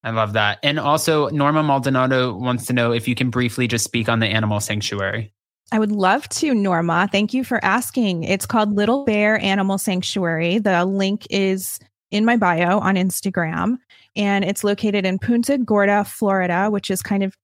I 0.04 0.10
love 0.10 0.34
that. 0.34 0.60
And 0.62 0.78
also 0.78 1.30
Norma 1.30 1.64
Maldonado 1.64 2.32
wants 2.32 2.66
to 2.66 2.72
know 2.72 2.92
if 2.92 3.08
you 3.08 3.16
can 3.16 3.30
briefly 3.30 3.66
just 3.66 3.84
speak 3.84 4.08
on 4.08 4.20
the 4.20 4.26
animal 4.26 4.60
sanctuary. 4.60 5.33
I 5.72 5.78
would 5.78 5.92
love 5.92 6.28
to, 6.28 6.54
Norma. 6.54 7.08
Thank 7.10 7.34
you 7.34 7.42
for 7.42 7.64
asking. 7.64 8.24
It's 8.24 8.46
called 8.46 8.76
Little 8.76 9.04
Bear 9.04 9.40
Animal 9.40 9.78
Sanctuary. 9.78 10.58
The 10.58 10.84
link 10.84 11.26
is 11.30 11.80
in 12.10 12.24
my 12.24 12.36
bio 12.36 12.78
on 12.78 12.94
Instagram, 12.94 13.78
and 14.14 14.44
it's 14.44 14.62
located 14.62 15.04
in 15.04 15.18
Punta 15.18 15.58
Gorda, 15.58 16.04
Florida, 16.04 16.68
which 16.70 16.90
is 16.90 17.02
kind 17.02 17.22
of 17.24 17.34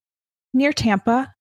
near 0.54 0.72
Tampa. 0.72 1.32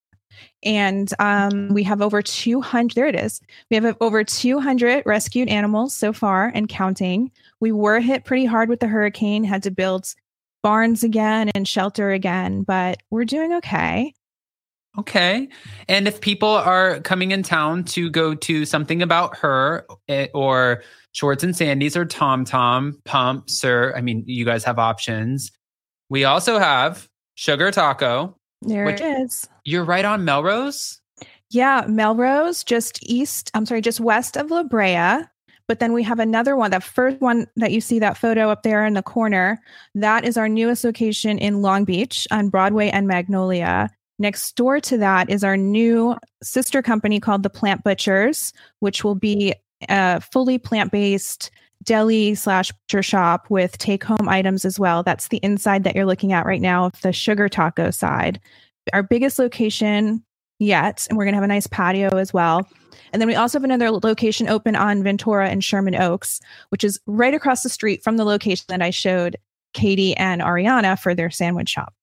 And 0.62 1.12
um, 1.18 1.68
we 1.68 1.82
have 1.84 2.02
over 2.02 2.22
200, 2.22 2.94
there 2.94 3.06
it 3.06 3.14
is. 3.14 3.40
We 3.70 3.76
have 3.76 3.96
over 4.00 4.24
200 4.24 5.02
rescued 5.04 5.48
animals 5.48 5.94
so 5.94 6.12
far 6.12 6.50
and 6.54 6.68
counting. 6.68 7.30
We 7.60 7.72
were 7.72 8.00
hit 8.00 8.24
pretty 8.24 8.46
hard 8.46 8.68
with 8.68 8.80
the 8.80 8.86
hurricane, 8.86 9.44
had 9.44 9.62
to 9.64 9.70
build 9.70 10.14
barns 10.62 11.02
again 11.02 11.50
and 11.54 11.66
shelter 11.66 12.10
again, 12.10 12.62
but 12.62 13.02
we're 13.10 13.24
doing 13.24 13.52
okay. 13.54 14.14
Okay. 14.98 15.48
And 15.88 16.08
if 16.08 16.20
people 16.20 16.48
are 16.48 17.00
coming 17.00 17.30
in 17.30 17.42
town 17.42 17.84
to 17.84 18.10
go 18.10 18.34
to 18.34 18.64
something 18.64 19.02
about 19.02 19.36
her 19.38 19.86
eh, 20.08 20.26
or 20.34 20.82
Schwartz 21.12 21.44
and 21.44 21.56
Sandy's 21.56 21.96
or 21.96 22.04
Tom 22.04 22.44
Tom, 22.44 23.00
Pump, 23.04 23.48
SUR, 23.48 23.94
I 23.96 24.00
mean, 24.00 24.24
you 24.26 24.44
guys 24.44 24.64
have 24.64 24.78
options. 24.78 25.52
We 26.08 26.24
also 26.24 26.58
have 26.58 27.08
Sugar 27.36 27.70
Taco. 27.70 28.36
There 28.62 28.84
Which- 28.84 29.00
it 29.00 29.22
is. 29.22 29.48
You're 29.64 29.84
right 29.84 30.04
on 30.04 30.24
Melrose. 30.24 31.00
Yeah, 31.50 31.84
Melrose, 31.88 32.62
just 32.62 33.02
east, 33.02 33.50
I'm 33.54 33.66
sorry, 33.66 33.80
just 33.80 34.00
west 34.00 34.36
of 34.36 34.50
La 34.50 34.62
Brea. 34.62 35.24
But 35.66 35.78
then 35.78 35.92
we 35.92 36.02
have 36.02 36.18
another 36.18 36.56
one, 36.56 36.72
that 36.72 36.82
first 36.82 37.20
one 37.20 37.46
that 37.56 37.70
you 37.70 37.80
see 37.80 38.00
that 38.00 38.16
photo 38.16 38.50
up 38.50 38.62
there 38.62 38.84
in 38.84 38.94
the 38.94 39.02
corner. 39.02 39.60
That 39.94 40.24
is 40.24 40.36
our 40.36 40.48
newest 40.48 40.82
location 40.82 41.38
in 41.38 41.62
Long 41.62 41.84
Beach 41.84 42.26
on 42.32 42.48
Broadway 42.48 42.88
and 42.90 43.06
Magnolia. 43.06 43.88
Next 44.20 44.54
door 44.54 44.80
to 44.80 44.98
that 44.98 45.30
is 45.30 45.42
our 45.42 45.56
new 45.56 46.14
sister 46.42 46.82
company 46.82 47.20
called 47.20 47.42
The 47.42 47.48
Plant 47.48 47.82
Butchers, 47.82 48.52
which 48.80 49.02
will 49.02 49.14
be 49.14 49.54
a 49.88 50.20
fully 50.20 50.58
plant 50.58 50.92
based 50.92 51.50
deli 51.84 52.34
slash 52.34 52.70
butcher 52.70 53.02
shop 53.02 53.46
with 53.48 53.78
take 53.78 54.04
home 54.04 54.28
items 54.28 54.66
as 54.66 54.78
well. 54.78 55.02
That's 55.02 55.28
the 55.28 55.38
inside 55.38 55.84
that 55.84 55.96
you're 55.96 56.04
looking 56.04 56.34
at 56.34 56.44
right 56.44 56.60
now 56.60 56.84
of 56.84 57.00
the 57.00 57.14
sugar 57.14 57.48
taco 57.48 57.90
side. 57.90 58.38
Our 58.92 59.02
biggest 59.02 59.38
location 59.38 60.22
yet, 60.58 61.06
and 61.08 61.16
we're 61.16 61.24
going 61.24 61.32
to 61.32 61.38
have 61.38 61.44
a 61.44 61.48
nice 61.48 61.66
patio 61.66 62.18
as 62.18 62.34
well. 62.34 62.68
And 63.14 63.22
then 63.22 63.26
we 63.26 63.36
also 63.36 63.58
have 63.58 63.64
another 63.64 63.90
location 63.90 64.50
open 64.50 64.76
on 64.76 65.02
Ventura 65.02 65.48
and 65.48 65.64
Sherman 65.64 65.94
Oaks, 65.94 66.40
which 66.68 66.84
is 66.84 67.00
right 67.06 67.32
across 67.32 67.62
the 67.62 67.70
street 67.70 68.04
from 68.04 68.18
the 68.18 68.26
location 68.26 68.66
that 68.68 68.82
I 68.82 68.90
showed 68.90 69.38
Katie 69.72 70.14
and 70.18 70.42
Ariana 70.42 70.98
for 70.98 71.14
their 71.14 71.30
sandwich 71.30 71.70
shop. 71.70 71.94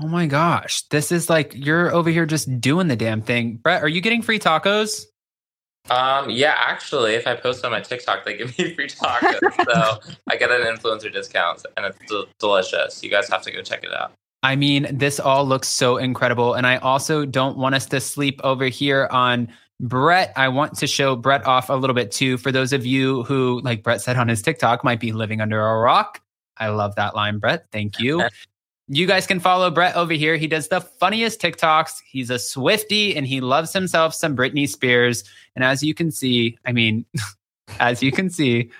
Oh 0.00 0.08
my 0.08 0.26
gosh. 0.26 0.82
This 0.88 1.12
is 1.12 1.30
like 1.30 1.52
you're 1.54 1.92
over 1.92 2.10
here 2.10 2.26
just 2.26 2.60
doing 2.60 2.88
the 2.88 2.96
damn 2.96 3.22
thing. 3.22 3.56
Brett, 3.56 3.82
are 3.82 3.88
you 3.88 4.00
getting 4.00 4.22
free 4.22 4.38
tacos? 4.38 5.04
Um, 5.90 6.30
yeah, 6.30 6.54
actually, 6.58 7.14
if 7.14 7.26
I 7.26 7.34
post 7.34 7.64
on 7.64 7.72
my 7.72 7.80
TikTok, 7.80 8.24
they 8.24 8.36
give 8.36 8.56
me 8.58 8.74
free 8.74 8.88
tacos, 8.88 9.40
so 9.72 10.14
I 10.28 10.36
get 10.36 10.50
an 10.50 10.62
influencer 10.62 11.12
discount, 11.12 11.64
and 11.76 11.86
it's 11.86 11.98
del- 12.08 12.26
delicious. 12.38 13.02
You 13.02 13.10
guys 13.10 13.28
have 13.28 13.42
to 13.42 13.50
go 13.50 13.62
check 13.62 13.82
it 13.84 13.92
out. 13.92 14.12
I 14.42 14.56
mean, 14.56 14.88
this 14.90 15.20
all 15.20 15.44
looks 15.46 15.68
so 15.68 15.98
incredible. 15.98 16.54
And 16.54 16.66
I 16.66 16.76
also 16.78 17.24
don't 17.24 17.56
want 17.56 17.74
us 17.74 17.86
to 17.86 18.00
sleep 18.00 18.40
over 18.42 18.66
here 18.66 19.08
on 19.12 19.48
Brett. 19.80 20.32
I 20.36 20.48
want 20.48 20.76
to 20.78 20.86
show 20.86 21.14
Brett 21.14 21.46
off 21.46 21.70
a 21.70 21.74
little 21.74 21.94
bit 21.94 22.10
too. 22.10 22.38
For 22.38 22.50
those 22.50 22.72
of 22.72 22.84
you 22.84 23.22
who, 23.24 23.60
like 23.62 23.84
Brett 23.84 24.00
said 24.00 24.16
on 24.16 24.28
his 24.28 24.42
TikTok, 24.42 24.82
might 24.82 25.00
be 25.00 25.12
living 25.12 25.40
under 25.40 25.64
a 25.64 25.78
rock. 25.78 26.20
I 26.56 26.68
love 26.68 26.96
that 26.96 27.14
line, 27.14 27.38
Brett. 27.38 27.66
Thank 27.70 28.00
you. 28.00 28.28
You 28.88 29.06
guys 29.06 29.26
can 29.26 29.40
follow 29.40 29.70
Brett 29.70 29.96
over 29.96 30.12
here. 30.12 30.36
He 30.36 30.46
does 30.46 30.68
the 30.68 30.80
funniest 30.80 31.40
TikToks. 31.40 32.02
He's 32.04 32.30
a 32.30 32.38
Swifty 32.38 33.16
and 33.16 33.26
he 33.26 33.40
loves 33.40 33.72
himself 33.72 34.14
some 34.14 34.36
Britney 34.36 34.68
Spears. 34.68 35.24
And 35.56 35.64
as 35.64 35.82
you 35.82 35.94
can 35.94 36.10
see, 36.10 36.58
I 36.66 36.72
mean, 36.72 37.04
as 37.80 38.02
you 38.02 38.12
can 38.12 38.28
see, 38.28 38.70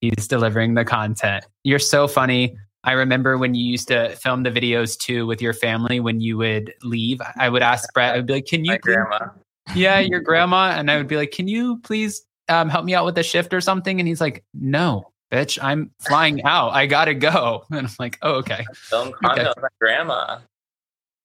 he's 0.00 0.26
delivering 0.26 0.74
the 0.74 0.84
content. 0.84 1.44
You're 1.62 1.78
so 1.78 2.08
funny. 2.08 2.56
I 2.84 2.92
remember 2.92 3.38
when 3.38 3.54
you 3.54 3.64
used 3.64 3.88
to 3.88 4.10
film 4.16 4.42
the 4.42 4.50
videos 4.50 4.98
too 4.98 5.26
with 5.26 5.40
your 5.40 5.54
family 5.54 6.00
when 6.00 6.20
you 6.20 6.36
would 6.38 6.74
leave. 6.82 7.20
I 7.38 7.48
would 7.48 7.62
ask 7.62 7.92
Brett, 7.94 8.14
I 8.14 8.16
would 8.16 8.26
be 8.26 8.34
like, 8.34 8.46
Can 8.46 8.64
you 8.64 8.76
grandma. 8.78 9.28
yeah, 9.74 9.98
your 10.00 10.20
grandma. 10.20 10.72
And 10.76 10.90
I 10.90 10.96
would 10.96 11.08
be 11.08 11.16
like, 11.16 11.30
can 11.30 11.48
you 11.48 11.78
please 11.78 12.26
um, 12.48 12.68
help 12.68 12.84
me 12.84 12.94
out 12.94 13.04
with 13.06 13.14
the 13.14 13.22
shift 13.22 13.54
or 13.54 13.60
something? 13.62 14.00
And 14.00 14.06
he's 14.08 14.20
like, 14.20 14.44
no, 14.52 15.10
bitch, 15.34 15.58
I'm 15.60 15.90
flying 15.98 16.42
out. 16.44 16.70
I 16.70 16.86
got 16.86 17.06
to 17.06 17.14
go. 17.14 17.64
And 17.70 17.86
I'm 17.86 17.92
like, 17.98 18.18
oh, 18.22 18.34
okay. 18.36 18.64
Film 18.74 19.12
content 19.12 19.48
with 19.48 19.62
my 19.62 19.68
grandma. 19.80 20.38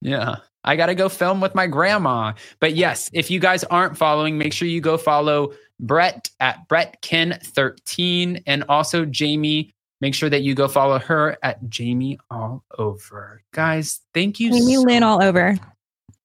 Yeah. 0.01 0.37
I 0.63 0.75
got 0.75 0.87
to 0.87 0.95
go 0.95 1.09
film 1.09 1.41
with 1.41 1.53
my 1.55 1.67
grandma. 1.67 2.33
But 2.59 2.75
yes, 2.75 3.09
if 3.13 3.29
you 3.29 3.39
guys 3.39 3.63
aren't 3.65 3.97
following, 3.97 4.37
make 4.37 4.51
sure 4.53 4.67
you 4.67 4.81
go 4.81 4.97
follow 4.97 5.53
Brett 5.79 6.29
at 6.39 6.67
BrettKin13 6.67 8.43
and 8.47 8.63
also 8.67 9.05
Jamie. 9.05 9.73
Make 10.01 10.15
sure 10.15 10.29
that 10.29 10.41
you 10.41 10.55
go 10.55 10.67
follow 10.67 10.97
her 10.99 11.37
at 11.43 11.69
Jamie 11.69 12.17
All 12.31 12.63
Over. 12.77 13.43
Guys, 13.53 13.99
thank 14.13 14.39
you 14.39 14.51
Jamie 14.51 14.75
so 14.75 14.81
Lynne 14.81 15.03
all 15.03 15.21
over. 15.21 15.57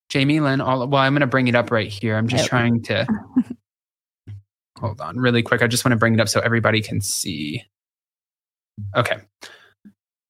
Jamie 0.09 0.41
Lynne, 0.41 0.61
all 0.61 0.87
well, 0.87 1.03
I'm 1.03 1.13
going 1.13 1.21
to 1.21 1.27
bring 1.27 1.49
it 1.49 1.55
up 1.55 1.71
right 1.71 1.89
here. 1.89 2.17
I'm 2.17 2.29
just 2.29 2.45
Yep. 2.45 2.51
trying 2.51 2.83
to 2.85 3.07
hold 4.79 5.01
on 5.01 5.17
really 5.19 5.43
quick. 5.43 5.61
I 5.63 5.67
just 5.67 5.85
want 5.85 5.93
to 5.93 5.97
bring 5.97 6.15
it 6.15 6.21
up 6.21 6.29
so 6.29 6.41
everybody 6.41 6.81
can 6.81 7.01
see. 7.01 7.65
Okay. 8.97 9.19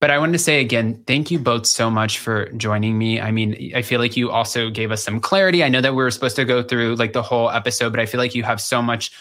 But 0.00 0.10
I 0.10 0.18
wanted 0.18 0.32
to 0.32 0.38
say 0.38 0.60
again, 0.60 1.02
thank 1.06 1.30
you 1.30 1.38
both 1.38 1.66
so 1.66 1.90
much 1.90 2.18
for 2.18 2.50
joining 2.52 2.98
me. 2.98 3.20
I 3.20 3.30
mean, 3.30 3.72
I 3.74 3.80
feel 3.80 4.00
like 4.00 4.18
you 4.18 4.30
also 4.30 4.68
gave 4.68 4.92
us 4.92 5.02
some 5.02 5.18
clarity. 5.18 5.64
I 5.64 5.68
know 5.70 5.80
that 5.80 5.92
we 5.92 6.02
were 6.02 6.10
supposed 6.10 6.36
to 6.36 6.44
go 6.44 6.62
through 6.62 6.96
like 6.96 7.14
the 7.14 7.22
whole 7.22 7.50
episode, 7.50 7.90
but 7.90 8.00
I 8.00 8.06
feel 8.06 8.20
like 8.20 8.34
you 8.34 8.42
have 8.42 8.60
so 8.60 8.82
much 8.82 9.12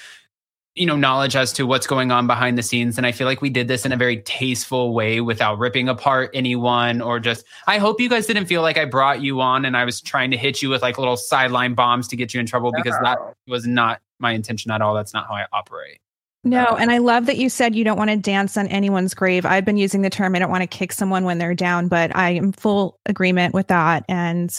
you 0.75 0.87
know 0.87 0.95
knowledge 0.95 1.35
as 1.35 1.53
to 1.53 1.67
what's 1.67 1.85
going 1.85 2.11
on 2.11 2.25
behind 2.25 2.57
the 2.57 2.63
scenes 2.63 2.97
and 2.97 3.05
i 3.05 3.11
feel 3.11 3.27
like 3.27 3.41
we 3.41 3.49
did 3.49 3.67
this 3.67 3.85
in 3.85 3.91
a 3.91 3.97
very 3.97 4.17
tasteful 4.17 4.93
way 4.93 5.21
without 5.21 5.59
ripping 5.59 5.87
apart 5.87 6.31
anyone 6.33 6.99
or 7.01 7.19
just 7.19 7.45
i 7.67 7.77
hope 7.77 8.01
you 8.01 8.09
guys 8.09 8.25
didn't 8.25 8.47
feel 8.47 8.61
like 8.61 8.77
i 8.77 8.85
brought 8.85 9.21
you 9.21 9.39
on 9.39 9.65
and 9.65 9.77
i 9.77 9.85
was 9.85 10.01
trying 10.01 10.31
to 10.31 10.37
hit 10.37 10.61
you 10.61 10.69
with 10.69 10.81
like 10.81 10.97
little 10.97 11.17
sideline 11.17 11.75
bombs 11.75 12.07
to 12.07 12.15
get 12.15 12.33
you 12.33 12.39
in 12.39 12.45
trouble 12.45 12.71
because 12.71 12.97
that 13.03 13.19
was 13.47 13.67
not 13.67 14.01
my 14.19 14.31
intention 14.31 14.71
at 14.71 14.81
all 14.81 14.95
that's 14.95 15.13
not 15.13 15.27
how 15.27 15.35
i 15.35 15.45
operate 15.53 15.99
No, 16.43 16.65
and 16.65 16.91
I 16.91 16.97
love 16.97 17.27
that 17.27 17.37
you 17.37 17.49
said 17.49 17.73
you 17.73 17.85
don't 17.85 17.97
want 17.97 18.09
to 18.09 18.17
dance 18.17 18.57
on 18.57 18.67
anyone's 18.67 19.13
grave. 19.13 19.45
I've 19.45 19.63
been 19.63 19.77
using 19.77 20.01
the 20.01 20.09
term 20.09 20.35
I 20.35 20.39
don't 20.39 20.51
want 20.51 20.61
to 20.61 20.67
kick 20.67 20.91
someone 20.91 21.23
when 21.23 21.37
they're 21.37 21.55
down, 21.55 21.87
but 21.87 22.13
I 22.15 22.31
am 22.31 22.51
full 22.51 22.99
agreement 23.05 23.53
with 23.53 23.67
that. 23.67 24.03
And 24.09 24.53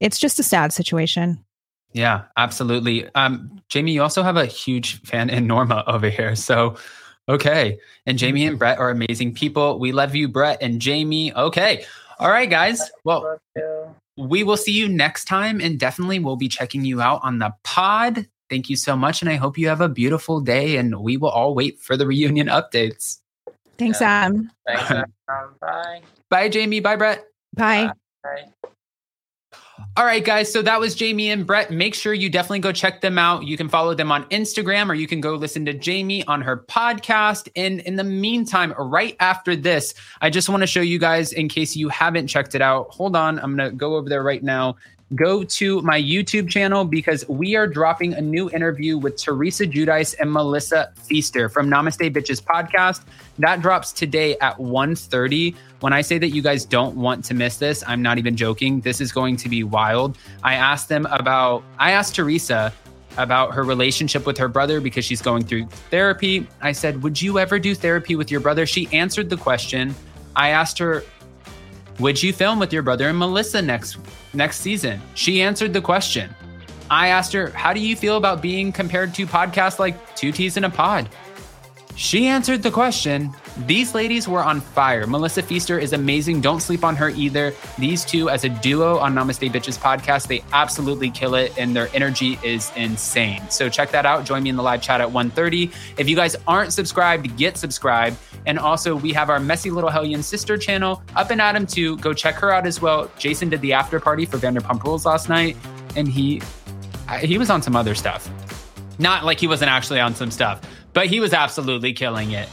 it's 0.00 0.18
just 0.18 0.38
a 0.38 0.44
sad 0.44 0.72
situation. 0.72 1.44
yeah 1.92 2.24
absolutely 2.36 3.08
um 3.14 3.62
jamie 3.70 3.92
you 3.92 4.02
also 4.02 4.22
have 4.22 4.36
a 4.36 4.44
huge 4.44 5.00
fan 5.02 5.30
in 5.30 5.46
norma 5.46 5.82
over 5.86 6.10
here 6.10 6.36
so 6.36 6.76
okay 7.30 7.78
and 8.04 8.18
jamie 8.18 8.44
and 8.44 8.58
brett 8.58 8.78
are 8.78 8.90
amazing 8.90 9.32
people 9.32 9.78
we 9.78 9.90
love 9.90 10.14
you 10.14 10.28
brett 10.28 10.58
and 10.60 10.82
jamie 10.82 11.34
okay 11.34 11.84
all 12.18 12.30
right 12.30 12.50
guys 12.50 12.90
well 13.04 13.40
we 14.18 14.42
will 14.42 14.56
see 14.56 14.72
you 14.72 14.88
next 14.88 15.26
time 15.26 15.60
and 15.60 15.78
definitely 15.78 16.18
we'll 16.18 16.36
be 16.36 16.48
checking 16.48 16.84
you 16.84 17.00
out 17.00 17.20
on 17.22 17.38
the 17.38 17.54
pod. 17.62 18.26
Thank 18.50 18.70
you 18.70 18.76
so 18.76 18.96
much. 18.96 19.20
And 19.22 19.30
I 19.30 19.34
hope 19.36 19.58
you 19.58 19.68
have 19.68 19.80
a 19.80 19.88
beautiful 19.88 20.40
day 20.40 20.76
and 20.76 21.00
we 21.00 21.16
will 21.16 21.28
all 21.30 21.54
wait 21.54 21.80
for 21.80 21.96
the 21.96 22.06
reunion 22.06 22.46
updates. 22.48 23.18
Thanks, 23.78 24.00
Yeah. 24.00 24.24
Adam. 24.24 24.50
Thanks. 24.66 24.82
everyone. 24.90 25.54
Bye. 25.60 26.00
Bye, 26.30 26.48
Jamie. 26.48 26.80
Bye, 26.80 26.96
Brett. 26.96 27.24
Bye. 27.54 27.92
Bye. 28.22 28.44
All 29.96 30.04
right, 30.04 30.24
guys. 30.24 30.52
So 30.52 30.62
that 30.62 30.78
was 30.78 30.94
Jamie 30.94 31.30
and 31.30 31.46
Brett. 31.46 31.70
Make 31.70 31.94
sure 31.94 32.14
you 32.14 32.28
definitely 32.30 32.60
go 32.60 32.72
check 32.72 33.00
them 33.00 33.18
out. 33.18 33.44
You 33.44 33.56
can 33.56 33.68
follow 33.68 33.94
them 33.94 34.12
on 34.12 34.24
Instagram 34.26 34.88
or 34.88 34.94
you 34.94 35.06
can 35.06 35.20
go 35.20 35.34
listen 35.34 35.64
to 35.66 35.72
Jamie 35.72 36.24
on 36.26 36.40
her 36.40 36.58
podcast. 36.68 37.48
And 37.56 37.80
in 37.80 37.96
the 37.96 38.04
meantime, 38.04 38.72
right 38.78 39.16
after 39.20 39.56
this, 39.56 39.94
I 40.20 40.30
just 40.30 40.48
want 40.48 40.62
to 40.62 40.66
show 40.66 40.80
you 40.80 40.98
guys, 40.98 41.32
in 41.32 41.48
case 41.48 41.74
you 41.74 41.88
haven't 41.88 42.28
checked 42.28 42.54
it 42.54 42.62
out, 42.62 42.88
hold 42.90 43.16
on. 43.16 43.38
I'm 43.40 43.56
going 43.56 43.70
to 43.70 43.76
go 43.76 43.96
over 43.96 44.08
there 44.08 44.22
right 44.22 44.42
now. 44.42 44.76
Go 45.14 45.42
to 45.42 45.80
my 45.80 46.00
YouTube 46.00 46.50
channel 46.50 46.84
because 46.84 47.26
we 47.28 47.56
are 47.56 47.66
dropping 47.66 48.12
a 48.12 48.20
new 48.20 48.50
interview 48.50 48.98
with 48.98 49.16
Teresa 49.16 49.66
Giudice 49.66 50.14
and 50.20 50.30
Melissa 50.30 50.92
Pfister 50.96 51.48
from 51.48 51.70
Namaste 51.70 52.12
Bitches 52.12 52.42
podcast. 52.42 53.04
That 53.38 53.62
drops 53.62 53.92
today 53.92 54.36
at 54.40 54.58
1.30. 54.58 55.54
When 55.80 55.94
I 55.94 56.02
say 56.02 56.18
that 56.18 56.28
you 56.28 56.42
guys 56.42 56.66
don't 56.66 56.94
want 56.94 57.24
to 57.24 57.32
miss 57.32 57.56
this, 57.56 57.82
I'm 57.86 58.02
not 58.02 58.18
even 58.18 58.36
joking. 58.36 58.82
This 58.82 59.00
is 59.00 59.10
going 59.10 59.38
to 59.38 59.48
be 59.48 59.64
wild. 59.64 60.18
I 60.42 60.56
asked 60.56 60.90
them 60.90 61.06
about, 61.06 61.64
I 61.78 61.92
asked 61.92 62.14
Teresa 62.14 62.70
about 63.16 63.54
her 63.54 63.64
relationship 63.64 64.26
with 64.26 64.36
her 64.36 64.48
brother 64.48 64.78
because 64.78 65.06
she's 65.06 65.22
going 65.22 65.42
through 65.42 65.68
therapy. 65.90 66.46
I 66.60 66.72
said, 66.72 67.02
Would 67.02 67.20
you 67.20 67.38
ever 67.38 67.58
do 67.58 67.74
therapy 67.74 68.14
with 68.14 68.30
your 68.30 68.40
brother? 68.40 68.66
She 68.66 68.88
answered 68.92 69.30
the 69.30 69.38
question. 69.38 69.94
I 70.36 70.50
asked 70.50 70.78
her, 70.78 71.02
Would 71.98 72.22
you 72.22 72.32
film 72.32 72.60
with 72.60 72.72
your 72.72 72.82
brother 72.82 73.08
and 73.08 73.18
Melissa 73.18 73.60
next 73.60 73.98
next 74.32 74.60
season? 74.60 75.00
She 75.14 75.42
answered 75.42 75.72
the 75.72 75.80
question. 75.80 76.34
I 76.90 77.08
asked 77.08 77.32
her, 77.32 77.48
How 77.50 77.72
do 77.72 77.80
you 77.80 77.96
feel 77.96 78.16
about 78.16 78.40
being 78.40 78.70
compared 78.70 79.14
to 79.14 79.26
podcasts 79.26 79.78
like 79.78 80.16
Two 80.16 80.30
T's 80.30 80.56
in 80.56 80.64
a 80.64 80.70
Pod? 80.70 81.08
She 81.96 82.28
answered 82.28 82.62
the 82.62 82.70
question. 82.70 83.34
These 83.66 83.94
ladies 83.94 84.28
were 84.28 84.42
on 84.42 84.60
fire. 84.60 85.06
Melissa 85.06 85.42
Pfister 85.42 85.78
is 85.78 85.92
amazing. 85.92 86.40
Don't 86.40 86.60
sleep 86.60 86.84
on 86.84 86.94
her 86.96 87.08
either. 87.10 87.52
These 87.76 88.04
two, 88.04 88.30
as 88.30 88.44
a 88.44 88.48
duo 88.48 88.98
on 88.98 89.14
Namaste 89.14 89.50
Bitches 89.50 89.76
podcast, 89.76 90.28
they 90.28 90.44
absolutely 90.52 91.10
kill 91.10 91.34
it, 91.34 91.52
and 91.58 91.74
their 91.74 91.88
energy 91.92 92.38
is 92.44 92.70
insane. 92.76 93.42
So 93.50 93.68
check 93.68 93.90
that 93.90 94.06
out. 94.06 94.24
Join 94.24 94.44
me 94.44 94.50
in 94.50 94.56
the 94.56 94.62
live 94.62 94.80
chat 94.80 95.00
at 95.00 95.08
1.30. 95.08 95.72
If 95.96 96.08
you 96.08 96.14
guys 96.14 96.36
aren't 96.46 96.72
subscribed, 96.72 97.36
get 97.36 97.56
subscribed. 97.56 98.16
And 98.46 98.58
also, 98.58 98.94
we 98.94 99.12
have 99.12 99.28
our 99.28 99.40
Messy 99.40 99.70
Little 99.70 99.90
Hellion 99.90 100.22
sister 100.22 100.56
channel 100.56 101.02
up 101.16 101.30
and 101.30 101.40
Adam 101.40 101.66
too. 101.66 101.96
Go 101.98 102.14
check 102.14 102.36
her 102.36 102.52
out 102.52 102.66
as 102.66 102.80
well. 102.80 103.10
Jason 103.18 103.48
did 103.48 103.60
the 103.60 103.72
after 103.72 103.98
party 103.98 104.24
for 104.24 104.38
Vanderpump 104.38 104.84
Rules 104.84 105.04
last 105.04 105.28
night, 105.28 105.56
and 105.96 106.06
he 106.06 106.40
he 107.22 107.38
was 107.38 107.50
on 107.50 107.60
some 107.60 107.74
other 107.74 107.94
stuff. 107.94 108.30
Not 108.98 109.24
like 109.24 109.40
he 109.40 109.46
wasn't 109.46 109.70
actually 109.70 110.00
on 110.00 110.14
some 110.14 110.30
stuff, 110.30 110.60
but 110.92 111.06
he 111.06 111.20
was 111.20 111.32
absolutely 111.32 111.92
killing 111.92 112.32
it. 112.32 112.48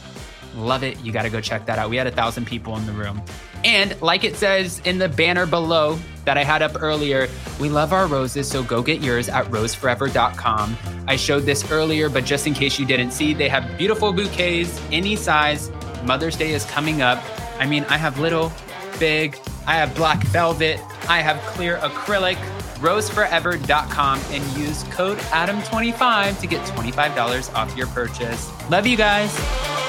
Love 0.56 0.82
it. 0.82 0.98
You 1.00 1.12
got 1.12 1.22
to 1.22 1.30
go 1.30 1.40
check 1.40 1.66
that 1.66 1.78
out. 1.78 1.90
We 1.90 1.96
had 1.96 2.06
a 2.06 2.10
thousand 2.10 2.46
people 2.46 2.76
in 2.76 2.86
the 2.86 2.92
room. 2.92 3.22
And 3.64 4.00
like 4.00 4.24
it 4.24 4.36
says 4.36 4.80
in 4.84 4.98
the 4.98 5.08
banner 5.08 5.46
below 5.46 5.98
that 6.24 6.38
I 6.38 6.44
had 6.44 6.62
up 6.62 6.82
earlier, 6.82 7.28
we 7.60 7.68
love 7.68 7.92
our 7.92 8.06
roses, 8.06 8.48
so 8.48 8.62
go 8.62 8.82
get 8.82 9.00
yours 9.02 9.28
at 9.28 9.46
roseforever.com. 9.46 10.76
I 11.06 11.16
showed 11.16 11.40
this 11.40 11.70
earlier, 11.70 12.08
but 12.08 12.24
just 12.24 12.46
in 12.46 12.54
case 12.54 12.78
you 12.78 12.86
didn't 12.86 13.12
see, 13.12 13.34
they 13.34 13.48
have 13.48 13.76
beautiful 13.78 14.12
bouquets, 14.12 14.80
any 14.90 15.14
size. 15.16 15.70
Mother's 16.04 16.36
Day 16.36 16.52
is 16.52 16.64
coming 16.64 17.02
up. 17.02 17.22
I 17.58 17.66
mean, 17.66 17.84
I 17.84 17.96
have 17.96 18.18
little, 18.18 18.52
big, 18.98 19.38
I 19.66 19.74
have 19.74 19.94
black 19.94 20.22
velvet, 20.24 20.80
I 21.08 21.20
have 21.20 21.40
clear 21.46 21.78
acrylic, 21.78 22.36
roseforever.com, 22.78 24.20
and 24.30 24.44
use 24.56 24.84
code 24.84 25.18
ADAM25 25.18 26.40
to 26.40 26.46
get 26.46 26.64
$25 26.66 27.54
off 27.54 27.76
your 27.76 27.86
purchase. 27.88 28.50
Love 28.70 28.86
you 28.86 28.96
guys. 28.96 29.36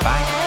Bye. 0.02 0.47